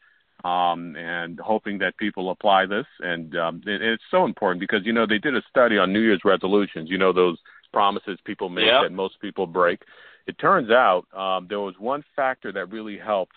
um, 0.46 0.94
and 0.96 1.40
hoping 1.40 1.78
that 1.78 1.96
people 1.96 2.30
apply 2.30 2.66
this. 2.66 2.86
And 3.00 3.36
um, 3.36 3.62
it, 3.66 3.82
it's 3.82 4.02
so 4.10 4.24
important 4.24 4.60
because 4.60 4.86
you 4.86 4.92
know 4.92 5.06
they 5.06 5.18
did 5.18 5.36
a 5.36 5.42
study 5.50 5.76
on 5.76 5.92
New 5.92 6.00
Year's 6.00 6.22
resolutions. 6.24 6.88
You 6.88 6.98
know 6.98 7.12
those 7.12 7.38
promises 7.72 8.18
people 8.24 8.48
make 8.48 8.66
yep. 8.66 8.82
that 8.84 8.92
most 8.92 9.20
people 9.20 9.46
break. 9.46 9.80
It 10.26 10.38
turns 10.38 10.70
out 10.70 11.06
um, 11.16 11.46
there 11.48 11.60
was 11.60 11.74
one 11.78 12.04
factor 12.14 12.52
that 12.52 12.70
really 12.70 12.98
helped 12.98 13.34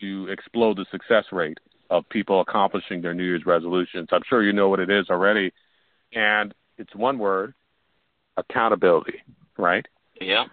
to 0.00 0.28
explode 0.28 0.76
the 0.76 0.86
success 0.90 1.24
rate 1.32 1.58
of 1.90 2.08
people 2.08 2.40
accomplishing 2.40 3.02
their 3.02 3.14
New 3.14 3.24
Year's 3.24 3.46
resolutions. 3.46 4.08
I'm 4.12 4.22
sure 4.28 4.42
you 4.42 4.52
know 4.52 4.68
what 4.68 4.80
it 4.80 4.90
is 4.90 5.06
already, 5.08 5.52
and 6.12 6.52
it's 6.76 6.94
one 6.94 7.18
word: 7.18 7.54
accountability. 8.36 9.22
Right? 9.56 9.86
Yeah. 10.20 10.44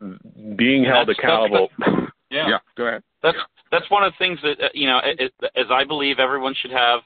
Being 0.56 0.84
held 0.84 1.08
that's, 1.08 1.18
accountable. 1.18 1.70
Yeah. 2.32 2.48
yeah. 2.48 2.58
Go 2.76 2.86
ahead. 2.86 3.02
That's 3.22 3.38
that's 3.70 3.90
one 3.90 4.02
of 4.02 4.12
the 4.12 4.18
things 4.18 4.38
that 4.42 4.64
uh, 4.64 4.68
you 4.74 4.86
know, 4.86 5.00
it, 5.04 5.32
as 5.54 5.66
I 5.70 5.84
believe 5.84 6.18
everyone 6.18 6.54
should 6.60 6.72
have 6.72 7.00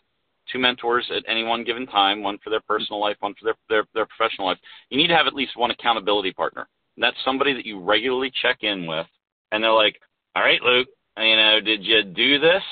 two 0.53 0.59
mentors 0.59 1.07
at 1.15 1.25
any 1.29 1.45
one 1.45 1.65
given 1.65 1.87
time, 1.87 2.23
one 2.23 2.39
for 2.43 2.51
their 2.51 2.61
personal 2.61 3.01
life, 3.01 3.17
one 3.21 3.35
for 3.35 3.45
their, 3.45 3.55
their 3.69 3.85
their 3.95 4.07
professional 4.07 4.49
life. 4.49 4.59
You 4.91 4.99
need 4.99 5.09
to 5.09 5.17
have 5.17 5.27
at 5.27 5.35
least 5.35 5.57
one 5.57 5.71
accountability 5.71 6.33
partner. 6.33 6.69
That's 6.97 7.17
somebody 7.25 7.53
that 7.55 7.67
you 7.67 7.81
regularly 7.81 8.33
check 8.43 8.59
in 8.63 8.87
with, 8.87 9.07
and 9.53 9.63
they're 9.63 9.73
like, 9.73 10.01
"All 10.35 10.43
right, 10.43 10.63
Luke, 10.63 10.89
you 11.19 11.37
know, 11.37 11.61
did 11.63 11.85
you 11.85 12.03
do 12.05 12.39
this?" 12.39 12.63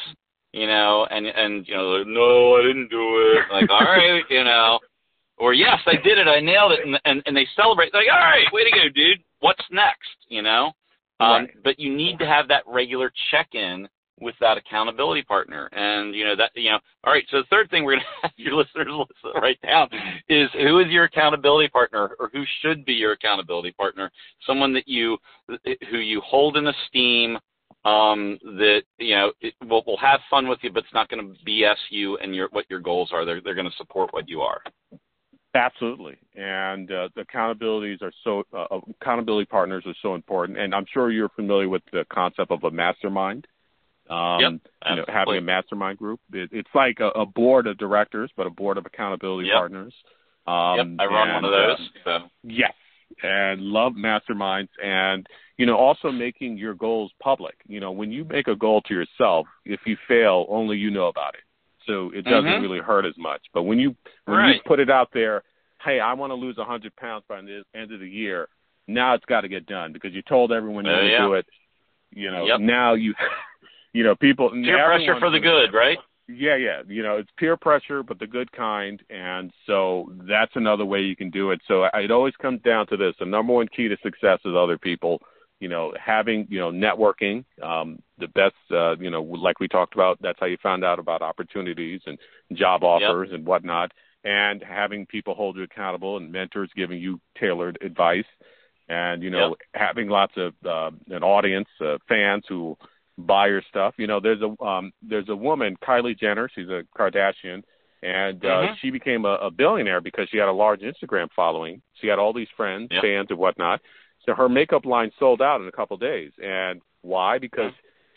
You 0.53 0.67
know, 0.67 1.07
and 1.11 1.27
and 1.27 1.67
you 1.67 1.75
know, 1.75 1.89
like, 1.99 2.07
no, 2.07 2.57
I 2.57 2.63
didn't 2.63 2.89
do 2.89 3.35
it. 3.35 3.53
Like, 3.53 3.69
all 3.71 3.81
right, 3.81 4.23
you 4.31 4.45
know, 4.45 4.79
or 5.37 5.53
yes, 5.53 5.79
I 5.87 5.97
did 5.97 6.19
it, 6.19 6.29
I 6.29 6.41
nailed 6.41 6.73
it, 6.73 6.87
and 6.87 6.99
and, 7.05 7.23
and 7.27 7.37
they 7.37 7.47
celebrate. 7.57 7.93
They're 7.93 8.03
like, 8.03 8.13
all 8.13 8.19
right, 8.19 8.47
way 8.53 8.65
to 8.65 8.71
go, 8.71 8.89
dude. 8.95 9.19
What's 9.41 9.65
next? 9.71 10.17
You 10.29 10.43
know, 10.43 10.73
um, 11.21 11.45
right. 11.45 11.51
but 11.63 11.79
you 11.79 11.95
need 11.95 12.19
to 12.19 12.27
have 12.27 12.49
that 12.49 12.63
regular 12.67 13.13
check-in 13.31 13.89
with 14.21 14.35
that 14.41 14.57
accountability 14.57 15.23
partner. 15.23 15.69
And 15.73 16.15
you 16.15 16.25
know 16.25 16.37
that 16.37 16.51
you 16.55 16.71
know, 16.71 16.79
all 17.05 17.13
right. 17.13 17.25
So 17.31 17.39
the 17.39 17.47
third 17.51 17.71
thing 17.71 17.85
we're 17.85 17.95
gonna 17.95 18.07
have 18.23 18.33
your 18.37 18.55
listeners 18.55 18.89
write 19.41 19.61
down 19.63 19.89
is 20.29 20.49
who 20.53 20.81
is 20.81 20.89
your 20.89 21.05
accountability 21.05 21.69
partner, 21.69 22.17
or 22.19 22.31
who 22.33 22.45
should 22.61 22.85
be 22.85 22.95
your 22.95 23.13
accountability 23.13 23.73
partner? 23.73 24.11
Someone 24.47 24.73
that 24.75 24.89
you 24.89 25.19
who 25.91 25.99
you 25.99 26.21
hold 26.21 26.57
in 26.57 26.67
esteem. 26.67 27.39
Um, 27.87 28.39
that 28.43 28.81
you 28.99 29.15
know 29.15 29.33
will 29.69 29.83
will 29.87 29.99
have 29.99 30.21
fun 30.31 30.49
with 30.49 30.59
you, 30.63 30.73
but 30.73 30.85
it's 30.85 30.95
not 30.95 31.11
going 31.11 31.35
to 31.35 31.45
BS 31.45 31.77
you 31.91 32.17
and 32.17 32.35
your 32.35 32.49
what 32.51 32.65
your 32.71 32.81
goals 32.81 33.11
are. 33.13 33.27
They're 33.27 33.43
they're 33.43 33.55
going 33.55 33.69
to 33.69 33.77
support 33.77 34.15
what 34.15 34.27
you 34.27 34.41
are. 34.41 34.63
Absolutely, 35.55 36.17
and 36.35 36.91
uh, 36.91 37.09
the 37.15 37.23
accountabilities 37.23 38.03
are 38.03 38.13
so 38.25 38.43
uh, 38.53 38.81
accountability 39.01 39.47
partners 39.47 39.85
are 39.87 39.95
so 40.03 40.17
important. 40.17 40.59
And 40.59 40.75
I'm 40.75 40.85
sure 40.93 41.13
you're 41.13 41.29
familiar 41.29 41.69
with 41.69 41.83
the 41.93 42.05
concept 42.13 42.51
of 42.51 42.65
a 42.65 42.73
mastermind. 42.73 43.47
Um, 44.11 44.41
yep, 44.41 44.53
you 44.91 44.97
know, 44.97 45.05
having 45.07 45.37
a 45.37 45.41
mastermind 45.41 45.99
group, 45.99 46.21
it, 46.33 46.51
it's 46.53 46.69
like 46.75 46.99
a, 46.99 47.09
a, 47.11 47.25
board 47.25 47.69
of 47.69 47.79
directors, 47.79 48.31
but 48.37 48.47
a 48.47 48.51
board 48.51 48.77
of 48.77 48.85
accountability 48.85 49.49
yep. 49.49 49.57
partners. 49.57 49.95
Um, 50.47 50.77
yep, 50.77 50.87
I 50.99 51.07
run 51.07 51.29
and, 51.29 51.35
one 51.37 51.45
of 51.45 51.51
those. 51.53 51.89
Uh, 52.05 52.19
so. 52.19 52.19
Yes, 52.43 52.75
and 53.23 53.63
love 53.63 53.93
masterminds, 53.93 54.69
and 54.83 55.25
you 55.57 55.67
know, 55.67 55.77
also 55.77 56.11
making 56.11 56.59
your 56.59 56.75
goals 56.75 57.13
public. 57.23 57.55
You 57.69 57.79
know, 57.79 57.93
when 57.93 58.11
you 58.11 58.25
make 58.25 58.49
a 58.49 58.57
goal 58.57 58.83
to 58.83 58.93
yourself, 58.95 59.47
if 59.65 59.81
you 59.87 59.97
fail, 60.09 60.47
only 60.49 60.77
you 60.77 60.91
know 60.91 61.07
about 61.07 61.35
it 61.35 61.45
so 61.87 62.11
it 62.15 62.25
doesn't 62.25 62.45
mm-hmm. 62.45 62.63
really 62.63 62.81
hurt 62.81 63.05
as 63.05 63.15
much. 63.19 63.43
But 63.53 63.63
when 63.63 63.79
you 63.79 63.95
when 64.25 64.37
right. 64.37 64.55
you 64.57 64.61
put 64.67 64.81
it 64.81 64.91
out 64.91 65.09
there, 65.13 65.43
hey, 65.85 66.01
I 66.01 66.13
want 66.15 66.31
to 66.31 66.35
lose 66.35 66.59
a 66.59 66.65
hundred 66.65 66.95
pounds 66.97 67.25
by 67.29 67.41
the 67.41 67.63
end 67.75 67.93
of 67.93 68.01
the 68.01 68.09
year. 68.09 68.49
Now 68.87 69.15
it's 69.15 69.25
got 69.25 69.43
to 69.43 69.49
get 69.49 69.67
done 69.67 69.93
because 69.93 70.13
you 70.13 70.23
told 70.23 70.53
everyone 70.53 70.85
you're 70.85 70.95
uh, 70.95 70.99
going 70.99 71.09
to 71.09 71.13
yeah. 71.13 71.27
do 71.27 71.33
it. 71.35 71.47
You 72.11 72.31
know, 72.31 72.47
yep. 72.47 72.61
now 72.61 72.95
you, 72.95 73.15
you 73.93 74.05
know, 74.05 74.15
people 74.15 74.51
peer 74.51 74.85
pressure 74.85 75.19
for 75.19 75.31
the 75.31 75.41
good, 75.41 75.73
right? 75.73 75.99
Yeah, 76.29 76.57
yeah. 76.57 76.83
You 76.87 77.03
know, 77.03 77.17
it's 77.17 77.31
peer 77.39 77.57
pressure, 77.57 78.03
but 78.03 78.19
the 78.19 78.27
good 78.27 78.51
kind, 78.53 79.03
and 79.11 79.53
so 79.67 80.11
that's 80.29 80.53
another 80.55 80.85
way 80.85 81.01
you 81.01 81.17
can 81.17 81.31
do 81.31 81.51
it. 81.51 81.61
So 81.69 81.85
it 81.93 82.11
always 82.11 82.35
comes 82.41 82.63
down 82.63 82.87
to 82.89 82.97
this: 82.97 83.15
the 83.19 83.27
number 83.27 83.53
one 83.53 83.69
key 83.69 83.89
to 83.89 83.97
success 84.03 84.39
is 84.45 84.55
other 84.57 84.79
people 84.79 85.21
you 85.65 85.71
know, 85.71 85.95
having, 85.99 86.47
you 86.51 86.61
know, 86.61 86.71
networking, 86.71 87.43
um, 87.63 87.99
the 88.19 88.29
best, 88.29 88.55
uh, 88.71 88.95
you 88.99 89.09
know, 89.09 89.23
like 89.23 89.61
we 89.61 89.67
talked 89.67 89.95
about, 89.95 90.19
that's 90.21 90.39
how 90.39 90.45
you 90.45 90.59
found 90.63 90.85
out 90.85 90.99
about 90.99 91.23
opportunities 91.23 92.03
and 92.05 92.19
job 92.53 92.85
offers 92.85 93.29
yep. 93.31 93.39
and 93.39 93.47
whatnot, 93.47 93.91
and 94.25 94.63
having 94.63 95.07
people 95.07 95.35
hold 95.35 95.57
you 95.57 95.63
accountable 95.63 96.19
and 96.19 96.31
mentors 96.31 96.69
giving 96.77 97.01
you 97.01 97.19
tailored 97.41 97.79
advice, 97.81 98.27
and 98.91 99.23
you 99.23 99.31
know, 99.31 99.49
yep. 99.49 99.59
having 99.73 100.11
lots 100.11 100.35
of 100.37 100.53
uh, 100.67 100.91
an 101.09 101.23
audience, 101.23 101.69
uh, 101.81 101.97
fans 102.11 102.45
who 102.47 102.77
buy 103.17 103.47
your 103.47 103.63
stuff. 103.71 103.95
You 103.97 104.07
know, 104.07 104.21
there's 104.21 104.43
a 104.43 104.63
um, 104.63 104.93
there's 105.01 105.31
a 105.31 105.37
woman, 105.37 105.79
Kylie 105.83 106.19
Jenner, 106.19 106.51
she's 106.55 106.69
a 106.69 106.83
Kardashian, 106.95 107.63
and 108.03 108.45
uh, 108.45 108.49
mm-hmm. 108.49 108.75
she 108.83 108.91
became 108.91 109.25
a, 109.25 109.37
a 109.37 109.51
billionaire 109.51 110.03
because 110.03 110.29
she 110.31 110.37
had 110.37 110.49
a 110.49 110.53
large 110.53 110.83
Instagram 110.83 111.29
following. 111.35 111.81
She 112.03 112.09
had 112.09 112.19
all 112.19 112.35
these 112.35 112.49
friends, 112.55 112.89
yep. 112.91 113.03
fans, 113.03 113.29
and 113.31 113.39
whatnot 113.39 113.81
so 114.25 114.35
her 114.35 114.49
makeup 114.49 114.85
line 114.85 115.11
sold 115.19 115.43
out 115.43 115.61
in 115.61 115.69
a 115.69 115.73
couple 115.73 115.95
of 115.95 116.01
days. 116.01 116.33
And 116.43 116.81
why? 117.03 117.39
Because 117.39 117.73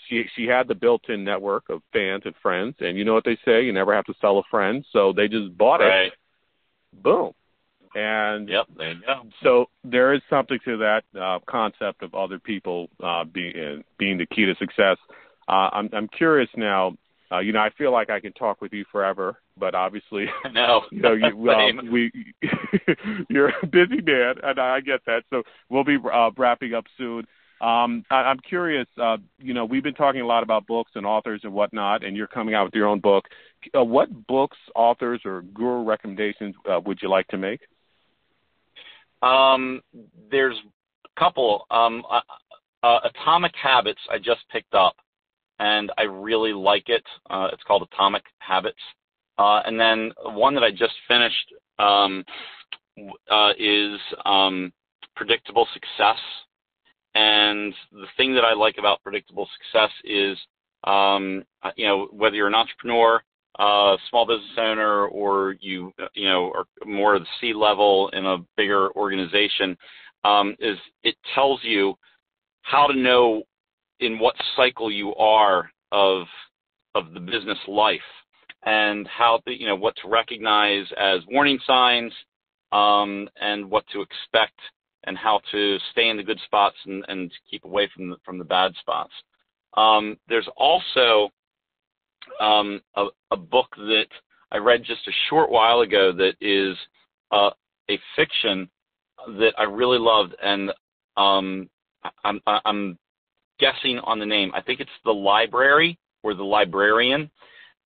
she 0.08 0.26
she 0.36 0.46
had 0.46 0.68
the 0.68 0.76
built-in 0.76 1.24
network 1.24 1.70
of 1.70 1.82
fans 1.94 2.24
and 2.26 2.36
friends. 2.42 2.76
And 2.80 2.98
you 2.98 3.06
know 3.06 3.14
what 3.14 3.26
they 3.26 3.38
say: 3.46 3.64
you 3.64 3.74
never 3.74 3.94
have 3.94 4.06
to 4.06 4.14
sell 4.22 4.40
a 4.40 4.44
friend. 4.50 4.86
So 4.92 5.14
they 5.14 5.28
just 5.28 5.58
bought 5.58 5.80
right. 5.80 6.08
it. 6.08 6.14
Boom. 6.94 7.34
And 7.96 8.48
yep, 8.50 8.68
there 8.78 8.94
you 8.94 9.02
go. 9.06 9.24
So 9.44 9.70
there 9.84 10.14
is 10.14 10.22
something 10.30 10.60
to 10.66 10.78
that 10.78 11.04
uh, 11.20 11.40
concept 11.48 12.04
of 12.04 12.14
other 12.14 12.40
people 12.40 12.90
uh, 13.04 13.24
being 13.24 13.54
uh, 13.58 13.82
being 13.98 14.18
the 14.18 14.26
key 14.26 14.46
to 14.46 14.56
success. 14.56 14.98
Uh, 15.48 15.70
I'm 15.72 15.90
I'm 15.94 16.08
curious 16.08 16.50
now. 16.56 16.96
Uh, 17.32 17.40
you 17.40 17.52
know, 17.52 17.60
I 17.60 17.70
feel 17.78 17.92
like 17.92 18.10
I 18.10 18.20
can 18.20 18.32
talk 18.34 18.62
with 18.62 18.72
you 18.72 18.86
forever, 18.92 19.38
but 19.58 19.76
obviously, 19.76 20.28
no, 20.54 20.84
you 20.92 21.02
know, 21.02 21.14
you, 21.14 21.50
uh, 21.50 21.92
we 21.92 22.12
you're 23.30 23.52
a 23.62 23.68
busy 23.68 24.02
man, 24.02 24.36
and 24.44 24.60
I 24.60 24.80
get 24.80 25.02
that. 25.06 25.24
So 25.30 25.44
we'll 25.70 25.84
be 25.84 25.98
uh, 26.12 26.32
wrapping 26.38 26.74
up 26.74 26.86
soon. 26.98 27.26
Um, 27.60 28.06
I, 28.10 28.16
I'm 28.16 28.40
curious. 28.40 28.88
Uh, 29.02 29.18
you 29.40 29.54
know, 29.54 29.66
we've 29.66 29.84
been 29.84 29.94
talking 29.94 30.22
a 30.22 30.28
lot 30.28 30.44
about 30.44 30.68
books 30.68 30.92
and 30.96 31.06
authors 31.06 31.42
and 31.44 31.52
whatnot, 31.52 32.04
and 32.04 32.16
you're 32.16 32.28
coming 32.28 32.56
out 32.56 32.66
with 32.66 32.76
your 32.76 32.88
own 32.88 33.00
book. 33.00 33.26
Uh, 33.78 33.84
what 33.84 34.28
books, 34.28 34.58
authors, 34.76 35.22
or 35.26 35.42
guru 35.42 35.84
recommendations 35.84 36.56
uh, 36.72 36.80
would 36.86 37.00
you 37.02 37.10
like 37.10 37.28
to 37.28 37.38
make? 37.38 37.62
Um, 39.22 39.82
there's 40.32 40.56
a 41.06 41.20
couple. 41.20 41.66
Um, 41.72 42.04
uh, 42.10 42.22
uh, 42.84 43.00
Atomic 43.06 43.54
Habits 43.62 44.00
I 44.10 44.18
just 44.18 44.42
picked 44.52 44.76
up 44.76 44.96
and 45.60 45.92
I 45.98 46.04
really 46.04 46.54
like 46.54 46.90
it. 46.90 47.04
Uh, 47.30 47.48
it's 47.52 47.64
called 47.64 47.88
Atomic 47.92 48.24
Habits. 48.40 48.78
Uh, 49.38 49.62
and 49.66 49.80
then 49.80 50.12
one 50.34 50.56
that 50.56 50.64
I 50.64 50.72
just 50.72 50.94
finished 51.08 51.54
um, 51.80 52.24
uh, 53.30 53.52
is 53.58 54.00
um, 54.26 54.72
Predictable 55.16 55.68
Success. 55.74 56.18
And 57.16 57.74
the 57.92 58.08
thing 58.18 58.34
that 58.36 58.44
I 58.44 58.54
like 58.54 58.76
about 58.78 59.02
Predictable 59.04 59.48
Success 59.58 59.92
is, 60.04 60.38
um, 60.84 61.44
you 61.76 61.88
know, 61.88 62.08
whether 62.12 62.36
you're 62.36 62.48
an 62.48 62.56
entrepreneur, 62.56 63.22
uh, 63.60 63.98
small 64.10 64.26
business 64.28 64.58
owner, 64.58 65.08
or 65.08 65.56
you, 65.60 65.92
you 66.14 66.28
know, 66.28 66.52
are 66.54 66.66
more 66.86 67.16
of 67.16 67.24
the 67.24 67.28
C 67.42 67.54
level 67.54 68.10
in 68.10 68.26
a 68.26 68.38
bigger 68.56 68.92
organization, 68.92 69.76
um, 70.24 70.56
is 70.60 70.78
it 71.04 71.16
tells 71.34 71.60
you 71.64 71.96
how 72.62 72.86
to 72.86 72.96
know 72.96 73.44
in 74.00 74.20
what 74.20 74.36
cycle 74.56 74.92
you 74.92 75.16
are 75.16 75.70
of 75.92 76.28
of 76.96 77.14
the 77.14 77.20
business 77.20 77.58
life 77.68 78.00
and 78.64 79.08
how 79.08 79.40
the, 79.46 79.60
you 79.60 79.68
know 79.68 79.76
what 79.76 79.96
to 80.02 80.10
recognize 80.10 80.86
as 81.00 81.22
warning 81.30 81.60
signs 81.66 82.12
um, 82.72 83.30
and 83.40 83.70
what 83.70 83.86
to 83.94 84.02
expect 84.02 84.60
and 85.06 85.18
how 85.18 85.40
to 85.52 85.78
stay 85.92 86.10
in 86.10 86.18
the 86.18 86.24
good 86.24 86.40
spots 86.46 86.76
and, 86.86 87.06
and 87.08 87.32
keep 87.50 87.64
away 87.64 87.90
from 87.96 88.10
the, 88.10 88.18
from 88.26 88.38
the 88.38 88.44
bad 88.44 88.74
spots. 88.82 89.14
Um, 89.76 90.18
there's 90.28 90.50
also 90.58 91.30
um, 92.42 92.82
a, 92.96 93.06
a, 93.32 93.38
book 93.38 93.68
that 93.78 94.08
I 94.52 94.58
read 94.58 94.84
just 94.84 95.08
a 95.08 95.12
short 95.30 95.50
while 95.50 95.82
ago 95.82 96.12
that 96.12 96.34
is 96.42 96.76
uh, 97.32 97.52
a 97.90 98.00
fiction 98.16 98.70
that 99.40 99.54
I 99.58 99.64
really 99.64 100.00
loved, 100.00 100.36
and 100.44 100.72
um, 101.16 101.70
I'm, 102.24 102.42
I'm 102.66 102.98
guessing 103.60 104.00
on 104.00 104.20
the 104.20 104.26
name. 104.26 104.52
I 104.54 104.62
think 104.62 104.80
it's 104.80 104.90
The 105.06 105.12
Library 105.12 105.98
or 106.24 106.34
The 106.34 106.44
Librarian, 106.44 107.30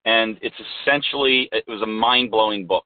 and 0.05 0.37
it's 0.41 0.55
essentially 0.83 1.49
it 1.51 1.65
was 1.67 1.81
a 1.81 1.87
mind 1.87 2.31
blowing 2.31 2.65
book. 2.65 2.85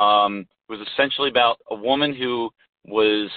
Um, 0.00 0.46
it 0.68 0.72
was 0.72 0.86
essentially 0.92 1.28
about 1.28 1.58
a 1.70 1.74
woman 1.74 2.14
who 2.14 2.50
was 2.86 3.30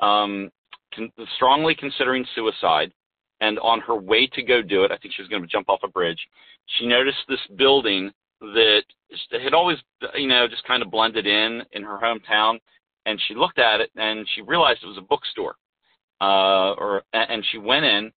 um, 0.00 0.50
con- 0.94 1.12
strongly 1.36 1.74
considering 1.74 2.24
suicide, 2.34 2.92
and 3.40 3.58
on 3.60 3.80
her 3.80 3.96
way 3.96 4.26
to 4.26 4.42
go 4.42 4.62
do 4.62 4.84
it, 4.84 4.90
I 4.90 4.96
think 4.96 5.14
she 5.14 5.22
was 5.22 5.28
going 5.28 5.42
to 5.42 5.48
jump 5.48 5.68
off 5.68 5.80
a 5.82 5.88
bridge. 5.88 6.20
She 6.78 6.86
noticed 6.86 7.18
this 7.28 7.40
building 7.56 8.10
that 8.40 8.82
had 9.30 9.54
always, 9.54 9.78
you 10.14 10.28
know, 10.28 10.48
just 10.48 10.64
kind 10.64 10.82
of 10.82 10.90
blended 10.90 11.26
in 11.26 11.62
in 11.72 11.82
her 11.82 11.98
hometown, 12.02 12.58
and 13.06 13.20
she 13.26 13.34
looked 13.34 13.58
at 13.58 13.80
it 13.80 13.90
and 13.96 14.26
she 14.34 14.42
realized 14.42 14.80
it 14.82 14.86
was 14.86 14.98
a 14.98 15.02
bookstore. 15.02 15.56
Uh, 16.22 16.74
or 16.74 17.02
and 17.14 17.44
she 17.50 17.56
went 17.56 17.84
in 17.84 18.12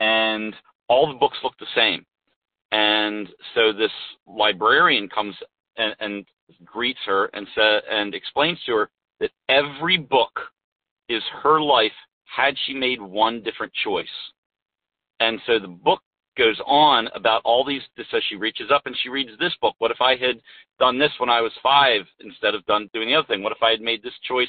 and 0.00 0.54
all 0.88 1.06
the 1.06 1.18
books 1.18 1.38
look 1.42 1.54
the 1.58 1.66
same. 1.74 2.04
And 2.72 3.28
so 3.54 3.72
this 3.72 3.90
librarian 4.26 5.08
comes 5.08 5.34
and, 5.76 5.94
and 6.00 6.26
greets 6.64 6.98
her 7.06 7.26
and 7.26 7.46
sa- 7.54 7.80
and 7.90 8.14
explains 8.14 8.58
to 8.66 8.72
her 8.72 8.90
that 9.20 9.30
every 9.48 9.96
book 9.96 10.40
is 11.08 11.22
her 11.42 11.60
life 11.60 11.92
had 12.24 12.54
she 12.66 12.74
made 12.74 13.00
one 13.00 13.42
different 13.42 13.72
choice. 13.84 14.06
And 15.20 15.40
so 15.46 15.58
the 15.58 15.68
book 15.68 16.00
goes 16.36 16.60
on 16.66 17.08
about 17.14 17.40
all 17.44 17.64
these. 17.64 17.82
So 18.10 18.18
she 18.28 18.36
reaches 18.36 18.70
up 18.70 18.82
and 18.86 18.96
she 19.02 19.08
reads 19.08 19.30
this 19.38 19.54
book. 19.60 19.74
What 19.78 19.90
if 19.90 20.00
I 20.00 20.16
had 20.16 20.40
done 20.78 20.98
this 20.98 21.12
when 21.18 21.30
I 21.30 21.40
was 21.40 21.52
five 21.62 22.02
instead 22.20 22.54
of 22.54 22.66
done 22.66 22.90
doing 22.92 23.08
the 23.08 23.14
other 23.14 23.26
thing? 23.26 23.42
What 23.42 23.52
if 23.52 23.62
I 23.62 23.70
had 23.70 23.80
made 23.80 24.02
this 24.02 24.18
choice 24.28 24.48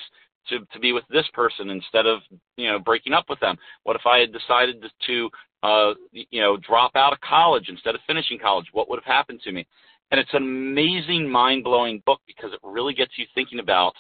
to 0.50 0.60
to 0.74 0.80
be 0.80 0.94
with 0.94 1.04
this 1.10 1.28
person 1.34 1.70
instead 1.70 2.06
of 2.06 2.20
you 2.58 2.70
know 2.70 2.80
breaking 2.80 3.14
up 3.14 3.26
with 3.30 3.40
them? 3.40 3.58
What 3.84 3.96
if 3.96 4.06
I 4.06 4.20
had 4.20 4.34
decided 4.34 4.84
to 5.08 5.30
uh, 5.64 5.94
you 6.12 6.42
know 6.42 6.58
drop 6.58 6.96
out 6.96 7.14
of 7.14 7.22
college 7.22 7.70
instead 7.70 7.96
of 7.96 8.02
finishing 8.08 8.40
college? 8.40 8.68
What 8.72 8.90
would 8.90 9.00
have 9.04 9.14
happened 9.14 9.42
to 9.44 9.52
me? 9.52 9.66
And 10.12 10.20
it's 10.20 10.34
an 10.34 10.44
amazing, 10.44 11.30
mind 11.30 11.64
blowing 11.64 12.02
book 12.06 12.22
because 12.26 12.54
it 12.54 12.60
really 12.64 12.94
gets 12.94 13.12
you 13.18 13.26
thinking 13.36 13.60
about 13.60 13.94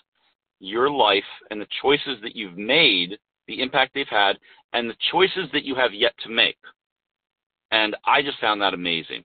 your 0.59 0.89
life 0.89 1.23
and 1.51 1.59
the 1.59 1.67
choices 1.81 2.17
that 2.23 2.35
you've 2.35 2.57
made 2.57 3.17
the 3.47 3.61
impact 3.61 3.93
they've 3.93 4.05
had, 4.09 4.37
and 4.73 4.89
the 4.89 4.95
choices 5.11 5.49
that 5.53 5.63
you 5.63 5.75
have 5.75 5.93
yet 5.93 6.13
to 6.23 6.29
make. 6.29 6.57
And 7.71 7.95
I 8.05 8.21
just 8.21 8.39
found 8.39 8.61
that 8.61 8.73
amazing. 8.73 9.23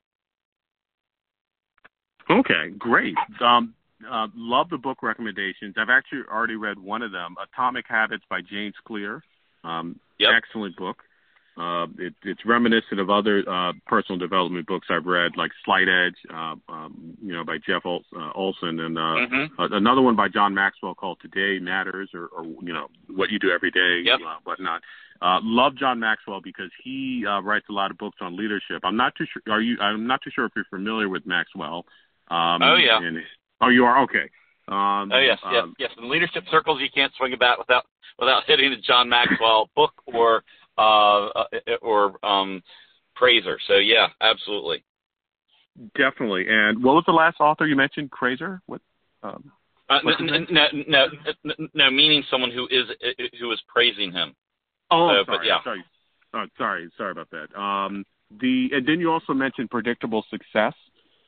Okay, 2.30 2.70
great. 2.78 3.16
Um, 3.40 3.74
uh, 4.10 4.28
love 4.34 4.70
the 4.70 4.78
book 4.78 5.02
recommendations. 5.02 5.74
I've 5.76 5.90
actually 5.90 6.22
already 6.30 6.56
read 6.56 6.78
one 6.78 7.02
of 7.02 7.12
them, 7.12 7.36
Atomic 7.42 7.86
Habits 7.88 8.24
by 8.28 8.40
James 8.40 8.74
Clear. 8.86 9.22
Um, 9.64 9.98
yep. 10.18 10.30
Excellent 10.36 10.76
book. 10.76 10.98
Uh, 11.54 11.84
it, 11.98 12.14
it's 12.22 12.40
reminiscent 12.46 12.98
of 12.98 13.10
other 13.10 13.44
uh, 13.46 13.72
personal 13.86 14.18
development 14.18 14.66
books 14.66 14.86
I've 14.90 15.04
read, 15.04 15.32
like 15.36 15.50
Slight 15.66 15.86
Edge, 15.86 16.16
uh, 16.32 16.54
um, 16.72 17.18
you 17.22 17.34
know, 17.34 17.44
by 17.44 17.58
Jeff 17.58 17.82
Ol- 17.84 18.04
uh, 18.16 18.30
Olson, 18.34 18.80
and 18.80 18.96
uh, 18.96 19.00
mm-hmm. 19.00 19.60
uh, 19.60 19.76
another 19.76 20.00
one 20.00 20.16
by 20.16 20.28
John 20.28 20.54
Maxwell 20.54 20.94
called 20.94 21.18
Today 21.20 21.62
Matters, 21.62 22.08
or, 22.14 22.28
or 22.28 22.44
you 22.44 22.72
know, 22.72 22.86
what 23.08 23.30
you 23.30 23.38
do 23.38 23.50
every 23.50 23.70
day, 23.70 24.00
yep. 24.02 24.20
uh, 24.26 24.36
whatnot. 24.44 24.80
Uh, 25.20 25.40
love 25.42 25.76
John 25.76 26.00
Maxwell 26.00 26.40
because 26.42 26.70
he 26.82 27.24
uh, 27.28 27.42
writes 27.42 27.66
a 27.68 27.72
lot 27.72 27.90
of 27.90 27.98
books 27.98 28.16
on 28.22 28.34
leadership. 28.34 28.80
I'm 28.82 28.96
not 28.96 29.14
too 29.16 29.26
sure. 29.30 29.54
Are 29.54 29.60
you? 29.60 29.76
I'm 29.78 30.06
not 30.06 30.22
too 30.22 30.30
sure 30.34 30.46
if 30.46 30.52
you're 30.56 30.64
familiar 30.64 31.08
with 31.08 31.26
Maxwell. 31.26 31.84
Um, 32.28 32.62
oh 32.62 32.76
yeah. 32.76 32.98
And, 32.98 33.18
oh, 33.62 33.68
you 33.68 33.84
are 33.84 34.02
okay. 34.04 34.28
Um, 34.68 35.10
oh 35.12 35.18
yes, 35.18 35.38
yes, 35.50 35.62
um, 35.62 35.74
yes. 35.78 35.90
In 35.98 36.08
leadership 36.10 36.44
circles, 36.50 36.80
you 36.80 36.88
can't 36.94 37.12
swing 37.18 37.32
a 37.32 37.36
bat 37.36 37.58
without 37.58 37.84
without 38.18 38.42
hitting 38.46 38.70
the 38.70 38.76
John 38.76 39.08
Maxwell 39.08 39.70
book 39.74 39.92
or 40.06 40.42
uh, 40.78 41.28
or 41.80 42.24
um, 42.24 42.62
Praiser. 43.16 43.58
So 43.66 43.74
yeah, 43.74 44.08
absolutely. 44.20 44.84
Definitely. 45.96 46.46
And 46.48 46.82
what 46.82 46.94
was 46.94 47.04
the 47.06 47.12
last 47.12 47.40
author 47.40 47.66
you 47.66 47.76
mentioned? 47.76 48.10
Crazer? 48.10 48.60
What? 48.66 48.82
Um, 49.22 49.52
uh, 49.88 49.98
no, 50.04 50.38
no, 50.50 51.06
no, 51.44 51.54
no, 51.74 51.90
meaning 51.90 52.22
someone 52.30 52.50
who 52.50 52.66
is 52.70 52.86
who 53.40 53.52
is 53.52 53.60
praising 53.68 54.12
him. 54.12 54.34
Oh, 54.90 55.08
so, 55.08 55.24
sorry, 55.24 55.38
but 55.38 55.46
yeah. 55.46 55.64
sorry, 55.64 55.84
oh, 56.34 56.44
sorry, 56.56 56.90
sorry 56.96 57.10
about 57.12 57.28
that. 57.30 57.58
Um, 57.58 58.04
the 58.40 58.70
and 58.72 58.86
then 58.86 59.00
you 59.00 59.10
also 59.10 59.32
mentioned 59.32 59.70
predictable 59.70 60.24
success. 60.30 60.74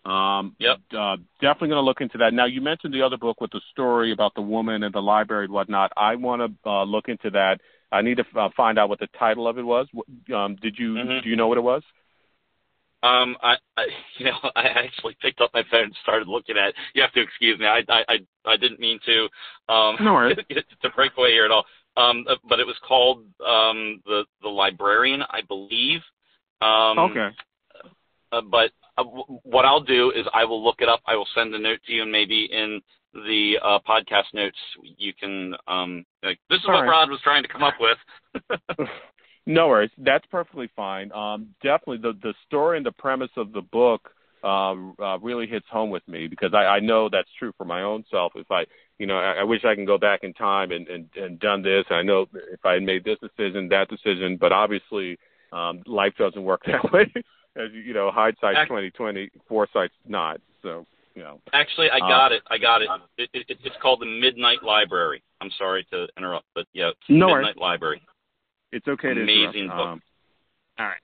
Um, 0.05 0.55
yep. 0.59 0.79
Uh, 0.97 1.17
definitely 1.41 1.69
going 1.69 1.81
to 1.83 1.87
look 1.87 2.01
into 2.01 2.19
that. 2.19 2.35
Now, 2.35 2.47
you 2.47 2.61
mentioned 2.61 2.93
the 2.93 3.03
other 3.03 3.17
book 3.17 3.41
with 3.41 3.51
the 3.53 3.61
story 3.73 4.13
about 4.13 4.35
the 4.35 4.43
woman 4.43 4.83
and 4.83 4.95
the 4.95 5.01
library 5.01 5.45
and 5.45 5.53
whatnot. 5.53 5.93
I 5.97 6.17
want 6.17 6.43
to 6.43 6.69
uh, 6.69 6.85
look 6.85 7.09
into 7.09 7.31
that. 7.31 7.61
I 7.91 8.03
need 8.03 8.19
to 8.19 8.25
uh, 8.39 8.49
find 8.57 8.79
out 8.79 8.89
what 8.89 8.99
the 8.99 9.09
title 9.19 9.49
of 9.49 9.57
it 9.57 9.63
was. 9.63 9.87
Um, 10.35 10.57
did 10.61 10.77
you 10.79 10.95
mm-hmm. 10.95 11.23
do 11.23 11.31
you 11.31 11.37
know 11.37 11.47
what 11.47 11.59
it 11.59 11.63
was? 11.63 11.83
Um, 13.05 13.37
I, 13.43 13.57
I, 13.77 13.87
you 14.19 14.27
know, 14.27 14.51
I 14.57 14.63
actually 14.63 15.17
picked 15.21 15.41
up 15.41 15.51
my 15.55 15.63
phone 15.71 15.85
and 15.85 15.97
started 16.03 16.27
looking 16.27 16.57
at. 16.57 16.71
It. 16.71 16.75
You 16.95 17.03
have 17.03 17.13
to 17.13 17.21
excuse 17.23 17.59
me. 17.59 17.67
I, 17.67 17.83
I, 17.89 18.19
I 18.45 18.57
didn't 18.57 18.81
mean 18.81 18.99
to. 19.07 19.73
Um, 19.73 19.97
no 20.01 20.15
worries. 20.15 20.39
to 20.83 20.91
break 20.91 21.13
away 21.17 21.33
here 21.33 21.45
at 21.45 21.51
all. 21.51 21.65
Um, 21.97 22.25
uh, 22.29 22.35
but 22.49 22.59
it 22.59 22.67
was 22.67 22.77
called 22.87 23.19
um, 23.47 24.03
the 24.05 24.25
the 24.43 24.49
librarian, 24.49 25.23
I 25.23 25.43
believe. 25.47 26.01
Um, 26.61 26.99
okay. 26.99 27.29
Uh, 28.33 28.41
but 28.41 28.73
what 29.03 29.65
I'll 29.65 29.83
do 29.83 30.13
is 30.15 30.27
I 30.33 30.45
will 30.45 30.63
look 30.63 30.77
it 30.81 30.89
up. 30.89 31.01
I 31.07 31.17
will 31.17 31.29
send 31.35 31.55
a 31.55 31.59
note 31.59 31.81
to 31.87 31.93
you, 31.93 32.03
and 32.03 32.13
maybe 32.13 32.49
in 32.53 32.81
the 33.13 33.55
uh, 33.63 33.79
podcast 33.89 34.33
notes 34.33 34.59
you 34.83 35.13
can. 35.15 35.55
Um, 35.67 36.05
like, 36.23 36.39
this 36.51 36.59
is 36.59 36.65
All 36.69 36.75
what 36.75 36.83
right. 36.83 36.91
Rod 36.91 37.11
was 37.11 37.21
trying 37.23 37.43
to 37.43 37.49
come 37.49 37.63
up 37.63 37.75
with. 37.81 38.89
no 39.47 39.69
worries. 39.69 39.91
That's 39.99 40.27
perfectly 40.27 40.71
fine. 40.77 41.13
Um, 41.13 41.49
definitely, 41.63 41.99
the 41.99 42.19
the 42.23 42.35
story 42.47 42.77
and 42.77 42.87
the 42.87 42.93
premise 42.93 43.31
of 43.37 43.53
the 43.53 43.63
book 43.63 44.11
um, 44.45 44.95
uh, 45.03 45.19
really 45.21 45.47
hits 45.47 45.67
home 45.71 45.91
with 45.91 46.07
me 46.07 46.27
because 46.27 46.53
I, 46.53 46.65
I 46.65 46.81
know 46.81 47.09
that's 47.09 47.31
true 47.39 47.53
for 47.57 47.65
my 47.65 47.83
own 47.83 48.05
self. 48.11 48.33
If 48.37 48.51
I, 48.51 48.65
you 48.99 49.07
know, 49.07 49.17
I, 49.17 49.41
I 49.41 49.43
wish 49.43 49.65
I 49.65 49.75
can 49.75 49.87
go 49.87 49.97
back 49.97 50.21
in 50.23 50.35
time 50.35 50.71
and, 50.71 50.87
and, 50.87 51.09
and 51.17 51.41
done 51.41 51.63
this. 51.63 51.85
I 51.91 52.03
know 52.03 52.27
if 52.53 52.65
I 52.65 52.75
had 52.75 52.83
made 52.83 53.05
this 53.05 53.19
decision, 53.21 53.69
that 53.71 53.89
decision, 53.89 54.37
but 54.39 54.53
obviously 54.53 55.19
um, 55.51 55.83
life 55.87 56.13
doesn't 56.19 56.45
work 56.45 56.63
that 56.67 56.93
way. 56.93 57.11
As 57.57 57.71
you, 57.73 57.81
you 57.81 57.95
know, 57.95 58.11
hindsight's 58.11 58.69
twenty 58.69 58.91
twenty, 58.91 59.31
foresight's 59.49 59.95
not. 60.07 60.41
So, 60.63 60.87
you 61.15 61.23
know. 61.23 61.41
Actually, 61.53 61.91
I 61.91 62.01
got 62.01 62.33
uh, 62.33 62.37
it. 62.37 62.43
I 62.51 62.59
got 62.59 62.83
it. 62.83 62.89
It, 63.17 63.31
it. 63.33 63.59
It's 63.63 63.77
called 63.81 64.01
the 64.01 64.07
Midnight 64.07 64.63
Library. 64.63 65.23
I'm 65.41 65.51
sorry 65.57 65.87
to 65.93 66.09
interrupt, 66.17 66.47
but 66.55 66.67
yeah, 66.73 66.89
it's 66.89 66.99
no 67.09 67.27
Midnight 67.27 67.43
worries. 67.43 67.57
Library. 67.59 68.03
It's 68.73 68.89
okay 68.89 69.13
Amazing 69.13 69.69
book. 69.69 69.79
Um, 69.79 70.03
all 70.79 70.87
right. 70.87 70.97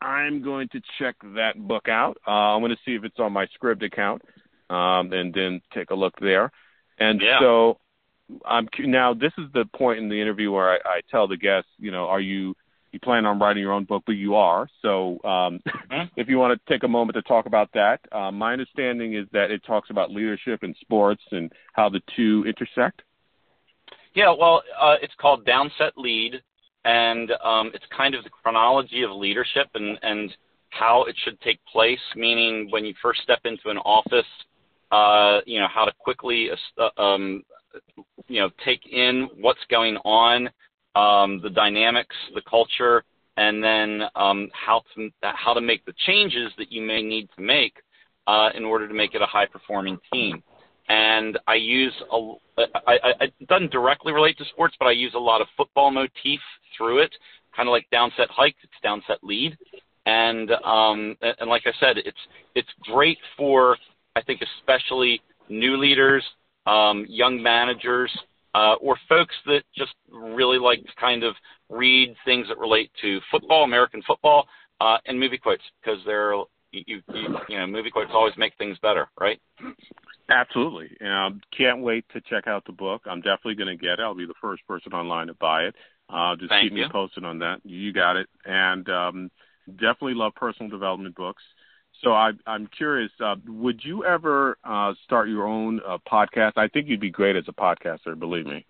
I'm 0.00 0.42
going 0.42 0.68
to 0.68 0.80
check 0.98 1.16
that 1.34 1.58
book 1.58 1.88
out. 1.88 2.18
Uh, 2.26 2.30
I'm 2.30 2.60
going 2.60 2.70
to 2.70 2.78
see 2.84 2.94
if 2.94 3.02
it's 3.02 3.18
on 3.18 3.32
my 3.32 3.46
Scribd 3.46 3.82
account, 3.82 4.22
um, 4.70 5.12
and 5.12 5.34
then 5.34 5.60
take 5.74 5.90
a 5.90 5.94
look 5.94 6.14
there. 6.20 6.52
And 6.98 7.20
yeah. 7.20 7.40
so, 7.40 7.78
I'm 8.44 8.68
now. 8.80 9.14
This 9.14 9.32
is 9.38 9.46
the 9.54 9.64
point 9.74 9.98
in 9.98 10.08
the 10.08 10.20
interview 10.20 10.52
where 10.52 10.70
I, 10.70 10.76
I 10.76 11.00
tell 11.10 11.26
the 11.26 11.36
guests, 11.36 11.70
you 11.78 11.90
know, 11.90 12.06
are 12.06 12.20
you 12.20 12.54
you 12.92 13.00
plan 13.00 13.26
on 13.26 13.38
writing 13.38 13.62
your 13.62 13.72
own 13.72 13.84
book? 13.84 14.02
But 14.06 14.12
you 14.12 14.34
are. 14.36 14.68
So, 14.82 15.18
um, 15.24 15.60
mm-hmm. 15.66 16.08
if 16.16 16.28
you 16.28 16.38
want 16.38 16.58
to 16.58 16.72
take 16.72 16.84
a 16.84 16.88
moment 16.88 17.14
to 17.14 17.22
talk 17.22 17.46
about 17.46 17.70
that, 17.74 18.00
uh, 18.12 18.30
my 18.30 18.52
understanding 18.52 19.14
is 19.14 19.26
that 19.32 19.50
it 19.50 19.62
talks 19.66 19.90
about 19.90 20.10
leadership 20.10 20.62
and 20.62 20.74
sports 20.80 21.22
and 21.32 21.52
how 21.72 21.88
the 21.88 22.00
two 22.14 22.44
intersect. 22.46 23.02
Yeah, 24.14 24.34
well, 24.38 24.62
uh, 24.80 24.96
it's 25.02 25.12
called 25.20 25.44
Downset 25.44 25.92
Lead, 25.96 26.42
and 26.86 27.32
um, 27.44 27.70
it's 27.74 27.84
kind 27.94 28.14
of 28.14 28.24
the 28.24 28.30
chronology 28.30 29.02
of 29.02 29.10
leadership 29.10 29.66
and, 29.74 29.98
and 30.02 30.34
how 30.70 31.04
it 31.04 31.16
should 31.24 31.40
take 31.40 31.58
place, 31.70 32.00
meaning 32.14 32.68
when 32.70 32.84
you 32.84 32.94
first 33.02 33.20
step 33.22 33.40
into 33.44 33.68
an 33.68 33.78
office, 33.78 34.26
uh, 34.90 35.40
you 35.46 35.60
know, 35.60 35.66
how 35.72 35.84
to 35.84 35.92
quickly, 35.98 36.48
uh, 36.78 37.00
um, 37.00 37.42
you 38.28 38.40
know, 38.40 38.50
take 38.64 38.86
in 38.90 39.28
what's 39.38 39.64
going 39.70 39.96
on, 39.98 40.48
um, 40.96 41.40
the 41.42 41.50
dynamics, 41.50 42.16
the 42.34 42.42
culture, 42.48 43.04
and 43.36 43.62
then 43.62 44.02
um, 44.14 44.48
how 44.52 44.82
to 44.94 45.10
how 45.20 45.52
to 45.52 45.60
make 45.60 45.84
the 45.84 45.92
changes 46.06 46.50
that 46.58 46.72
you 46.72 46.82
may 46.82 47.02
need 47.02 47.28
to 47.36 47.42
make 47.42 47.74
uh, 48.26 48.48
in 48.54 48.64
order 48.64 48.88
to 48.88 48.94
make 48.94 49.14
it 49.14 49.22
a 49.22 49.26
high 49.26 49.46
performing 49.46 49.98
team. 50.12 50.42
And 50.88 51.38
I 51.46 51.56
use 51.56 51.92
a, 52.12 52.32
I, 52.86 52.98
I, 53.02 53.12
it 53.20 53.48
doesn't 53.48 53.72
directly 53.72 54.12
relate 54.12 54.38
to 54.38 54.44
sports, 54.46 54.76
but 54.78 54.86
I 54.86 54.92
use 54.92 55.12
a 55.14 55.18
lot 55.18 55.40
of 55.40 55.48
football 55.56 55.90
motif 55.90 56.40
through 56.76 57.00
it, 57.00 57.12
kind 57.54 57.68
of 57.68 57.72
like 57.72 57.86
downset 57.92 58.28
hike, 58.30 58.54
it's 58.62 58.72
downset 58.84 59.18
lead, 59.22 59.58
and 60.06 60.50
um, 60.64 61.16
and 61.20 61.50
like 61.50 61.62
I 61.66 61.72
said, 61.78 61.98
it's 61.98 62.18
it's 62.54 62.68
great 62.82 63.18
for 63.36 63.76
I 64.14 64.22
think 64.22 64.40
especially 64.58 65.20
new 65.48 65.76
leaders, 65.76 66.24
um, 66.66 67.04
young 67.08 67.42
managers, 67.42 68.10
uh, 68.56 68.74
or 68.80 68.96
folks 69.06 69.34
that 69.44 69.62
just 69.76 69.92
really 70.10 70.58
like 70.58 70.82
to 70.82 70.94
kind 70.98 71.22
of 71.22 71.34
read 71.68 72.14
things 72.24 72.48
that 72.48 72.56
relate 72.58 72.90
to 73.02 73.20
football, 73.30 73.64
American 73.64 74.02
football, 74.06 74.48
uh, 74.80 74.96
and 75.06 75.20
movie 75.20 75.36
quotes 75.36 75.62
because 75.82 76.00
they're 76.06 76.32
you, 76.72 77.02
you 77.12 77.36
you 77.48 77.58
know 77.58 77.66
movie 77.66 77.90
quotes 77.90 78.10
always 78.14 78.34
make 78.38 78.54
things 78.56 78.78
better, 78.80 79.08
right? 79.20 79.38
Absolutely. 80.30 80.90
Um, 81.06 81.40
can't 81.56 81.82
wait 81.82 82.04
to 82.14 82.20
check 82.22 82.46
out 82.46 82.64
the 82.64 82.72
book. 82.72 83.02
I'm 83.06 83.20
definitely 83.20 83.54
going 83.56 83.76
to 83.76 83.80
get 83.80 83.98
it. 83.98 84.00
I'll 84.00 84.14
be 84.14 84.26
the 84.26 84.34
first 84.40 84.66
person 84.66 84.92
online 84.92 85.28
to 85.28 85.34
buy 85.34 85.64
it. 85.64 85.74
Uh, 86.08 86.34
just 86.36 86.48
Thank 86.48 86.64
keep 86.64 86.72
me 86.72 86.84
posted 86.90 87.24
on 87.24 87.38
that. 87.40 87.60
You 87.64 87.92
got 87.92 88.16
it. 88.16 88.28
And 88.44 88.88
um, 88.88 89.30
definitely 89.76 90.14
love 90.14 90.34
personal 90.34 90.70
development 90.70 91.14
books. 91.14 91.42
So 92.02 92.12
I, 92.12 92.32
I'm 92.46 92.68
curious, 92.76 93.10
uh, 93.24 93.36
would 93.46 93.80
you 93.82 94.04
ever 94.04 94.58
uh, 94.64 94.92
start 95.04 95.28
your 95.28 95.46
own 95.46 95.80
uh, 95.86 95.98
podcast? 96.10 96.52
I 96.56 96.68
think 96.68 96.88
you'd 96.88 97.00
be 97.00 97.10
great 97.10 97.36
as 97.36 97.44
a 97.48 97.52
podcaster, 97.52 98.18
believe 98.18 98.46
me. 98.46 98.64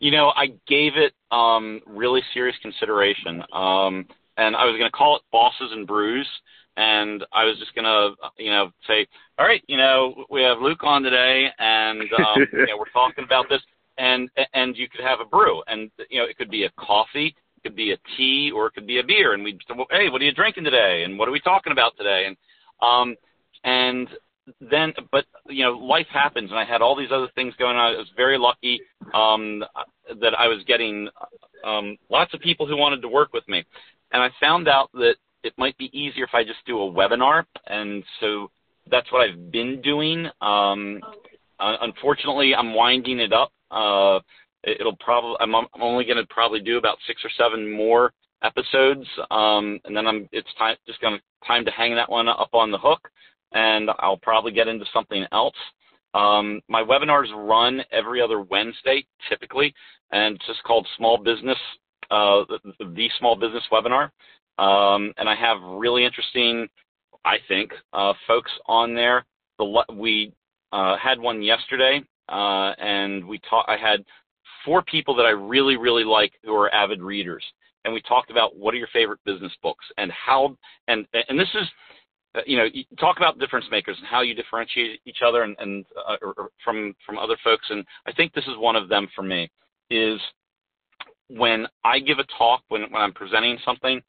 You 0.00 0.10
know, 0.10 0.32
I 0.36 0.48
gave 0.66 0.96
it 0.96 1.14
um, 1.30 1.80
really 1.86 2.20
serious 2.34 2.56
consideration, 2.60 3.42
um, 3.52 4.06
and 4.36 4.54
I 4.54 4.64
was 4.66 4.76
going 4.78 4.90
to 4.90 4.96
call 4.96 5.16
it 5.16 5.22
Bosses 5.32 5.70
and 5.72 5.86
Brews, 5.86 6.28
and 6.76 7.24
I 7.32 7.44
was 7.44 7.58
just 7.58 7.74
going 7.74 7.84
to, 7.84 8.14
you 8.36 8.50
know, 8.50 8.70
say, 8.86 9.06
all 9.38 9.46
right, 9.46 9.62
you 9.68 9.78
know, 9.78 10.26
we 10.28 10.42
have 10.42 10.58
Luke 10.60 10.84
on 10.84 11.02
today, 11.02 11.46
and 11.58 12.02
um, 12.02 12.46
you 12.52 12.66
know, 12.66 12.76
we're 12.78 12.90
talking 12.92 13.24
about 13.24 13.46
this, 13.48 13.62
and 13.96 14.28
and 14.52 14.76
you 14.76 14.88
could 14.88 15.04
have 15.04 15.20
a 15.20 15.24
brew, 15.24 15.62
and 15.66 15.90
you 16.10 16.20
know, 16.20 16.26
it 16.26 16.36
could 16.36 16.50
be 16.50 16.64
a 16.64 16.70
coffee, 16.78 17.34
could 17.66 17.76
be 17.76 17.90
a 17.90 17.98
tea, 18.16 18.52
or 18.54 18.68
it 18.68 18.74
could 18.74 18.86
be 18.86 19.00
a 19.00 19.04
beer, 19.04 19.34
and 19.34 19.42
we'd 19.42 19.58
say, 19.66 19.74
well, 19.76 19.86
hey, 19.90 20.08
what 20.08 20.22
are 20.22 20.24
you 20.24 20.32
drinking 20.32 20.62
today, 20.62 21.02
and 21.04 21.18
what 21.18 21.28
are 21.28 21.32
we 21.32 21.40
talking 21.40 21.72
about 21.72 21.96
today, 21.96 22.26
and 22.26 22.36
um, 22.80 23.16
and 23.64 24.08
then, 24.60 24.92
but 25.10 25.24
you 25.48 25.64
know, 25.64 25.72
life 25.72 26.06
happens, 26.12 26.50
and 26.50 26.58
I 26.58 26.64
had 26.64 26.80
all 26.80 26.94
these 26.94 27.10
other 27.10 27.28
things 27.34 27.54
going 27.58 27.76
on. 27.76 27.94
I 27.94 27.98
was 27.98 28.10
very 28.16 28.38
lucky 28.38 28.80
um, 29.14 29.64
that 30.20 30.38
I 30.38 30.46
was 30.46 30.62
getting 30.68 31.08
um, 31.64 31.96
lots 32.08 32.32
of 32.34 32.40
people 32.40 32.68
who 32.68 32.76
wanted 32.76 33.02
to 33.02 33.08
work 33.08 33.32
with 33.32 33.48
me, 33.48 33.64
and 34.12 34.22
I 34.22 34.28
found 34.40 34.68
out 34.68 34.92
that 34.92 35.16
it 35.42 35.52
might 35.58 35.76
be 35.78 35.90
easier 35.98 36.24
if 36.24 36.34
I 36.34 36.44
just 36.44 36.64
do 36.66 36.80
a 36.80 36.92
webinar, 36.92 37.44
and 37.66 38.04
so 38.20 38.50
that's 38.88 39.10
what 39.10 39.28
I've 39.28 39.50
been 39.50 39.82
doing. 39.82 40.26
Um, 40.40 41.00
uh, 41.58 41.76
unfortunately, 41.80 42.54
I'm 42.54 42.74
winding 42.74 43.18
it 43.18 43.32
up. 43.32 43.50
Uh, 43.70 44.20
it'll 44.66 44.96
probably 44.96 45.36
I'm, 45.40 45.54
I'm 45.54 45.66
only 45.80 46.04
going 46.04 46.18
to 46.18 46.26
probably 46.26 46.60
do 46.60 46.78
about 46.78 46.98
six 47.06 47.22
or 47.24 47.30
seven 47.38 47.70
more 47.70 48.12
episodes, 48.42 49.06
um, 49.30 49.80
and 49.84 49.96
then 49.96 50.06
I'm 50.06 50.28
it's 50.32 50.52
time 50.58 50.76
just 50.86 51.00
going 51.00 51.16
to 51.16 51.46
time 51.46 51.64
to 51.64 51.70
hang 51.70 51.94
that 51.94 52.10
one 52.10 52.28
up 52.28 52.50
on 52.52 52.70
the 52.70 52.78
hook, 52.78 53.08
and 53.52 53.90
I'll 53.98 54.18
probably 54.18 54.52
get 54.52 54.68
into 54.68 54.84
something 54.92 55.24
else. 55.32 55.54
Um, 56.14 56.60
my 56.68 56.82
webinars 56.82 57.26
run 57.34 57.82
every 57.92 58.22
other 58.22 58.40
Wednesday, 58.40 59.04
typically, 59.28 59.74
and 60.12 60.36
it's 60.36 60.46
just 60.46 60.62
called 60.62 60.88
Small 60.96 61.18
Business, 61.18 61.58
uh, 62.10 62.44
the, 62.48 62.58
the 62.78 63.08
Small 63.18 63.36
Business 63.36 63.64
Webinar. 63.70 64.10
Um, 64.58 65.12
and 65.18 65.28
I 65.28 65.34
have 65.34 65.58
really 65.62 66.04
interesting, 66.04 66.68
I 67.24 67.36
think, 67.48 67.72
uh, 67.92 68.14
folks 68.26 68.50
on 68.66 68.94
there. 68.94 69.26
The, 69.58 69.84
we 69.92 70.32
uh, 70.72 70.96
had 70.96 71.20
one 71.20 71.42
yesterday, 71.42 72.02
uh, 72.30 72.72
and 72.78 73.26
we 73.26 73.38
talked. 73.50 73.68
I 73.68 73.76
had 73.76 74.04
four 74.66 74.82
people 74.82 75.14
that 75.16 75.24
I 75.24 75.30
really, 75.30 75.78
really 75.78 76.04
like 76.04 76.32
who 76.44 76.54
are 76.54 76.72
avid 76.74 77.00
readers, 77.00 77.44
and 77.86 77.94
we 77.94 78.02
talked 78.02 78.30
about 78.30 78.54
what 78.56 78.74
are 78.74 78.76
your 78.76 78.88
favorite 78.92 79.20
business 79.24 79.52
books 79.62 79.86
and 79.96 80.12
how. 80.12 80.54
And 80.88 81.06
and 81.28 81.40
this 81.40 81.48
is 81.54 81.66
uh, 82.36 82.40
you 82.46 82.58
know, 82.58 82.66
you 82.72 82.84
talk 83.00 83.16
about 83.16 83.38
difference 83.38 83.64
makers 83.70 83.96
and 83.98 84.06
how 84.06 84.20
you 84.20 84.34
differentiate 84.34 85.00
each 85.06 85.18
other 85.26 85.42
and, 85.42 85.56
and 85.58 85.86
uh, 86.06 86.16
from 86.62 86.94
from 87.06 87.18
other 87.18 87.36
folks. 87.42 87.66
And 87.70 87.84
I 88.06 88.12
think 88.12 88.34
this 88.34 88.44
is 88.44 88.58
one 88.58 88.76
of 88.76 88.88
them 88.88 89.08
for 89.14 89.22
me. 89.22 89.50
Is 89.88 90.20
when 91.28 91.66
I 91.84 91.98
give 91.98 92.18
a 92.18 92.26
talk, 92.36 92.62
when 92.68 92.82
when 92.90 93.00
I'm 93.00 93.14
presenting 93.14 93.58
something, 93.64 94.02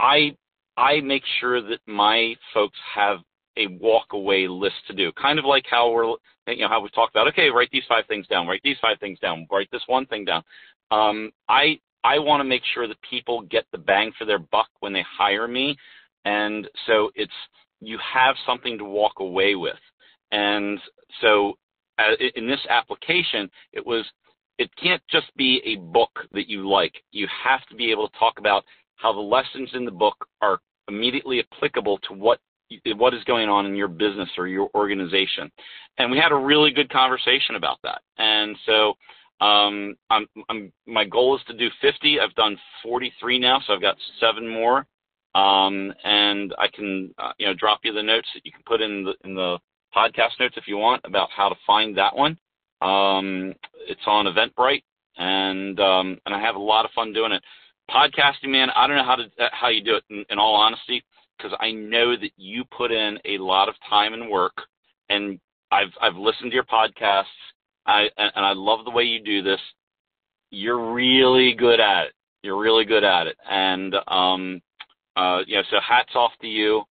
I 0.00 0.36
I 0.76 1.00
make 1.00 1.22
sure 1.40 1.62
that 1.62 1.80
my 1.86 2.34
folks 2.52 2.78
have 2.94 3.20
a 3.58 3.66
walk 3.80 4.12
away 4.12 4.46
list 4.48 4.76
to 4.86 4.94
do. 4.94 5.12
Kind 5.12 5.38
of 5.38 5.44
like 5.44 5.64
how 5.70 5.90
we're 5.90 6.14
you 6.46 6.62
know 6.62 6.68
how 6.68 6.80
we 6.80 6.88
talked 6.90 7.14
about. 7.14 7.28
Okay, 7.28 7.50
write 7.50 7.70
these 7.72 7.84
five 7.88 8.06
things 8.06 8.26
down. 8.26 8.46
Write 8.46 8.62
these 8.64 8.78
five 8.80 8.98
things 9.00 9.18
down. 9.18 9.46
Write 9.50 9.68
this 9.70 9.82
one 9.86 10.06
thing 10.06 10.24
down. 10.24 10.42
Um, 10.90 11.30
I 11.48 11.78
I 12.04 12.18
want 12.18 12.40
to 12.40 12.44
make 12.44 12.62
sure 12.74 12.86
that 12.88 12.96
people 13.02 13.42
get 13.42 13.66
the 13.72 13.78
bang 13.78 14.12
for 14.18 14.24
their 14.24 14.38
buck 14.38 14.68
when 14.80 14.92
they 14.92 15.04
hire 15.18 15.48
me 15.48 15.76
and 16.24 16.68
so 16.86 17.10
it's 17.14 17.32
you 17.80 17.98
have 17.98 18.34
something 18.46 18.76
to 18.78 18.84
walk 18.84 19.14
away 19.20 19.54
with. 19.54 19.78
And 20.32 20.78
so 21.20 21.54
uh, 21.98 22.14
in 22.34 22.46
this 22.46 22.60
application, 22.68 23.50
it 23.72 23.84
was 23.84 24.04
it 24.58 24.70
can't 24.82 25.02
just 25.08 25.34
be 25.36 25.62
a 25.64 25.76
book 25.76 26.10
that 26.32 26.48
you 26.48 26.68
like. 26.68 26.92
You 27.12 27.28
have 27.44 27.64
to 27.68 27.76
be 27.76 27.90
able 27.90 28.08
to 28.08 28.18
talk 28.18 28.38
about 28.38 28.64
how 28.96 29.12
the 29.12 29.20
lessons 29.20 29.70
in 29.74 29.84
the 29.84 29.90
book 29.90 30.16
are 30.42 30.58
immediately 30.88 31.40
applicable 31.40 31.98
to 32.08 32.14
what 32.14 32.40
what 32.96 33.14
is 33.14 33.24
going 33.24 33.48
on 33.48 33.66
in 33.66 33.74
your 33.74 33.88
business 33.88 34.28
or 34.36 34.46
your 34.46 34.70
organization. 34.74 35.50
And 35.98 36.10
we 36.10 36.18
had 36.18 36.32
a 36.32 36.36
really 36.36 36.70
good 36.70 36.90
conversation 36.90 37.56
about 37.56 37.78
that. 37.82 38.02
And 38.18 38.56
so 38.66 38.94
um, 39.44 39.96
I'm, 40.10 40.26
I'm, 40.48 40.72
my 40.86 41.04
goal 41.04 41.36
is 41.36 41.42
to 41.48 41.54
do 41.54 41.68
50. 41.80 42.20
I've 42.20 42.34
done 42.34 42.56
43 42.82 43.38
now, 43.38 43.60
so 43.66 43.74
I've 43.74 43.80
got 43.82 43.96
seven 44.20 44.48
more 44.48 44.86
um, 45.34 45.92
and 46.04 46.54
I 46.58 46.68
can, 46.68 47.14
uh, 47.18 47.32
you 47.38 47.46
know, 47.46 47.54
drop 47.54 47.80
you 47.84 47.92
the 47.92 48.02
notes 48.02 48.28
that 48.34 48.44
you 48.44 48.52
can 48.52 48.62
put 48.66 48.80
in 48.80 49.04
the 49.04 49.14
in 49.24 49.34
the 49.34 49.58
podcast 49.94 50.40
notes 50.40 50.54
if 50.56 50.66
you 50.66 50.78
want 50.78 51.02
about 51.04 51.28
how 51.34 51.48
to 51.48 51.54
find 51.66 51.96
that 51.96 52.16
one. 52.16 52.38
Um, 52.80 53.54
it's 53.86 54.00
on 54.06 54.26
Eventbrite, 54.26 54.82
and 55.16 55.78
um, 55.80 56.18
and 56.26 56.34
I 56.34 56.40
have 56.40 56.56
a 56.56 56.60
lot 56.60 56.84
of 56.84 56.90
fun 56.92 57.12
doing 57.12 57.32
it. 57.32 57.42
Podcasting, 57.90 58.48
man, 58.48 58.68
I 58.74 58.86
don't 58.86 58.96
know 58.96 59.04
how 59.04 59.16
to 59.16 59.28
how 59.52 59.68
you 59.68 59.82
do 59.82 59.96
it. 59.96 60.04
In, 60.10 60.24
in 60.30 60.38
all 60.38 60.54
honesty, 60.54 61.04
because 61.38 61.56
I 61.60 61.70
know 61.70 62.16
that 62.16 62.30
you 62.36 62.64
put 62.76 62.90
in 62.92 63.18
a 63.24 63.38
lot 63.38 63.68
of 63.68 63.74
time 63.88 64.14
and 64.14 64.28
work, 64.28 64.56
and 65.08 65.38
I've 65.70 65.92
I've 66.00 66.16
listened 66.16 66.50
to 66.50 66.54
your 66.54 66.64
podcasts. 66.64 67.24
I 67.86 68.08
and 68.16 68.44
I 68.44 68.52
love 68.52 68.84
the 68.84 68.90
way 68.90 69.04
you 69.04 69.22
do 69.22 69.42
this. 69.42 69.60
You're 70.50 70.92
really 70.92 71.54
good 71.54 71.80
at 71.80 72.06
it. 72.06 72.12
You're 72.42 72.58
really 72.58 72.84
good 72.84 73.04
at 73.04 73.26
it, 73.26 73.36
and 73.48 73.94
um, 74.06 74.60
uh, 75.16 75.40
you 75.46 75.56
know, 75.56 75.62
so 75.70 75.76
hats 75.86 76.12
off 76.14 76.32
to 76.40 76.46
you. 76.46 76.82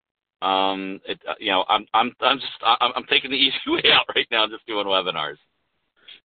Um, 0.41 0.99
it, 1.05 1.19
uh, 1.27 1.33
you 1.39 1.51
know, 1.51 1.65
I'm 1.69 1.85
I'm 1.93 2.13
I'm 2.21 2.39
just 2.39 2.51
I'm, 2.63 2.91
I'm 2.95 3.05
taking 3.09 3.31
the 3.31 3.37
easy 3.47 3.57
way 3.67 3.83
out 3.91 4.05
right 4.15 4.27
now, 4.31 4.47
just 4.47 4.65
doing 4.67 4.85
webinars. 4.85 5.37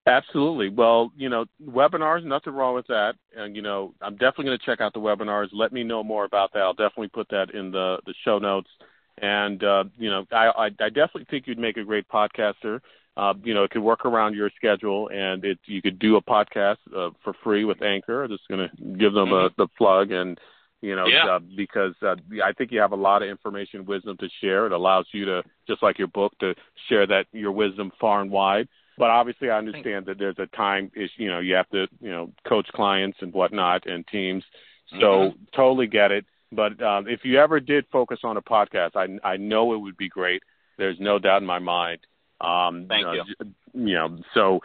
Absolutely. 0.07 0.69
Well, 0.69 1.13
you 1.17 1.29
know, 1.29 1.45
webinars, 1.65 2.25
nothing 2.25 2.53
wrong 2.53 2.75
with 2.75 2.87
that. 2.89 3.15
And 3.37 3.55
you 3.55 3.63
know, 3.63 3.95
I'm 4.01 4.15
definitely 4.15 4.47
going 4.47 4.59
to 4.59 4.67
check 4.67 4.81
out 4.81 4.93
the 4.93 5.01
webinars. 5.01 5.49
Let 5.53 5.73
me 5.73 5.85
know 5.85 6.03
more 6.03 6.25
about 6.25 6.53
that. 6.55 6.61
I'll 6.61 6.75
definitely 6.75 7.09
put 7.09 7.29
that 7.31 7.55
in 7.55 7.71
the 7.71 7.99
the 8.07 8.15
show 8.25 8.39
notes. 8.39 8.71
And 9.19 9.63
uh, 9.63 9.85
you 9.97 10.11
know, 10.11 10.25
I, 10.33 10.47
I 10.49 10.65
I 10.67 10.89
definitely 10.89 11.27
think 11.31 11.47
you'd 11.47 11.59
make 11.59 11.77
a 11.77 11.85
great 11.85 12.09
podcaster. 12.09 12.81
Uh, 13.17 13.35
you 13.45 13.53
know, 13.53 13.65
it 13.65 13.71
could 13.71 13.83
work 13.83 14.07
around 14.07 14.35
your 14.35 14.51
schedule, 14.57 15.09
and 15.13 15.45
it 15.45 15.59
you 15.67 15.83
could 15.83 15.99
do 15.99 16.17
a 16.17 16.23
podcast 16.23 16.79
uh, 16.97 17.11
for 17.23 17.35
free 17.45 17.65
with 17.65 17.83
Anchor. 17.83 18.25
I'm 18.25 18.31
just 18.31 18.49
going 18.49 18.69
to 18.69 18.85
give 18.99 19.13
them 19.13 19.29
mm-hmm. 19.29 19.61
a 19.61 19.67
the 19.67 19.69
plug 19.79 20.11
and 20.11 20.39
you 20.83 20.97
know, 20.97 21.07
yeah. 21.07 21.37
uh, 21.37 21.39
because 21.57 21.95
uh, 22.03 22.17
I 22.45 22.53
think 22.53 22.73
you 22.73 22.81
have 22.81 22.91
a 22.91 22.97
lot 22.97 23.23
of 23.23 23.29
information, 23.29 23.87
wisdom 23.87 24.17
to 24.17 24.29
share. 24.41 24.67
It 24.67 24.73
allows 24.73 25.07
you 25.13 25.25
to, 25.27 25.43
just 25.69 25.81
like 25.81 25.97
your 25.97 26.09
book, 26.09 26.33
to 26.41 26.55
share 26.89 27.07
that 27.07 27.27
your 27.33 27.53
wisdom 27.53 27.93
far 28.01 28.21
and 28.21 28.33
wide. 28.33 28.69
But 28.99 29.11
obviously, 29.11 29.51
I 29.51 29.59
understand 29.59 30.07
that 30.07 30.19
there's 30.19 30.39
a 30.39 30.47
time 30.47 30.91
issue. 30.95 31.11
You 31.17 31.31
know, 31.31 31.41
you 31.41 31.55
have 31.55 31.69
to, 31.71 31.87
you 32.01 32.11
know, 32.11 32.33
coach 32.47 32.69
clients 32.75 33.19
and 33.21 33.33
whatnot 33.33 33.87
and 33.87 34.07
teams. 34.07 34.45
So 34.91 34.97
mm-hmm. 34.97 35.45
totally 35.57 35.87
get 35.87 36.11
it. 36.11 36.27
But 36.51 36.83
um, 36.83 37.09
if 37.09 37.21
you 37.25 37.39
ever 37.39 37.61
did 37.61 37.87
focus 37.91 38.21
on 38.25 38.37
a 38.37 38.43
podcast, 38.43 38.97
I 38.97 39.19
I 39.27 39.37
know 39.39 39.73
it 39.73 39.79
would 39.79 39.97
be 39.97 40.09
great. 40.09 40.43
There's 40.77 40.99
no 41.01 41.19
doubt 41.19 41.43
in 41.43 41.47
my 41.47 41.59
mind. 41.59 42.01
Um, 42.41 42.87
thank 42.89 43.07
you. 43.07 43.25
you. 43.41 43.55
You 43.75 43.95
know, 43.95 44.19
so 44.35 44.61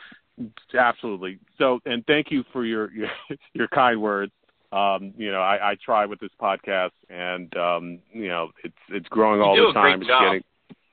absolutely. 0.78 1.40
So, 1.58 1.80
and 1.86 2.06
thank 2.06 2.30
you 2.30 2.44
for 2.52 2.66
your 2.66 2.92
your, 2.92 3.10
your 3.54 3.68
kind 3.70 4.02
words 4.02 4.34
um, 4.72 5.14
you 5.18 5.32
know, 5.32 5.40
I, 5.40 5.72
I 5.72 5.76
try 5.84 6.06
with 6.06 6.20
this 6.20 6.32
podcast, 6.42 6.92
and 7.10 7.56
um, 7.56 8.00
you 8.12 8.28
know, 8.28 8.52
it's 8.64 8.76
it's 8.90 9.08
growing 9.08 9.42
all 9.42 9.56
the 9.56 9.74
time. 9.74 10.02
It's 10.02 10.10
getting 10.10 10.44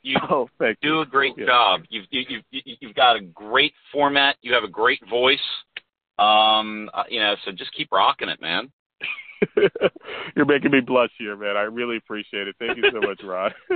you 0.04 0.16
oh, 0.30 0.48
do 0.60 0.74
you. 0.82 1.00
a 1.00 1.06
great 1.06 1.34
yeah. 1.36 1.46
job. 1.46 1.80
You've 1.88 2.04
you, 2.10 2.40
you, 2.50 2.76
you've 2.80 2.94
got 2.94 3.16
a 3.16 3.22
great 3.22 3.72
format. 3.90 4.36
You 4.42 4.52
have 4.52 4.62
a 4.62 4.68
great 4.68 5.00
voice. 5.08 5.38
Um, 6.18 6.90
uh, 6.94 7.04
you 7.08 7.20
know, 7.20 7.34
so 7.44 7.50
just 7.50 7.72
keep 7.72 7.90
rocking 7.90 8.28
it, 8.28 8.40
man. 8.40 8.70
You're 10.36 10.44
making 10.44 10.70
me 10.70 10.80
blush 10.80 11.10
here, 11.18 11.36
man. 11.36 11.56
I 11.56 11.62
really 11.62 11.96
appreciate 11.96 12.48
it. 12.48 12.54
Thank 12.58 12.76
you 12.76 12.84
so 12.92 13.00
much, 13.00 13.20
Rod. 13.24 13.52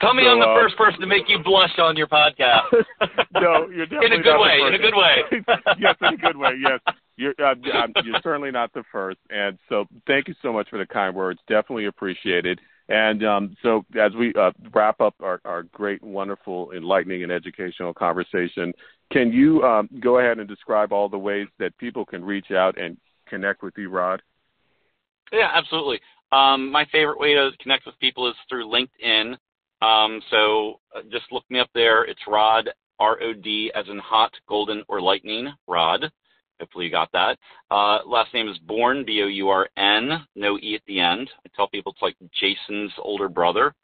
Tell 0.00 0.14
me 0.14 0.24
so, 0.24 0.30
I'm 0.30 0.40
the 0.40 0.46
uh, 0.46 0.60
first 0.60 0.76
person 0.76 1.00
to 1.00 1.06
make 1.06 1.28
you 1.28 1.38
blush 1.44 1.78
on 1.78 1.96
your 1.96 2.08
podcast. 2.08 2.72
no, 3.34 3.68
you're 3.68 3.86
definitely 3.86 4.06
in 4.06 4.20
a 4.20 4.22
good 4.22 4.40
way. 4.40 4.58
In 4.66 4.74
a 4.74 4.78
good 4.78 4.94
way. 4.94 5.44
yes, 5.78 5.94
in 6.00 6.14
a 6.14 6.16
good 6.16 6.36
way. 6.36 6.50
Yes, 6.60 6.80
you're 7.16 7.34
uh, 7.38 7.54
you're 8.02 8.20
certainly 8.22 8.50
not 8.50 8.72
the 8.72 8.82
first. 8.90 9.18
And 9.30 9.58
so, 9.68 9.84
thank 10.06 10.28
you 10.28 10.34
so 10.42 10.52
much 10.52 10.68
for 10.70 10.78
the 10.78 10.86
kind 10.86 11.14
words. 11.14 11.38
Definitely 11.48 11.86
appreciated. 11.86 12.60
And 12.88 13.24
um, 13.24 13.56
so, 13.62 13.84
as 13.98 14.12
we 14.14 14.34
uh, 14.34 14.50
wrap 14.74 15.00
up 15.00 15.14
our, 15.22 15.40
our 15.46 15.62
great, 15.62 16.02
wonderful, 16.02 16.72
enlightening, 16.72 17.22
and 17.22 17.32
educational 17.32 17.94
conversation, 17.94 18.74
can 19.10 19.32
you 19.32 19.62
um, 19.62 19.88
go 20.00 20.18
ahead 20.18 20.38
and 20.38 20.46
describe 20.46 20.92
all 20.92 21.08
the 21.08 21.18
ways 21.18 21.46
that 21.58 21.76
people 21.78 22.04
can 22.04 22.22
reach 22.22 22.50
out 22.50 22.78
and 22.78 22.98
connect 23.26 23.62
with 23.62 23.72
you, 23.78 23.88
Rod? 23.88 24.20
Yeah, 25.32 25.48
absolutely. 25.54 26.00
Um, 26.30 26.70
my 26.70 26.84
favorite 26.92 27.18
way 27.18 27.34
to 27.34 27.50
connect 27.60 27.86
with 27.86 27.98
people 28.00 28.28
is 28.28 28.34
through 28.48 28.66
LinkedIn. 28.68 29.36
Um, 29.80 30.20
so 30.30 30.80
uh, 30.94 31.00
just 31.10 31.24
look 31.32 31.44
me 31.50 31.60
up 31.60 31.70
there. 31.74 32.04
It's 32.04 32.20
Rod, 32.26 32.68
R 32.98 33.18
O 33.22 33.32
D, 33.32 33.72
as 33.74 33.86
in 33.88 33.98
hot, 33.98 34.32
golden, 34.48 34.82
or 34.88 35.00
lightning, 35.00 35.52
Rod. 35.66 36.10
Hopefully 36.60 36.86
you 36.86 36.90
got 36.90 37.10
that. 37.12 37.38
Uh, 37.70 37.98
last 38.06 38.32
name 38.32 38.48
is 38.48 38.58
Bourn, 38.58 39.04
B 39.04 39.22
O 39.22 39.26
U 39.26 39.48
R 39.48 39.68
N, 39.76 40.26
no 40.34 40.58
E 40.58 40.74
at 40.74 40.82
the 40.86 41.00
end. 41.00 41.30
I 41.44 41.50
tell 41.54 41.68
people 41.68 41.92
it's 41.92 42.02
like 42.02 42.16
Jason's 42.40 42.92
older 42.98 43.28
brother. 43.28 43.74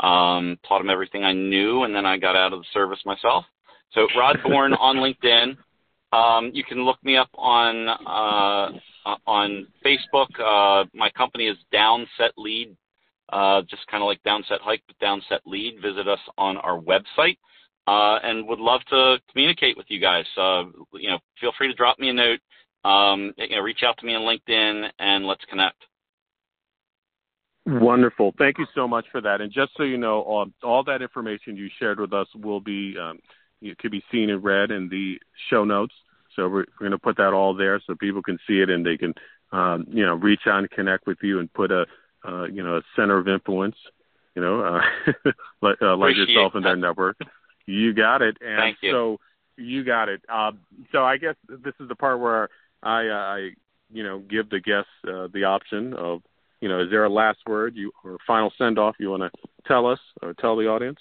Um, 0.00 0.58
taught 0.66 0.80
him 0.80 0.90
everything 0.90 1.24
I 1.24 1.32
knew, 1.32 1.82
and 1.82 1.94
then 1.94 2.06
I 2.06 2.16
got 2.16 2.36
out 2.36 2.52
of 2.52 2.60
the 2.60 2.66
service 2.72 3.00
myself. 3.04 3.44
So 3.92 4.06
Rod 4.16 4.38
Bourn 4.42 4.72
on 4.74 4.96
LinkedIn. 5.24 5.56
Um, 6.12 6.50
you 6.52 6.64
can 6.64 6.84
look 6.84 7.02
me 7.04 7.16
up 7.16 7.28
on 7.34 7.88
uh, 7.88 8.78
uh, 9.06 9.16
on 9.26 9.66
Facebook. 9.84 10.28
Uh, 10.38 10.86
my 10.94 11.10
company 11.10 11.46
is 11.46 11.56
Downset 11.72 12.30
Lead, 12.36 12.76
uh, 13.32 13.62
just 13.62 13.86
kind 13.88 14.02
of 14.02 14.06
like 14.06 14.22
Downset 14.22 14.60
Hike, 14.60 14.82
but 14.86 14.98
Downset 15.04 15.40
Lead. 15.46 15.80
Visit 15.80 16.08
us 16.08 16.18
on 16.36 16.56
our 16.58 16.80
website, 16.80 17.36
uh, 17.86 18.18
and 18.22 18.46
would 18.48 18.60
love 18.60 18.80
to 18.90 19.18
communicate 19.32 19.76
with 19.76 19.86
you 19.88 20.00
guys. 20.00 20.24
Uh, 20.36 20.64
you 20.94 21.10
know, 21.10 21.18
feel 21.40 21.52
free 21.56 21.68
to 21.68 21.74
drop 21.74 21.98
me 21.98 22.10
a 22.10 22.12
note. 22.12 22.40
Um, 22.84 23.32
you 23.36 23.56
know, 23.56 23.62
reach 23.62 23.82
out 23.84 23.98
to 23.98 24.06
me 24.06 24.14
on 24.14 24.22
LinkedIn, 24.22 24.88
and 24.98 25.26
let's 25.26 25.44
connect. 25.50 25.76
Wonderful. 27.66 28.34
Thank 28.38 28.58
you 28.58 28.66
so 28.74 28.88
much 28.88 29.04
for 29.12 29.20
that. 29.20 29.40
And 29.40 29.52
just 29.52 29.72
so 29.76 29.82
you 29.82 29.98
know, 29.98 30.22
all, 30.22 30.46
all 30.62 30.82
that 30.84 31.02
information 31.02 31.56
you 31.56 31.68
shared 31.78 32.00
with 32.00 32.12
us 32.12 32.26
will 32.34 32.60
be 32.60 32.96
um, 32.98 33.18
it 33.60 33.78
could 33.78 33.90
be 33.90 34.02
seen 34.10 34.30
and 34.30 34.42
read 34.42 34.70
in 34.70 34.88
the 34.88 35.18
show 35.50 35.64
notes. 35.64 35.94
So 36.36 36.44
we're, 36.44 36.64
we're 36.80 36.88
going 36.88 36.92
to 36.92 36.98
put 36.98 37.16
that 37.18 37.32
all 37.32 37.54
there 37.54 37.80
so 37.86 37.94
people 37.94 38.22
can 38.22 38.38
see 38.46 38.60
it 38.60 38.70
and 38.70 38.84
they 38.84 38.96
can, 38.96 39.14
um, 39.52 39.86
you 39.88 40.04
know, 40.04 40.14
reach 40.14 40.42
out 40.46 40.60
and 40.60 40.70
connect 40.70 41.06
with 41.06 41.18
you 41.22 41.40
and 41.40 41.52
put 41.52 41.70
a, 41.70 41.84
uh, 42.26 42.44
you 42.44 42.62
know, 42.62 42.76
a 42.76 42.82
center 42.96 43.18
of 43.18 43.28
influence, 43.28 43.76
you 44.34 44.42
know, 44.42 44.62
uh, 44.62 44.80
like, 45.62 45.76
uh, 45.82 45.96
like 45.96 46.16
yourself 46.16 46.54
in 46.54 46.62
their 46.62 46.76
network. 46.76 47.16
You 47.70 47.94
got 47.94 48.22
it. 48.22 48.36
And 48.40 48.58
Thank 48.58 48.78
you. 48.82 48.92
so 48.92 49.20
you 49.56 49.84
got 49.84 50.08
it. 50.08 50.22
Um, 50.28 50.60
so 50.92 51.04
I 51.04 51.16
guess 51.16 51.34
this 51.48 51.74
is 51.80 51.88
the 51.88 51.94
part 51.94 52.20
where 52.20 52.48
I, 52.82 53.06
uh, 53.08 53.12
I, 53.12 53.50
you 53.92 54.02
know, 54.02 54.20
give 54.20 54.48
the 54.50 54.60
guests 54.60 54.90
uh, 55.06 55.28
the 55.32 55.44
option 55.44 55.94
of, 55.94 56.22
you 56.60 56.68
know, 56.68 56.80
is 56.82 56.90
there 56.90 57.04
a 57.04 57.08
last 57.08 57.38
word 57.46 57.74
you 57.76 57.90
or 58.04 58.18
final 58.26 58.52
send 58.58 58.78
off 58.78 58.96
you 58.98 59.10
want 59.10 59.22
to 59.22 59.30
tell 59.66 59.86
us 59.86 59.98
or 60.22 60.34
tell 60.34 60.56
the 60.56 60.68
audience? 60.68 60.98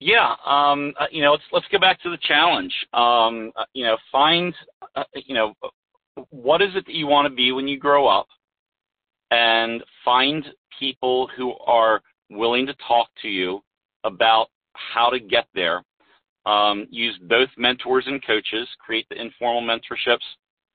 Yeah, 0.00 0.34
um, 0.44 0.92
uh, 0.98 1.06
you 1.10 1.22
know, 1.22 1.32
let's 1.32 1.44
let's 1.52 1.66
go 1.70 1.78
back 1.78 2.02
to 2.02 2.10
the 2.10 2.18
challenge. 2.18 2.74
Um, 2.92 3.52
uh, 3.56 3.64
you 3.72 3.84
know, 3.84 3.96
find, 4.10 4.52
uh, 4.96 5.04
you 5.14 5.34
know, 5.34 5.54
what 6.30 6.60
is 6.60 6.70
it 6.74 6.84
that 6.86 6.94
you 6.94 7.06
want 7.06 7.26
to 7.26 7.34
be 7.34 7.52
when 7.52 7.68
you 7.68 7.78
grow 7.78 8.06
up, 8.06 8.26
and 9.30 9.82
find 10.04 10.44
people 10.78 11.30
who 11.36 11.54
are 11.66 12.02
willing 12.28 12.66
to 12.66 12.74
talk 12.86 13.08
to 13.22 13.28
you 13.28 13.62
about 14.02 14.48
how 14.74 15.10
to 15.10 15.20
get 15.20 15.46
there. 15.54 15.82
Um, 16.46 16.86
use 16.90 17.18
both 17.28 17.48
mentors 17.56 18.04
and 18.06 18.24
coaches. 18.24 18.68
Create 18.78 19.06
the 19.08 19.20
informal 19.20 19.62
mentorships. 19.62 20.18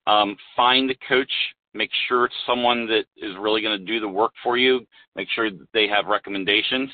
Um, 0.08 0.36
find 0.56 0.90
a 0.90 0.96
coach. 1.08 1.32
Make 1.74 1.92
sure 2.08 2.26
it's 2.26 2.36
someone 2.48 2.88
that 2.88 3.04
is 3.18 3.36
really 3.40 3.62
going 3.62 3.78
to 3.78 3.86
do 3.86 4.00
the 4.00 4.08
work 4.08 4.32
for 4.44 4.58
you. 4.58 4.86
Make 5.16 5.28
sure 5.36 5.52
that 5.52 5.68
they 5.74 5.88
have 5.88 6.08
recommendations, 6.08 6.90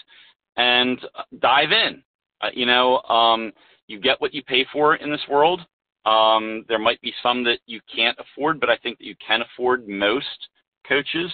and 0.58 1.00
dive 1.40 1.72
in. 1.72 2.04
Uh, 2.42 2.50
you 2.54 2.66
know, 2.66 3.00
um, 3.04 3.54
you 3.88 4.00
get 4.00 4.20
what 4.20 4.34
you 4.34 4.44
pay 4.44 4.66
for 4.74 4.96
in 4.96 5.10
this 5.10 5.22
world. 5.30 5.62
Um, 6.06 6.66
there 6.68 6.80
might 6.80 7.02
be 7.02 7.14
some 7.24 7.44
that 7.46 7.60
you 7.66 7.80
can't 7.94 8.18
afford, 8.20 8.60
but 8.60 8.70
I 8.70 8.78
think 8.78 8.98
that 8.98 9.06
you 9.06 9.16
can 9.26 9.42
afford 9.42 9.88
most 9.88 10.50
coaches. 10.88 11.32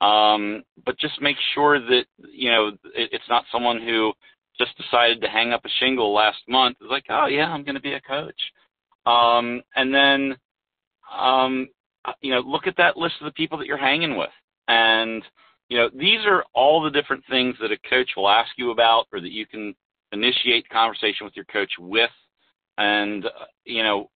Um, 0.00 0.62
but 0.84 0.98
just 0.98 1.20
make 1.20 1.36
sure 1.54 1.78
that 1.78 2.04
you 2.32 2.50
know 2.50 2.68
it, 2.68 3.10
it's 3.12 3.28
not 3.28 3.44
someone 3.52 3.80
who 3.80 4.12
just 4.60 4.76
decided 4.76 5.20
to 5.20 5.28
hang 5.28 5.52
up 5.52 5.64
a 5.64 5.68
shingle 5.80 6.12
last 6.12 6.38
month. 6.48 6.76
Is 6.80 6.88
like, 6.90 7.06
oh 7.08 7.26
yeah, 7.26 7.46
I'm 7.46 7.64
going 7.64 7.74
to 7.74 7.80
be 7.80 7.94
a 7.94 8.00
coach. 8.00 8.40
Um, 9.06 9.62
and 9.74 9.94
then, 9.94 10.36
um, 11.18 11.68
uh, 12.04 12.12
you 12.20 12.30
know, 12.30 12.40
look 12.40 12.66
at 12.66 12.76
that 12.76 12.96
list 12.96 13.14
of 13.20 13.24
the 13.24 13.32
people 13.32 13.56
that 13.58 13.66
you're 13.66 13.78
hanging 13.78 14.16
with, 14.16 14.30
and 14.68 15.22
you 15.68 15.78
know, 15.78 15.88
these 15.94 16.20
are 16.26 16.44
all 16.54 16.82
the 16.82 16.90
different 16.90 17.24
things 17.30 17.54
that 17.60 17.72
a 17.72 17.88
coach 17.88 18.10
will 18.16 18.28
ask 18.28 18.50
you 18.56 18.70
about, 18.70 19.06
or 19.12 19.20
that 19.20 19.32
you 19.32 19.46
can 19.46 19.74
initiate 20.12 20.68
conversation 20.68 21.24
with 21.24 21.36
your 21.36 21.46
coach 21.46 21.70
with, 21.78 22.10
and 22.78 23.26
uh, 23.26 23.46
you 23.64 23.82
know, 23.82 24.10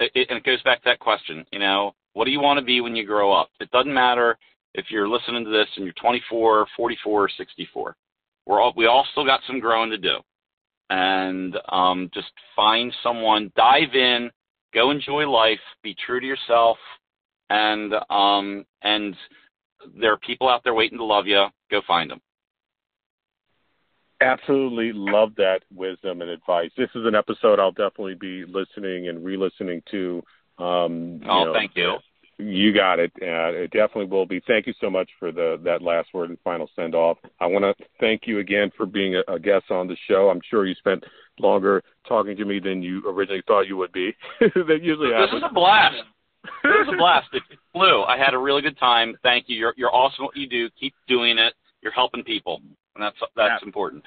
it, 0.00 0.28
and 0.30 0.38
it 0.38 0.44
goes 0.44 0.62
back 0.62 0.78
to 0.78 0.90
that 0.90 1.00
question. 1.00 1.44
You 1.52 1.58
know, 1.58 1.94
what 2.12 2.24
do 2.24 2.30
you 2.30 2.40
want 2.40 2.58
to 2.58 2.64
be 2.64 2.80
when 2.80 2.94
you 2.94 3.04
grow 3.04 3.32
up? 3.32 3.50
It 3.60 3.70
doesn't 3.70 3.92
matter 3.92 4.38
if 4.74 4.86
you're 4.90 5.08
listening 5.08 5.44
to 5.44 5.50
this 5.50 5.68
and 5.76 5.84
you're 5.84 5.94
24, 5.94 6.66
44, 6.76 7.24
or 7.24 7.28
64. 7.36 7.96
We're 8.48 8.62
all 8.62 8.72
we 8.74 8.86
all 8.86 9.06
still 9.12 9.26
got 9.26 9.40
some 9.46 9.60
growing 9.60 9.90
to 9.90 9.98
do, 9.98 10.16
and 10.88 11.54
um, 11.68 12.10
just 12.14 12.32
find 12.56 12.92
someone, 13.02 13.52
dive 13.54 13.94
in, 13.94 14.30
go 14.72 14.90
enjoy 14.90 15.28
life, 15.28 15.60
be 15.82 15.94
true 15.94 16.18
to 16.18 16.26
yourself, 16.26 16.78
and 17.50 17.92
um, 18.08 18.64
and 18.80 19.14
there 20.00 20.12
are 20.12 20.18
people 20.18 20.48
out 20.48 20.64
there 20.64 20.72
waiting 20.72 20.96
to 20.96 21.04
love 21.04 21.26
you. 21.26 21.44
Go 21.70 21.82
find 21.86 22.10
them. 22.10 22.22
Absolutely 24.22 24.92
love 24.94 25.34
that 25.36 25.60
wisdom 25.72 26.22
and 26.22 26.30
advice. 26.30 26.70
This 26.76 26.88
is 26.94 27.04
an 27.04 27.14
episode 27.14 27.60
I'll 27.60 27.70
definitely 27.70 28.14
be 28.14 28.44
listening 28.46 29.08
and 29.08 29.22
re-listening 29.22 29.82
to. 29.90 30.22
Um, 30.58 31.20
oh, 31.28 31.44
know, 31.44 31.52
thank 31.52 31.72
you. 31.76 31.98
You 32.38 32.72
got 32.72 33.00
it. 33.00 33.10
Uh, 33.20 33.50
it 33.50 33.72
definitely 33.72 34.06
will 34.06 34.26
be. 34.26 34.40
Thank 34.46 34.66
you 34.68 34.74
so 34.80 34.88
much 34.88 35.10
for 35.18 35.32
the 35.32 35.60
that 35.64 35.82
last 35.82 36.08
word 36.14 36.30
and 36.30 36.38
final 36.44 36.70
send 36.76 36.94
off. 36.94 37.18
I 37.40 37.46
want 37.46 37.64
to 37.64 37.84
thank 37.98 38.22
you 38.26 38.38
again 38.38 38.70
for 38.76 38.86
being 38.86 39.16
a, 39.16 39.32
a 39.32 39.38
guest 39.40 39.70
on 39.70 39.88
the 39.88 39.96
show. 40.08 40.30
I'm 40.30 40.40
sure 40.48 40.64
you 40.64 40.74
spent 40.76 41.02
longer 41.40 41.82
talking 42.06 42.36
to 42.36 42.44
me 42.44 42.60
than 42.60 42.80
you 42.80 43.02
originally 43.08 43.42
thought 43.46 43.62
you 43.62 43.76
would 43.76 43.92
be. 43.92 44.14
that 44.40 44.80
usually 44.82 45.12
happens. 45.12 45.32
This 45.32 45.38
is 45.38 45.44
a 45.50 45.52
blast. 45.52 45.96
this 46.62 46.72
was 46.86 46.94
a 46.94 46.96
blast. 46.96 47.26
It 47.32 47.42
flew. 47.72 48.02
I 48.04 48.16
had 48.16 48.34
a 48.34 48.38
really 48.38 48.62
good 48.62 48.78
time. 48.78 49.16
Thank 49.24 49.46
you. 49.48 49.56
You're 49.56 49.74
you're 49.76 49.94
awesome 49.94 50.24
what 50.24 50.36
you 50.36 50.48
do. 50.48 50.70
Keep 50.78 50.94
doing 51.08 51.38
it. 51.38 51.54
You're 51.82 51.92
helping 51.92 52.22
people 52.22 52.60
and 52.98 53.04
that's 53.04 53.30
that's 53.36 53.62
important. 53.62 54.04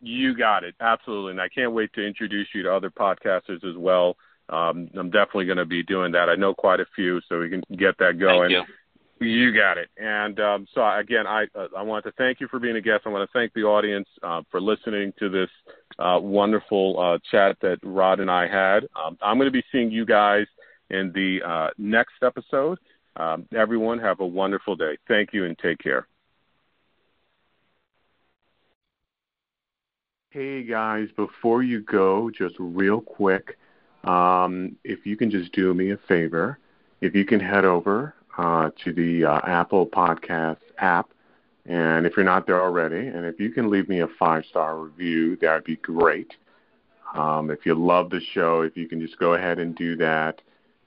You 0.00 0.36
got 0.36 0.64
it, 0.64 0.74
absolutely, 0.80 1.32
and 1.32 1.40
I 1.40 1.48
can't 1.48 1.72
wait 1.72 1.92
to 1.94 2.06
introduce 2.06 2.48
you 2.54 2.62
to 2.64 2.74
other 2.74 2.90
podcasters 2.90 3.64
as 3.64 3.76
well. 3.76 4.16
Um, 4.48 4.88
I'm 4.94 5.10
definitely 5.10 5.46
going 5.46 5.58
to 5.58 5.66
be 5.66 5.82
doing 5.82 6.12
that. 6.12 6.28
I 6.28 6.36
know 6.36 6.54
quite 6.54 6.80
a 6.80 6.86
few, 6.94 7.20
so 7.28 7.40
we 7.40 7.48
can 7.48 7.62
get 7.76 7.98
that 7.98 8.18
going. 8.18 8.52
Thank 8.52 8.68
you. 8.68 8.74
You 9.18 9.54
got 9.54 9.78
it. 9.78 9.88
And 9.96 10.38
um, 10.40 10.66
so 10.74 10.86
again, 10.86 11.26
I 11.26 11.46
uh, 11.54 11.68
I 11.76 11.82
want 11.82 12.04
to 12.04 12.12
thank 12.12 12.38
you 12.38 12.48
for 12.48 12.58
being 12.58 12.76
a 12.76 12.82
guest. 12.82 13.04
I 13.06 13.08
want 13.08 13.28
to 13.28 13.38
thank 13.38 13.54
the 13.54 13.62
audience 13.62 14.08
uh, 14.22 14.42
for 14.50 14.60
listening 14.60 15.14
to 15.18 15.30
this 15.30 15.48
uh, 15.98 16.18
wonderful 16.20 17.00
uh, 17.00 17.18
chat 17.30 17.56
that 17.62 17.78
Rod 17.82 18.20
and 18.20 18.30
I 18.30 18.46
had. 18.46 18.86
Um, 18.94 19.16
I'm 19.22 19.38
going 19.38 19.46
to 19.46 19.52
be 19.52 19.64
seeing 19.72 19.90
you 19.90 20.04
guys 20.04 20.46
in 20.90 21.12
the 21.14 21.38
uh, 21.46 21.70
next 21.78 22.14
episode. 22.22 22.78
Um, 23.16 23.46
everyone, 23.56 23.98
have 24.00 24.20
a 24.20 24.26
wonderful 24.26 24.76
day. 24.76 24.98
Thank 25.08 25.32
you 25.32 25.46
and 25.46 25.58
take 25.58 25.78
care. 25.78 26.06
Hey 30.30 30.64
guys, 30.64 31.08
before 31.16 31.62
you 31.62 31.80
go, 31.80 32.30
just 32.30 32.56
real 32.58 33.00
quick, 33.00 33.56
um, 34.06 34.76
if 34.84 35.04
you 35.04 35.16
can 35.16 35.30
just 35.30 35.52
do 35.52 35.74
me 35.74 35.90
a 35.90 35.96
favor, 35.96 36.58
if 37.00 37.14
you 37.14 37.24
can 37.24 37.40
head 37.40 37.64
over 37.64 38.14
uh, 38.38 38.70
to 38.84 38.92
the 38.92 39.24
uh, 39.24 39.40
Apple 39.44 39.86
Podcast 39.86 40.58
app, 40.78 41.10
and 41.66 42.06
if 42.06 42.16
you're 42.16 42.24
not 42.24 42.46
there 42.46 42.62
already, 42.62 43.08
and 43.08 43.26
if 43.26 43.40
you 43.40 43.50
can 43.50 43.68
leave 43.70 43.88
me 43.88 44.00
a 44.00 44.08
five 44.18 44.44
star 44.48 44.78
review, 44.78 45.36
that 45.36 45.54
would 45.54 45.64
be 45.64 45.76
great. 45.76 46.32
Um, 47.14 47.50
if 47.50 47.66
you 47.66 47.74
love 47.74 48.10
the 48.10 48.20
show, 48.32 48.60
if 48.60 48.76
you 48.76 48.88
can 48.88 49.00
just 49.00 49.18
go 49.18 49.34
ahead 49.34 49.58
and 49.58 49.74
do 49.74 49.96
that, 49.96 50.40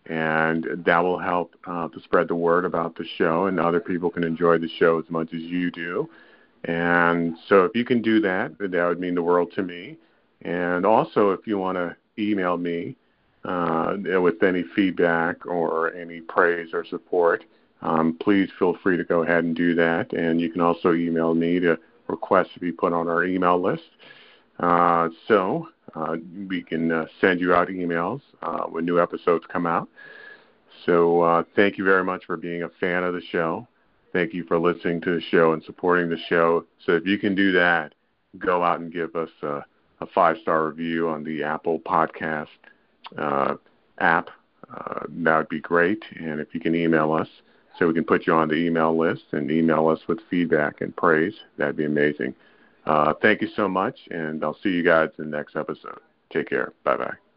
and 0.05 0.65
that 0.85 0.99
will 0.99 1.19
help 1.19 1.55
uh, 1.65 1.87
to 1.89 2.01
spread 2.01 2.27
the 2.27 2.35
word 2.35 2.65
about 2.65 2.95
the 2.95 3.05
show, 3.17 3.47
and 3.47 3.59
other 3.59 3.79
people 3.79 4.09
can 4.09 4.23
enjoy 4.23 4.57
the 4.57 4.69
show 4.69 4.99
as 4.99 5.09
much 5.09 5.33
as 5.33 5.41
you 5.41 5.71
do. 5.71 6.09
And 6.65 7.35
so 7.47 7.65
if 7.65 7.75
you 7.75 7.85
can 7.85 8.01
do 8.01 8.19
that, 8.21 8.57
that 8.59 8.87
would 8.87 8.99
mean 8.99 9.15
the 9.15 9.23
world 9.23 9.51
to 9.55 9.63
me. 9.63 9.97
And 10.41 10.85
also, 10.85 11.31
if 11.31 11.45
you 11.45 11.57
want 11.57 11.77
to 11.77 11.95
email 12.17 12.57
me 12.57 12.95
uh, 13.45 13.95
with 14.21 14.43
any 14.43 14.63
feedback 14.75 15.45
or 15.45 15.93
any 15.93 16.21
praise 16.21 16.69
or 16.73 16.85
support, 16.85 17.45
um, 17.81 18.17
please 18.19 18.49
feel 18.59 18.75
free 18.83 18.97
to 18.97 19.03
go 19.03 19.23
ahead 19.23 19.43
and 19.43 19.55
do 19.55 19.75
that. 19.75 20.11
And 20.13 20.41
you 20.41 20.49
can 20.49 20.61
also 20.61 20.93
email 20.93 21.33
me 21.33 21.59
to 21.61 21.79
request 22.07 22.53
to 22.53 22.59
be 22.59 22.71
put 22.71 22.93
on 22.93 23.07
our 23.07 23.23
email 23.23 23.61
list. 23.61 23.83
Uh, 24.59 25.09
so 25.27 25.69
uh, 25.95 26.17
we 26.47 26.61
can 26.61 26.91
uh, 26.91 27.05
send 27.21 27.39
you 27.39 27.53
out 27.53 27.69
emails 27.69 28.21
uh, 28.41 28.63
when 28.63 28.85
new 28.85 28.99
episodes 28.99 29.45
come 29.51 29.65
out. 29.65 29.87
So 30.85 31.21
uh, 31.21 31.43
thank 31.55 31.77
you 31.77 31.83
very 31.83 32.03
much 32.03 32.25
for 32.25 32.37
being 32.37 32.63
a 32.63 32.69
fan 32.79 33.03
of 33.03 33.13
the 33.13 33.21
show. 33.31 33.67
Thank 34.11 34.33
you 34.33 34.43
for 34.45 34.59
listening 34.59 35.01
to 35.01 35.15
the 35.15 35.21
show 35.21 35.53
and 35.53 35.63
supporting 35.63 36.09
the 36.09 36.17
show. 36.27 36.65
So 36.85 36.93
if 36.93 37.05
you 37.05 37.17
can 37.17 37.35
do 37.35 37.51
that, 37.53 37.93
go 38.37 38.63
out 38.63 38.79
and 38.79 38.91
give 38.91 39.15
us 39.15 39.29
a, 39.43 39.63
a 40.01 40.07
five 40.13 40.37
star 40.41 40.67
review 40.67 41.07
on 41.09 41.23
the 41.23 41.43
Apple 41.43 41.79
Podcast 41.79 42.47
uh, 43.17 43.55
app. 43.99 44.29
Uh, 44.71 45.05
that 45.09 45.37
would 45.37 45.49
be 45.49 45.59
great. 45.59 46.03
And 46.15 46.39
if 46.39 46.53
you 46.53 46.59
can 46.59 46.75
email 46.75 47.11
us 47.13 47.27
so 47.77 47.87
we 47.87 47.93
can 47.93 48.03
put 48.03 48.27
you 48.27 48.33
on 48.33 48.47
the 48.49 48.55
email 48.55 48.97
list 48.97 49.23
and 49.31 49.49
email 49.49 49.87
us 49.87 49.99
with 50.07 50.19
feedback 50.29 50.81
and 50.81 50.95
praise, 50.95 51.33
that'd 51.57 51.77
be 51.77 51.85
amazing. 51.85 52.35
Uh, 52.85 53.13
thank 53.21 53.41
you 53.41 53.47
so 53.55 53.67
much, 53.67 53.99
and 54.09 54.43
I'll 54.43 54.57
see 54.63 54.69
you 54.69 54.83
guys 54.83 55.09
in 55.17 55.29
the 55.29 55.37
next 55.37 55.55
episode. 55.55 55.99
Take 56.31 56.49
care. 56.49 56.73
Bye 56.83 56.97
bye. 56.97 57.28